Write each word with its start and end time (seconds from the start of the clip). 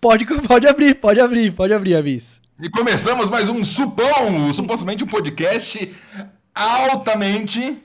Pode, 0.00 0.24
pode 0.24 0.68
abrir, 0.68 0.94
pode 0.94 1.20
abrir, 1.20 1.52
pode 1.52 1.72
abrir, 1.72 1.96
Avis. 1.96 2.40
E 2.60 2.70
começamos 2.70 3.28
mais 3.28 3.48
um 3.48 3.64
Supão, 3.64 4.52
supostamente 4.52 5.02
um 5.02 5.06
podcast 5.06 5.92
altamente 6.54 7.78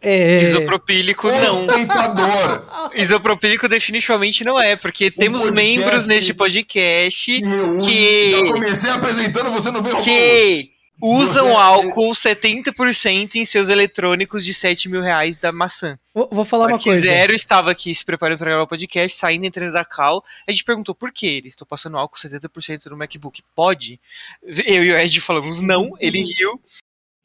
É... 0.00 0.40
Isopropílico 0.42 1.28
não. 1.28 1.66
ostentador. 1.66 2.66
Isopropílico 2.96 3.68
definitivamente 3.68 4.44
não 4.44 4.60
é, 4.60 4.76
porque 4.76 5.10
temos 5.10 5.50
membros 5.50 6.06
neste 6.06 6.32
podcast 6.32 7.40
que, 7.80 8.30
já 8.30 8.52
comecei 8.52 8.90
apresentando, 8.90 9.50
você 9.50 9.70
não 9.70 9.82
veio 9.82 9.96
que 10.02 10.73
usam 11.00 11.58
álcool 11.58 12.12
70% 12.12 13.36
em 13.36 13.44
seus 13.44 13.68
eletrônicos 13.68 14.44
de 14.44 14.54
7 14.54 14.88
mil 14.88 15.00
reais 15.00 15.38
da 15.38 15.52
maçã. 15.52 15.98
Vou, 16.14 16.28
vou 16.30 16.44
falar 16.44 16.68
uma 16.68 16.78
que 16.78 16.84
coisa. 16.84 17.00
Zero 17.00 17.34
estava 17.34 17.70
aqui 17.70 17.94
se 17.94 18.04
preparando 18.04 18.38
para 18.38 18.50
gravar 18.50 18.62
o 18.62 18.68
podcast, 18.68 19.16
saindo 19.16 19.44
entrando 19.44 19.72
da 19.72 19.84
cal. 19.84 20.24
A 20.46 20.52
gente 20.52 20.64
perguntou 20.64 20.94
por 20.94 21.12
que 21.12 21.26
eles 21.26 21.54
estão 21.54 21.66
passando 21.66 21.98
álcool 21.98 22.16
70% 22.16 22.86
no 22.86 22.96
MacBook. 22.96 23.42
Pode? 23.54 24.00
Eu 24.42 24.84
e 24.84 24.92
o 24.92 24.98
Ed 24.98 25.20
falamos 25.20 25.60
não, 25.60 25.92
ele 25.98 26.22
riu. 26.22 26.60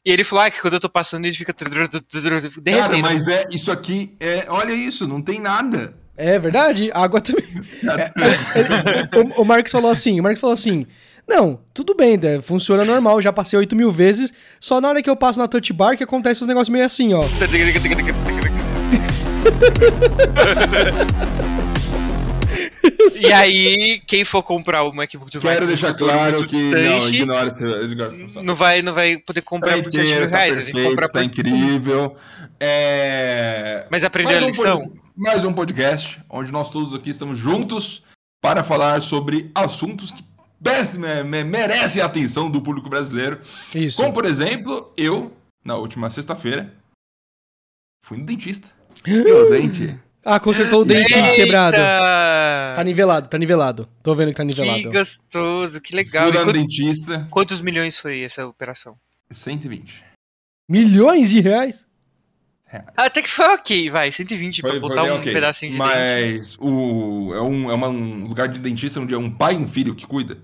E 0.04 0.10
ele 0.10 0.24
falou 0.24 0.44
ah, 0.44 0.50
que 0.50 0.60
quando 0.60 0.74
eu 0.74 0.80
tô 0.80 0.88
passando 0.88 1.26
ele 1.26 1.34
fica 1.34 1.52
Cara, 1.52 1.90
derretendo. 2.62 3.02
mas 3.02 3.28
é 3.28 3.46
isso 3.50 3.70
aqui, 3.70 4.16
é, 4.18 4.46
olha 4.48 4.72
isso, 4.72 5.06
não 5.06 5.20
tem 5.20 5.38
nada. 5.38 5.94
É 6.16 6.38
verdade, 6.38 6.90
água 6.92 7.20
também. 7.20 7.44
É, 7.82 9.18
o, 9.18 9.42
o 9.42 9.44
Marcos 9.44 9.72
falou 9.72 9.90
assim, 9.90 10.20
o 10.20 10.22
Marcos 10.22 10.40
falou 10.40 10.54
assim, 10.54 10.86
não, 11.30 11.60
tudo 11.72 11.94
bem, 11.94 12.16
né, 12.16 12.40
funciona 12.42 12.84
normal, 12.84 13.22
já 13.22 13.32
passei 13.32 13.56
8 13.58 13.76
mil 13.76 13.92
vezes, 13.92 14.32
só 14.58 14.80
na 14.80 14.88
hora 14.88 15.00
que 15.02 15.08
eu 15.08 15.16
passo 15.16 15.38
na 15.38 15.46
touch 15.46 15.72
bar 15.72 15.96
que 15.96 16.02
acontece 16.04 16.40
os 16.42 16.46
negócios 16.48 16.68
meio 16.68 16.84
assim, 16.84 17.14
ó. 17.14 17.22
E 23.18 23.32
aí, 23.32 24.00
quem 24.06 24.24
for 24.24 24.42
comprar 24.42 24.82
o 24.82 24.92
MacBook 24.92 25.30
do 25.30 25.40
Quero 25.40 25.66
deixar 25.66 25.94
claro 25.94 26.46
que 26.46 26.56
não, 26.64 27.08
ignora 27.08 27.48
esse 27.48 27.64
ignora 27.64 28.12
não 28.42 28.54
vai, 28.54 28.82
não 28.82 28.92
vai 28.94 29.18
poder 29.18 29.42
Tá 29.42 29.46
comprar 29.48 29.82
por 29.82 29.92
7 29.92 30.14
mil 30.14 30.30
tá 30.30 30.36
reais. 30.38 30.56
a 30.56 30.60
gente 30.60 30.72
perfeito, 30.72 30.88
compra 30.90 31.08
tá 31.08 31.18
por... 31.20 31.24
incrível. 31.24 32.16
É... 32.58 33.86
Mas 33.90 34.04
aprendeu 34.04 34.38
a 34.38 34.40
Mais 34.40 34.44
um 34.58 34.62
lição? 34.62 34.80
pod- 34.80 35.00
Mais 35.16 35.44
um 35.44 35.52
podcast 35.52 36.20
onde 36.28 36.50
nós 36.52 36.70
todos 36.70 36.94
aqui 36.94 37.10
estamos 37.10 37.38
juntos 37.38 38.02
para 38.42 38.64
falar 38.64 39.02
sobre 39.02 39.50
assuntos 39.54 40.10
que 40.10 40.22
pes- 40.62 40.96
me- 40.96 41.22
me- 41.24 41.44
merecem 41.44 42.02
a 42.02 42.06
atenção 42.06 42.50
do 42.50 42.60
público 42.62 42.88
brasileiro. 42.88 43.40
Isso. 43.74 43.96
Como, 43.96 44.12
por 44.12 44.24
exemplo, 44.24 44.92
eu, 44.96 45.34
na 45.64 45.76
última 45.76 46.10
sexta-feira, 46.10 46.72
fui 48.04 48.18
no 48.18 48.24
dentista. 48.26 48.68
O 49.00 49.02
dente. 49.50 49.98
Ah, 50.24 50.38
consertou 50.38 50.82
o 50.82 50.84
dente 50.84 51.14
Eita! 51.14 51.34
quebrado. 51.34 51.76
Tá 51.76 52.84
nivelado, 52.84 53.28
tá 53.28 53.38
nivelado. 53.38 53.88
Tô 54.02 54.14
vendo 54.14 54.28
que 54.30 54.34
tá 54.36 54.42
Que 54.42 54.48
nivelado. 54.48 54.90
gostoso, 54.92 55.80
que 55.80 55.96
legal. 55.96 56.24
Fui 56.28 56.32
E 56.32 56.38
lá 56.38 56.44
no 56.44 56.52
quant- 56.52 56.60
dentista, 56.60 57.26
Quantos 57.30 57.60
milhões 57.60 57.98
foi 57.98 58.22
essa 58.22 58.46
operação? 58.46 58.96
120. 59.30 60.04
Milhões 60.68 61.30
de 61.30 61.40
reais? 61.40 61.86
Até 62.96 63.20
que 63.22 63.28
foi 63.28 63.46
ok, 63.46 63.90
vai, 63.90 64.12
120 64.12 64.60
pra 64.62 64.70
Foi- 64.70 64.78
botar 64.80 65.00
foi 65.02 65.10
um 65.10 65.16
ok. 65.16 65.32
pedacinho 65.32 65.72
de 65.72 65.78
dente. 65.78 65.90
Mas 66.36 66.56
o, 66.60 67.32
é, 67.34 67.42
um, 67.42 67.70
é 67.70 67.74
uma- 67.74 67.88
um 67.88 68.26
lugar 68.26 68.46
de 68.46 68.60
dentista 68.60 69.00
onde 69.00 69.12
é 69.12 69.18
um 69.18 69.28
pai 69.30 69.54
e 69.54 69.56
um 69.56 69.66
filho 69.66 69.94
que 69.94 70.06
cuida. 70.06 70.38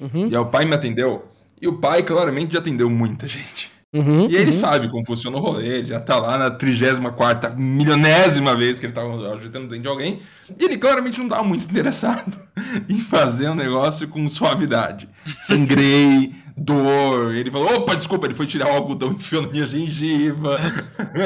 Uhum, 0.00 0.28
E 0.30 0.34
aí 0.34 0.40
o 0.40 0.46
pai 0.46 0.64
me 0.64 0.74
atendeu. 0.74 1.26
E 1.60 1.66
o 1.68 1.78
pai 1.78 2.02
claramente 2.02 2.52
já 2.52 2.58
atendeu 2.58 2.90
muita 2.90 3.26
gente. 3.28 3.70
uhum, 3.94 4.28
E 4.28 4.36
ele 4.36 4.52
uhum. 4.52 4.52
sabe 4.52 4.88
como 4.90 5.04
funciona 5.06 5.36
o 5.38 5.40
rolê, 5.40 5.78
ele 5.78 5.88
já 5.88 6.00
tá 6.00 6.18
lá 6.18 6.36
na 6.36 6.50
34 6.50 7.56
milionésima 7.58 8.54
vez 8.54 8.78
que 8.78 8.86
ele 8.86 8.92
tava 8.92 9.32
ajeitando 9.34 9.66
o 9.66 9.68
dente 9.68 9.82
de 9.82 9.88
alguém. 9.88 10.20
E 10.58 10.64
ele 10.64 10.76
claramente 10.78 11.18
não 11.18 11.28
tava 11.28 11.44
muito 11.44 11.64
interessado 11.64 12.38
em 12.88 13.00
fazer 13.00 13.48
um 13.50 13.54
negócio 13.54 14.08
com 14.08 14.28
suavidade. 14.28 15.08
Sangrei, 15.42 16.34
dor. 16.56 17.34
Ele 17.34 17.50
falou: 17.50 17.74
opa, 17.74 17.94
desculpa, 17.94 18.26
ele 18.26 18.34
foi 18.34 18.46
tirar 18.46 18.68
o 18.68 18.74
algodão 18.74 19.12
e 19.12 19.16
enfiou 19.16 19.42
na 19.42 19.48
minha 19.48 19.66
gengiva. 19.66 20.58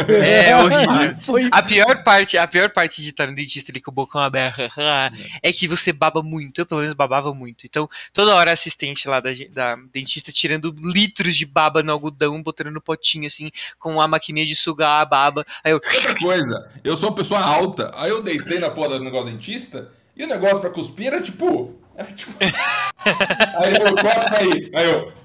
É 0.09 0.57
horrível. 0.59 1.17
Foi... 1.21 1.49
A 1.53 1.63
pior 1.63 2.03
parte, 2.03 2.37
a 2.37 2.47
pior 2.47 2.71
parte 2.71 3.01
de 3.01 3.11
estar 3.11 3.29
no 3.29 3.35
dentista 3.35 3.71
ali 3.71 3.81
com 3.81 3.91
o 3.91 3.95
bocão 3.95 4.21
aberto 4.21 4.61
é 5.43 5.53
que 5.53 5.69
você 5.69 5.93
baba 5.93 6.23
muito. 6.23 6.61
Eu, 6.61 6.67
pelo 6.67 6.81
menos, 6.81 6.95
babava 6.95 7.33
muito. 7.33 7.65
Então, 7.65 7.89
toda 8.13 8.35
hora 8.35 8.51
a 8.51 8.55
assistente 8.55 9.09
lá 9.09 9.21
da, 9.21 9.31
da 9.51 9.77
dentista 9.93 10.33
tirando 10.33 10.75
litros 10.81 11.37
de 11.37 11.47
baba 11.47 11.83
no 11.83 11.93
algodão, 11.93 12.43
botando 12.43 12.71
no 12.71 12.81
potinho, 12.81 13.27
assim, 13.27 13.51
com 13.79 14.01
a 14.01 14.09
maquininha 14.09 14.47
de 14.47 14.57
sugar 14.57 15.01
a 15.01 15.05
baba. 15.05 15.47
Aí 15.63 15.71
eu. 15.73 15.81
Outra 16.01 16.15
coisa, 16.17 16.71
eu 16.83 16.97
sou 16.97 17.11
uma 17.11 17.17
pessoa 17.17 17.41
alta, 17.41 17.93
aí 17.95 18.11
eu 18.11 18.23
deitei 18.23 18.59
na 18.59 18.71
porra 18.71 18.99
do 18.99 19.05
negócio 19.05 19.31
dentista, 19.31 19.91
e 20.17 20.25
o 20.25 20.29
negócio 20.29 20.61
pra 20.61 20.71
cuspir 20.71 21.09
era 21.09 21.23
tipo. 21.23 21.79
Era 21.95 22.13
tipo. 22.13 22.33
aí 22.41 23.75
eu 23.75 23.95
cospo 23.95 24.35
aí, 24.35 24.71
aí 24.75 24.91
eu. 24.91 25.20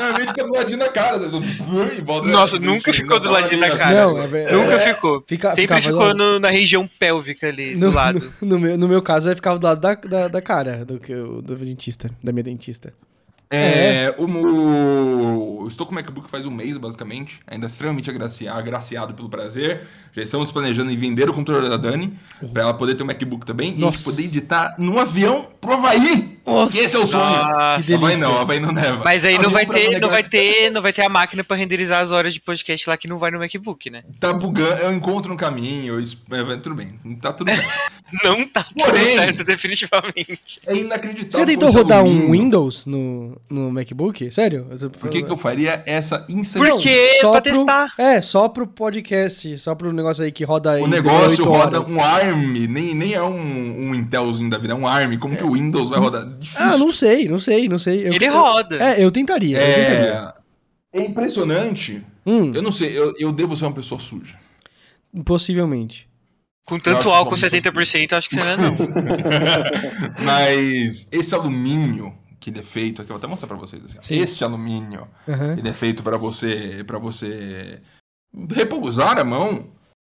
Normalmente 0.00 0.28
fica 0.28 0.44
do 0.44 0.52
ladinho 0.52 0.78
da 0.78 0.88
cara, 0.88 1.18
volta- 2.02 2.28
Nossa, 2.28 2.58
nunca 2.58 2.92
ficou 2.92 3.20
do 3.20 3.30
ladinho 3.30 3.60
da 3.60 3.76
cara. 3.76 3.94
Não, 4.06 4.18
é. 4.22 4.52
Nunca 4.52 4.78
ficou. 4.78 5.24
Fica- 5.26 5.52
Sempre 5.52 5.80
ficava 5.80 6.00
ficou 6.04 6.14
no- 6.14 6.38
na 6.40 6.50
região 6.50 6.88
pélvica 6.98 7.48
ali, 7.48 7.74
No, 7.74 7.90
do 7.90 7.94
lado. 7.96 8.32
no, 8.40 8.48
no 8.48 8.58
meu, 8.58 8.78
no 8.78 8.88
meu 8.88 9.02
caso, 9.02 9.34
ficar 9.34 9.56
do 9.56 9.64
lado 9.66 9.80
da, 9.80 9.94
da, 9.94 10.28
da 10.28 10.42
cara 10.42 10.84
do, 10.84 10.98
que 10.98 11.12
eu- 11.12 11.40
do 11.42 11.54
dentista, 11.56 12.10
da 12.22 12.32
minha 12.32 12.42
dentista. 12.44 12.92
É, 13.54 14.14
o, 14.16 14.24
o- 14.24 15.68
estou 15.68 15.84
com 15.86 15.92
o 15.92 15.94
MacBook 15.94 16.30
faz 16.30 16.46
um 16.46 16.50
mês, 16.50 16.78
basicamente. 16.78 17.38
Ainda 17.46 17.66
extremamente 17.66 18.08
agraci- 18.08 18.48
agraciado 18.48 19.12
pelo 19.12 19.28
prazer. 19.28 19.82
Já 20.16 20.22
estamos 20.22 20.50
planejando 20.50 20.90
em 20.90 20.96
vender 20.96 21.28
o 21.28 21.34
computador 21.34 21.68
da 21.68 21.76
Dani, 21.76 22.14
pra 22.50 22.62
ela 22.62 22.72
poder 22.74 22.94
ter 22.94 23.02
um 23.02 23.06
MacBook 23.06 23.44
também. 23.44 23.72
E 23.72 23.76
a 23.76 23.80
Nossa. 23.80 23.98
gente 23.98 24.04
poder 24.06 24.22
editar 24.24 24.74
num 24.78 24.98
avião 24.98 25.48
pro 25.60 25.74
Havaí. 25.74 26.31
Nossa. 26.44 26.78
Esse 26.78 26.96
é 26.96 26.98
o 26.98 27.06
sonho. 27.06 28.18
Não, 28.18 28.38
Havaí 28.40 28.58
não 28.60 28.72
leva. 28.72 29.02
Mas 29.04 29.24
aí 29.24 29.38
não 29.38 29.50
vai 29.50 29.64
ter, 29.66 30.00
não 30.00 30.08
vai 30.08 30.22
ter, 30.22 30.70
não 30.70 30.82
vai 30.82 30.92
ter 30.92 31.02
a 31.02 31.08
máquina 31.08 31.44
pra 31.44 31.56
renderizar 31.56 32.00
as 32.00 32.10
horas 32.10 32.34
de 32.34 32.40
podcast 32.40 32.88
lá 32.88 32.96
que 32.96 33.06
não 33.08 33.18
vai 33.18 33.30
no 33.30 33.38
MacBook, 33.38 33.88
né? 33.90 34.02
Tá 34.18 34.32
bugando, 34.32 34.82
eu 34.82 34.92
encontro 34.92 35.32
um 35.32 35.36
caminho, 35.36 35.98
eu 36.00 36.38
é, 36.52 36.56
tudo 36.56 36.74
bem, 36.74 36.88
tá 37.20 37.32
tudo 37.32 37.46
bem. 37.46 37.60
Não 38.22 38.46
tá 38.46 38.62
tudo 38.62 38.84
Porém- 38.84 39.14
certo, 39.14 39.42
definitivamente. 39.42 40.60
É 40.66 40.74
Você 40.74 40.80
inacreditável. 40.82 41.40
já 41.40 41.46
tentou 41.46 41.70
rodar 41.70 42.04
um. 42.04 42.30
Windows 42.30 42.84
no, 42.84 43.40
no 43.48 43.70
MacBook? 43.70 44.30
Sério? 44.30 44.66
Por 45.00 45.08
que, 45.08 45.22
que 45.22 45.30
eu 45.32 45.36
faria 45.38 45.82
essa 45.86 46.18
Por 46.18 46.36
insanidade? 46.38 46.82
quê? 46.82 47.08
Só 47.22 47.30
Pra 47.32 47.40
pro- 47.40 47.50
testar. 47.52 47.92
É, 47.96 48.20
só 48.20 48.48
pro 48.50 48.66
podcast, 48.66 49.56
só 49.58 49.74
pro 49.74 49.92
negócio 49.94 50.22
aí 50.22 50.30
que 50.30 50.44
roda 50.44 50.78
O 50.82 50.86
negócio 50.86 51.30
8 51.30 51.44
roda 51.44 51.78
horas. 51.80 51.88
um 51.90 52.00
ARM, 52.02 52.66
nem, 52.68 52.94
nem 52.94 53.14
é 53.14 53.22
um, 53.22 53.88
um 53.88 53.94
Intelzinho 53.94 54.50
da 54.50 54.58
vida, 54.58 54.74
é 54.74 54.76
um 54.76 54.86
ARM. 54.86 55.16
Como 55.18 55.34
que 55.34 55.44
o 55.44 55.52
Windows 55.52 55.88
vai 55.88 55.98
rodar? 55.98 56.28
Difícil. 56.38 56.64
Ah, 56.64 56.76
não 56.78 56.90
sei, 56.92 57.28
não 57.28 57.38
sei, 57.38 57.68
não 57.68 57.78
sei. 57.78 58.06
Eu- 58.08 58.12
Ele 58.12 58.26
eu- 58.26 58.32
roda. 58.34 58.76
É, 58.82 59.02
eu 59.04 59.10
tentaria, 59.10 59.58
eu 59.58 59.74
tentaria. 59.74 60.34
É, 60.92 61.00
é 61.00 61.04
impressionante. 61.06 62.04
Hum, 62.24 62.52
Eu 62.54 62.62
não 62.62 62.70
sei, 62.72 62.96
eu, 62.96 63.12
eu 63.18 63.32
devo 63.32 63.56
ser 63.56 63.64
uma 63.64 63.72
pessoa 63.74 64.00
suja. 64.00 64.36
possivelmente. 65.24 66.08
Com 66.64 66.76
Eu 66.76 66.80
tanto 66.80 67.10
álcool 67.10 67.30
bom. 67.32 67.36
70%, 67.36 68.12
eu 68.12 68.18
acho 68.18 68.28
que 68.28 68.36
você 68.36 68.44
não 68.44 68.50
é 68.50 68.56
não. 68.56 68.74
Mas 70.24 71.08
esse 71.10 71.34
alumínio 71.34 72.14
que 72.40 72.50
ele 72.50 72.60
é 72.60 72.62
feito, 72.64 73.02
aqui 73.02 73.10
eu 73.10 73.14
vou 73.14 73.18
até 73.18 73.26
mostrar 73.26 73.48
pra 73.48 73.56
vocês. 73.56 73.82
Assim. 73.98 74.18
Este 74.18 74.42
alumínio, 74.44 75.06
Aham. 75.28 75.56
ele 75.58 75.68
é 75.68 75.72
feito 75.72 76.02
pra 76.02 76.16
você, 76.16 76.82
para 76.86 76.98
você 76.98 77.80
repousar 78.50 79.18
a 79.18 79.24
mão. 79.24 79.66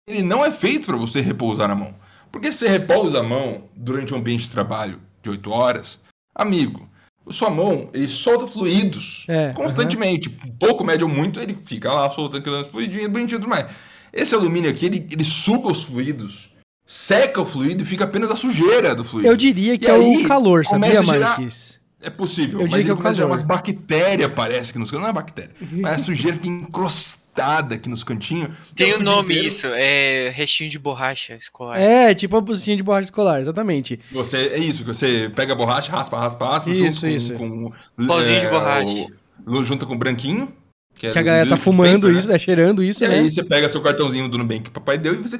Ele 0.09 0.23
não 0.23 0.45
é 0.45 0.51
feito 0.53 0.87
pra 0.87 0.97
você 0.97 1.21
repousar 1.21 1.71
a 1.71 1.75
mão. 1.75 1.95
Porque 2.31 2.53
se 2.53 2.59
você 2.61 2.69
repousa 2.69 3.21
a 3.21 3.23
mão 3.23 3.65
durante 3.75 4.13
um 4.15 4.19
ambiente 4.19 4.45
de 4.45 4.51
trabalho 4.51 5.01
de 5.23 5.31
8 5.31 5.51
horas, 5.51 5.99
amigo, 6.37 6.89
sua 7.31 7.51
mão, 7.51 7.89
ele 7.93 8.07
solta 8.07 8.47
fluidos 8.47 9.25
É, 9.29 9.53
constantemente. 9.53 10.29
Pouco, 10.61 10.85
médio 10.85 11.09
ou 11.09 11.13
muito, 11.13 11.41
ele 11.41 11.59
fica 11.65 11.93
lá 11.93 12.09
soltando 12.11 12.41
aqueles 12.41 12.69
fluidinhos, 12.69 13.11
bonitinho 13.11 13.39
e 13.39 13.41
tudo 13.41 13.51
mais. 13.51 13.67
Esse 14.13 14.35
alumínio 14.35 14.71
aqui, 14.71 14.87
ele, 14.87 15.09
ele 15.11 15.25
suga 15.25 15.69
os 15.69 15.83
fluidos, 15.83 16.51
seca 16.87 17.41
o 17.41 17.45
fluido 17.45 17.83
e 17.83 17.87
fica 17.87 18.05
apenas 18.05 18.31
a 18.31 18.37
sujeira 18.37 18.95
do 18.95 19.03
fluido. 19.05 19.29
Eu 19.29 19.37
diria 19.37 19.77
que 19.77 19.87
E 19.87 19.91
é 19.91 19.95
aí, 19.95 20.25
o 20.25 20.29
calor, 20.29 20.65
sabia, 20.65 21.03
Marques? 21.03 21.81
É 22.01 22.11
possível, 22.11 22.61
Eu 22.61 22.67
mas 22.67 22.71
diria 22.71 22.85
que 22.85 22.85
ele 22.85 22.91
é 22.91 22.93
o 22.93 22.97
começa 22.97 23.11
a 23.11 23.15
gerar 23.15 23.27
calor. 23.27 23.33
umas 23.37 23.43
bactérias, 23.43 24.33
parece 24.33 24.73
que 24.73 24.79
nos. 24.79 24.93
Não 24.93 25.07
é 25.07 25.13
bactéria, 25.13 25.51
mas 25.83 25.95
a 25.95 25.99
sujeira 25.99 26.37
fica 26.37 26.49
encrostada 26.49 27.26
aqui 27.41 27.89
nos 27.89 28.03
cantinhos. 28.05 28.51
Tem 28.75 28.93
o 28.95 28.97
o 28.99 29.03
nome 29.03 29.35
inteiro- 29.35 29.49
isso, 29.49 29.67
é 29.73 30.31
restinho 30.35 30.71
de 30.71 30.79
borracha 30.79 31.35
escolar. 31.35 31.79
É, 31.81 32.15
tipo 32.15 32.37
a 32.37 32.41
bucinha 32.41 32.77
de 32.77 32.83
borracha 32.83 33.05
escolar, 33.07 33.41
exatamente. 33.41 34.01
Você, 34.13 34.37
é 34.55 34.59
isso, 34.59 34.79
que 34.83 34.89
você 34.89 35.31
pega 35.35 35.53
a 35.53 35.57
borracha, 35.57 35.91
raspa, 35.93 36.19
raspa, 36.19 36.47
raspa. 36.49 36.71
Isso, 36.71 37.01
junto 37.03 37.07
isso. 37.09 37.35
Com, 37.35 37.71
com, 37.97 38.07
Pauzinho 38.07 38.41
de 38.41 38.49
borracha. 38.49 39.07
o- 39.47 39.63
junta 39.65 39.85
com 39.87 39.95
o 39.95 39.99
branquinho. 39.99 40.53
é 40.97 40.99
Que 41.01 41.07
a 41.09 41.11
do 41.13 41.23
galera 41.25 41.49
tá 41.51 41.57
fumando 41.57 41.93
paper, 42.03 42.13
né? 42.13 42.19
isso, 42.19 42.29
né? 42.29 42.39
cheirando 42.39 42.83
isso, 42.83 43.05
E 43.05 43.09
né? 43.09 43.19
aí 43.19 43.31
você 43.31 43.45
pega 43.45 43.69
seu 43.69 43.81
cartãozinho 43.83 44.29
do 44.29 44.39
Nubank 44.39 44.63
que 44.63 44.69
o 44.71 44.73
papai 44.73 44.97
deu 44.99 45.15
e 45.15 45.19
você... 45.19 45.39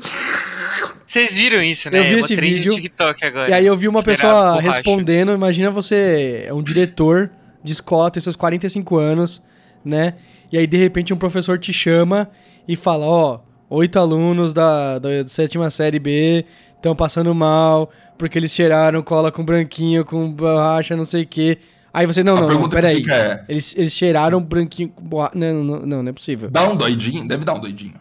Vocês 1.07 1.37
viram 1.37 1.63
isso, 1.63 1.89
né? 1.91 2.01
Eu 2.01 2.05
vi 2.05 2.15
É 2.17 2.19
esse 2.19 2.35
trend 2.37 2.55
vídeo. 2.55 2.75
TikTok 2.75 3.25
agora. 3.25 3.49
E 3.49 3.53
aí 3.53 3.65
eu 3.67 3.77
vi 3.77 3.89
uma 3.89 4.03
pessoa 4.03 4.55
borracha. 4.55 4.71
respondendo, 4.79 5.33
imagina 5.33 5.71
você 5.71 6.45
é 6.47 6.53
um 6.53 6.63
diretor 6.63 7.31
de 7.65 7.73
escola, 7.73 8.11
tem 8.11 8.21
seus 8.21 8.37
45 8.37 8.97
anos, 8.99 9.41
né? 9.85 10.15
E 10.53 10.59
aí 10.59 10.67
de 10.67 10.77
repente 10.77 11.13
um 11.13 11.17
professor 11.17 11.59
te 11.59 11.73
chama 11.73 12.29
e 12.69 12.77
fala, 12.77 13.07
ó, 13.07 13.41
oito 13.71 13.99
alunos 13.99 14.53
da, 14.53 14.99
da 14.99 15.09
sétima 15.27 15.69
série 15.71 15.99
B 15.99 16.45
estão 16.77 16.95
passando 16.95 17.35
mal, 17.35 17.91
porque 18.19 18.39
eles 18.39 18.53
cheiraram 18.53 19.03
cola 19.03 19.33
com 19.33 19.45
branquinho, 19.45 20.05
com 20.05 20.31
borracha, 20.31 20.95
não 20.97 21.05
sei 21.05 21.23
o 21.25 21.27
quê. 21.27 21.59
Aí 21.93 22.07
você, 22.07 22.23
não, 22.23 22.37
A 22.37 22.41
não, 22.43 22.49
não, 22.61 22.69
peraí. 22.69 23.05
é- 23.11 23.45
Eles, 23.49 23.75
eles 23.77 23.93
cheiraram 23.93 24.41
branquinho 24.43 24.91
com 24.91 25.03
borracha. 25.03 25.33
Não, 25.35 25.65
não, 25.65 25.79
não, 25.87 26.03
não 26.03 26.11
é 26.11 26.13
possível. 26.13 26.51
Dá 26.51 26.69
um 26.69 26.77
doidinho? 26.77 27.27
Deve 27.27 27.45
dar 27.45 27.55
um 27.55 27.59
doidinho. 27.61 27.95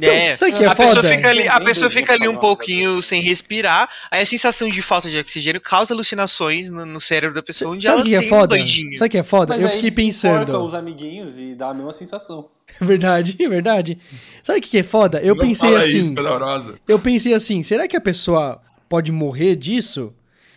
É. 0.00 0.36
sabe 0.36 0.52
o 0.52 0.56
que 0.56 0.64
é 0.64 0.66
a 0.66 0.70
pessoa 0.74 0.96
foda? 0.96 1.08
fica 1.08 1.28
ali, 1.28 1.48
a 1.48 1.60
pessoa 1.60 1.90
fica 1.90 2.12
ali 2.12 2.28
um 2.28 2.36
pouquinho 2.36 3.00
sem 3.00 3.22
respirar, 3.22 3.88
aí 4.10 4.22
a 4.22 4.26
sensação 4.26 4.68
de 4.68 4.82
falta 4.82 5.08
de 5.08 5.18
oxigênio 5.18 5.60
causa 5.60 5.94
alucinações 5.94 6.68
no, 6.68 6.84
no 6.84 7.00
cérebro 7.00 7.34
da 7.34 7.42
pessoa, 7.42 7.72
onde 7.72 7.84
Sabe 7.84 7.96
ela 7.96 8.04
que 8.04 8.14
é 8.14 8.18
tem 8.18 8.26
um 8.26 8.30
foda? 8.30 8.46
doidinho. 8.56 8.98
Sabe 8.98 9.08
o 9.08 9.10
que 9.10 9.18
é 9.18 9.22
foda? 9.22 9.54
Mas 9.54 9.62
eu 9.62 9.68
aí 9.68 9.74
fiquei 9.74 9.90
pensando. 9.90 10.64
os 10.64 10.74
amiguinhos 10.74 11.38
e 11.38 11.54
dá 11.54 11.70
a 11.70 11.74
mesma 11.74 11.92
sensação. 11.92 12.48
Verdade, 12.80 13.36
verdade. 13.48 13.98
Sabe 14.42 14.58
o 14.58 14.62
que 14.62 14.68
que 14.70 14.78
é 14.78 14.82
foda? 14.82 15.20
Eu 15.20 15.34
Não 15.34 15.44
pensei 15.44 15.68
fala 15.70 15.80
assim. 15.80 15.98
Isso. 15.98 16.78
Eu 16.88 16.98
pensei 16.98 17.32
assim, 17.32 17.62
será 17.62 17.86
que 17.86 17.96
a 17.96 18.00
pessoa 18.00 18.60
pode 18.88 19.12
morrer 19.12 19.54
disso? 19.56 20.12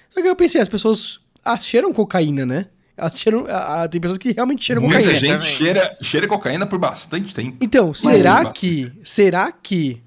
Só 0.09 0.21
que 0.21 0.27
eu 0.27 0.35
pensei, 0.35 0.59
as 0.59 0.67
pessoas 0.67 1.19
cheiram 1.61 1.93
cocaína, 1.93 2.45
né? 2.45 2.65
Elas 2.99 3.17
cheiram, 3.19 3.45
ah, 3.49 3.83
ah, 3.83 3.87
tem 3.87 3.99
pessoas 4.01 4.17
que 4.19 4.31
realmente 4.31 4.63
cheiram 4.63 4.81
Muita 4.81 4.97
cocaína. 4.99 5.19
gente 5.19 5.31
também. 5.39 5.55
cheira, 5.55 5.97
cheira 6.01 6.27
cocaína 6.27 6.65
por 6.67 6.77
bastante 6.77 7.33
tempo. 7.33 7.57
Então, 7.61 7.93
será 7.93 8.43
Mas- 8.43 8.57
que. 8.57 8.91
Será 9.03 9.51
que 9.51 10.01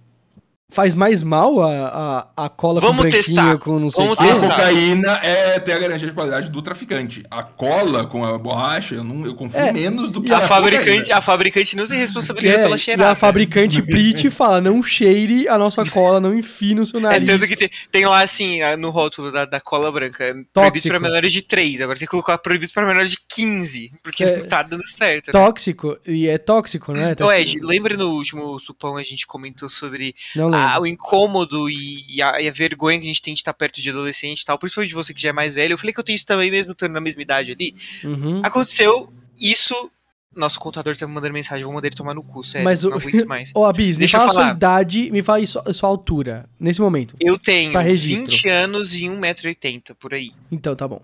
faz 0.72 0.94
mais 0.94 1.22
mal 1.22 1.60
a, 1.62 2.26
a, 2.36 2.44
a 2.46 2.48
cola 2.48 2.80
Vamos 2.80 2.96
com 2.96 3.02
branquinho 3.02 3.22
testar. 3.24 3.58
com 3.58 3.78
não 3.78 3.90
sei 3.90 4.04
o 4.04 4.08
Vamos 4.08 4.18
quê? 4.18 4.24
A 4.24 4.28
testar. 4.28 4.48
cocaína 4.56 5.20
é 5.22 5.60
ter 5.60 5.72
a 5.72 5.78
garantia 5.78 6.08
de 6.08 6.14
qualidade 6.14 6.48
do 6.50 6.62
traficante. 6.62 7.22
A 7.30 7.42
cola 7.42 8.06
com 8.06 8.24
a 8.24 8.36
borracha, 8.38 8.94
eu, 8.94 9.04
não, 9.04 9.24
eu 9.26 9.34
confio 9.34 9.60
É, 9.60 9.72
menos 9.72 10.10
do 10.10 10.22
que 10.22 10.32
A 10.32 10.38
a 10.38 10.40
fabricante, 10.40 10.88
cocaína. 11.00 11.16
a 11.16 11.20
fabricante 11.20 11.76
não 11.76 11.86
se 11.86 11.94
responsabiliza 11.96 12.54
É, 12.54 12.62
pela 12.62 12.76
e 12.76 12.78
cheirada. 12.78 13.10
a 13.12 13.14
fabricante 13.14 13.80
Prit 13.86 14.30
fala, 14.30 14.60
não 14.60 14.82
cheire 14.82 15.46
a 15.48 15.58
nossa 15.58 15.84
cola, 15.84 16.20
não 16.20 16.36
enfie 16.36 16.74
no 16.74 16.86
seu 16.86 16.98
É 17.00 17.02
nariz. 17.02 17.26
tanto 17.26 17.46
que 17.46 17.56
tem, 17.56 17.70
tem 17.90 18.06
lá 18.06 18.22
assim, 18.22 18.60
no 18.78 18.90
rótulo 18.90 19.30
da, 19.30 19.44
da 19.44 19.60
cola 19.60 19.92
branca, 19.92 20.24
é 20.24 20.34
proibido 20.52 20.88
para 20.88 21.00
menores 21.00 21.32
de 21.32 21.42
3, 21.42 21.80
agora 21.82 21.98
tem 21.98 22.06
que 22.06 22.10
colocar 22.10 22.38
proibido 22.38 22.72
para 22.72 22.86
menores 22.86 23.10
de 23.12 23.18
15, 23.28 23.90
porque 24.02 24.24
É. 24.24 24.38
não 24.38 24.46
tá 24.48 24.62
dando 24.62 24.86
certo. 24.88 25.26
né? 25.28 25.32
Tóxico, 25.32 25.98
e 26.06 26.28
é 26.28 26.38
tóxico, 26.38 26.92
né? 26.92 27.14
Ô 27.20 27.30
escrito- 27.32 27.58
Ed, 27.58 27.58
lembra 27.66 27.96
no 27.96 28.10
último 28.10 28.58
supão 28.58 28.96
a 28.96 29.02
gente 29.02 29.26
comentou 29.26 29.68
sobre 29.68 30.14
Não 30.34 30.48
lembro. 30.48 30.61
Ah, 30.62 30.80
o 30.80 30.86
incômodo 30.86 31.68
e, 31.70 32.04
e 32.08 32.22
a, 32.22 32.40
e 32.40 32.48
a 32.48 32.52
vergonha 32.52 32.98
que 32.98 33.04
a 33.04 33.08
gente 33.08 33.22
tem 33.22 33.34
de 33.34 33.40
estar 33.40 33.52
perto 33.54 33.80
de 33.80 33.90
adolescente 33.90 34.40
e 34.40 34.44
tal, 34.44 34.58
principalmente 34.58 34.94
você 34.94 35.12
que 35.14 35.20
já 35.22 35.28
é 35.30 35.32
mais 35.32 35.54
velho. 35.54 35.72
Eu 35.74 35.78
falei 35.78 35.92
que 35.92 36.00
eu 36.00 36.04
tenho 36.04 36.16
isso 36.16 36.26
também, 36.26 36.50
mesmo 36.50 36.72
estando 36.72 36.92
na 36.92 37.00
mesma 37.00 37.22
idade 37.22 37.52
ali. 37.52 37.74
Uhum. 38.04 38.40
Aconteceu 38.44 39.12
isso. 39.38 39.90
Nosso 40.34 40.58
contador 40.58 40.96
tá 40.96 41.06
me 41.06 41.12
mandando 41.12 41.34
mensagem, 41.34 41.62
vou 41.62 41.74
mandar 41.74 41.88
ele 41.88 41.94
tomar 41.96 42.14
no 42.14 42.22
cu, 42.22 42.42
sério. 42.42 42.64
Mas 42.64 42.84
o- 42.84 42.88
não 42.90 42.96
aguento 42.96 43.26
mais. 43.26 43.52
Ô, 43.54 43.66
Abis, 43.66 43.98
me 43.98 44.00
Deixa 44.00 44.16
eu 44.16 44.20
fala 44.22 44.32
a 44.32 44.34
sua 44.46 44.52
idade, 44.54 45.10
me 45.10 45.22
fala 45.22 45.38
aí 45.38 45.46
sua, 45.46 45.72
sua 45.74 45.88
altura, 45.90 46.48
nesse 46.58 46.80
momento. 46.80 47.14
Eu 47.20 47.38
tenho 47.38 47.70
Pra 47.72 47.82
registro. 47.82 48.30
20 48.30 48.48
anos 48.48 48.94
e 48.94 49.02
1,80m 49.04 49.94
por 49.94 50.14
aí. 50.14 50.32
Então, 50.50 50.74
tá 50.74 50.88
bom. 50.88 51.02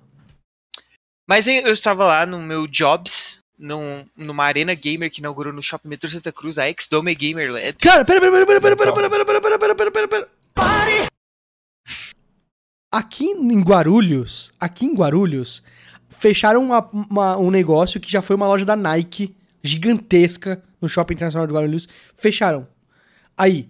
Mas 1.29 1.47
eu 1.47 1.73
estava 1.75 2.07
lá 2.07 2.25
no 2.25 2.41
meu 2.41 2.67
Jobs, 2.67 3.41
num, 3.59 4.07
numa 4.17 4.45
arena 4.45 4.75
gamer 4.75 5.11
que 5.11 5.21
inaugurou 5.21 5.53
no 5.53 5.63
Shopping 5.63 5.89
Metro 5.89 6.09
Santa 6.09 6.31
Cruz, 6.33 6.59
a 6.59 6.69
Ex-Dome 6.69 7.15
Gamer 7.15 7.53
Lab. 7.53 7.73
Cara, 7.75 8.05
pera, 8.05 8.21
pera, 8.21 8.47
pera, 8.47 8.61
pera, 8.61 8.77
pera, 8.77 8.93
pera, 8.93 9.11
pera, 9.11 9.11
pera, 9.11 9.41
pera, 9.41 9.59
pera, 9.59 9.75
pera, 9.75 9.91
pera, 9.91 10.09
pera, 10.09 10.09
pera. 10.55 11.09
Aqui 12.91 13.25
em 13.27 13.61
Guarulhos, 13.61 14.53
aqui 14.59 14.87
em 14.87 14.95
Guarulhos, 14.95 15.63
fecharam 16.09 16.65
uma- 16.65 16.89
uma- 16.93 17.37
um 17.37 17.51
negócio 17.51 18.01
que 18.01 18.11
já 18.11 18.23
foi 18.23 18.35
uma 18.35 18.47
loja 18.49 18.65
da 18.65 18.75
Nike, 18.77 19.37
gigantesca, 19.63 20.63
no 20.81 20.89
Shopping 20.89 21.15
Internacional 21.15 21.47
de 21.47 21.53
Guarulhos. 21.53 21.89
Fecharam. 22.15 22.67
Aí, 23.37 23.69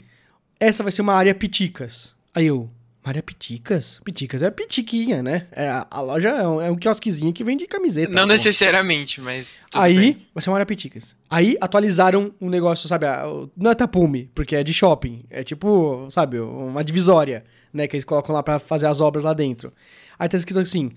essa 0.61 0.83
vai 0.83 0.93
ser 0.93 1.03
uma 1.03 1.15
área 1.15 1.35
Piticas. 1.35 2.15
Aí 2.35 2.47
eu, 2.47 2.71
uma 3.03 3.11
área 3.11 3.23
Piticas? 3.23 4.01
Piticas 4.05 4.43
é 4.43 4.51
pitiquinha, 4.51 5.23
né? 5.23 5.47
É, 5.53 5.69
a, 5.69 5.87
a 5.91 6.01
loja 6.01 6.29
é 6.29 6.47
um, 6.47 6.61
é 6.61 6.71
um 6.71 6.77
quiosquezinho 6.77 7.33
que 7.33 7.43
vende 7.45 7.67
camiseta. 7.67 8.13
Não 8.13 8.27
necessariamente, 8.27 9.21
mas. 9.21 9.57
Aí, 9.73 9.97
bem. 9.99 10.27
vai 10.35 10.43
ser 10.43 10.51
uma 10.51 10.57
área 10.57 10.67
Piticas. 10.67 11.17
Aí 11.31 11.57
atualizaram 11.61 12.35
um 12.41 12.51
negócio, 12.51 12.89
sabe? 12.89 13.07
a- 13.07 13.25
Não 13.57 13.71
é 13.71 13.75
tapume, 13.75 14.31
porque 14.35 14.57
é 14.57 14.63
de 14.65 14.75
shopping. 14.75 15.25
É 15.31 15.43
tipo, 15.43 16.07
sabe, 16.11 16.39
uma 16.41 16.85
divisória, 16.85 17.45
né? 17.73 17.87
Que 17.89 17.97
eles 17.97 18.05
colocam 18.05 18.35
lá 18.35 18.43
pra 18.43 18.59
fazer 18.59 18.87
as 18.87 19.01
obras 19.01 19.25
lá 19.25 19.33
dentro. 19.33 19.73
Aí 20.19 20.29
tá 20.29 20.37
escrito 20.37 20.59
assim: 20.61 20.91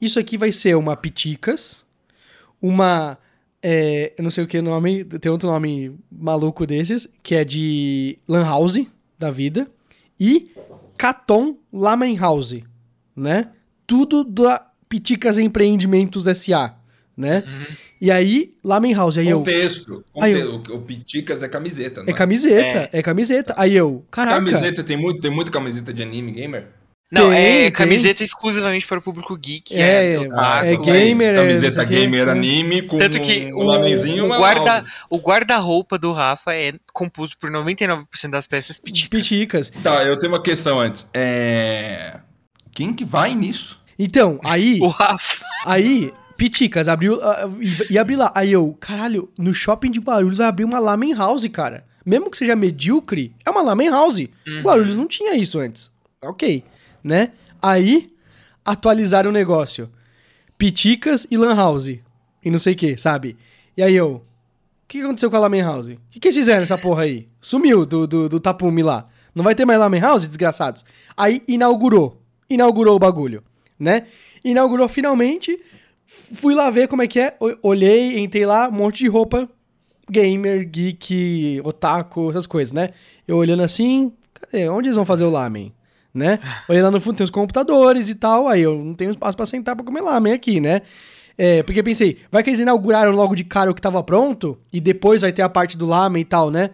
Isso 0.00 0.18
aqui 0.18 0.36
vai 0.36 0.52
ser 0.52 0.76
uma 0.76 0.94
Piticas, 0.96 1.86
uma. 2.60 3.16
é, 3.62 4.12
eu 4.18 4.22
não 4.24 4.30
sei 4.30 4.44
o 4.44 4.46
que 4.46 4.58
o 4.58 4.62
nome, 4.62 5.04
tem 5.04 5.30
outro 5.32 5.48
nome 5.48 5.96
maluco 6.10 6.66
desses, 6.66 7.08
que 7.22 7.34
é 7.34 7.44
de 7.44 8.18
Lan 8.28 8.44
House 8.44 8.84
da 9.18 9.30
vida, 9.30 9.66
e 10.20 10.50
Caton 10.98 11.56
Lamen 11.72 12.16
House, 12.16 12.56
né? 13.14 13.48
Tudo 13.86 14.24
da 14.24 14.66
Piticas 14.88 15.38
Empreendimentos 15.38 16.26
S.A., 16.26 16.74
né? 17.16 17.44
E 18.00 18.10
aí, 18.10 18.54
Lamen 18.62 18.92
House, 18.94 19.16
aí 19.16 19.28
eu... 19.28 19.38
Contexto. 19.38 20.04
Aí 20.20 20.34
conte- 20.34 20.70
O, 20.72 20.76
o 20.76 20.82
Piticas 20.82 21.42
é 21.42 21.48
camiseta, 21.48 22.02
não 22.02 22.10
É 22.10 22.12
camiseta, 22.12 22.90
é, 22.92 23.02
camiseta. 23.02 23.54
Aí 23.56 23.74
eu, 23.74 24.04
caraca, 24.10 24.36
Camiseta, 24.44 24.84
tem 24.84 24.96
muito, 24.96 25.20
tem 25.20 25.30
muita 25.30 25.50
camiseta 25.50 25.92
de 25.94 26.02
anime 26.02 26.32
gamer? 26.32 26.68
Não, 27.10 27.30
Tem, 27.30 27.38
é 27.38 27.62
tem. 27.62 27.72
camiseta 27.72 28.24
exclusivamente 28.24 28.84
para 28.84 28.98
o 28.98 29.02
público 29.02 29.36
geek. 29.36 29.76
É, 29.76 29.80
É, 29.80 30.14
é, 30.14 30.18
otaku, 30.18 30.66
é 30.66 30.76
gamer, 30.76 31.34
é 31.34 31.36
Camiseta 31.36 31.84
gamer 31.84 32.28
anime 32.28 32.82
com 32.82 32.96
Tanto 32.96 33.20
que 33.20 33.52
um 33.52 33.58
o, 33.58 33.62
lamenzinho 33.62 34.24
o 34.24 34.26
uma 34.26 34.38
guarda, 34.38 34.84
o 35.08 35.18
guarda-roupa 35.18 35.96
do 35.98 36.12
Rafa 36.12 36.52
é 36.52 36.72
composto 36.92 37.38
por 37.38 37.48
99% 37.48 38.30
das 38.30 38.46
peças 38.48 38.78
piticas. 38.78 39.20
Piticas. 39.20 39.72
Tá, 39.82 40.02
eu 40.02 40.18
tenho 40.18 40.32
uma 40.32 40.42
questão 40.42 40.80
antes. 40.80 41.06
É... 41.14 42.18
Quem 42.72 42.92
que 42.92 43.04
vai 43.04 43.36
nisso? 43.36 43.80
Então, 43.96 44.40
aí, 44.44 44.78
O 44.82 44.88
Rafa. 44.88 45.44
aí, 45.64 46.12
Piticas 46.36 46.88
abriu, 46.88 47.18
e 47.60 47.94
e 47.94 47.98
abri 47.98 48.16
lá. 48.16 48.32
Aí 48.34 48.52
eu, 48.52 48.76
caralho, 48.80 49.30
no 49.38 49.54
shopping 49.54 49.90
de 49.90 50.00
Guarulhos 50.00 50.38
vai 50.38 50.48
abrir 50.48 50.64
uma 50.64 50.78
Lamen 50.80 51.14
House, 51.14 51.46
cara. 51.48 51.84
Mesmo 52.04 52.30
que 52.30 52.36
seja 52.36 52.54
medíocre, 52.54 53.32
é 53.44 53.50
uma 53.50 53.62
Lamen 53.62 53.90
House. 53.90 54.18
Uhum. 54.18 54.62
Guarulhos 54.62 54.96
não 54.96 55.06
tinha 55.06 55.34
isso 55.34 55.58
antes. 55.58 55.90
Ok, 56.22 56.64
né? 57.06 57.30
Aí, 57.62 58.12
atualizaram 58.64 59.30
o 59.30 59.32
negócio. 59.32 59.88
Piticas 60.58 61.26
e 61.30 61.36
Lan 61.36 61.54
House. 61.54 61.86
E 61.86 62.50
não 62.50 62.58
sei 62.58 62.74
o 62.74 62.76
que, 62.76 62.96
sabe? 62.96 63.36
E 63.76 63.82
aí 63.82 63.94
eu, 63.94 64.16
o 64.16 64.22
que 64.88 65.00
aconteceu 65.00 65.30
com 65.30 65.36
a 65.36 65.40
Lamen 65.40 65.62
House? 65.62 65.86
O 65.86 65.98
que, 66.10 66.18
que 66.18 66.28
eles 66.28 66.36
fizeram 66.36 66.60
nessa 66.60 66.76
porra 66.76 67.04
aí? 67.04 67.28
Sumiu 67.40 67.86
do, 67.86 68.06
do, 68.06 68.28
do 68.28 68.40
tapume 68.40 68.82
lá. 68.82 69.08
Não 69.32 69.44
vai 69.44 69.54
ter 69.54 69.64
mais 69.64 69.78
Lamen 69.78 70.00
House, 70.00 70.26
desgraçados? 70.26 70.84
Aí 71.16 71.42
inaugurou. 71.46 72.20
Inaugurou 72.50 72.96
o 72.96 72.98
bagulho, 72.98 73.42
né? 73.78 74.04
Inaugurou 74.44 74.88
finalmente. 74.88 75.60
Fui 76.06 76.54
lá 76.54 76.70
ver 76.70 76.88
como 76.88 77.02
é 77.02 77.06
que 77.06 77.20
é. 77.20 77.36
Olhei, 77.62 78.18
entrei 78.18 78.46
lá, 78.46 78.68
um 78.68 78.72
monte 78.72 78.98
de 78.98 79.08
roupa. 79.08 79.48
Gamer, 80.10 80.68
geek, 80.68 81.60
otaku, 81.64 82.30
essas 82.30 82.46
coisas, 82.46 82.72
né? 82.72 82.90
Eu 83.26 83.36
olhando 83.36 83.62
assim, 83.62 84.12
cadê? 84.32 84.68
Onde 84.68 84.88
eles 84.88 84.96
vão 84.96 85.04
fazer 85.04 85.24
o 85.24 85.30
lamen? 85.30 85.72
Né? 86.16 86.38
Olhei 86.68 86.82
lá 86.82 86.90
no 86.90 86.98
fundo, 87.00 87.16
tem 87.16 87.24
os 87.24 87.30
computadores 87.30 88.08
e 88.08 88.14
tal. 88.14 88.48
Aí 88.48 88.62
eu 88.62 88.76
não 88.82 88.94
tenho 88.94 89.10
espaço 89.10 89.36
pra 89.36 89.44
sentar 89.44 89.76
pra 89.76 89.84
comer 89.84 90.00
lamen 90.00 90.32
aqui, 90.32 90.60
né? 90.60 90.82
É, 91.38 91.62
porque 91.62 91.82
pensei, 91.82 92.16
vai 92.32 92.42
que 92.42 92.48
eles 92.48 92.60
inauguraram 92.60 93.12
logo 93.12 93.34
de 93.34 93.44
cara 93.44 93.70
o 93.70 93.74
que 93.74 93.80
tava 93.80 94.02
pronto 94.02 94.58
e 94.72 94.80
depois 94.80 95.20
vai 95.20 95.32
ter 95.32 95.42
a 95.42 95.48
parte 95.48 95.76
do 95.76 95.84
lamen 95.84 96.22
e 96.22 96.24
tal, 96.24 96.50
né? 96.50 96.70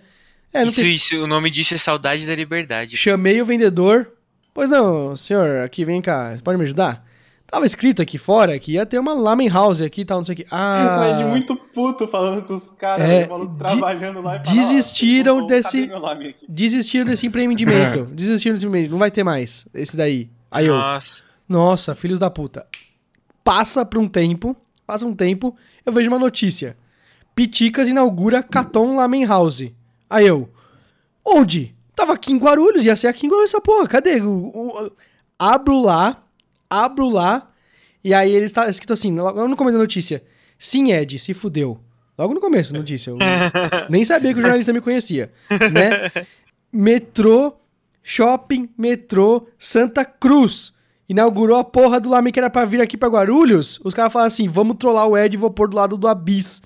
É, 0.54 0.62
Isso, 0.62 0.80
tem... 0.80 0.94
isso, 0.94 1.16
o 1.24 1.26
nome 1.26 1.50
disso 1.50 1.74
é 1.74 1.78
Saudade 1.78 2.26
da 2.26 2.34
Liberdade. 2.34 2.96
Chamei 2.96 3.40
o 3.42 3.44
vendedor. 3.46 4.12
Pois 4.54 4.68
não, 4.68 5.16
senhor, 5.16 5.62
aqui 5.62 5.84
vem 5.84 6.00
cá, 6.02 6.36
você 6.36 6.42
pode 6.42 6.58
me 6.58 6.64
ajudar? 6.64 7.04
Tava 7.52 7.66
escrito 7.66 8.00
aqui 8.00 8.16
fora 8.16 8.58
que 8.58 8.72
ia 8.72 8.86
ter 8.86 8.98
uma 8.98 9.12
lamen 9.12 9.46
house 9.46 9.82
aqui 9.82 10.00
e 10.00 10.04
tal, 10.06 10.16
não 10.18 10.24
sei 10.24 10.32
o 10.32 10.36
que. 10.36 10.46
Ah, 10.50 11.00
O 11.02 11.04
Ed 11.04 11.24
muito 11.26 11.54
puto 11.54 12.08
falando 12.08 12.44
com 12.46 12.54
os 12.54 12.70
caras, 12.72 13.06
É, 13.06 13.26
o 13.26 13.28
maluco 13.28 13.52
de- 13.52 13.58
trabalhando 13.58 14.22
lá 14.22 14.36
e 14.36 14.38
desistiram 14.38 15.34
"Ó, 15.34 15.36
eu 15.36 15.40
vou- 15.40 15.48
desse- 15.48 15.80
cadê 15.82 15.92
meu 15.92 16.00
nome 16.00 16.28
aqui?" 16.28 16.46
desistiram 16.48 17.04
desse 17.04 17.26
empreendimento. 17.26 18.06
desistiram 18.14 18.54
desse 18.54 18.64
empreendimento. 18.66 18.92
Não 18.92 18.98
vai 18.98 19.10
ter 19.10 19.22
mais 19.22 19.66
esse 19.74 19.94
daí. 19.94 20.30
Aí 20.50 20.66
eu, 20.66 20.74
Nossa. 20.76 21.22
nossa, 21.46 21.94
filhos 21.94 22.18
da 22.18 22.30
puta. 22.30 22.66
Passa 23.44 23.84
por 23.84 23.98
um 23.98 24.08
tempo, 24.08 24.56
passa 24.86 25.04
um 25.04 25.14
tempo, 25.14 25.54
eu 25.84 25.92
vejo 25.92 26.08
uma 26.08 26.18
notícia. 26.18 26.74
Piticas 27.34 27.86
inaugura 27.86 28.42
Caton 28.42 28.96
Lamen 28.96 29.26
House. 29.26 29.64
Aí 30.08 30.26
eu, 30.26 30.48
onde? 31.22 31.74
Tava 31.94 32.14
aqui 32.14 32.32
em 32.32 32.38
Guarulhos, 32.38 32.86
ia 32.86 32.96
ser 32.96 33.08
aqui 33.08 33.26
em 33.26 33.28
Guarulhos 33.28 33.50
essa 33.50 33.60
porra, 33.60 33.86
cadê? 33.86 34.22
O- 34.22 34.28
o- 34.54 34.86
o- 34.86 34.92
abro 35.38 35.82
lá, 35.82 36.22
abro 36.72 37.08
lá, 37.10 37.50
e 38.02 38.14
aí 38.14 38.34
ele 38.34 38.46
está 38.46 38.68
escrito 38.68 38.94
assim, 38.94 39.14
logo 39.14 39.46
no 39.46 39.56
começo 39.56 39.76
da 39.76 39.82
notícia, 39.82 40.22
sim, 40.58 40.92
Ed, 40.92 41.18
se 41.18 41.34
fudeu. 41.34 41.78
Logo 42.18 42.34
no 42.34 42.40
começo 42.40 42.72
da 42.72 42.78
notícia, 42.78 43.10
eu 43.10 43.18
nem 43.90 44.04
sabia 44.04 44.32
que 44.32 44.38
o 44.38 44.42
jornalista 44.42 44.72
me 44.72 44.80
conhecia, 44.80 45.30
né? 45.50 46.24
Metrô, 46.72 47.54
shopping, 48.02 48.68
metrô, 48.76 49.46
Santa 49.58 50.04
Cruz. 50.04 50.72
Inaugurou 51.08 51.58
a 51.58 51.64
porra 51.64 52.00
do 52.00 52.08
Lamen 52.08 52.32
que 52.32 52.38
era 52.38 52.48
pra 52.48 52.64
vir 52.64 52.80
aqui 52.80 52.96
pra 52.96 53.08
Guarulhos. 53.08 53.78
Os 53.84 53.92
caras 53.92 54.12
falaram 54.12 54.28
assim: 54.28 54.48
vamos 54.48 54.76
trollar 54.78 55.06
o 55.06 55.16
Ed 55.16 55.34
e 55.34 55.38
vou 55.38 55.50
pôr 55.50 55.68
do 55.68 55.76
lado 55.76 55.96
do 55.98 56.08
Abyss. 56.08 56.62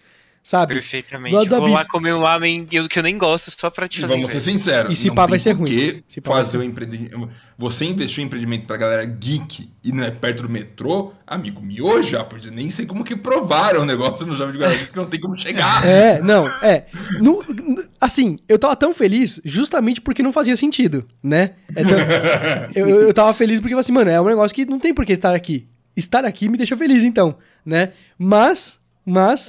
Sabe? 0.47 0.75
Perfeitamente. 0.75 1.31
Do 1.33 1.37
lado 1.39 1.49
do 1.49 1.57
Vou 1.57 1.69
lá 1.69 1.85
comer 1.85 2.15
um 2.15 2.21
ramen 2.23 2.67
eu- 2.71 2.89
que 2.89 2.99
eu 2.99 3.03
nem 3.03 3.19
gosto 3.19 3.51
só 3.51 3.69
pra 3.69 3.89
te 3.89 3.99
E 3.99 4.01
fazer. 4.03 4.15
vamos 4.15 4.31
ser 4.31 4.41
sinceros. 4.41 4.93
E 4.93 4.95
se 5.01 5.09
não 5.09 5.15
pá, 5.15 5.23
tem 5.25 5.31
vai 5.31 5.39
ser 5.41 5.53
ruim. 5.53 6.03
Se 6.07 6.21
pá, 6.21 6.33
fazer 6.33 6.59
um 6.59 6.63
empreendimento. 6.63 7.29
Você 7.59 7.85
investiu 7.85 8.23
em 8.23 8.27
empreendimento 8.27 8.67
pra 8.67 8.77
galera 8.77 9.05
geek 9.05 9.71
e 9.83 9.93
não 9.93 10.05
é 10.05 10.11
perto 10.11 10.43
do 10.45 10.49
metrô, 10.49 11.13
amigo, 11.27 11.61
mioja, 11.61 12.23
porque 12.23 12.49
nem 12.51 12.71
sei 12.71 12.87
como 12.87 13.03
que 13.03 13.17
provaram 13.17 13.83
o 13.83 13.85
negócio 13.85 14.25
no 14.27 14.35
Jovem 14.35 14.53
de 14.53 14.59
Guarulhos 14.59 14.91
que 14.93 14.97
não 14.97 15.07
tem 15.07 15.19
como 15.21 15.37
chegar. 15.37 15.83
É, 15.87 16.21
não, 16.23 16.47
é. 16.63 16.87
No- 17.21 17.43
no- 17.43 17.85
assim, 18.01 18.39
eu 18.49 18.59
tava 18.59 18.77
tão 18.77 18.93
feliz 18.93 19.41
justamente 19.45 20.01
porque 20.01 20.23
não 20.23 20.33
fazia 20.33 20.57
sentido, 20.57 21.07
né? 21.23 21.53
É 21.75 21.83
tão- 21.83 21.99
eu, 22.75 22.89
eu 23.03 23.15
tava 23.15 23.33
feliz 23.35 23.59
porque, 23.61 23.75
assim, 23.75 23.93
mano, 23.93 24.11
é 24.11 24.21
um 24.21 24.27
negócio 24.27 24.55
que 24.55 24.65
não 24.65 24.79
tem 24.79 24.95
por 24.95 25.05
que 25.05 25.13
estar 25.13 25.35
aqui. 25.35 25.67
Estar 25.97 26.25
aqui 26.27 26.49
me 26.49 26.59
deixa 26.59 26.77
feliz, 26.77 27.05
então, 27.05 27.37
né? 27.65 27.93
Mas, 28.19 28.79
mas, 29.07 29.49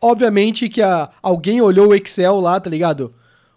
obviamente 0.00 0.68
que 0.68 0.80
a, 0.82 1.10
alguém 1.22 1.60
olhou 1.60 1.88
o 1.88 1.94
Excel 1.94 2.40
lá, 2.40 2.58
tá 2.58 2.70
ligado? 2.70 3.14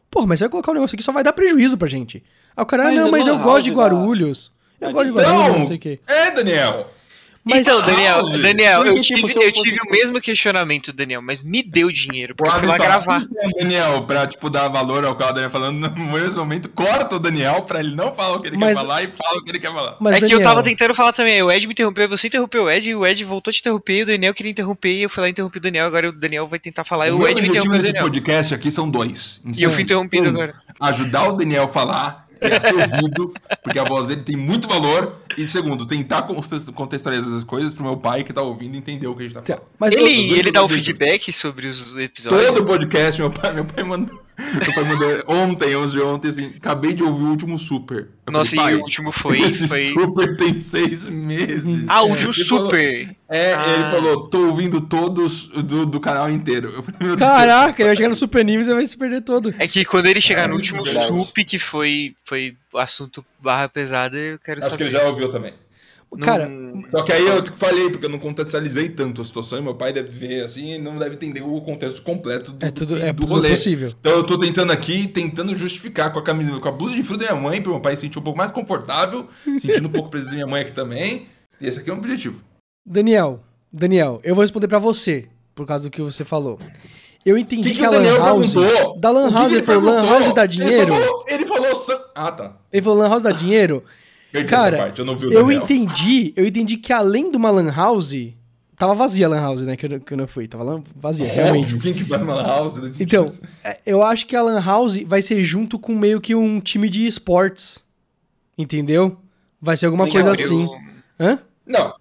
Pô, 0.10 0.26
mas 0.28 0.40
você 0.40 0.46
vai 0.46 0.52
colocar 0.52 0.72
um 0.72 0.76
negócio 0.76 0.96
aqui 0.96 1.04
só 1.04 1.12
vai 1.14 1.24
dar 1.24 1.34
prejuízo 1.34 1.78
pra 1.78 1.88
gente. 1.88 2.22
Aí 2.56 2.62
o 2.64 2.66
cara, 2.66 2.84
Mas 2.84 2.98
não, 2.98 3.10
mas 3.12 3.26
eu 3.26 3.40
gosto 3.40 3.64
de 3.64 3.72
Guarulhos. 3.72 4.52
Eu 4.80 4.92
gosto 4.92 5.06
de 5.08 5.12
Guarulhos, 5.14 5.38
não 5.48 5.54
Então, 5.56 5.68
sei 5.68 5.76
o 5.78 5.80
quê. 5.80 6.00
é, 6.06 6.32
Daniel. 6.32 6.90
Mas- 7.44 7.60
então, 7.62 7.82
Daniel, 7.82 8.18
House. 8.18 8.40
Daniel, 8.42 8.86
eu 8.86 9.02
tipo, 9.02 9.16
tive, 9.22 9.34
se 9.34 9.40
eu 9.40 9.44
eu 9.44 9.52
tive 9.52 9.78
o 9.82 9.90
mesmo 9.92 10.22
questionamento, 10.22 10.94
Daniel, 10.94 11.22
mas 11.24 11.42
me 11.42 11.64
deu 11.64 11.92
dinheiro, 11.92 12.36
eu 12.40 12.52
Abis 12.52 12.70
lá 12.70 12.78
gravar. 12.78 13.22
"Então, 13.24 13.50
Daniel, 13.58 14.04
pra, 14.04 14.28
tipo, 14.28 14.48
dar 14.50 14.68
valor 14.68 15.04
ao 15.04 15.16
que 15.16 15.24
o 15.24 15.28
Daniel 15.32 15.50
falando, 15.50 15.80
no 15.90 16.06
mesmo 16.12 16.38
momento, 16.38 16.70
corta 16.70 17.16
o 17.16 17.20
Daniel 17.20 17.64
pra 17.64 17.80
ele 17.80 17.96
não 17.96 18.14
falar 18.14 18.36
o 18.38 18.42
que 18.42 18.48
ele 18.50 18.58
Mas- 18.58 18.78
quer 18.78 18.82
falar 18.84 19.04
e 19.04 19.08
fala 19.08 19.38
o 19.40 19.44
que 19.44 19.50
ele 19.52 19.60
quer 19.60 19.74
falar. 19.74 19.98
Mas, 20.00 20.14
é 20.16 20.20
que 20.20 20.26
eu 20.26 20.30
Daniel, 20.30 20.44
tava 20.44 20.64
tentando 20.64 20.94
falar 20.94 21.14
também, 21.14 21.42
o 21.42 21.52
Ed 21.52 21.66
me 21.66 21.74
interrompeu, 21.74 22.08
você 22.08 22.28
interrompeu 22.28 22.64
o 22.66 22.70
Ed, 22.70 22.90
e 22.90 22.96
o 22.96 23.06
Ed 23.06 23.24
voltou 23.26 23.50
a 23.50 23.54
te 23.54 23.60
interromper, 23.60 23.94
e 23.98 24.04
o 24.04 24.06
Daniel 24.06 24.34
queria 24.36 24.52
interromper, 24.52 24.92
e 24.92 25.02
eu 25.02 25.10
fui 25.10 25.22
lá 25.22 25.28
e 25.28 25.32
interrompi 25.32 25.58
o 25.58 25.62
Daniel, 25.62 25.88
agora 25.88 26.10
o 26.10 26.12
Daniel 26.12 26.46
vai 26.46 26.60
tentar 26.60 26.84
falar, 26.84 27.08
e 27.08 27.12
o 27.12 27.18
o 27.22 27.28
Ed 27.28 27.42
me 27.42 27.48
interrompeu 27.48 27.80
o 27.80 27.82
Daniel. 27.82 28.04
podcast 28.04 28.54
aqui 28.54 28.70
são 28.70 28.88
dois. 28.88 29.42
E 29.58 29.64
eu 29.64 29.72
fui 29.72 29.82
interrompido 29.82 30.26
Um, 30.28 30.30
agora. 30.30 30.56
Ajudar 30.80 31.28
o 31.30 31.34
Daniel 31.34 31.64
a 31.64 31.68
falar, 31.68 32.28
ser 32.62 32.74
ouvido, 32.76 33.34
porque 33.64 33.78
a 33.80 33.84
voz 33.84 34.08
dele 34.08 34.22
tem 34.22 34.36
muito 34.36 34.68
valor. 34.68 35.18
E 35.38 35.48
segundo, 35.48 35.86
tentar 35.86 36.24
conte- 36.24 36.72
contextualizar 36.74 37.34
as 37.36 37.44
coisas 37.44 37.74
pro 37.74 37.84
meu 37.84 37.98
pai 37.98 38.24
que 38.24 38.34
tá 38.34 38.42
ouvindo 38.42 38.76
entender 38.76 39.08
o 39.08 39.16
que 39.16 39.22
a 39.22 39.26
gente 39.26 39.34
tá 39.36 39.42
Tá, 39.42 39.54
falando. 39.56 39.70
Mas 39.80 39.94
Ele, 39.94 40.32
eu- 40.32 40.38
ele 40.38 40.52
dá 40.52 40.62
o 40.62 40.66
eu- 40.66 40.70
feedback 40.70 41.32
sobre 41.32 41.68
os 41.68 41.96
episódios? 41.98 42.46
Todo 42.54 42.66
podcast, 42.68 43.22
meu 43.22 43.32
pai, 43.32 43.54
meu 43.54 43.66
pai 43.66 43.84
mandou. 43.84 44.20
Meu 44.54 44.74
pai 44.74 44.84
mandou 44.84 45.24
ontem, 45.28 45.76
11 45.76 45.92
de 45.94 46.02
ontem, 46.02 46.28
assim, 46.30 46.54
acabei 46.58 46.94
de 46.94 47.04
ouvir 47.04 47.24
o 47.24 47.30
último 47.30 47.58
super. 47.60 48.10
Eu 48.26 48.34
Nossa, 48.34 48.56
falei, 48.56 48.66
e 48.66 48.72
"Pai, 48.74 48.76
o 48.82 48.84
último 48.84 49.12
foi... 49.12 49.40
Esse 49.42 49.68
foi... 49.68 49.86
super 49.88 50.38
tem 50.38 50.56
seis 50.58 51.08
meses. 51.10 51.84
Ah, 51.88 52.02
o 52.04 52.10
último 52.10 52.32
Ele 52.32 52.44
falou- 52.46 52.64
super. 52.66 53.16
É, 53.30 53.54
Ah. 53.54 53.66
ele 53.70 53.84
falou, 53.92 54.28
tô 54.30 54.48
ouvindo 54.48 54.82
todos 54.82 55.48
do, 55.50 55.86
do 55.86 56.00
canal 56.00 56.30
inteiro. 56.30 56.70
Eu 56.76 56.84
falei, 56.84 57.00
meu 57.00 57.16
Deus. 57.16 57.30
Caraca, 57.30 57.82
ele 57.82 57.90
vai 57.90 57.96
chegar 57.96 58.10
no 58.10 58.16
Super 58.16 58.42
Anime 58.42 58.62
e 58.62 58.66
você 58.66 58.74
vai 58.74 58.86
se 58.86 58.98
perder 58.98 59.22
todo. 59.22 59.54
É 59.58 59.68
que 59.68 59.86
quando 59.86 60.06
ele 60.08 60.20
chegar 60.22 60.44
É, 60.44 60.48
no 60.48 60.56
último 60.56 60.84
verdade. 60.84 61.08
sup, 61.08 61.46
que 61.46 61.58
foi, 61.60 62.14
foi 62.26 62.56
assunto 62.76 63.26
barra 63.40 63.68
pesada, 63.70 64.18
eu 64.18 64.40
quero 64.40 64.60
Acho 64.60 64.70
saber. 64.70 64.78
que 64.78 64.84
ele 64.84 64.92
já 64.92 65.08
ouviu 65.08 65.30
também. 65.30 65.54
Não- 66.14 66.20
Cara, 66.26 66.50
Só 66.90 67.04
que 67.04 67.14
aí 67.14 67.26
eu 67.26 67.42
falei, 67.58 67.90
porque 67.90 68.06
eu 68.06 68.10
não 68.10 68.20
contextualizei 68.20 68.90
tanto 68.90 69.22
a 69.22 69.26
situação, 69.26 69.58
e 69.58 69.62
meu 69.62 69.74
pai 69.76 69.94
deve 69.94 70.10
ver 70.10 70.44
assim 70.44 70.74
e 70.74 70.78
não 70.78 70.98
deve 70.98 71.16
entender 71.16 71.42
o 71.42 71.62
contexto 71.62 72.02
completo 72.02 72.52
do, 72.52 72.66
É 72.66 72.70
tudo, 72.70 72.96
do, 72.98 73.02
é 73.02 73.14
do 73.14 73.22
tudo 73.22 73.30
rolê. 73.36 73.52
possível. 73.52 73.94
Então 74.00 74.12
eu 74.12 74.26
tô 74.26 74.38
tentando 74.38 74.72
aqui, 74.74 75.08
tentando 75.08 75.56
justificar 75.56 76.12
com 76.12 76.20
a 76.20 76.24
camisa, 76.24 76.52
com 76.60 76.68
a 76.68 76.72
blusa 76.72 76.96
de 76.96 77.04
frio 77.04 77.18
da 77.18 77.28
minha 77.32 77.42
mãe, 77.42 77.62
pro 77.62 77.72
meu 77.72 77.80
pai 77.80 77.96
se 77.96 78.02
sentir 78.02 78.20
um 78.20 78.24
pouco 78.24 78.38
mais 78.38 78.52
confortável, 78.52 79.26
sentindo 79.58 79.88
um 79.88 79.92
pouco 79.92 80.10
o 80.10 80.12
preso 80.12 80.26
da 80.26 80.34
minha 80.34 80.48
mãe 80.48 80.64
aqui 80.64 80.74
também. 80.74 81.28
E 81.62 81.68
esse 81.68 81.80
aqui 81.80 81.90
é 81.90 81.94
o 81.94 81.98
objetivo. 81.98 82.42
Daniel, 82.86 83.40
Daniel, 83.72 84.20
eu 84.24 84.36
vou 84.36 84.42
responder 84.42 84.68
pra 84.68 84.80
você, 84.80 85.28
por 85.56 85.66
causa 85.66 85.86
do 85.86 85.90
que 85.92 86.02
você 86.02 86.26
falou. 86.26 86.60
Eu 87.26 87.38
entendi 87.38 87.70
que, 87.70 87.76
que, 87.76 87.80
que 87.80 87.86
a 87.86 87.90
o 87.90 87.94
Lan 87.94 87.98
Daniel 88.00 88.18
House. 88.18 88.54
perguntou? 88.54 89.00
Da 89.00 89.12
Lan 89.12 89.28
que 89.30 89.34
House, 89.36 89.48
que 89.48 89.54
ele 89.60 89.64
falou: 89.64 89.82
Lan 89.84 89.92
perguntou? 90.02 90.20
House 90.20 90.34
dá 90.36 90.44
Ele 90.44 90.52
dinheiro? 90.52 90.94
falou- 90.96 91.26
Ele 91.30 91.46
falou. 91.46 91.72
Ah, 92.16 92.32
tá. 92.32 92.58
Ele 92.74 92.82
falou: 92.82 92.98
Lan 93.00 93.10
House 93.10 93.24
dá 93.24 93.32
dinheiro. 93.32 93.84
Perdi 94.32 94.50
Cara, 94.50 94.76
essa 94.76 94.86
parte, 94.86 95.00
eu 95.00 95.06
não 95.06 95.18
vi 95.18 95.28
o 95.28 95.34
Eu 95.34 95.42
Daniel. 95.46 95.64
entendi, 95.64 96.34
eu 96.36 96.46
entendi 96.46 96.78
que 96.78 96.94
além 96.94 97.30
de 97.32 97.38
uma 97.38 97.50
Lan 97.52 97.72
House. 97.72 98.14
Tava 98.78 98.96
vazia 98.96 99.28
a 99.28 99.30
Lan 99.30 99.42
House, 99.42 99.62
né? 99.62 99.76
Que 99.78 99.86
eu, 99.86 100.00
que 100.00 100.14
eu 100.14 100.18
não 100.18 100.28
fui. 100.28 100.48
Tava 100.48 100.64
lan- 100.64 100.84
vazia, 100.96 101.28
realmente. 101.32 101.78
Quem 101.78 101.94
que 101.94 102.04
vai 102.04 102.18
numa 102.18 102.42
house? 102.42 102.78
desse 102.78 103.04
Então, 103.04 103.32
é, 103.64 103.80
eu 103.86 104.02
acho 104.02 104.26
que 104.26 104.36
a 104.36 104.42
Lan 104.42 104.60
House 104.60 104.98
vai 105.06 105.22
ser 105.22 105.44
junto 105.44 105.78
com 105.78 105.94
meio 105.94 106.20
que 106.20 106.34
um 106.34 106.60
time 106.60 106.90
de 106.90 107.06
esportes. 107.06 107.84
Entendeu? 108.58 109.18
Vai 109.62 109.78
ser 109.78 109.86
alguma 109.86 110.08
coisa 110.10 110.32
assim. 110.32 110.68
Hã? 111.20 111.38
Não, 111.64 111.94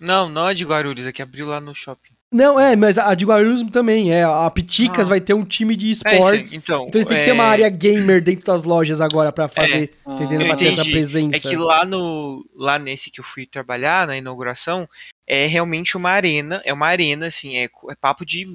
Não, 0.00 0.28
não 0.28 0.48
é 0.48 0.54
de 0.54 0.64
Guarulhos, 0.64 1.06
é 1.06 1.12
que 1.12 1.22
abriu 1.22 1.46
lá 1.46 1.60
no 1.60 1.72
shopping. 1.74 2.15
Não, 2.36 2.60
é, 2.60 2.76
mas 2.76 2.98
a 2.98 3.14
de 3.14 3.24
Guarulhos 3.24 3.62
também. 3.72 4.12
É, 4.12 4.22
a 4.22 4.50
Piticas 4.50 5.06
Ah. 5.06 5.10
vai 5.10 5.20
ter 5.22 5.32
um 5.32 5.42
time 5.42 5.74
de 5.74 5.88
É, 5.88 5.90
esportes. 5.92 6.50
sim, 6.50 6.56
então, 6.58 6.84
Então 6.86 6.98
eles 7.00 7.06
têm 7.06 7.16
que 7.16 7.22
é, 7.22 7.26
ter 7.26 7.32
uma 7.32 7.44
área 7.44 7.66
gamer 7.70 8.22
dentro 8.22 8.44
das 8.44 8.62
lojas 8.62 9.00
agora 9.00 9.32
pra 9.32 9.48
fazer, 9.48 9.92
Ah, 10.04 10.12
entendendo? 10.12 10.44
Pra 10.44 10.54
ter 10.54 10.72
essa 10.74 10.84
presença. 10.84 11.34
É 11.36 11.40
que 11.40 11.56
lá 11.56 11.86
no 11.86 12.44
lá 12.54 12.78
nesse 12.78 13.10
que 13.10 13.20
eu 13.20 13.24
fui 13.24 13.46
trabalhar 13.46 14.06
na 14.06 14.18
inauguração 14.18 14.86
é 15.26 15.46
realmente 15.46 15.96
uma 15.96 16.10
arena, 16.10 16.60
é 16.64 16.72
uma 16.74 16.86
arena 16.86 17.26
assim, 17.28 17.56
é, 17.56 17.64
é 17.64 17.94
papo 17.98 18.26
de 18.26 18.46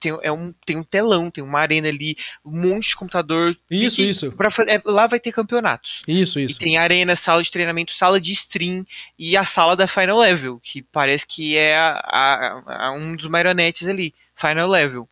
tem, 0.00 0.16
é 0.22 0.32
um, 0.32 0.52
tem 0.64 0.76
um 0.76 0.82
telão, 0.82 1.30
tem 1.30 1.42
uma 1.42 1.60
arena 1.60 1.88
ali, 1.88 2.16
um 2.44 2.50
monte 2.60 2.88
de 2.88 2.96
computador. 2.96 3.56
Isso, 3.70 4.00
E 4.00 4.08
isso. 4.08 4.32
pra 4.32 4.48
é, 4.68 4.80
lá 4.84 5.06
vai 5.06 5.20
ter 5.20 5.32
campeonatos. 5.32 6.02
Isso, 6.06 6.38
E 6.40 6.44
isso. 6.44 6.58
tem 6.58 6.76
arena, 6.78 7.14
sala 7.16 7.42
de 7.42 7.50
treinamento, 7.50 7.92
sala 7.92 8.20
de 8.20 8.32
stream 8.32 8.86
e 9.18 9.36
a 9.36 9.44
sala 9.44 9.76
da 9.76 9.86
Final 9.86 10.18
Level, 10.18 10.58
que 10.62 10.82
parece 10.82 11.26
que 11.26 11.56
é 11.56 11.76
a, 11.76 11.92
a- 12.04 12.86
a- 12.88 12.92
um 12.92 13.14
dos 13.16 13.26
marionetes 13.26 13.88
ali, 13.88 14.14
Final 14.34 14.68
Level. 14.68 15.08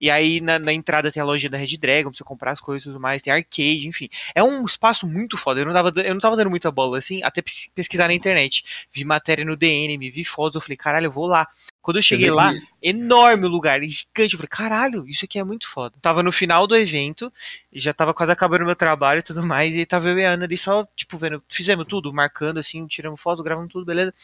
E 0.00 0.10
aí 0.10 0.38
na, 0.40 0.58
na 0.58 0.72
entrada 0.72 1.10
tem 1.10 1.22
a 1.22 1.24
loja 1.24 1.48
da 1.48 1.56
Red 1.56 1.78
Dragon, 1.78 2.10
pra 2.10 2.16
você 2.18 2.24
comprar 2.24 2.50
as 2.50 2.60
coisas 2.60 2.82
e 2.82 2.88
tudo 2.88 3.00
mais, 3.00 3.22
tem 3.22 3.32
arcade, 3.32 3.88
enfim. 3.88 4.08
É 4.34 4.42
um 4.42 4.66
espaço 4.66 5.06
muito 5.06 5.36
foda. 5.38 5.60
Eu 5.60 5.66
não 5.66 5.72
tava, 5.72 5.92
eu 6.04 6.12
não 6.12 6.20
tava 6.20 6.36
dando 6.36 6.50
muita 6.50 6.70
bola 6.70 6.98
assim, 6.98 7.22
até 7.22 7.40
pes- 7.40 7.70
pesquisar 7.74 8.08
na 8.08 8.12
internet. 8.14 8.64
Vi 8.92 9.02
matéria 9.04 9.44
no 9.46 9.56
DN, 9.56 9.96
me 9.96 10.10
vi 10.10 10.22
fotos, 10.24 10.56
eu 10.56 10.60
falei, 10.60 10.76
caralho, 10.76 11.06
eu 11.06 11.10
vou 11.12 11.26
lá. 11.26 11.48
Quando 11.84 11.98
eu 11.98 12.02
cheguei 12.02 12.30
lá, 12.30 12.50
enorme 12.82 13.44
o 13.44 13.48
lugar, 13.50 13.78
gigante. 13.82 14.32
Eu 14.32 14.38
falei, 14.38 14.48
caralho, 14.48 15.06
isso 15.06 15.26
aqui 15.26 15.38
é 15.38 15.44
muito 15.44 15.68
foda. 15.68 15.94
Tava 16.00 16.22
no 16.22 16.32
final 16.32 16.66
do 16.66 16.74
evento, 16.74 17.30
já 17.70 17.92
tava 17.92 18.14
quase 18.14 18.32
acabando 18.32 18.62
o 18.62 18.64
meu 18.64 18.74
trabalho 18.74 19.18
e 19.18 19.22
tudo 19.22 19.42
mais, 19.42 19.76
e 19.76 19.84
tava 19.84 20.08
eu 20.08 20.18
e 20.18 20.24
a 20.24 20.30
Ana 20.30 20.46
ali 20.46 20.56
só, 20.56 20.88
tipo, 20.96 21.18
vendo, 21.18 21.44
fizemos 21.46 21.84
tudo, 21.86 22.10
marcando 22.10 22.56
assim, 22.56 22.86
tiramos 22.86 23.20
foto, 23.20 23.42
gravando 23.42 23.68
tudo, 23.68 23.84
beleza. 23.84 24.14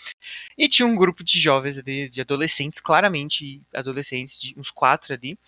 E 0.56 0.70
tinha 0.70 0.88
um 0.88 0.96
grupo 0.96 1.22
de 1.22 1.38
jovens 1.38 1.76
ali, 1.76 2.08
de 2.08 2.22
adolescentes, 2.22 2.80
claramente 2.80 3.60
adolescentes, 3.74 4.40
de 4.40 4.58
uns 4.58 4.70
quatro 4.70 5.12
ali, 5.12 5.38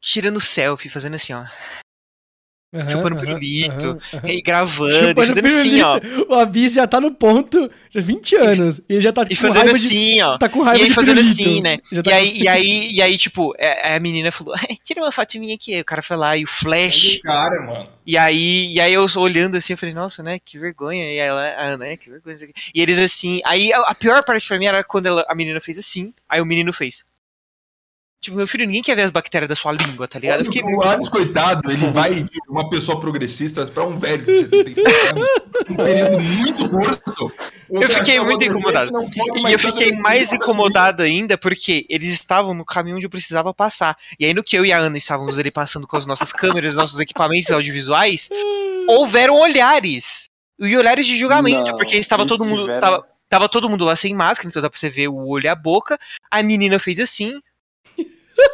tirando 0.00 0.40
selfie, 0.40 0.88
fazendo 0.88 1.14
assim, 1.14 1.32
ó, 1.32 1.44
Aham, 2.80 2.90
chupando 2.90 3.16
aham, 3.16 3.24
pirulito, 3.24 3.98
e 4.24 4.38
e 4.38 4.42
Chupando 5.08 5.26
fazendo 5.26 5.46
assim, 5.46 5.80
ó, 5.82 6.00
pirulito. 6.00 6.26
O 6.32 6.34
Abis 6.34 6.72
já 6.74 6.86
tá 6.86 7.00
no 7.00 7.12
ponto, 7.14 7.70
já 7.90 8.00
20 8.00 8.36
anos. 8.36 8.78
E 8.88 8.94
ele 8.94 9.00
já 9.00 9.12
tá 9.12 9.22
e 9.22 9.28
tipo, 9.28 9.40
com 9.40 9.46
fazendo 9.48 9.62
raiva 9.64 9.78
de. 9.78 9.86
assim, 9.86 10.22
ó. 10.22 10.38
Tá 10.38 10.48
com 10.48 10.62
raiva 10.62 10.78
E 10.78 10.82
aí 10.82 10.88
de 10.88 10.94
fazendo 10.94 11.16
pirulito. 11.20 11.42
assim, 11.42 11.60
né? 11.60 11.78
Tá 11.78 12.10
E 12.10 12.12
aí, 12.12 12.38
e 12.42 12.48
aí, 12.48 12.90
e 12.92 13.02
aí, 13.02 13.18
tipo, 13.18 13.54
é- 13.58 13.94
a 13.96 14.00
menina 14.00 14.30
falou, 14.32 14.54
tira 14.84 15.00
uma 15.02 15.12
foto 15.12 15.38
minha 15.38 15.54
aqui. 15.54 15.80
O 15.80 15.84
cara 15.84 16.02
foi 16.02 16.16
lá 16.16 16.36
e 16.36 16.44
o 16.44 16.48
flash. 16.48 17.20
Cara, 17.22 17.62
mano. 17.62 17.88
E 18.06 18.16
aí, 18.16 18.72
e 18.72 18.80
aí 18.80 18.92
eu 18.92 19.04
olhando 19.16 19.56
assim, 19.56 19.72
eu 19.72 19.76
falei, 19.78 19.94
nossa, 19.94 20.22
né, 20.22 20.38
que 20.44 20.58
vergonha. 20.58 21.04
E 21.12 21.16
ela, 21.18 21.54
ah, 21.58 21.76
né, 21.76 21.96
que 21.96 22.08
vergonha. 22.10 22.36
E 22.74 22.80
eles 22.80 22.98
assim, 22.98 23.40
aí 23.44 23.72
a 23.72 23.80
a 23.80 23.94
pior 23.94 24.22
parte 24.24 24.46
pra 24.46 24.58
mim 24.58 24.66
era 24.66 24.84
quando 24.84 25.06
ela- 25.06 25.24
a 25.28 25.34
menina 25.34 25.60
fez 25.60 25.78
assim, 25.78 26.12
aí 26.28 26.40
o 26.40 26.46
menino 26.46 26.72
fez. 26.72 27.04
Tipo, 28.20 28.38
meu 28.38 28.48
filho, 28.48 28.66
ninguém 28.66 28.82
quer 28.82 28.96
ver 28.96 29.02
as 29.02 29.10
bactérias 29.10 29.48
da 29.48 29.54
sua 29.54 29.72
língua, 29.72 30.08
tá 30.08 30.18
ligado? 30.18 30.44
Fiquei 30.44 30.62
o. 30.62 30.82
Adams, 30.82 31.08
coitado, 31.08 31.70
ele 31.70 31.86
vai 31.88 32.14
de 32.24 32.38
uma 32.48 32.68
pessoa 32.68 32.98
progressista 32.98 33.66
pra 33.66 33.84
um 33.84 33.98
velho 33.98 34.24
de 34.24 34.38
75 34.38 34.88
anos. 34.90 35.28
Um 35.70 35.76
período 35.76 36.20
muito 36.22 36.68
curto. 36.70 37.32
Eu 37.70 37.88
fiquei 37.90 38.18
muito 38.20 38.42
incomodado. 38.44 38.90
E 39.48 39.52
eu 39.52 39.58
fiquei 39.58 39.92
mais 40.00 40.32
incomodado 40.32 41.02
ainda 41.02 41.36
porque 41.38 41.86
eles 41.88 42.12
estavam 42.12 42.52
no 42.54 42.64
caminho 42.64 42.96
onde 42.96 43.06
eu 43.06 43.10
precisava 43.10 43.52
passar. 43.54 43.96
E 44.18 44.24
aí, 44.24 44.34
no 44.34 44.42
que 44.42 44.56
eu 44.56 44.64
e 44.64 44.72
a 44.72 44.78
Ana 44.78 44.98
estávamos 44.98 45.38
ali 45.38 45.50
passando 45.50 45.86
com 45.86 45.96
as 45.96 46.06
nossas 46.06 46.32
câmeras, 46.32 46.74
nossos 46.74 46.98
equipamentos 46.98 47.50
audiovisuais, 47.52 48.28
houveram 48.88 49.34
olhares. 49.38 50.28
E 50.58 50.76
olhares 50.76 51.06
de 51.06 51.16
julgamento, 51.16 51.70
Não, 51.70 51.76
porque 51.76 51.96
estava 51.96 52.26
todo 52.26 52.44
mundo. 52.44 52.62
tiveram- 52.62 52.80
Tava, 52.80 53.06
tava 53.28 53.48
todo 53.48 53.68
mundo 53.68 53.84
lá 53.84 53.94
sem 53.94 54.14
máscara, 54.14 54.48
então 54.48 54.62
dá 54.62 54.70
pra 54.70 54.78
você 54.78 54.88
ver 54.88 55.08
o 55.08 55.26
olho 55.28 55.44
e 55.44 55.48
a 55.48 55.54
boca. 55.54 55.98
A 56.30 56.42
menina 56.42 56.78
fez 56.78 56.98
assim. 56.98 57.38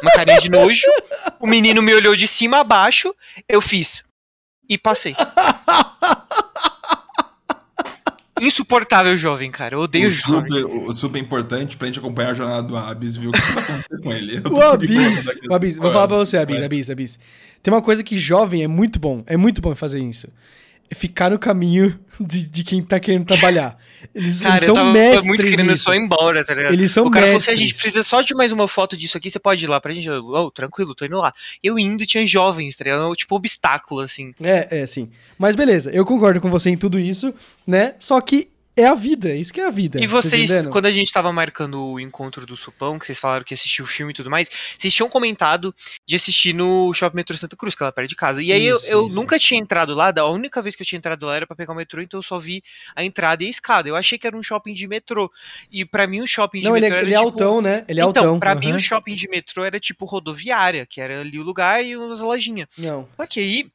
Uma 0.01 0.11
carinha 0.11 0.39
de 0.39 0.49
nojo. 0.49 0.85
O 1.39 1.47
menino 1.47 1.81
me 1.81 1.93
olhou 1.93 2.15
de 2.15 2.27
cima 2.27 2.59
a 2.59 2.63
baixo. 2.63 3.13
Eu 3.47 3.61
fiz. 3.61 4.03
E 4.69 4.77
passei. 4.77 5.15
Insuportável 8.41 9.15
jovem, 9.15 9.51
cara. 9.51 9.75
Eu 9.75 9.81
odeio 9.81 10.07
O 10.07 10.11
jovem. 10.11 10.51
super, 10.51 10.65
o 10.65 10.93
super 10.93 11.19
importante 11.21 11.77
pra 11.77 11.87
gente 11.87 11.99
acompanhar 11.99 12.31
a 12.31 12.33
jornada 12.33 12.63
do 12.63 12.75
Abis, 12.75 13.15
viu? 13.15 13.29
O 13.29 13.33
que 13.33 13.39
tá 13.53 13.59
acontecendo 13.59 14.01
com 14.01 14.11
ele? 14.11 14.37
Eu 14.37 14.41
tô 14.43 14.53
O 14.53 14.61
Abis, 14.61 15.25
o 15.49 15.53
Abis, 15.53 15.77
vou 15.77 15.91
falar 15.91 16.07
pra 16.07 16.17
você. 16.17 16.37
Abis, 16.37 16.61
Abis, 16.61 16.89
Abis. 16.89 17.19
Tem 17.61 17.73
uma 17.73 17.81
coisa 17.81 18.03
que 18.03 18.17
jovem 18.17 18.63
é 18.63 18.67
muito 18.67 18.99
bom, 18.99 19.23
é 19.27 19.37
muito 19.37 19.61
bom 19.61 19.73
fazer 19.75 19.99
isso. 19.99 20.27
Ficar 20.93 21.31
no 21.31 21.39
caminho 21.39 21.99
de, 22.19 22.43
de 22.43 22.63
quem 22.63 22.81
tá 22.83 22.99
querendo 22.99 23.25
trabalhar. 23.25 23.77
Eles, 24.13 24.41
Cara, 24.43 24.55
eles 24.55 24.67
eu 24.67 24.75
são 24.75 24.75
tava 24.75 24.91
mestres 24.91 25.25
muito 25.25 25.45
querendo 25.45 25.71
nisso. 25.71 25.83
só 25.83 25.93
ir 25.93 25.99
embora, 25.99 26.43
tá 26.43 26.53
ligado? 26.53 26.73
Eles 26.73 26.91
são 26.91 27.05
o 27.05 27.11
cara 27.11 27.25
falou 27.25 27.35
mestres. 27.35 27.53
assim: 27.53 27.63
a 27.63 27.65
gente 27.65 27.73
precisa 27.75 28.03
só 28.03 28.21
de 28.21 28.33
mais 28.35 28.51
uma 28.51 28.67
foto 28.67 28.95
disso 28.95 29.17
aqui, 29.17 29.29
você 29.29 29.39
pode 29.39 29.63
ir 29.63 29.67
lá 29.67 29.81
pra 29.81 29.93
gente. 29.93 30.07
Eu, 30.07 30.25
oh, 30.25 30.51
tranquilo, 30.51 30.95
tô 30.95 31.05
indo 31.05 31.17
lá. 31.17 31.33
Eu 31.61 31.77
indo, 31.79 32.05
tinha 32.05 32.25
jovens, 32.25 32.75
tá 32.75 32.83
ligado? 32.83 33.15
Tipo, 33.15 33.35
obstáculo, 33.35 34.01
assim. 34.01 34.33
É, 34.41 34.81
é, 34.81 34.87
sim. 34.87 35.09
Mas 35.37 35.55
beleza, 35.55 35.91
eu 35.91 36.05
concordo 36.05 36.39
com 36.39 36.49
você 36.49 36.69
em 36.69 36.77
tudo 36.77 36.99
isso, 36.99 37.33
né? 37.65 37.95
Só 37.99 38.19
que 38.21 38.52
é 38.75 38.85
a 38.85 38.95
vida, 38.95 39.35
isso 39.35 39.53
que 39.53 39.61
é 39.61 39.65
a 39.65 39.69
vida. 39.69 39.99
E 39.99 40.01
tá 40.03 40.07
vocês, 40.07 40.49
entendendo? 40.49 40.71
quando 40.71 40.85
a 40.87 40.91
gente 40.91 41.11
tava 41.11 41.31
marcando 41.31 41.83
o 41.83 41.99
encontro 41.99 42.45
do 42.45 42.57
Supão, 42.57 42.97
que 42.97 43.05
vocês 43.05 43.19
falaram 43.19 43.43
que 43.45 43.53
assistiu 43.53 43.85
o 43.85 43.87
filme 43.87 44.11
e 44.11 44.15
tudo 44.15 44.29
mais, 44.29 44.49
vocês 44.77 44.93
tinham 44.93 45.09
comentado 45.09 45.73
de 46.05 46.15
assistir 46.15 46.53
no 46.53 46.93
Shopping 46.93 47.15
Metrô 47.17 47.37
Santa 47.37 47.55
Cruz, 47.55 47.75
que 47.75 47.83
é 47.83 47.85
lá 47.85 47.91
perto 47.91 48.09
de 48.09 48.15
casa. 48.15 48.41
E 48.41 48.51
aí 48.51 48.65
eu- 48.65 48.77
Isso, 48.77 48.87
eu, 48.87 49.07
isso. 49.07 49.15
nunca 49.15 49.37
tinha 49.37 49.59
entrado 49.59 49.93
lá, 49.93 50.13
a 50.17 50.29
única 50.29 50.61
vez 50.61 50.75
que 50.75 50.81
eu 50.81 50.87
tinha 50.87 50.97
entrado 50.97 51.25
lá 51.25 51.35
era 51.35 51.45
pra 51.47 51.55
pegar 51.55 51.73
o 51.73 51.75
metrô, 51.75 52.01
então 52.01 52.17
eu 52.17 52.23
só 52.23 52.39
vi 52.39 52.63
a 52.95 53.03
entrada 53.03 53.43
e 53.43 53.47
a 53.47 53.49
escada. 53.49 53.87
Eu 53.87 53.95
achei 53.95 54.17
que 54.17 54.25
era 54.25 54.35
um 54.35 54.41
shopping 54.43 54.73
de 54.73 54.87
metrô. 54.87 55.31
E 55.71 55.85
pra 55.85 56.07
mim 56.07 56.21
o 56.21 56.27
shopping 56.27 56.61
de 56.61 56.67
Não, 56.67 56.75
ele, 56.75 56.85
metrô 56.89 56.95
é, 56.95 56.99
era 56.99 57.07
ele 57.07 57.13
é 57.15 57.17
tipo... 57.17 57.29
altão, 57.29 57.61
né? 57.61 57.85
Ele 57.87 57.99
é 57.99 58.03
então, 58.03 58.23
altão. 58.23 58.39
pra 58.39 58.55
mim 58.55 58.67
aham. 58.67 58.75
o 58.77 58.79
shopping 58.79 59.13
de 59.15 59.27
metrô 59.29 59.63
era 59.63 59.79
tipo 59.79 60.05
rodoviária, 60.05 60.85
que 60.85 60.99
era 60.99 61.21
ali 61.21 61.37
o 61.39 61.43
lugar 61.43 61.83
e 61.85 61.95
umas 61.95 62.21
lojinhas. 62.21 62.67
Não. 62.77 63.07
Só 63.17 63.25
que 63.27 63.39
aí, 63.39 63.67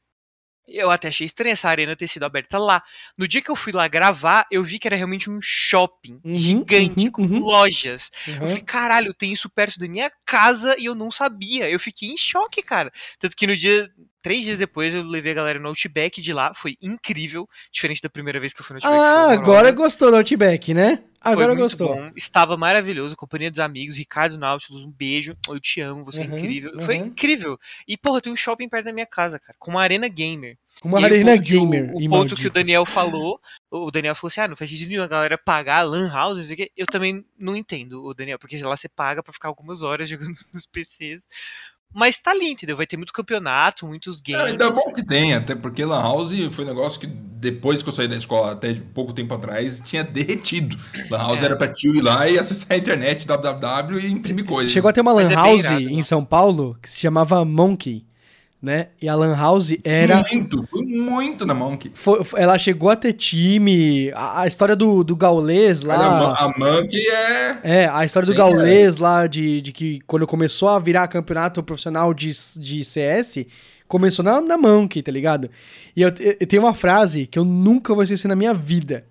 eu 0.69 0.91
até 0.91 1.09
achei 1.09 1.25
estranho 1.25 1.53
essa 1.53 1.69
arena 1.69 1.97
ter 1.97 2.07
sido 2.07 2.25
aberta 2.25 2.59
lá. 2.59 2.83
No 3.17 3.27
dia 3.27 3.41
que 3.41 3.51
eu 3.51 3.57
fui 3.57 3.73
lá 3.73 3.89
gravar, 3.89 4.47
eu 4.51 4.63
vi 4.63 4.79
que 4.79 4.87
era 4.87 4.97
realmente 4.97 5.31
um 5.31 5.41
shopping 5.41 6.21
Uhum, 6.25 6.37
gigante, 6.37 7.07
uhum, 7.07 7.11
com 7.11 7.23
uhum. 7.23 7.39
lojas. 7.41 8.11
Eu 8.27 8.47
falei, 8.47 8.61
caralho, 8.61 9.15
tem 9.15 9.33
isso 9.33 9.49
perto 9.49 9.79
da 9.79 9.89
minha 9.89 10.11
casa 10.27 10.77
e 10.79 10.87
eu 10.87 10.95
não 10.95 11.11
sabia. 11.11 11.71
Eu 11.71 11.81
fiquei 11.81 12.11
em 12.11 12.17
choque, 12.17 12.63
cara. 12.63 12.93
Tanto 13.19 13.37
que 13.37 13.47
no 13.47 13.57
dia. 13.57 13.91
Três 14.29 14.45
dias 14.45 14.59
depois 14.59 14.93
eu 14.95 15.03
levei 15.03 15.33
a 15.33 15.37
galera 15.37 15.59
no 15.59 15.69
Outback 15.69 16.21
de 16.21 16.35
lá, 16.35 16.53
foi 16.53 16.77
incrível, 16.83 17.49
diferente 17.73 18.03
da 18.03 18.11
primeira 18.11 18.39
vez 18.39 18.53
que 18.53 18.61
eu 18.61 18.65
fui 18.65 18.75
no 18.75 18.85
Outback. 18.85 19.03
Ah, 19.03 19.25
foi 19.25 19.35
agora 19.35 19.71
gostou 19.73 20.11
do 20.11 20.19
Outback, 20.19 20.75
né? 20.75 21.03
Foi 21.23 21.33
Agora 21.33 21.55
gostou. 21.55 21.97
bom, 21.97 22.13
estava 22.15 22.55
maravilhoso, 22.57 23.17
companhia 23.17 23.51
dos 23.51 23.59
amigos, 23.59 23.97
Ricardo 23.97 24.37
Nautilus, 24.39 24.85
um 24.85 24.91
beijo, 24.91 25.35
eu 25.49 25.59
te 25.59 25.81
amo, 25.81 26.05
você 26.05 26.21
Uhum, 26.21 26.35
é 26.35 26.37
incrível. 26.37 26.81
Foi 26.83 26.99
uhum. 26.99 27.07
incrível. 27.07 27.59
E, 27.89 27.97
porra, 27.97 28.21
tem 28.21 28.31
um 28.31 28.37
shopping 28.37 28.69
perto 28.69 28.85
da 28.85 28.93
minha 28.93 29.07
casa, 29.07 29.39
cara, 29.39 29.57
com 29.59 29.71
uma 29.71 29.81
arena 29.83 30.07
gamer. 30.09 30.59
Uma 30.85 31.01
E 31.01 31.05
aí, 31.05 31.11
o 31.11 31.15
arena 31.15 31.35
o- 31.35 31.41
gamer. 31.41 31.91
O, 31.95 32.01
e 32.03 32.09
ponto 32.09 32.37
que 32.37 32.47
o. 32.47 32.51
Daniel 32.53 32.85
falou, 32.85 33.41
o 33.71 33.91
Daniel 33.91 34.15
falou 34.15 34.29
assim: 34.29 34.43
ah, 34.43 34.49
não 34.49 34.57
faz 34.57 34.71
sentido 34.71 34.91
nenhum 34.91 35.03
a 35.03 35.09
galera 35.09 35.37
pagar 35.39 35.83
Lan 35.83 36.09
House, 36.13 36.37
não 36.39 36.45
sei 36.45 36.55
o 36.55 36.57
quê. 36.59 36.71
Eu 36.77 36.87
também 36.87 37.25
não 37.39 37.57
entendo, 37.57 38.05
o 38.05 38.13
Daniel, 38.15 38.39
porque 38.39 38.57
lá 38.63 38.77
você 38.77 38.89
paga 38.91 39.23
pra 39.23 39.33
ficar 39.33 39.49
algumas 39.49 39.83
horas 39.83 40.07
jogando 40.11 40.37
nos 40.53 40.67
PCs. 40.67 41.27
Mas 41.95 42.19
tá 42.21 42.31
ali, 42.33 42.51
entendeu? 42.51 42.77
Vai 42.77 42.87
ter 42.87 42.97
muito 42.97 43.13
campeonato, 43.13 43.87
muitos 43.87 44.21
É, 44.21 44.33
games. 44.33 44.51
ainda 44.53 44.71
bom 44.71 44.93
que 44.93 45.05
tem, 45.05 45.33
até 45.35 45.55
porque 45.55 45.85
Lan 45.85 46.03
House 46.03 46.33
foi 46.53 46.65
um 46.65 46.69
negócio 46.69 47.01
que 47.01 47.07
depois 47.07 47.83
que 47.83 47.89
eu 47.89 47.93
saí 47.93 48.07
da 48.09 48.17
escola, 48.17 48.53
até 48.53 48.75
pouco 48.75 49.13
tempo 49.13 49.33
atrás, 49.33 49.81
tinha 49.87 50.05
derretido. 50.05 50.77
Lan 51.11 51.19
House 51.19 51.39
É. 51.41 51.45
era 51.47 51.57
pra 51.57 51.69
tio 51.69 51.95
ir 51.95 52.01
lá 52.03 52.29
e 52.29 52.39
acessar 52.39 52.73
a 52.73 52.77
internet, 52.77 53.27
www 53.27 53.99
e 54.01 54.11
imprimir 54.11 54.45
coisas. 54.45 54.71
Chegou 54.73 54.89
a 54.89 54.93
ter 54.93 55.01
uma 55.01 55.13
lan 55.13 55.23
é 55.31 55.35
house 55.35 55.65
irado, 55.65 55.81
em 55.89 55.97
né? 55.97 56.03
São 56.03 56.25
Paulo 56.25 56.77
que 56.83 56.91
se 56.91 56.99
chamava 57.01 57.45
Monkey, 57.45 58.05
né? 58.61 58.89
E 59.01 59.09
a 59.09 59.15
lan 59.15 59.37
house 59.37 59.73
era 59.85 60.25
Muito, 60.33 60.63
foi 60.65 60.85
muito 60.85 61.47
na 61.47 61.55
Monkey. 61.55 61.93
foi- 61.95 62.21
ela 62.37 62.59
chegou 62.59 62.91
a 62.91 62.97
ter 62.97 63.13
time, 63.13 64.11
a, 64.15 64.43
a 64.43 64.47
história 64.49 64.75
do, 64.75 65.05
do 65.05 65.15
Gaulês 65.15 65.83
Olha, 65.85 65.97
lá, 65.97 66.35
a 66.35 66.49
Monkey 66.59 67.01
é. 67.09 67.59
é, 67.63 67.89
a 67.89 68.05
história 68.05 68.27
do 68.27 68.33
Sim, 68.33 68.39
Gaulês 68.39 68.97
lá 68.97 69.27
de, 69.29 69.61
de 69.61 69.73
que 69.73 70.01
quando 70.07 70.27
começou 70.27 70.69
a 70.69 70.79
virar 70.81 71.07
campeonato 71.09 71.63
profissional 71.63 72.13
de, 72.13 72.33
de 72.57 72.83
CS, 72.85 73.47
começou 73.87 74.25
na, 74.25 74.41
na 74.41 74.59
Monkey, 74.59 75.03
tá 75.03 75.13
ligado? 75.13 75.49
E 75.95 76.03
eu, 76.03 76.09
eu 76.41 76.47
tenho 76.47 76.63
uma 76.63 76.75
frase 76.75 77.27
que 77.27 77.39
eu 77.39 77.45
nunca 77.45 77.95
vou 77.95 78.03
esquecer 78.03 78.27
na 78.29 78.35
minha 78.37 78.53
vida, 78.53 79.05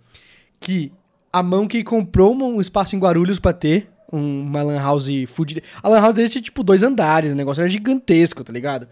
que 0.59 0.91
a 1.31 1.41
Monkey 1.41 1.83
comprou 1.83 2.35
um 2.35 2.59
espaço 2.59 2.95
em 2.95 2.99
Guarulhos 2.99 3.39
pra 3.39 3.53
ter 3.53 3.87
um- 4.11 4.41
uma 4.41 4.61
lan 4.63 4.77
house 4.79 5.09
fudida. 5.27 5.61
A 5.81 5.87
lan 5.89 6.01
house 6.01 6.15
tinha 6.31 6.41
tipo 6.41 6.63
dois 6.63 6.83
andares, 6.83 7.31
o 7.31 7.35
negócio 7.35 7.61
era 7.61 7.69
gigantesco, 7.69 8.43
tá 8.43 8.51
ligado? 8.51 8.87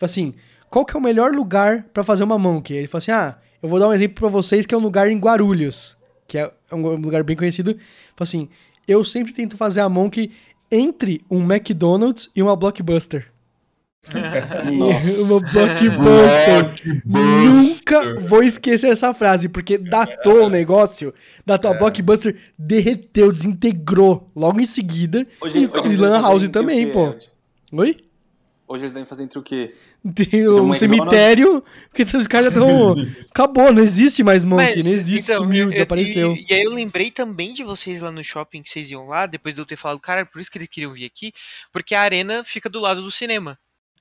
Falou 0.00 0.10
assim, 0.10 0.34
qual 0.70 0.86
que 0.86 0.96
é 0.96 0.98
o 0.98 1.02
melhor 1.02 1.32
lugar 1.34 1.84
pra 1.92 2.02
fazer 2.02 2.24
uma 2.24 2.38
Monkey? 2.38 2.74
Ele 2.74 2.86
falou 2.86 3.00
assim, 3.00 3.10
ah, 3.10 3.36
eu 3.62 3.68
vou 3.68 3.78
dar 3.78 3.86
um 3.86 3.92
exemplo 3.92 4.14
pra 4.14 4.28
vocês 4.30 4.64
que 4.64 4.74
é 4.74 4.78
um 4.78 4.80
lugar 4.80 5.10
em 5.10 5.18
Guarulhos, 5.18 5.94
que 6.26 6.38
é 6.38 6.50
um 6.72 6.96
lugar 6.96 7.22
bem 7.22 7.36
conhecido. 7.36 7.72
Ele 7.72 7.80
falou 8.16 8.22
assim, 8.22 8.48
eu 8.88 9.04
sempre 9.04 9.30
tento 9.34 9.58
fazer 9.58 9.82
a 9.82 9.90
Monkey 9.90 10.32
entre 10.72 11.22
um 11.30 11.42
McDonald's 11.42 12.30
e 12.34 12.42
uma 12.42 12.56
Blockbuster. 12.56 13.30
Nossa. 14.72 15.22
uma 15.22 15.38
Blockbuster. 15.52 15.92
Blockbuster. 15.92 17.02
Nunca 17.04 18.20
vou 18.20 18.42
esquecer 18.42 18.90
essa 18.90 19.12
frase, 19.12 19.50
porque 19.50 19.76
datou 19.76 20.46
o 20.46 20.48
negócio, 20.48 21.12
datou 21.44 21.72
a 21.72 21.74
Blockbuster, 21.74 22.38
derreteu, 22.58 23.30
desintegrou 23.30 24.30
logo 24.34 24.62
em 24.62 24.64
seguida. 24.64 25.26
e 25.44 25.44
eles 25.44 25.54
e 25.56 25.66
devem 25.66 25.96
Lan 25.98 26.12
fazer 26.12 26.22
House 26.22 26.48
também, 26.48 26.86
quê, 26.86 26.92
pô. 26.92 27.14
Oi? 27.76 27.96
Hoje 28.72 28.82
eles 28.84 28.92
devem 28.92 29.04
fazer 29.06 29.24
entre 29.24 29.36
o 29.36 29.42
quê? 29.42 29.74
Tem 30.14 30.48
um 30.48 30.70
um 30.70 30.74
cemitério, 30.76 31.60
porque 31.88 32.04
os 32.16 32.26
caras 32.28 32.52
já 32.52 32.60
estão. 32.60 32.94
Acabou, 33.34 33.72
não 33.72 33.82
existe 33.82 34.22
mais 34.22 34.44
Monkey, 34.44 34.76
Mas, 34.76 34.84
não 34.84 34.92
existe, 34.92 35.24
então, 35.32 35.42
sumiu, 35.42 35.62
eu- 35.62 35.64
eu- 35.64 35.72
desapareceu. 35.72 36.36
E, 36.36 36.46
e 36.48 36.54
aí 36.54 36.62
eu 36.62 36.70
lembrei 36.72 37.10
também 37.10 37.52
de 37.52 37.64
vocês 37.64 38.00
lá 38.00 38.12
no 38.12 38.22
shopping 38.22 38.62
que 38.62 38.70
vocês 38.70 38.88
iam 38.92 39.08
lá, 39.08 39.26
depois 39.26 39.56
de 39.56 39.60
eu 39.60 39.66
ter 39.66 39.74
falado, 39.74 39.98
cara, 39.98 40.24
por 40.24 40.40
isso 40.40 40.48
que 40.48 40.56
eles 40.58 40.68
queriam 40.68 40.92
vir 40.92 41.04
aqui, 41.04 41.32
porque 41.72 41.96
a 41.96 42.00
arena 42.00 42.44
fica 42.44 42.68
do 42.68 42.78
lado 42.78 43.02
do 43.02 43.10
cinema. 43.10 43.58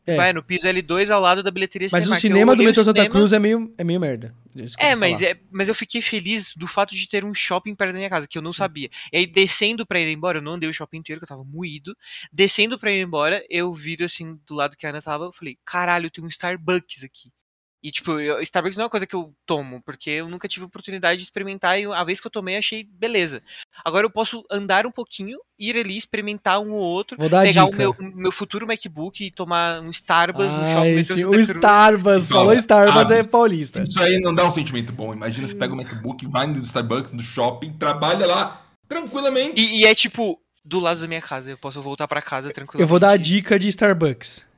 É. 0.10 0.15
Vai 0.15 0.34
no 0.34 0.43
piso 0.43 0.67
L2 0.67 1.10
ao 1.12 1.22
lado 1.22 1.43
da 1.43 1.52
bilheteria 1.52 1.88
Mas 1.91 2.04
o 2.04 2.06
Cinemark. 2.06 2.24
Eu 2.24 2.30
cinema 2.36 2.56
do 2.56 2.63
metrô 2.63 2.82
o 2.82 2.86
Santa 2.86 3.00
cinema- 3.02 3.13
Cruz 3.13 3.34
é 3.34 3.39
meio, 3.39 3.74
é 3.78 3.84
meio 3.84 4.00
merda. 4.00 4.34
É 4.78 4.95
mas, 4.95 5.22
é, 5.22 5.39
mas 5.52 5.67
eu 5.67 5.76
fiquei 5.76 6.02
feliz 6.02 6.54
do 6.56 6.67
fato 6.67 6.93
de 6.93 7.08
ter 7.08 7.24
um 7.24 7.34
shopping 7.34 7.76
perto 7.76 7.91
da 7.93 7.98
minha 7.98 8.10
casa, 8.10 8.28
que 8.28 8.38
eu 8.38 8.41
não 8.41 8.52
sabia. 8.52 8.89
E 9.13 9.17
aí, 9.17 9.26
descendo 9.26 9.86
pra 9.86 10.00
ir 10.00 10.12
embora, 10.12 10.39
eu 10.39 10.41
não 10.41 10.54
andei 10.54 10.69
o 10.69 10.74
shopping 10.74 10.98
inteiro, 10.98 11.19
que 11.19 11.26
eu 11.26 11.30
tava 11.30 11.43
moído. 11.43 11.95
Descendo 12.34 12.78
pra 12.78 12.91
ir 12.91 13.02
embora, 13.02 13.43
eu 13.50 13.72
viro 13.74 14.04
assim, 14.04 14.38
do 14.45 14.56
lado 14.56 14.76
que 14.76 14.86
a 14.86 14.89
Ana 14.89 15.02
tava, 15.02 15.26
eu 15.26 15.32
falei, 15.34 15.58
caralho, 15.63 16.10
tem 16.12 16.24
um 16.24 16.28
Starbucks 16.28 17.04
aqui. 17.04 17.32
E, 17.81 17.91
tipo, 17.91 18.19
eu- 18.19 18.41
Starbucks 18.41 18.75
não 18.75 18.83
é 18.83 18.85
uma 18.85 18.89
coisa 18.89 19.07
que 19.07 19.15
eu 19.15 19.33
tomo, 19.45 19.81
porque 19.83 20.09
eu 20.09 20.27
nunca 20.27 20.47
tive 20.49 20.65
oportunidade 20.65 21.17
de 21.19 21.23
experimentar 21.23 21.79
e 21.79 21.85
a 21.85 22.03
vez 22.03 22.19
que 22.19 22.27
eu 22.27 22.31
tomei, 22.31 22.57
achei 22.57 22.83
beleza. 22.83 23.41
Agora 23.85 24.05
eu 24.05 24.09
posso 24.11 24.43
andar 24.51 24.85
um 24.85 24.91
pouquinho, 24.91 25.37
ir 25.57 25.77
ali, 25.77 25.95
experimentar 25.95 26.59
um 26.59 26.71
ou 26.73 26.81
outro, 26.81 27.15
Vou 27.17 27.29
dar 27.29 27.39
a 27.39 27.43
pegar 27.43 27.65
o 27.65 27.73
meu, 27.73 27.95
meu 27.99 28.31
futuro 28.33 28.67
MacBook 28.67 29.23
e 29.25 29.31
tomar 29.31 29.79
um 29.81 29.89
Starbucks 29.91 30.55
no 30.55 30.61
Ah, 30.61 30.65
shopping 30.73 30.95
esse- 30.99 31.25
o. 31.25 31.35
Starbucks, 31.39 32.25
Então, 32.25 32.37
falou 32.37 32.53
Starbucks 32.53 33.11
ah, 33.11 33.15
é 33.15 33.23
paulista. 33.23 33.81
Isso 33.83 34.01
aí 34.01 34.19
não 34.19 34.33
dá 34.33 34.45
um 34.45 34.51
sentimento 34.51 34.91
bom. 34.91 35.13
Imagina, 35.13 35.47
você 35.47 35.55
pega 35.55 35.73
o 35.73 35.77
MacBook, 35.77 36.27
vai 36.27 36.47
no 36.47 36.61
Starbucks, 36.61 37.13
no 37.13 37.21
shopping, 37.23 37.71
trabalha 37.73 38.27
lá 38.27 38.61
tranquilamente. 38.89 39.61
E, 39.61 39.81
e 39.81 39.85
é 39.85 39.95
tipo, 39.95 40.37
do 40.65 40.79
lado 40.79 40.99
da 40.99 41.07
minha 41.07 41.21
casa, 41.21 41.49
eu 41.49 41.57
posso 41.57 41.81
voltar 41.81 42.07
pra 42.09 42.21
casa 42.21 42.51
tranquilo. 42.51 42.83
Eu 42.83 42.87
vou 42.87 42.99
dar 42.99 43.11
a 43.11 43.17
dica 43.17 43.57
de 43.57 43.67
Starbucks. 43.69 44.48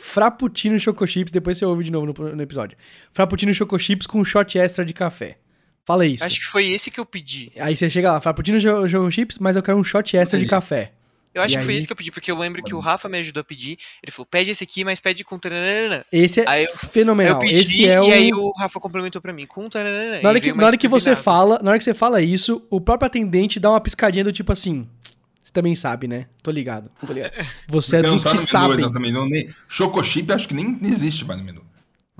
Frappuccino 0.00 0.78
Choco 0.80 1.06
Chips, 1.06 1.30
depois 1.30 1.58
você 1.58 1.64
ouve 1.64 1.84
de 1.84 1.92
novo 1.92 2.06
no, 2.06 2.36
no 2.36 2.42
episódio. 2.42 2.76
Frappuccino 3.12 3.52
Choco 3.54 3.78
Chips 3.78 4.06
com 4.06 4.18
um 4.20 4.24
shot 4.24 4.58
extra 4.58 4.84
de 4.84 4.92
café. 4.92 5.38
Fala 5.84 6.06
isso. 6.06 6.24
Acho 6.24 6.40
que 6.40 6.46
foi 6.46 6.68
esse 6.70 6.90
que 6.90 6.98
eu 7.00 7.06
pedi. 7.06 7.52
Aí 7.58 7.76
você 7.76 7.88
chega 7.90 8.12
lá, 8.12 8.20
Frappuccino 8.20 8.58
Cho- 8.60 8.88
Choco 8.88 9.10
Chips, 9.10 9.38
mas 9.38 9.56
eu 9.56 9.62
quero 9.62 9.78
um 9.78 9.84
shot 9.84 10.16
extra 10.16 10.38
de 10.38 10.46
café. 10.46 10.92
Eu 11.32 11.42
acho 11.42 11.54
E 11.54 11.58
que 11.58 11.62
foi 11.64 11.74
aí? 11.74 11.78
esse 11.78 11.86
que 11.86 11.92
eu 11.92 11.96
pedi, 11.96 12.10
porque 12.10 12.28
eu 12.30 12.36
lembro 12.36 12.60
que 12.60 12.74
o 12.74 12.80
Rafa 12.80 13.08
me 13.08 13.18
ajudou 13.18 13.40
a 13.40 13.44
pedir. 13.44 13.78
Ele 14.02 14.10
falou, 14.10 14.26
pede 14.26 14.50
esse 14.50 14.64
aqui, 14.64 14.82
mas 14.82 14.98
pede 14.98 15.22
com 15.22 15.38
tananana. 15.38 16.04
Esse 16.10 16.40
é 16.40 16.64
eu- 16.64 16.76
fenomenal. 16.76 17.34
eu 17.34 17.38
pedi 17.38 17.54
Esse 17.54 17.88
é 17.88 18.00
o... 18.00 18.04
e 18.06 18.12
aí 18.12 18.30
o 18.32 18.50
Rafa 18.58 18.80
complementou 18.80 19.22
pra 19.22 19.32
mim, 19.32 19.46
com 19.46 19.68
tananana. 19.68 20.20
Na 20.20 20.28
hora 20.28 20.40
que, 20.40 20.52
na 20.52 20.66
hora 20.66 20.76
que 20.76 20.88
você 20.88 21.14
fala, 21.14 21.60
na 21.62 21.70
hora 21.70 21.78
que 21.78 21.84
você 21.84 21.94
fala 21.94 22.20
isso, 22.20 22.66
o 22.68 22.80
próprio 22.80 23.06
atendente 23.06 23.60
dá 23.60 23.70
uma 23.70 23.80
piscadinha 23.80 24.24
do 24.24 24.32
tipo 24.32 24.50
assim. 24.52 24.88
Você 25.50 25.54
também 25.54 25.74
sabe, 25.74 26.06
né? 26.06 26.26
Tô 26.44 26.50
ligado. 26.52 26.90
Tô 27.04 27.12
ligado. 27.12 27.32
Você 27.68 27.96
é 27.96 28.02
não 28.02 28.14
dos 28.14 28.22
que 28.22 28.30
menu, 28.34 28.46
sabem. 28.46 28.78
exatamente. 28.78 29.12
Não, 29.12 29.28
nem... 29.28 29.48
Choco 29.68 30.02
Chip 30.04 30.32
acho 30.32 30.46
que 30.46 30.54
nem 30.54 30.78
existe 30.84 31.24
mais 31.24 31.40
no 31.40 31.44
menu. 31.44 31.60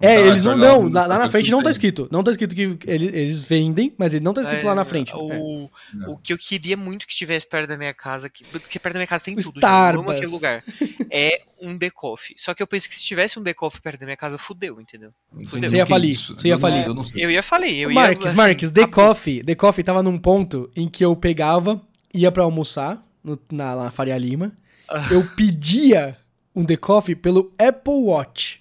É, 0.02 0.14
tá, 0.14 0.20
eles 0.22 0.44
não. 0.44 0.56
no- 0.56 0.88
lá, 0.88 1.06
lá 1.06 1.18
na 1.18 1.30
frente 1.30 1.50
não 1.50 1.62
tá 1.62 1.70
escrito. 1.70 2.08
Não 2.10 2.24
tá 2.24 2.30
escrito 2.30 2.56
que 2.56 2.78
eles, 2.86 3.14
eles 3.14 3.40
vendem, 3.42 3.94
mas 3.98 4.14
ele 4.14 4.24
não 4.24 4.32
tá 4.32 4.40
escrito 4.40 4.62
É, 4.62 4.66
lá 4.66 4.74
na 4.74 4.82
frente. 4.84 5.12
É. 5.12 5.14
O, 5.14 5.70
o 6.08 6.16
que 6.16 6.32
eu 6.32 6.38
queria 6.38 6.74
muito 6.74 7.06
que 7.06 7.12
estivesse 7.12 7.46
perto 7.46 7.68
da 7.68 7.76
minha 7.76 7.92
casa, 7.92 8.30
que- 8.30 8.42
porque 8.44 8.78
perto 8.78 8.94
da 8.94 8.98
minha 8.98 9.06
casa 9.06 9.22
tem 9.22 9.34
O 9.34 9.36
tudo, 9.42 9.56
eu 9.56 9.58
Starbucks. 9.60 10.10
aquele 10.12 10.32
lugar. 10.32 10.64
É 11.10 11.42
um 11.60 11.76
decoff. 11.76 12.32
Só 12.38 12.54
que 12.54 12.62
eu 12.62 12.66
penso 12.66 12.88
que 12.88 12.96
se 12.96 13.04
tivesse 13.04 13.38
um 13.38 13.42
decoff 13.42 13.78
perto 13.82 14.00
da 14.00 14.06
minha 14.06 14.16
casa, 14.16 14.38
fudeu, 14.38 14.80
entendeu? 14.80 15.12
Sei 15.46 15.60
Você 15.60 15.76
ia 15.76 15.84
o 15.84 15.86
falir, 15.86 16.10
isso. 16.10 16.34
você 16.34 16.48
ia 16.48 16.54
Eu 16.54 16.58
falir. 16.58 16.86
Eu. 16.86 16.96
Eu 17.14 17.30
ia 17.30 17.42
falei, 17.42 17.76
eu 17.84 17.90
ia. 17.90 17.94
Marques, 17.94 18.26
assim, 18.26 18.36
Marques, 18.36 18.70
The 18.70 18.80
acabou. 18.84 19.08
Coffee, 19.10 19.44
The 19.44 19.54
Coffee 19.54 19.84
tava 19.84 20.02
num 20.02 20.18
ponto 20.18 20.70
em 20.74 20.88
que 20.88 21.04
eu 21.04 21.14
pegava, 21.14 21.78
ia 22.14 22.32
pra 22.32 22.42
almoçar 22.42 23.06
no- 23.22 23.38
na, 23.50 23.74
na 23.76 23.90
Faria 23.90 24.16
Lima, 24.18 24.52
Ah. 24.88 25.06
eu 25.10 25.24
pedia 25.36 26.16
um 26.54 26.64
The 26.64 26.76
Coffee 26.76 27.14
pelo 27.14 27.52
Apple 27.58 27.94
Watch. 28.04 28.60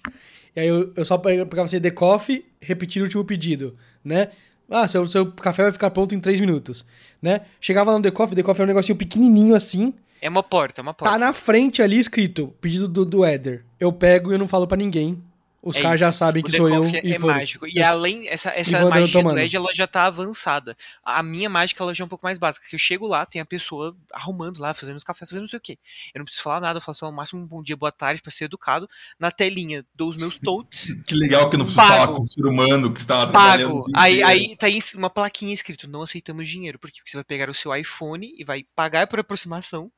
E 0.54 0.60
aí 0.60 0.68
eu, 0.68 0.92
eu 0.96 1.04
só 1.04 1.18
pegava 1.18 1.62
assim, 1.64 1.80
The 1.80 1.90
Coffee, 1.90 2.44
repetir 2.60 3.02
o 3.02 3.04
último 3.04 3.24
pedido, 3.24 3.76
né? 4.04 4.28
Ah, 4.70 4.86
seu, 4.86 5.04
seu 5.06 5.30
café 5.32 5.64
vai 5.64 5.72
ficar 5.72 5.90
pronto 5.90 6.14
em 6.14 6.20
3 6.20 6.38
minutos, 6.40 6.84
né? 7.20 7.40
Chegava 7.60 7.90
lá 7.90 7.96
no 7.98 8.02
The 8.02 8.10
Coffee, 8.12 8.36
The 8.36 8.42
Coffee 8.42 8.62
é 8.62 8.64
um 8.64 8.68
negocinho 8.68 8.96
pequenininho 8.96 9.54
assim, 9.56 9.92
É 10.22 10.28
uma 10.28 10.42
porta, 10.44 10.80
é 10.80 10.82
uma 10.82 10.94
porta. 10.94 11.12
tá 11.12 11.18
na 11.18 11.32
frente 11.32 11.82
ali 11.82 11.98
escrito, 11.98 12.54
pedido 12.60 12.86
do, 12.86 13.04
do 13.04 13.24
Éder. 13.24 13.64
Eu 13.80 13.92
pego 13.92 14.30
e 14.30 14.34
eu 14.34 14.38
não 14.38 14.46
falo 14.46 14.66
pra 14.68 14.76
ninguém, 14.76 15.20
Os 15.62 15.76
É 15.76 15.82
caras 15.82 16.00
já 16.00 16.10
sabem 16.12 16.42
O 16.42 16.46
que 16.46 16.52
sou 16.56 16.68
eu 16.68 16.82
e 17.04 17.12
é 17.14 17.18
mágico. 17.18 17.66
E 17.66 17.82
além, 17.82 18.26
essa, 18.28 18.50
essa 18.50 18.84
magia 18.86 19.22
do. 19.22 19.28
LED, 19.30 19.56
ela 19.56 19.74
já 19.74 19.86
tá 19.86 20.06
avançada. 20.06 20.76
A 21.04 21.22
minha 21.22 21.50
mágica, 21.50 21.82
ela 21.82 21.94
já 21.94 22.02
é 22.02 22.06
um 22.06 22.08
pouco 22.08 22.24
mais 22.24 22.38
básica. 22.38 22.66
Que 22.68 22.74
eu 22.74 22.78
chego 22.78 23.06
lá, 23.06 23.26
tem 23.26 23.40
a 23.42 23.44
pessoa 23.44 23.94
arrumando 24.12 24.58
lá, 24.58 24.72
fazendo 24.72 24.96
os 24.96 25.04
cafés, 25.04 25.28
fazendo 25.28 25.42
não 25.42 25.48
sei 25.48 25.58
o 25.58 25.60
quê. 25.62 25.78
Eu 26.14 26.20
não 26.20 26.24
preciso 26.24 26.42
falar 26.42 26.60
nada, 26.60 26.78
eu 26.78 26.82
falo 26.82 26.94
só 26.96 27.08
o 27.08 27.12
máximo 27.12 27.42
um 27.42 27.46
bom 27.46 27.62
dia, 27.62 27.76
boa 27.76 27.92
tarde, 27.92 28.22
pra 28.22 28.30
ser 28.30 28.44
educado. 28.44 28.88
Na 29.18 29.30
telinha, 29.30 29.84
dou 29.94 30.08
os 30.08 30.16
meus 30.16 30.38
totes, 30.38 30.94
Que 31.06 31.14
legal 31.14 31.50
que 31.50 31.56
eu 31.56 31.58
não 31.58 31.66
preciso 31.66 31.86
Pago. 31.86 32.04
falar 32.04 32.16
com 32.16 32.22
o 32.22 32.28
ser 32.28 32.46
humano 32.46 32.92
que 32.94 33.04
trabalhando. 33.06 33.68
pago. 33.68 33.90
o 33.90 33.92
Aí, 33.94 34.22
aí 34.22 34.56
tá 34.56 34.66
aí 34.66 34.78
uma 34.94 35.10
plaquinha 35.10 35.52
escrito, 35.52 35.88
não 35.88 36.02
aceitamos 36.02 36.48
dinheiro. 36.48 36.78
Por 36.78 36.90
quê? 36.90 37.00
Porque 37.00 37.10
você 37.10 37.16
vai 37.16 37.24
pegar 37.24 37.50
o 37.50 37.54
seu 37.54 37.74
iPhone 37.74 38.32
e 38.36 38.44
vai 38.44 38.64
pagar 38.74 39.06
por 39.06 39.20
aproximação. 39.20 39.90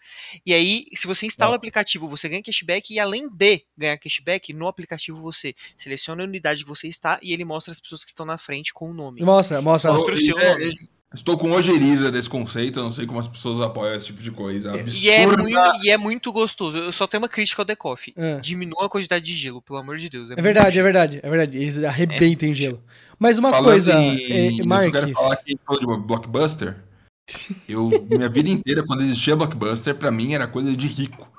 E 0.45 0.53
aí, 0.53 0.87
se 0.95 1.07
você 1.07 1.27
instala 1.27 1.51
o 1.51 1.55
Nossa. 1.55 1.63
aplicativo, 1.63 2.09
você 2.09 2.29
ganha 2.29 2.43
cashback. 2.43 2.93
E 2.93 2.99
além 2.99 3.29
de 3.29 3.65
ganhar 3.77 3.97
cashback, 3.99 4.53
no 4.53 4.67
aplicativo 4.67 5.21
você 5.21 5.52
seleciona 5.77 6.23
a 6.23 6.27
unidade 6.27 6.63
que 6.65 6.69
você 6.69 6.89
está 6.89 7.19
e 7.23 7.33
ele 7.33 7.45
mostra 7.45 7.73
as 7.73 7.81
pessoas 7.81 8.03
que 8.05 8.11
estão 8.11 8.27
na 8.27 8.39
frente 8.39 8.73
com 8.73 8.91
o 8.91 8.95
nome. 8.95 9.23
Mostra, 9.23 9.61
mostra. 9.61 9.93
Mostra. 9.93 10.15
O 10.15 10.19
seu 10.19 10.39
É, 10.39 10.53
nome. 10.53 10.89
Estou 11.15 11.37
com 11.37 11.53
ojeriza 11.53 12.11
desse 12.11 12.27
conceito, 12.27 12.79
eu 12.79 12.85
não 12.85 12.91
sei 12.91 13.07
como 13.07 13.21
as 13.21 13.29
pessoas 13.29 13.61
apoiam 13.61 13.95
esse 13.95 14.07
tipo 14.07 14.23
de 14.23 14.31
coisa. 14.31 14.73
E 14.87 15.11
é, 15.11 15.27
muito, 15.27 15.85
e 15.85 15.91
é 15.91 15.99
muito 15.99 16.33
gostoso. 16.33 16.79
Eu 16.79 16.91
só 16.91 17.07
tenho 17.07 17.23
uma 17.23 17.29
crítica 17.29 17.61
ao 17.61 17.67
The 17.67 17.77
Coffee. 17.77 18.15
É. 18.17 18.41
Diminua 18.41 18.87
a 18.87 18.89
quantidade 18.89 19.23
de 19.23 19.35
gelo, 19.35 19.61
pelo 19.61 19.79
amor 19.79 19.99
de 19.99 20.09
Deus. 20.09 20.31
É 20.31 20.37
verdade, 20.41 20.79
é 20.79 20.83
verdade, 20.83 21.21
é 21.23 21.29
verdade. 21.29 21.59
Eles 21.59 21.85
arrebentam 21.85 22.49
em 22.49 22.55
gelo. 22.55 22.83
Mas 23.19 23.37
uma 23.37 23.51
Falando 23.51 23.67
coisa, 23.67 23.93
em- 23.93 24.59
é, 24.59 24.87
eu 24.87 24.91
quero 24.93 25.13
falar 25.13 25.37
que 25.37 25.59
falou 25.67 25.81
de 25.99 26.07
Blockbuster. 26.07 26.77
Eu, 27.69 27.91
minha 28.11 28.29
vida 28.29 28.49
inteira, 28.49 28.83
quando 28.83 29.03
existia 29.03 29.37
Blockbuster, 29.37 29.95
pra 29.95 30.11
mim 30.11 30.33
era 30.35 30.47
coisa 30.47 30.75
de 30.75 30.87
rico. 30.87 31.31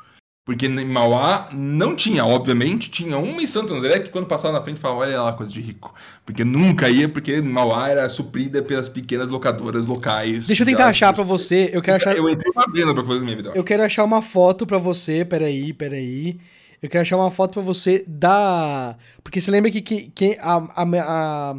Porque 0.46 0.66
em 0.66 0.86
Mauá 0.86 1.48
não 1.54 1.96
tinha, 1.96 2.26
obviamente, 2.26 2.92
tinha 2.92 3.18
uma 3.18 3.42
em 3.42 3.46
Santo 3.46 3.74
André 3.74 4.02
que 4.02 4.10
quando 4.10 4.26
passava 4.28 4.54
na 4.54 4.62
frente 4.62 4.78
falava, 4.78 5.00
olha 5.02 5.22
lá, 5.22 5.32
coisa 5.32 5.50
de 5.50 5.62
rico. 5.62 5.94
Porque 6.26 6.44
nunca 6.44 6.90
ia, 6.90 7.08
porque 7.08 7.42
Mauá 7.42 7.88
era 7.88 8.10
suprida 8.10 8.62
pelas 8.62 8.90
pequenas 8.90 9.30
locadoras 9.30 9.86
locais. 9.88 10.46
Deixa 10.48 10.64
eu 10.64 10.68
tentar 10.68 10.88
achar 10.88 11.14
pra 11.14 11.24
você. 11.24 11.70
Eu 11.72 11.82
quero 11.82 11.96
achar, 11.96 12.18
Eu 12.18 12.28
entrei 12.28 12.52
uma 12.54 12.66
no 12.68 12.94
Blockbuster 12.94 13.20
na 13.20 13.26
minha 13.26 13.38
vida. 13.38 13.52
eu 13.56 13.64
quero 13.64 13.84
achar 13.84 14.04
uma 14.04 14.22
foto 14.22 14.68
pra 14.68 14.78
você. 14.78 15.24
Peraí, 15.24 15.72
peraí. 15.72 16.38
Eu 16.82 16.90
quero 16.90 17.04
achar 17.04 17.16
uma 17.16 17.32
foto 17.32 17.54
pra 17.54 17.62
você 17.62 18.04
da. 18.06 18.98
Porque 19.24 19.40
você 19.40 19.50
lembra 19.50 19.72
que, 19.72 19.82
que, 19.82 20.12
que 20.14 20.38
a, 20.42 20.58
a, 20.76 20.84
a, 20.84 21.56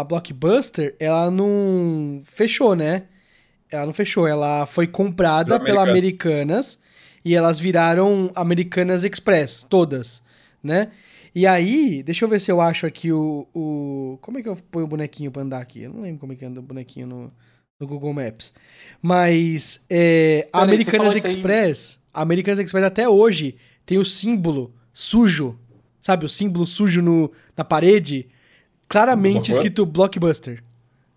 a 0.00 0.02
Blockbuster, 0.04 0.96
ela 0.98 1.30
não 1.30 2.22
fechou, 2.24 2.74
né? 2.74 3.04
Ela 3.70 3.86
não 3.86 3.92
fechou. 3.92 4.26
Ela 4.26 4.66
foi 4.66 4.88
comprada 4.88 5.60
Pela 5.60 5.64
pela 5.64 5.88
Americanas 5.88 6.80
e 7.26 7.34
elas 7.34 7.58
viraram 7.58 8.30
Americanas 8.36 9.02
Express, 9.02 9.66
todas, 9.68 10.22
né? 10.62 10.92
E 11.34 11.44
aí, 11.44 12.00
deixa 12.04 12.24
eu 12.24 12.28
ver 12.28 12.40
se 12.40 12.52
eu 12.52 12.60
acho 12.60 12.86
aqui 12.86 13.10
o. 13.12 13.48
o 13.52 14.16
como 14.22 14.38
é 14.38 14.42
que 14.42 14.48
eu 14.48 14.56
ponho 14.70 14.84
o 14.86 14.88
bonequinho 14.88 15.32
pra 15.32 15.42
andar 15.42 15.60
aqui? 15.60 15.82
Eu 15.82 15.92
não 15.92 16.02
lembro 16.02 16.20
como 16.20 16.32
é 16.32 16.36
que 16.36 16.44
anda 16.44 16.60
o 16.60 16.62
bonequinho 16.62 17.08
no, 17.08 17.32
no 17.80 17.86
Google 17.88 18.14
Maps. 18.14 18.54
Mas 19.02 19.80
é, 19.90 20.46
a 20.52 20.60
Peraí, 20.60 20.84
você 20.84 20.90
Americanas 20.96 21.24
aí- 21.24 21.30
Express, 21.32 21.98
a 22.14 22.22
Americanas 22.22 22.60
Express 22.60 22.84
até 22.84 23.08
hoje 23.08 23.56
tem 23.84 23.98
o 23.98 24.04
símbolo 24.04 24.72
sujo, 24.92 25.58
sabe? 26.00 26.24
O 26.26 26.28
símbolo 26.28 26.64
sujo 26.64 27.02
no, 27.02 27.32
na 27.56 27.64
parede, 27.64 28.28
claramente 28.88 29.50
escrito 29.50 29.84
Blockbuster. 29.84 30.62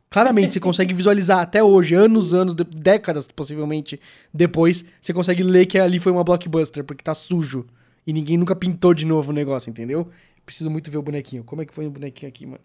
Claramente, 0.10 0.54
você 0.56 0.60
consegue 0.62 0.93
visualizar 0.93 1.39
até 1.39 1.63
hoje, 1.63 1.95
anos, 1.95 2.34
anos, 2.34 2.56
de- 2.56 2.63
décadas 2.63 3.28
possivelmente 3.28 4.00
depois, 4.34 4.84
você 5.00 5.13
consegue 5.13 5.43
ler 5.43 5.65
que 5.65 5.78
ali 5.80 6.00
foi 6.00 6.12
uma 6.12 6.24
Blockbuster, 6.24 6.84
porque 6.84 7.04
tá 7.04 7.13
sujo. 7.13 7.65
E 8.08 8.13
ninguém 8.13 8.38
nunca 8.38 8.56
pintou 8.56 8.93
de 8.93 9.06
novo 9.06 9.32
o 9.32 9.34
negócio, 9.34 9.69
entendeu? 9.69 10.10
Preciso 10.45 10.69
muito 10.72 10.89
ver 10.89 10.98
o 10.98 11.02
bonequinho. 11.04 11.43
Como 11.43 11.62
é 11.62 11.65
que 11.65 11.74
foi 11.74 11.86
o 11.86 11.91
bonequinho 11.91 12.28
aqui, 12.30 12.45
mano? 12.45 12.62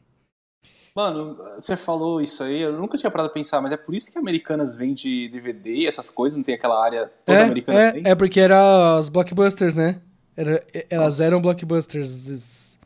Mano, 0.96 1.36
você 1.56 1.76
falou 1.76 2.20
isso 2.20 2.42
aí, 2.44 2.60
eu 2.60 2.72
nunca 2.72 2.96
tinha 2.96 3.10
parado 3.10 3.28
a 3.28 3.32
pensar, 3.32 3.60
mas 3.60 3.72
é 3.72 3.76
por 3.76 3.94
isso 3.96 4.12
que 4.12 4.18
Americanas 4.18 4.76
vende 4.76 5.28
DVD 5.28 5.74
e 5.74 5.86
essas 5.88 6.08
coisas, 6.08 6.36
não 6.36 6.44
tem 6.44 6.54
aquela 6.54 6.80
área 6.82 7.10
toda 7.26 7.42
Americanas 7.42 7.92
tem? 7.94 8.02
é, 8.06 8.10
é 8.10 8.14
porque 8.14 8.38
era 8.38 8.96
os 8.98 9.08
blockbusters, 9.08 9.74
né? 9.74 10.00
Era- 10.36 10.64
elas 10.88 11.18
Nossa. 11.18 11.24
eram 11.24 11.40
blockbusters. 11.40 12.78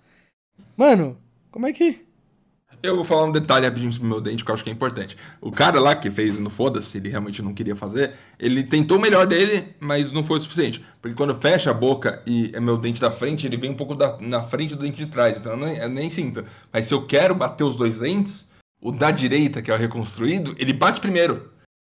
Mano, 0.74 1.18
como 1.50 1.66
é 1.66 1.72
que. 1.72 2.07
Eu 2.82 2.96
vou 2.96 3.04
falar 3.04 3.24
um 3.24 3.32
detalhe 3.32 3.66
rapidinho 3.66 3.92
sobre 3.92 4.06
o 4.06 4.10
meu 4.10 4.20
dente 4.20 4.44
que 4.44 4.50
eu 4.50 4.54
acho 4.54 4.62
que 4.62 4.70
é 4.70 4.72
importante. 4.72 5.16
O 5.40 5.50
cara 5.50 5.80
lá 5.80 5.94
que 5.94 6.10
fez 6.10 6.38
no 6.38 6.48
Foda-se, 6.48 6.98
ele 6.98 7.08
realmente 7.08 7.42
não 7.42 7.52
queria 7.52 7.74
fazer, 7.74 8.14
ele 8.38 8.62
tentou 8.62 8.98
o 8.98 9.00
melhor 9.00 9.26
dele, 9.26 9.74
mas 9.80 10.12
não 10.12 10.22
foi 10.22 10.38
o 10.38 10.40
suficiente. 10.40 10.84
Porque 11.02 11.16
quando 11.16 11.34
fecha 11.34 11.70
a 11.70 11.74
boca 11.74 12.22
e 12.26 12.50
é 12.54 12.60
meu 12.60 12.76
dente 12.76 13.00
da 13.00 13.10
frente, 13.10 13.46
ele 13.46 13.56
vem 13.56 13.70
um 13.70 13.76
pouco 13.76 13.94
da, 13.94 14.16
na 14.20 14.42
frente 14.42 14.74
do 14.74 14.82
dente 14.82 14.96
de 14.96 15.06
trás, 15.06 15.40
então 15.40 15.52
eu 15.52 15.58
nem, 15.58 15.76
eu 15.76 15.88
nem 15.88 16.10
sinto. 16.10 16.44
Mas 16.72 16.86
se 16.86 16.94
eu 16.94 17.04
quero 17.04 17.34
bater 17.34 17.64
os 17.64 17.74
dois 17.74 17.98
dentes, 17.98 18.48
o 18.80 18.92
da 18.92 19.10
direita, 19.10 19.60
que 19.60 19.70
é 19.70 19.74
o 19.74 19.78
reconstruído, 19.78 20.54
ele 20.58 20.72
bate 20.72 21.00
primeiro. 21.00 21.50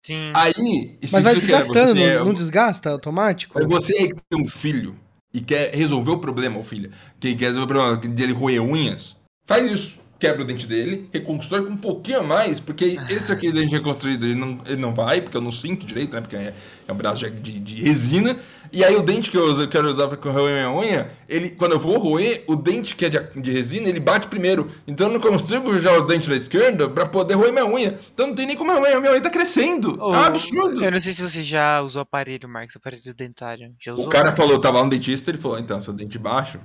Sim. 0.04 0.32
Aí, 0.34 0.98
isso 1.02 1.14
Mas 1.14 1.24
vai 1.24 1.36
desgastando, 1.36 1.94
não, 1.94 2.26
não 2.26 2.34
desgasta 2.34 2.90
automático? 2.90 3.54
Mas 3.56 3.68
você 3.68 3.94
que 4.08 4.16
tem 4.30 4.42
um 4.42 4.50
filho 4.50 4.98
e 5.34 5.40
quer 5.40 5.74
resolver 5.76 6.12
o 6.12 6.20
problema, 6.20 6.58
ou 6.58 6.64
filha, 6.64 6.90
que 7.20 7.36
quer 7.36 7.46
resolver 7.46 7.66
o 7.66 7.68
problema 7.68 8.16
de 8.16 8.24
ele 8.24 8.34
roer 8.34 8.62
unhas, 8.62 9.16
faz 9.46 9.70
isso. 9.70 10.02
Quebra 10.22 10.44
o 10.44 10.46
dente 10.46 10.68
dele, 10.68 11.10
reconstrói 11.12 11.66
com 11.66 11.72
um 11.72 11.78
pouquinho 11.78 12.20
a 12.20 12.24
mais, 12.24 12.60
porque 12.60 13.00
esse 13.10 13.32
aqui 13.32 13.52
dente 13.52 13.74
reconstruído 13.74 14.28
ele 14.28 14.36
não, 14.36 14.60
ele 14.68 14.80
não 14.80 14.94
vai, 14.94 15.20
porque 15.20 15.36
eu 15.36 15.42
não 15.42 15.50
sinto 15.50 15.84
direito, 15.84 16.14
né? 16.14 16.22
Porque 16.22 16.36
é, 16.36 16.54
é 16.88 16.94
um 16.94 16.96
braço 16.96 17.28
de, 17.28 17.60
de- 17.60 17.82
resina. 17.82 18.38
E 18.72 18.86
aí 18.86 18.96
o 18.96 19.02
dente 19.02 19.32
que 19.32 19.36
eu 19.38 19.44
uso- 19.46 19.68
quero 19.68 19.90
usar 19.90 20.08
pra 20.08 20.32
roer 20.32 20.54
minha 20.54 20.72
unha, 20.72 21.12
ele, 21.28 21.50
quando 21.50 21.72
eu 21.72 21.80
vou 21.80 21.98
roer, 21.98 22.44
o 22.46 22.56
dente 22.56 22.96
que 22.96 23.06
é 23.06 23.10
de, 23.10 23.20
de 23.42 23.52
resina, 23.52 23.90
ele 23.90 24.00
bate 24.00 24.28
primeiro. 24.28 24.70
Então 24.86 25.08
eu 25.08 25.14
não 25.14 25.20
consigo 25.20 25.80
já 25.80 25.92
o 25.98 26.06
dente 26.06 26.30
da 26.30 26.36
esquerda 26.36 26.88
pra 26.88 27.08
poder 27.08 27.34
roer 27.34 27.52
minha 27.52 27.66
unha. 27.66 28.00
Então 28.14 28.28
não 28.28 28.36
tem 28.36 28.46
nem 28.46 28.56
como 28.56 28.72
a 28.72 28.80
minha, 28.80 29.00
minha 29.00 29.14
unha 29.14 29.22
tá 29.22 29.30
crescendo. 29.32 29.98
É 30.14 30.28
absurdo. 30.28 30.86
Eu 30.86 30.92
não 30.92 31.00
sei 31.00 31.14
se 31.14 31.22
você 31.24 31.42
já 31.42 31.82
usou 31.82 32.04
aparelho, 32.04 32.48
Marcos, 32.48 32.76
aparelho 32.76 33.12
dentário. 33.16 33.74
Já 33.80 33.94
usou? 33.96 34.06
O 34.06 34.10
cara 34.10 34.36
falou, 34.36 34.60
tava 34.62 34.78
lá 34.78 34.84
no 34.84 34.90
dentista, 34.92 35.32
ele 35.32 35.40
falou, 35.40 35.58
então, 35.58 35.82
seu 35.82 35.94
dente 35.94 36.20
baixo, 36.20 36.60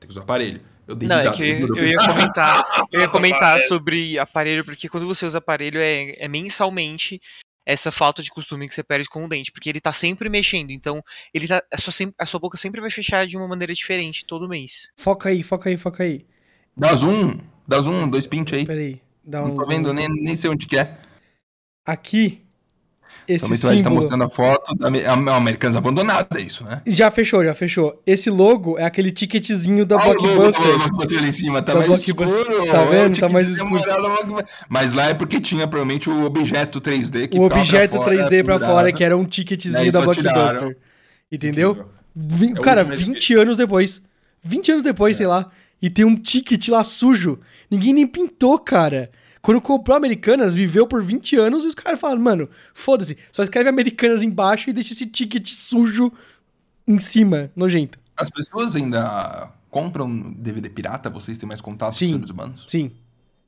tem 0.00 0.08
que 0.08 0.10
usar 0.10 0.22
aparelho. 0.22 0.60
Eu 0.86 0.94
dei 0.94 1.08
Não, 1.08 1.16
é 1.16 1.20
risada, 1.20 1.36
que 1.36 1.42
eu, 1.42 1.76
eu 1.76 1.86
ia 1.86 1.98
comentar, 1.98 2.64
eu 2.92 3.00
ia 3.00 3.08
comentar 3.08 3.42
Aparelho. 3.42 3.68
sobre 3.68 4.18
aparelho, 4.18 4.64
porque 4.64 4.88
quando 4.88 5.06
você 5.06 5.26
usa 5.26 5.38
aparelho 5.38 5.78
é, 5.80 6.16
é 6.18 6.28
mensalmente 6.28 7.20
essa 7.66 7.90
falta 7.90 8.22
de 8.22 8.30
costume 8.30 8.68
que 8.68 8.74
você 8.74 8.84
perde 8.84 9.08
com 9.08 9.24
o 9.24 9.28
dente, 9.28 9.50
porque 9.50 9.68
ele 9.68 9.80
tá 9.80 9.92
sempre 9.92 10.28
mexendo, 10.28 10.70
então 10.70 11.02
ele 11.34 11.48
tá, 11.48 11.60
a, 11.72 11.76
sua, 11.76 11.92
a 12.16 12.24
sua 12.24 12.38
boca 12.38 12.56
sempre 12.56 12.80
vai 12.80 12.90
fechar 12.90 13.26
de 13.26 13.36
uma 13.36 13.48
maneira 13.48 13.74
diferente 13.74 14.24
todo 14.24 14.48
mês. 14.48 14.88
Foca 14.96 15.28
aí, 15.30 15.42
foca 15.42 15.68
aí, 15.68 15.76
foca 15.76 16.04
aí. 16.04 16.24
Dá 16.76 16.94
zoom, 16.94 17.40
dá 17.66 17.80
zoom, 17.80 18.08
dois 18.08 18.26
pint 18.26 18.52
aí. 18.52 18.64
Peraí. 18.64 19.00
Dá 19.24 19.40
Não 19.40 19.52
um. 19.52 19.56
tô 19.56 19.66
vendo, 19.66 19.92
nem, 19.92 20.08
nem 20.08 20.36
sei 20.36 20.48
onde 20.48 20.66
que 20.66 20.78
é. 20.78 20.96
Aqui. 21.84 22.45
Esse 23.28 23.46
vai 23.48 23.56
estar 23.56 23.72
símbolo. 23.74 23.96
mostrando 23.96 24.24
a 24.24 24.30
foto 24.30 24.74
da 24.74 24.86
Americanas 25.36 25.76
abandonada, 25.76 26.28
é 26.38 26.40
isso, 26.42 26.62
né? 26.64 26.80
Já 26.86 27.10
fechou, 27.10 27.44
já 27.44 27.52
fechou. 27.54 28.00
Esse 28.06 28.30
logo 28.30 28.78
é 28.78 28.84
aquele 28.84 29.10
ticketzinho 29.10 29.84
da 29.84 29.96
o 29.96 29.98
logo 30.06 30.22
Blockbuster. 30.22 30.64
do 30.64 30.78
Blockbuster 30.78 31.18
ali 31.18 31.28
em 31.28 31.32
cima, 31.32 31.60
tá 31.62 31.72
Da 31.74 31.80
mais 31.86 32.06
escuro. 32.06 32.66
Tá 32.70 32.82
vendo? 32.84 33.16
o 33.16 33.20
Tá 33.20 33.28
mais 33.28 33.48
escuro. 33.48 33.82
Mas 34.68 34.92
lá 34.92 35.06
é 35.08 35.14
porque 35.14 35.40
tinha 35.40 35.66
provavelmente 35.66 36.08
o 36.08 36.24
objeto 36.24 36.80
3D 36.80 37.28
que 37.28 37.38
O 37.38 37.48
pra 37.48 37.58
objeto 37.58 37.96
fora, 37.96 38.10
3D 38.16 38.44
pra 38.44 38.54
pendurado. 38.54 38.70
fora, 38.70 38.92
que 38.92 39.02
era 39.04 39.16
um 39.16 39.24
ticketzinho 39.24 39.74
Daí 39.74 39.90
da 39.90 40.00
tiraram. 40.14 40.34
Blockbuster. 40.34 40.76
Entendeu? 41.30 41.86
Vin- 42.14 42.54
É 42.56 42.58
o 42.58 42.62
cara, 42.62 42.82
último 42.84 43.14
20 43.14 43.34
anos 43.34 43.56
depois. 43.56 44.00
20 44.42 44.70
anos 44.72 44.84
depois, 44.84 45.16
É. 45.16 45.18
sei 45.18 45.26
lá. 45.26 45.50
E 45.82 45.90
tem 45.90 46.04
um 46.04 46.16
ticket 46.16 46.68
lá 46.68 46.82
sujo. 46.84 47.38
Ninguém 47.70 47.92
nem 47.92 48.06
pintou, 48.06 48.58
cara. 48.58 49.10
Quando 49.46 49.60
comprou 49.60 49.96
Americanas, 49.96 50.56
viveu 50.56 50.88
por 50.88 51.00
20 51.04 51.36
anos 51.36 51.62
e 51.62 51.68
os 51.68 51.74
caras 51.76 52.00
falaram, 52.00 52.20
mano, 52.20 52.50
foda-se. 52.74 53.16
Só 53.30 53.44
escreve 53.44 53.68
Americanas 53.68 54.24
embaixo 54.24 54.68
e 54.68 54.72
deixa 54.72 54.92
esse 54.92 55.06
ticket 55.06 55.48
sujo 55.52 56.12
em 56.84 56.98
cima, 56.98 57.48
nojento. 57.54 57.96
As 58.16 58.28
pessoas 58.28 58.74
ainda 58.74 59.48
compram 59.70 60.32
DVD 60.32 60.68
pirata? 60.68 61.08
Vocês 61.08 61.38
têm 61.38 61.46
mais 61.46 61.60
contato 61.60 61.94
Sim. 61.94 62.06
com 62.08 62.12
seres 62.14 62.30
humanos? 62.30 62.64
Sim. 62.66 62.90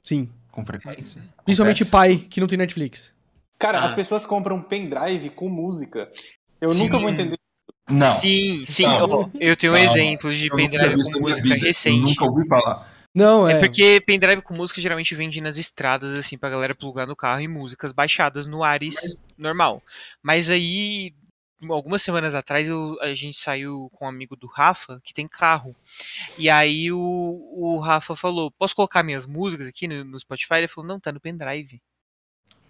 Sim. 0.05 0.29
Com 0.53 0.65
frequência? 0.65 1.21
Principalmente 1.45 1.83
Acontece? 1.83 1.91
pai 1.91 2.17
que 2.31 2.41
não 2.41 2.47
tem 2.47 2.57
Netflix. 2.59 3.11
Cara, 3.59 3.81
Ah. 3.81 3.85
as 3.87 3.95
pessoas 3.95 4.25
compram 4.25 4.63
pendrive 4.63 5.31
com 5.31 5.49
música. 5.49 6.09
Eu 6.61 6.69
Sim. 6.71 6.85
nunca 6.85 6.97
vou 6.97 7.09
entender. 7.11 7.37
Não. 7.91 8.07
Sim, 8.07 8.63
sim. 8.67 8.85
Não. 8.85 9.03
ó, 9.11 9.29
eu 9.41 9.57
tenho 9.57 9.73
um 9.73 9.77
Não, 9.77 9.83
exemplo 9.83 10.33
de 10.33 10.47
Eu 10.47 10.55
pendrive 10.55 11.11
com 11.13 11.19
música 11.19 11.43
vida, 11.43 11.57
Eu 11.57 11.61
recente. 11.63 12.01
nunca 12.03 12.25
ouvi 12.25 12.47
falar. 12.47 12.98
Não, 13.15 13.49
é. 13.49 13.53
É 13.53 13.61
porque 13.61 14.01
pendrive 14.07 14.43
com 14.43 14.55
música 14.55 14.81
geralmente 14.81 15.15
vende 15.15 15.41
nas 15.41 15.59
estradas, 15.59 16.17
assim, 16.19 16.37
pra 16.39 16.51
galera 16.51 16.75
plugar 16.75 17.07
no 17.07 17.17
carro 17.17 17.41
e 17.41 17.49
músicas 17.49 17.93
baixadas 17.93 18.47
no 18.47 18.63
Ares 18.63 19.21
normal. 19.37 19.83
Mas 20.23 20.51
aí, 20.51 21.15
algumas 21.69 22.03
semanas 22.03 22.35
atrás, 22.35 22.69
eu- 22.69 22.97
a 23.01 23.15
gente 23.15 23.37
saiu 23.37 23.89
com 23.93 24.05
um 24.05 24.09
amigo 24.09 24.37
do 24.37 24.47
Rafa, 24.47 25.01
que 25.03 25.15
tem 25.15 25.27
carro. 25.27 25.75
E 26.39 26.51
aí 26.51 26.93
o, 26.93 26.99
o 27.01 27.79
Rafa 27.81 28.17
falou: 28.17 28.51
Posso 28.53 28.75
colocar 28.77 29.03
minhas 29.03 29.27
músicas 29.27 29.67
aqui 29.67 29.89
no, 29.89 30.05
no 30.05 30.21
Spotify? 30.21 30.57
Ele 30.57 30.69
falou: 30.69 30.89
Não, 30.89 31.01
tá 31.01 31.13
no 31.13 31.21
pendrive. 31.21 31.81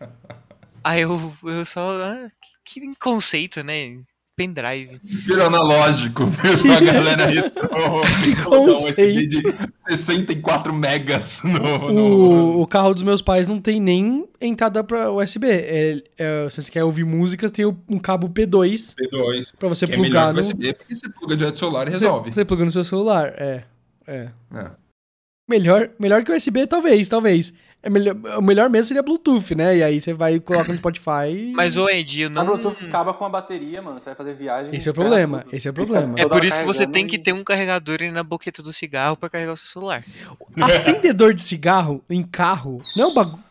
aí 0.84 1.02
eu, 1.02 1.32
eu 1.44 1.64
só. 1.66 2.02
Ah, 2.02 2.30
que, 2.64 2.80
que 2.80 2.94
conceito, 2.96 3.62
né? 3.62 4.02
Pendrive. 4.38 5.00
Virou 5.02 5.48
analógico, 5.48 6.26
virou 6.62 6.76
a 6.76 6.80
galera 6.80 7.26
retrô. 7.26 8.62
um 8.62 8.66
USB 8.68 9.26
de 9.26 9.42
64 9.88 10.72
megas 10.72 11.42
no, 11.42 11.86
o, 11.86 11.92
no... 11.92 12.62
o 12.62 12.66
carro 12.68 12.94
dos 12.94 13.02
meus 13.02 13.20
pais 13.20 13.48
não 13.48 13.60
tem 13.60 13.80
nem 13.80 14.28
entrada 14.40 14.84
para 14.84 15.10
USB. 15.10 15.48
É, 15.48 16.00
é, 16.16 16.48
se 16.50 16.62
você 16.62 16.70
quer 16.70 16.84
ouvir 16.84 17.04
músicas, 17.04 17.50
tem 17.50 17.66
um 17.66 17.98
cabo 17.98 18.28
P2. 18.28 18.94
P2. 18.94 19.54
Pra 19.58 19.68
você 19.68 19.88
plugar 19.88 20.30
é 20.30 20.32
no... 20.34 20.40
USB, 20.40 20.72
porque 20.72 20.94
você 20.94 21.08
pluga 21.10 21.36
direto 21.36 21.54
no 21.54 21.58
celular 21.58 21.88
e 21.88 21.90
resolve. 21.90 22.28
Você, 22.30 22.34
você 22.34 22.44
pluga 22.44 22.64
no 22.64 22.70
seu 22.70 22.84
celular, 22.84 23.34
é. 23.36 23.64
É. 24.06 24.28
é. 24.54 24.70
Melhor, 25.50 25.90
melhor 25.98 26.22
que 26.22 26.30
o 26.30 26.36
USB, 26.36 26.64
talvez, 26.66 27.08
talvez. 27.08 27.52
É 27.80 27.88
melhor, 27.88 28.16
o 28.38 28.42
melhor 28.42 28.68
mesmo 28.68 28.88
seria 28.88 29.02
Bluetooth, 29.04 29.54
né? 29.54 29.76
E 29.76 29.82
aí 29.84 30.00
você 30.00 30.12
vai 30.12 30.40
coloca 30.40 30.72
no 30.72 30.78
Spotify. 30.78 31.52
Mas 31.54 31.76
o 31.76 31.88
Ed, 31.88 32.22
eu 32.22 32.28
não. 32.28 32.42
A 32.42 32.44
Bluetooth 32.44 32.84
acaba 32.84 33.14
com 33.14 33.24
a 33.24 33.28
bateria, 33.28 33.80
mano. 33.80 34.00
Você 34.00 34.06
vai 34.06 34.16
fazer 34.16 34.34
viagem. 34.34 34.74
Esse 34.74 34.88
é 34.88 34.90
o 34.90 34.94
problema. 34.94 35.46
Esse 35.52 35.68
é 35.68 35.70
o 35.70 35.74
problema. 35.74 36.14
É 36.18 36.26
por 36.26 36.44
isso 36.44 36.58
que 36.58 36.66
você 36.66 36.86
tem 36.86 37.06
que 37.06 37.18
ter 37.18 37.32
um 37.32 37.44
carregador 37.44 37.98
na 38.12 38.24
boqueta 38.24 38.62
do 38.62 38.72
cigarro 38.72 39.16
para 39.16 39.30
carregar 39.30 39.52
o 39.52 39.56
seu 39.56 39.68
celular. 39.68 40.04
Acendedor 40.60 41.32
de 41.32 41.42
cigarro 41.42 42.02
em 42.10 42.24
carro 42.24 42.82
não 42.96 43.04
é 43.04 43.06
um 43.06 43.14
bagulho. 43.14 43.44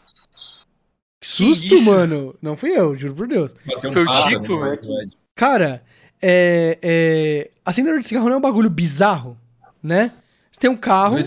Que 1.22 1.28
susto, 1.28 1.68
que 1.68 1.82
mano. 1.86 2.36
Não 2.42 2.58
fui 2.58 2.72
eu, 2.72 2.98
juro 2.98 3.16
por 3.16 3.28
Deus. 3.28 3.52
Foi 3.94 4.04
o 4.04 4.14
Chico, 4.14 4.60
velho. 4.60 4.80
Cara, 5.36 5.82
é, 6.22 6.78
é... 6.82 7.52
acendedor 7.66 8.00
de 8.00 8.08
cigarro 8.08 8.26
não 8.26 8.36
é 8.36 8.38
um 8.38 8.42
bagulho 8.42 8.70
bizarro, 8.70 9.38
né? 9.82 10.12
Você 10.58 10.62
tem 10.62 10.70
um 10.72 10.76
carro. 10.76 11.18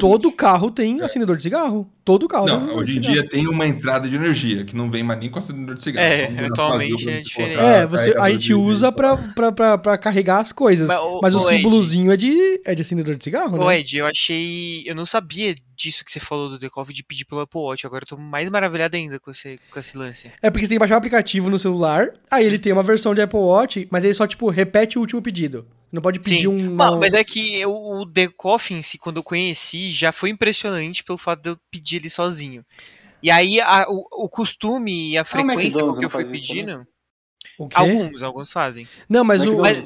todo 0.00 0.32
carro 0.32 0.72
tem 0.72 1.00
acendedor 1.02 1.36
de 1.36 1.44
cigarro. 1.44 1.88
Todo 2.10 2.26
carro 2.26 2.46
Não, 2.46 2.74
hoje 2.74 2.98
em 2.98 3.00
dia 3.00 3.24
tem 3.24 3.46
uma 3.46 3.64
entrada 3.64 4.08
de 4.08 4.16
energia, 4.16 4.64
que 4.64 4.74
não 4.74 4.90
vem 4.90 5.00
mais 5.00 5.20
nem 5.20 5.30
com 5.30 5.38
acendedor 5.38 5.76
de 5.76 5.82
cigarro. 5.84 6.08
É, 6.08 6.46
atualmente 6.46 7.08
é 7.08 7.20
diferente. 7.20 7.60
É, 7.60 7.86
você, 7.86 8.12
a 8.18 8.28
gente 8.32 8.52
usa 8.52 8.90
pra, 8.90 9.16
pra, 9.16 9.52
pra, 9.52 9.78
pra, 9.78 9.96
carregar 9.96 10.40
as 10.40 10.50
coisas. 10.50 10.88
Mas, 10.88 10.98
o, 10.98 11.20
mas 11.22 11.34
o, 11.36 11.38
o 11.38 11.46
símbolozinho 11.46 12.10
é 12.10 12.16
de, 12.16 12.60
é 12.64 12.74
de 12.74 12.82
acendedor 12.82 13.14
de 13.14 13.22
cigarro, 13.22 13.56
né? 13.56 13.64
Ô, 13.64 13.70
Ed, 13.70 13.96
eu 13.96 14.06
achei. 14.06 14.82
Eu 14.84 14.96
não 14.96 15.06
sabia 15.06 15.54
disso 15.76 16.04
que 16.04 16.10
você 16.10 16.18
falou 16.18 16.48
do 16.48 16.58
Decoff 16.58 16.92
de 16.92 17.04
pedir 17.04 17.24
pelo 17.26 17.42
Apple 17.42 17.60
Watch. 17.60 17.86
Agora 17.86 18.02
eu 18.02 18.08
tô 18.08 18.16
mais 18.16 18.50
maravilhado 18.50 18.96
ainda 18.96 19.20
com 19.20 19.30
esse, 19.30 19.60
com 19.70 19.78
esse 19.78 19.96
lance. 19.96 20.32
É 20.42 20.50
porque 20.50 20.66
você 20.66 20.70
tem 20.70 20.76
que 20.76 20.80
baixar 20.80 20.96
o 20.96 20.98
aplicativo 20.98 21.48
no 21.48 21.60
celular, 21.60 22.12
aí 22.28 22.44
ele 22.44 22.58
tem 22.58 22.72
uma 22.72 22.82
versão 22.82 23.14
de 23.14 23.22
Apple 23.22 23.38
Watch, 23.38 23.86
mas 23.88 24.04
ele 24.04 24.14
só, 24.14 24.26
tipo, 24.26 24.50
repete 24.50 24.98
o 24.98 25.00
último 25.00 25.22
pedido. 25.22 25.64
Não 25.92 26.00
pode 26.00 26.20
pedir 26.20 26.42
Sim. 26.42 26.46
um. 26.46 26.70
Não, 26.70 27.00
mas 27.00 27.14
é 27.14 27.24
que 27.24 27.64
o, 27.66 28.02
o 28.02 28.06
The 28.06 28.28
Coffee 28.28 28.76
em 28.76 28.82
si, 28.82 28.96
quando 28.96 29.16
eu 29.16 29.24
conheci, 29.24 29.90
já 29.90 30.12
foi 30.12 30.30
impressionante 30.30 31.02
pelo 31.02 31.18
fato 31.18 31.42
de 31.42 31.50
eu 31.50 31.58
pedir 31.70 31.96
ele 32.00 32.10
sozinho. 32.10 32.64
E 33.22 33.30
aí 33.30 33.60
a, 33.60 33.86
o, 33.88 34.24
o 34.24 34.28
costume 34.28 35.10
e 35.10 35.18
a 35.18 35.24
frequência 35.24 35.82
com 35.82 35.92
que 35.92 36.04
eu 36.04 36.10
fui 36.10 36.24
pedindo. 36.24 36.86
Alguns, 37.74 38.22
alguns 38.22 38.50
fazem. 38.50 38.88
Não, 39.08 39.22
mas 39.22 39.46
o. 39.46 39.58
Mas, 39.58 39.84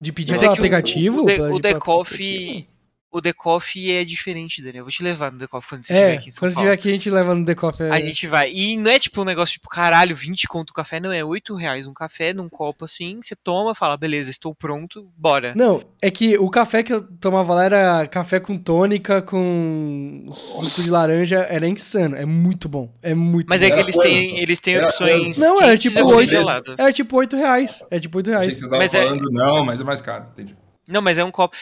de 0.00 0.12
pedir 0.12 0.32
mas 0.32 0.42
é 0.42 0.46
aplicativo? 0.46 1.22
O, 1.22 1.52
o, 1.52 1.54
o 1.56 1.60
The 1.60 1.74
Coffee 1.74 2.68
o 3.10 3.20
Decoff 3.20 3.90
é 3.90 4.04
diferente, 4.04 4.62
Daniel. 4.62 4.82
Eu 4.82 4.84
vou 4.84 4.92
te 4.92 5.02
levar 5.02 5.32
no 5.32 5.38
Decoff 5.38 5.68
quando 5.68 5.84
você 5.84 5.92
estiver 5.92 6.12
é, 6.12 6.16
aqui 6.16 6.28
em 6.28 6.32
São 6.32 6.40
quando 6.40 6.54
Paulo. 6.54 6.68
Quando 6.68 6.74
estiver 6.76 6.80
aqui, 6.80 6.88
a 6.88 6.92
gente 6.92 7.10
leva 7.10 7.34
no 7.34 7.44
Decoff. 7.44 7.82
É... 7.82 7.90
A 7.90 8.00
gente 8.00 8.26
vai. 8.28 8.52
E 8.52 8.76
não 8.76 8.90
é 8.90 8.98
tipo 8.98 9.20
um 9.20 9.24
negócio 9.24 9.54
tipo, 9.54 9.68
caralho, 9.68 10.14
20 10.14 10.46
conto 10.46 10.70
o 10.70 10.74
café. 10.74 11.00
Não, 11.00 11.10
é 11.10 11.24
8 11.24 11.54
reais 11.56 11.88
um 11.88 11.92
café 11.92 12.32
num 12.32 12.48
copo 12.48 12.84
assim. 12.84 13.20
Você 13.20 13.34
toma, 13.34 13.74
fala, 13.74 13.96
beleza, 13.96 14.30
estou 14.30 14.54
pronto, 14.54 15.10
bora. 15.16 15.52
Não, 15.56 15.82
é 16.00 16.10
que 16.10 16.38
o 16.38 16.48
café 16.48 16.84
que 16.84 16.92
eu 16.92 17.02
tomava 17.02 17.54
lá 17.54 17.64
era 17.64 18.06
café 18.06 18.38
com 18.38 18.56
tônica, 18.56 19.20
com 19.22 20.26
suco 20.32 20.82
de 20.82 20.90
laranja. 20.90 21.38
Era 21.50 21.66
insano. 21.66 22.14
É 22.14 22.24
muito 22.24 22.68
bom. 22.68 22.94
É 23.02 23.12
muito 23.12 23.48
Mas 23.48 23.60
bom. 23.60 23.66
é 23.66 23.70
que 23.70 23.80
eles 23.80 23.96
têm, 23.96 24.38
eles 24.38 24.60
têm 24.60 24.78
opções. 24.78 25.36
Não, 25.36 25.60
é 25.60 25.76
tipo 25.76 26.00
8 26.00 26.36
É 26.78 26.92
tipo 26.92 27.16
8 27.16 27.36
reais. 27.36 27.82
É 27.90 27.98
tipo 27.98 28.18
8 28.18 28.30
reais. 28.30 28.54
Você 28.54 28.60
tava 28.62 28.78
mas 28.78 28.94
é 28.94 29.04
falando, 29.04 29.28
é... 29.28 29.32
não, 29.32 29.64
mas 29.64 29.80
é 29.80 29.84
mais 29.84 30.00
caro, 30.00 30.26
entendi. 30.32 30.56
Não, 30.90 31.00
mas 31.00 31.18
é 31.18 31.24
um 31.24 31.30
copo. 31.30 31.56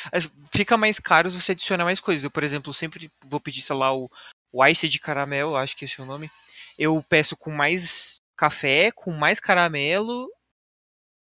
Fica 0.50 0.76
mais 0.76 0.98
caro 0.98 1.28
se 1.28 1.40
você 1.40 1.52
adicionar 1.52 1.84
mais 1.84 2.00
coisas. 2.00 2.24
Eu, 2.24 2.30
por 2.30 2.42
exemplo, 2.42 2.72
sempre 2.72 3.10
vou 3.26 3.38
pedir, 3.38 3.60
sei 3.60 3.76
lá, 3.76 3.94
o, 3.94 4.10
o 4.50 4.66
Ice 4.66 4.88
de 4.88 4.98
caramelo, 4.98 5.54
acho 5.56 5.76
que 5.76 5.84
esse 5.84 6.00
é 6.00 6.02
o 6.02 6.06
nome. 6.06 6.30
Eu 6.78 7.04
peço 7.08 7.36
com 7.36 7.50
mais 7.50 8.20
café, 8.36 8.90
com 8.90 9.12
mais 9.12 9.38
caramelo 9.38 10.28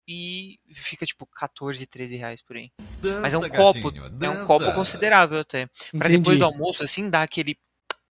e 0.09 0.59
fica 0.75 1.07
tipo 1.07 1.27
14, 1.27 1.87
13 1.87 2.17
reais 2.17 2.43
por 2.43 2.57
aí. 2.57 2.71
Dança, 3.01 3.21
Mas 3.21 3.35
é 3.35 3.39
um 3.39 3.49
copo, 3.49 3.91
dança. 3.91 4.27
é 4.27 4.31
um 4.43 4.47
copo 4.47 4.73
considerável 4.73 5.39
até. 5.39 5.69
Para 5.97 6.09
depois 6.09 6.39
do 6.39 6.45
almoço, 6.45 6.83
assim, 6.83 7.09
dar 7.09 7.23
aquele 7.23 7.57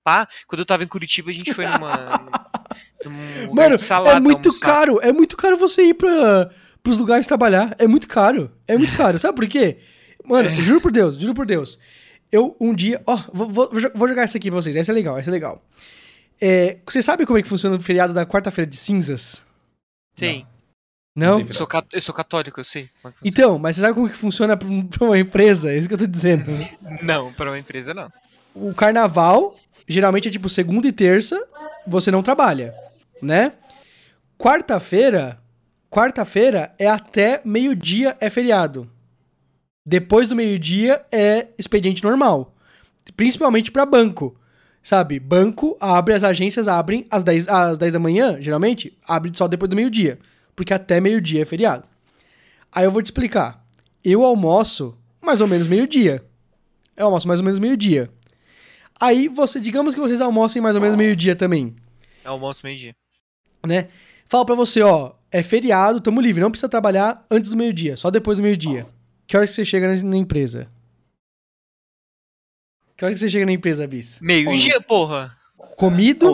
pá. 0.03 0.27
Quando 0.47 0.59
eu 0.59 0.65
tava 0.65 0.83
em 0.83 0.87
Curitiba, 0.87 1.29
a 1.29 1.33
gente 1.33 1.53
foi 1.53 1.65
numa. 1.65 2.29
num 3.05 3.53
Mano, 3.53 3.77
salada, 3.77 4.17
é 4.17 4.19
muito 4.19 4.49
almoçar. 4.49 4.65
caro. 4.65 4.99
É 5.01 5.13
muito 5.13 5.37
caro 5.37 5.57
você 5.57 5.83
ir 5.83 5.93
pra 5.93 6.49
pros 6.87 6.97
lugares 6.97 7.27
trabalhar. 7.27 7.75
É 7.77 7.85
muito 7.85 8.07
caro. 8.07 8.49
É 8.65 8.77
muito 8.77 8.95
caro. 8.95 9.19
Sabe 9.19 9.35
por 9.35 9.47
quê? 9.47 9.77
Mano, 10.23 10.47
é. 10.47 10.55
juro 10.55 10.79
por 10.79 10.91
Deus, 10.91 11.17
juro 11.17 11.33
por 11.33 11.45
Deus. 11.45 11.77
Eu 12.31 12.55
um 12.61 12.73
dia. 12.73 13.01
Ó, 13.05 13.21
vou, 13.33 13.49
vou, 13.49 13.69
vou 13.93 14.07
jogar 14.07 14.23
essa 14.23 14.37
aqui 14.37 14.49
pra 14.49 14.61
vocês. 14.61 14.75
Essa 14.75 14.93
é 14.93 14.95
legal, 14.95 15.17
essa 15.17 15.29
é 15.29 15.31
legal. 15.31 15.61
É, 16.39 16.77
você 16.85 17.01
sabe 17.01 17.25
como 17.25 17.37
é 17.37 17.41
que 17.41 17.49
funciona 17.49 17.75
o 17.75 17.81
feriado 17.81 18.13
da 18.13 18.25
quarta-feira 18.25 18.69
de 18.69 18.77
cinzas? 18.77 19.43
Sim. 20.15 20.45
Não? 21.13 21.41
Eu 21.41 21.51
sou, 21.51 21.67
eu 21.91 22.01
sou 22.01 22.15
católico, 22.15 22.59
eu 22.59 22.63
sei. 22.63 22.89
É 23.03 23.09
então, 23.25 23.57
mas 23.59 23.75
você 23.75 23.81
sabe 23.81 23.95
como 23.95 24.09
que 24.09 24.15
funciona 24.15 24.55
pra 24.55 24.67
uma 25.05 25.17
empresa? 25.17 25.73
É 25.73 25.77
isso 25.77 25.87
que 25.87 25.93
eu 25.93 25.97
tô 25.97 26.07
dizendo. 26.07 26.45
Não, 27.01 27.33
pra 27.33 27.49
uma 27.49 27.59
empresa 27.59 27.93
não. 27.93 28.11
O 28.53 28.73
carnaval, 28.73 29.57
geralmente 29.87 30.27
é 30.27 30.31
tipo 30.31 30.47
segunda 30.47 30.87
e 30.87 30.91
terça, 30.91 31.43
você 31.85 32.11
não 32.11 32.21
trabalha, 32.23 32.73
né? 33.21 33.53
Quarta-feira, 34.37 35.41
Quarta-feira 35.97 36.75
é 36.77 36.85
até 36.85 37.41
meio-dia 37.43 38.15
é 38.21 38.29
feriado. 38.29 38.87
Depois 39.83 40.27
do 40.27 40.35
meio-dia 40.35 41.03
é 41.11 41.47
expediente 41.57 42.03
normal. 42.03 42.53
Principalmente 43.15 43.71
para 43.71 43.83
banco. 43.83 44.39
Sabe? 44.83 45.19
Banco 45.19 45.75
abre, 45.79 46.13
as 46.13 46.23
agências 46.23 46.67
abrem 46.67 47.07
às 47.09 47.23
10, 47.23 47.47
às 47.47 47.79
10 47.79 47.93
da 47.93 47.99
manhã, 47.99 48.39
geralmente, 48.39 48.95
abre 49.07 49.31
só 49.33 49.47
depois 49.47 49.71
do 49.71 49.75
meio-dia. 49.75 50.19
Porque 50.55 50.71
até 50.71 51.01
meio-dia 51.01 51.41
é 51.41 51.45
feriado. 51.45 51.87
Aí 52.71 52.85
eu 52.85 52.91
vou 52.91 53.01
te 53.01 53.05
explicar. 53.05 53.65
Eu 54.03 54.23
almoço 54.23 54.95
mais 55.19 55.41
ou 55.41 55.47
menos 55.47 55.67
meio-dia. 55.67 56.23
Eu 56.95 57.07
almoço 57.07 57.27
mais 57.27 57.39
ou 57.39 57.43
menos 57.43 57.57
meio-dia. 57.57 58.07
Aí 59.01 59.27
você, 59.27 59.59
digamos 59.59 59.95
que 59.95 59.99
vocês 59.99 60.21
almocem 60.21 60.61
mais 60.61 60.75
ou 60.75 60.81
menos 60.81 60.95
meio-dia 60.95 61.35
também. 61.35 61.75
Eu 62.23 62.33
almoço 62.33 62.61
meio-dia. 62.63 62.93
Né? 63.65 63.87
Fala 64.27 64.45
pra 64.45 64.53
você, 64.53 64.83
ó, 64.83 65.16
é 65.31 65.43
feriado, 65.43 66.01
tamo 66.01 66.21
livre, 66.21 66.41
não 66.41 66.51
precisa 66.51 66.69
trabalhar 66.69 67.25
antes 67.29 67.51
do 67.51 67.57
meio-dia, 67.57 67.97
só 67.97 68.09
depois 68.09 68.37
do 68.37 68.43
meio-dia. 68.43 68.87
Que 69.25 69.35
horas 69.35 69.49
que 69.49 69.55
você 69.55 69.65
chega 69.65 70.01
na, 70.03 70.17
empresa? 70.17 70.67
Que 72.95 73.03
horas 73.03 73.15
que 73.15 73.19
você 73.19 73.29
chega 73.29 73.45
na 73.45 73.51
empresa, 73.51 73.85
Bis? 73.85 74.19
Meio-dia, 74.21 74.79
porra. 74.81 75.35
Comido? 75.75 76.31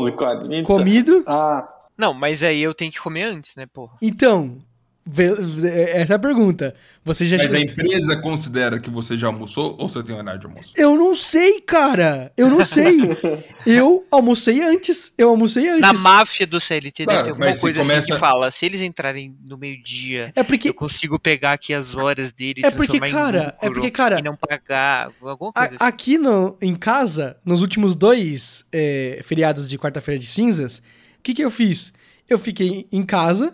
Comido? 0.63 1.23
Ah. 1.27 1.67
Não, 1.97 2.13
mas 2.13 2.43
aí 2.43 2.62
eu 2.62 2.73
tenho 2.73 2.91
que 2.91 2.99
comer 2.99 3.23
antes, 3.23 3.56
né, 3.56 3.65
porra? 3.65 3.97
Então, 4.01 4.60
essa 5.05 6.13
é 6.13 6.15
a 6.15 6.19
pergunta. 6.19 6.73
Você 7.03 7.25
já 7.25 7.35
Mas 7.35 7.53
a 7.53 7.59
empresa 7.59 8.21
considera 8.21 8.79
que 8.79 8.89
você 8.89 9.17
já 9.17 9.27
almoçou 9.27 9.75
ou 9.77 9.89
você 9.89 10.01
tem 10.01 10.15
horário 10.15 10.39
de 10.39 10.45
almoço? 10.45 10.71
Eu 10.77 10.95
não 10.95 11.13
sei, 11.13 11.59
cara. 11.59 12.31
Eu 12.37 12.49
não 12.49 12.63
sei. 12.63 12.99
eu 13.67 14.07
almocei 14.09 14.63
antes. 14.63 15.11
Eu 15.17 15.29
almocei 15.29 15.67
antes. 15.67 15.81
Na 15.81 15.91
máfia 15.91 16.47
do 16.47 16.61
CLT 16.61 17.03
claro, 17.03 17.23
tem 17.23 17.31
alguma 17.31 17.57
coisa 17.57 17.81
começa... 17.81 17.99
assim 17.99 18.13
que 18.13 18.17
fala: 18.17 18.49
se 18.49 18.65
eles 18.65 18.81
entrarem 18.81 19.35
no 19.45 19.57
meio-dia, 19.57 20.31
é 20.33 20.41
porque... 20.41 20.69
eu 20.69 20.73
consigo 20.73 21.19
pegar 21.19 21.51
aqui 21.51 21.73
as 21.73 21.95
horas 21.95 22.31
dele 22.31 22.61
é 22.63 22.71
porque, 22.71 22.99
cara, 22.99 23.55
é 23.61 23.69
porque, 23.69 23.91
cara, 23.91 24.19
e 24.19 24.21
não 24.21 24.37
pagar. 24.37 25.11
Alguma 25.21 25.51
coisa 25.51 25.73
a, 25.73 25.75
assim. 25.75 25.77
Aqui 25.79 26.17
no, 26.17 26.57
em 26.61 26.75
casa, 26.75 27.35
nos 27.43 27.61
últimos 27.61 27.93
dois 27.93 28.63
é, 28.71 29.19
feriados 29.23 29.67
de 29.67 29.77
quarta-feira 29.77 30.17
de 30.17 30.27
cinzas, 30.27 30.77
o 30.77 31.21
que, 31.21 31.33
que 31.33 31.43
eu 31.43 31.51
fiz? 31.51 31.91
Eu 32.29 32.39
fiquei 32.39 32.87
em 32.89 33.03
casa 33.03 33.53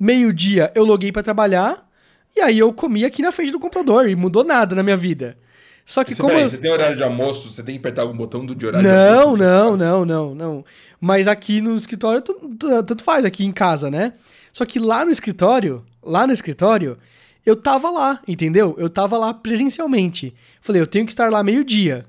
meio-dia 0.00 0.72
eu 0.74 0.84
loguei 0.84 1.12
para 1.12 1.22
trabalhar, 1.22 1.86
e 2.34 2.40
aí 2.40 2.58
eu 2.58 2.72
comi 2.72 3.04
aqui 3.04 3.20
na 3.20 3.30
frente 3.30 3.52
do 3.52 3.60
computador, 3.60 4.08
e 4.08 4.16
mudou 4.16 4.42
nada 4.42 4.74
na 4.74 4.82
minha 4.82 4.96
vida. 4.96 5.36
Só 5.84 6.04
que 6.04 6.14
você, 6.14 6.22
como. 6.22 6.34
Peraí, 6.34 6.48
você 6.48 6.58
tem 6.58 6.70
horário 6.70 6.96
de 6.96 7.02
almoço? 7.02 7.50
Você 7.50 7.62
tem 7.62 7.74
que 7.74 7.80
apertar 7.80 8.02
algum 8.02 8.16
botão 8.16 8.46
do 8.46 8.54
de 8.54 8.66
horário 8.66 8.88
não, 8.88 9.34
de 9.34 9.42
almoço? 9.42 9.42
Não, 9.42 9.76
não, 9.76 10.04
não, 10.04 10.34
não. 10.34 10.64
Mas 11.00 11.26
aqui 11.26 11.60
no 11.60 11.76
escritório, 11.76 12.22
tanto 12.22 13.02
faz, 13.02 13.24
aqui 13.24 13.44
em 13.44 13.52
casa, 13.52 13.90
né? 13.90 14.14
Só 14.52 14.64
que 14.64 14.78
lá 14.78 15.04
no 15.04 15.10
escritório, 15.10 15.84
lá 16.02 16.26
no 16.26 16.32
escritório, 16.32 16.96
eu 17.44 17.56
tava 17.56 17.90
lá, 17.90 18.20
entendeu? 18.26 18.74
Eu 18.78 18.88
tava 18.88 19.18
lá 19.18 19.34
presencialmente. 19.34 20.34
Falei, 20.60 20.80
eu 20.80 20.86
tenho 20.86 21.06
que 21.06 21.12
estar 21.12 21.30
lá 21.30 21.42
meio-dia. 21.42 22.06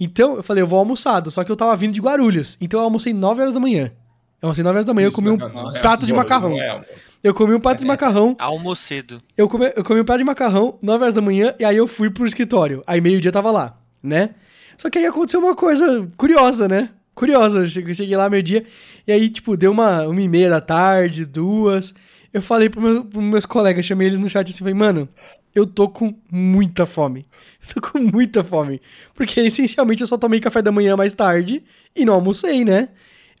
Então, 0.00 0.36
eu 0.36 0.42
falei, 0.42 0.62
eu 0.62 0.66
vou 0.66 0.78
almoçado. 0.78 1.30
Só 1.30 1.44
que 1.44 1.52
eu 1.52 1.56
tava 1.56 1.76
vindo 1.76 1.92
de 1.92 2.00
Guarulhos. 2.00 2.56
Então 2.60 2.80
eu 2.80 2.84
almocei 2.84 3.12
9 3.12 3.42
horas 3.42 3.54
da 3.54 3.60
manhã. 3.60 3.92
Eu 4.40 4.48
almocei 4.48 4.62
9 4.62 4.76
horas 4.76 4.86
da 4.86 4.94
manhã, 4.94 5.08
Isso, 5.08 5.18
eu 5.18 5.22
comi 5.22 5.30
um 5.30 5.36
não, 5.36 5.68
é 5.68 5.80
prato 5.80 6.02
é, 6.02 6.06
de 6.06 6.12
macarrão. 6.12 6.60
É, 6.60 6.84
eu 7.22 7.32
comi 7.32 7.54
um 7.54 7.60
prato 7.60 7.78
de 7.78 7.84
é, 7.84 7.88
macarrão. 7.88 8.36
Almocedo. 8.38 9.22
Eu 9.36 9.48
comi, 9.48 9.72
eu 9.74 9.82
comi 9.82 10.00
um 10.00 10.04
prato 10.04 10.18
de 10.18 10.24
macarrão, 10.24 10.78
9 10.82 11.02
horas 11.02 11.14
da 11.14 11.22
manhã, 11.22 11.54
e 11.58 11.64
aí 11.64 11.76
eu 11.76 11.86
fui 11.86 12.10
pro 12.10 12.26
escritório. 12.26 12.82
Aí 12.86 13.00
meio-dia 13.00 13.32
tava 13.32 13.50
lá, 13.50 13.78
né? 14.02 14.30
Só 14.76 14.90
que 14.90 14.98
aí 14.98 15.06
aconteceu 15.06 15.40
uma 15.40 15.54
coisa 15.54 16.08
curiosa, 16.16 16.68
né? 16.68 16.90
Curiosa. 17.14 17.60
Eu 17.60 17.68
cheguei, 17.68 17.94
cheguei 17.94 18.16
lá 18.16 18.28
meio-dia, 18.28 18.64
e 19.06 19.12
aí, 19.12 19.30
tipo, 19.30 19.56
deu 19.56 19.72
uma, 19.72 20.06
uma 20.06 20.20
e 20.20 20.28
meia 20.28 20.50
da 20.50 20.60
tarde, 20.60 21.24
duas. 21.24 21.94
eu 22.32 22.42
falei 22.42 22.68
pro 22.68 22.80
meu, 22.80 23.04
pros 23.04 23.24
meus 23.24 23.46
colegas, 23.46 23.84
chamei 23.84 24.08
eles 24.08 24.18
no 24.18 24.28
chat 24.28 24.48
assim, 24.50 24.58
falei, 24.58 24.74
mano, 24.74 25.08
eu 25.54 25.64
tô 25.64 25.88
com 25.88 26.14
muita 26.30 26.84
fome. 26.84 27.26
Eu 27.66 27.80
tô 27.80 27.88
com 27.90 27.98
muita 27.98 28.44
fome. 28.44 28.78
Porque 29.14 29.40
essencialmente 29.40 30.02
eu 30.02 30.06
só 30.06 30.18
tomei 30.18 30.38
café 30.38 30.60
da 30.60 30.70
manhã 30.70 30.98
mais 30.98 31.14
tarde 31.14 31.62
e 31.96 32.04
não 32.04 32.12
almocei, 32.12 32.62
né? 32.62 32.90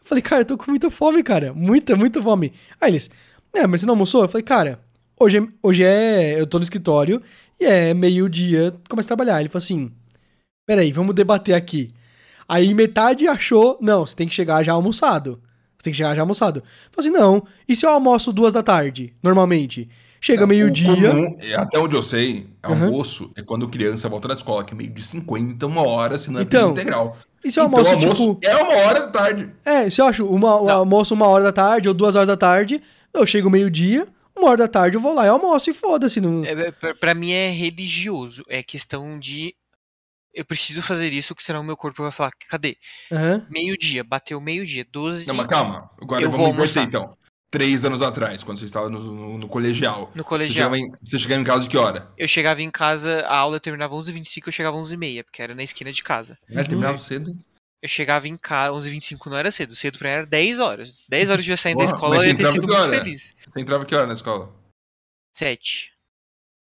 Falei, 0.04 0.22
cara, 0.22 0.42
eu 0.42 0.46
tô 0.46 0.56
com 0.58 0.70
muita 0.70 0.90
fome, 0.90 1.22
cara. 1.22 1.52
Muita, 1.54 1.96
muita 1.96 2.22
fome. 2.22 2.52
Aí 2.80 2.90
eles, 2.90 3.10
é, 3.54 3.66
mas 3.66 3.80
você 3.80 3.86
não 3.86 3.94
almoçou? 3.94 4.22
Eu 4.22 4.28
falei, 4.28 4.44
cara, 4.44 4.78
hoje 5.18 5.38
é, 5.38 5.42
hoje 5.62 5.82
é. 5.82 6.38
Eu 6.38 6.46
tô 6.46 6.58
no 6.58 6.62
escritório 6.64 7.22
e 7.58 7.64
é 7.64 7.94
meio-dia, 7.94 8.74
começa 8.88 9.06
a 9.06 9.16
trabalhar. 9.16 9.40
Ele 9.40 9.48
falou 9.48 9.64
assim: 9.64 9.90
peraí, 10.66 10.92
vamos 10.92 11.14
debater 11.14 11.54
aqui. 11.54 11.92
Aí 12.46 12.74
metade 12.74 13.26
achou, 13.26 13.78
não, 13.80 14.06
você 14.06 14.14
tem 14.14 14.28
que 14.28 14.34
chegar 14.34 14.62
já 14.62 14.72
almoçado. 14.72 15.40
Você 15.78 15.84
tem 15.84 15.92
que 15.92 15.96
chegar 15.96 16.14
já 16.14 16.22
almoçado. 16.22 16.60
Eu 16.60 16.64
falei 16.92 17.10
assim, 17.10 17.18
não, 17.18 17.42
e 17.66 17.74
se 17.74 17.86
eu 17.86 17.90
almoço 17.90 18.32
duas 18.32 18.52
da 18.52 18.62
tarde, 18.62 19.14
normalmente? 19.22 19.88
Chega 20.20 20.44
É, 20.44 20.46
meio-dia. 20.46 21.12
Até 21.58 21.78
onde 21.78 21.94
eu 21.94 22.02
sei, 22.02 22.46
Uhum. 22.66 22.84
almoço 22.84 23.30
é 23.36 23.42
quando 23.42 23.68
criança 23.68 24.08
volta 24.08 24.28
da 24.28 24.34
escola, 24.34 24.64
que 24.64 24.72
é 24.72 24.76
meio 24.76 24.90
de 24.90 25.02
50, 25.02 25.66
uma 25.66 25.82
hora, 25.82 26.18
se 26.18 26.30
não 26.30 26.40
é 26.40 26.42
Então, 26.42 26.70
integral. 26.70 27.18
E 27.44 27.52
se 27.52 27.60
eu 27.60 27.66
Então, 27.66 27.78
almoço, 27.78 27.94
almoço 27.94 28.34
tipo. 28.36 28.46
é 28.46 28.56
uma 28.56 28.74
hora 28.86 29.00
da 29.00 29.08
tarde. 29.10 29.50
É, 29.64 29.90
se 29.90 30.00
eu 30.00 30.06
acho 30.06 30.26
uma, 30.26 30.60
o 30.60 30.68
almoço 30.70 31.12
uma 31.14 31.26
hora 31.26 31.44
da 31.44 31.52
tarde 31.52 31.88
ou 31.88 31.94
duas 31.94 32.16
horas 32.16 32.28
da 32.28 32.36
tarde, 32.36 32.82
eu 33.12 33.26
chego 33.26 33.50
meio-dia, 33.50 34.08
uma 34.36 34.48
hora 34.48 34.58
da 34.58 34.68
tarde 34.68 34.96
eu 34.96 35.00
vou 35.00 35.14
lá 35.14 35.26
e 35.26 35.28
almoço 35.28 35.68
e 35.70 35.74
foda-se. 35.74 36.20
Não... 36.20 36.44
É, 36.44 36.70
pra, 36.72 36.94
pra 36.94 37.14
mim 37.14 37.32
é 37.32 37.50
religioso. 37.50 38.42
É 38.48 38.62
questão 38.62 39.18
de. 39.18 39.54
Eu 40.32 40.44
preciso 40.44 40.82
fazer 40.82 41.12
isso, 41.12 41.34
que 41.34 41.44
senão 41.44 41.60
o 41.60 41.64
meu 41.64 41.76
corpo 41.76 42.02
vai 42.02 42.10
falar, 42.10 42.32
cadê? 42.48 42.76
Aham. 43.12 43.46
Meio-dia, 43.48 44.02
bateu 44.02 44.40
meio-dia, 44.40 44.84
12 44.90 45.28
Não, 45.28 45.34
mas 45.36 45.46
calma. 45.46 45.88
Agora 46.02 46.20
Eu 46.22 46.28
vamos 46.30 46.36
vou 46.44 46.46
almoçar. 46.46 46.82
então. 46.82 47.16
Três 47.56 47.84
anos 47.84 48.02
atrás, 48.02 48.42
quando 48.42 48.58
você 48.58 48.64
estava 48.64 48.90
no, 48.90 48.98
no- 49.00 49.38
no 49.38 49.48
colegial. 49.48 50.10
no 50.14 50.22
Você 50.22 50.28
colegial. 50.28 50.70
chegava, 50.74 50.78
em, 50.78 50.92
você 51.02 51.18
chegava 51.18 51.40
em 51.40 51.44
casa 51.44 51.62
de 51.62 51.68
que 51.68 51.76
hora? 51.78 52.08
Eu 52.18 52.26
chegava 52.26 52.60
em 52.60 52.70
casa, 52.70 53.20
a 53.28 53.36
aula 53.36 53.60
terminava 53.60 53.94
11h25, 53.94 54.48
eu 54.48 54.52
chegava 54.52 54.76
11h30, 54.76 55.22
porque 55.22 55.40
era 55.40 55.54
na 55.54 55.62
esquina 55.62 55.92
de 55.92 56.02
casa. 56.02 56.36
Mas 56.52 56.66
terminava 56.66 56.98
cedo. 56.98 57.36
Eu 57.80 57.88
chegava 57.88 58.26
em 58.26 58.36
casa, 58.36 58.72
11h25 58.72 59.26
não 59.30 59.36
era 59.36 59.50
cedo, 59.52 59.74
cedo 59.76 59.98
pra 59.98 60.08
mim 60.08 60.14
era 60.16 60.26
10 60.26 60.58
horas. 60.58 61.04
10 61.08 61.30
horas 61.30 61.44
de 61.44 61.50
eu 61.52 61.56
saindo 61.56 61.78
da 61.78 61.84
escola, 61.84 62.16
mas 62.16 62.18
eu 62.18 62.22
você 62.22 62.28
ia 62.28 62.34
ter 62.34 62.42
entrava 62.42 62.52
sido 62.54 62.66
que 62.66 62.72
muito 62.74 62.82
hora? 62.88 62.98
feliz. 63.04 63.34
Você 63.52 63.60
entrava 63.60 63.84
que 63.84 63.94
hora 63.94 64.06
na 64.06 64.12
escola? 64.14 64.52
7. 65.36 65.92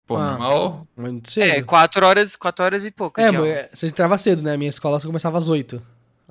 Pô, 0.06 0.16
Ah. 0.16 0.30
normal. 0.30 0.88
Muito 0.96 1.30
cedo. 1.30 1.50
É, 1.52 1.62
4 1.62 2.06
horas, 2.06 2.36
4 2.36 2.64
horas 2.64 2.84
e 2.84 2.90
pouco. 2.90 3.20
É, 3.20 3.24
é, 3.48 3.70
você 3.72 3.86
entrava 3.86 4.16
cedo, 4.18 4.42
né? 4.42 4.54
A 4.54 4.58
minha 4.58 4.68
escola 4.70 4.98
só 4.98 5.06
começava 5.06 5.36
às 5.38 5.48
oito. 5.48 5.80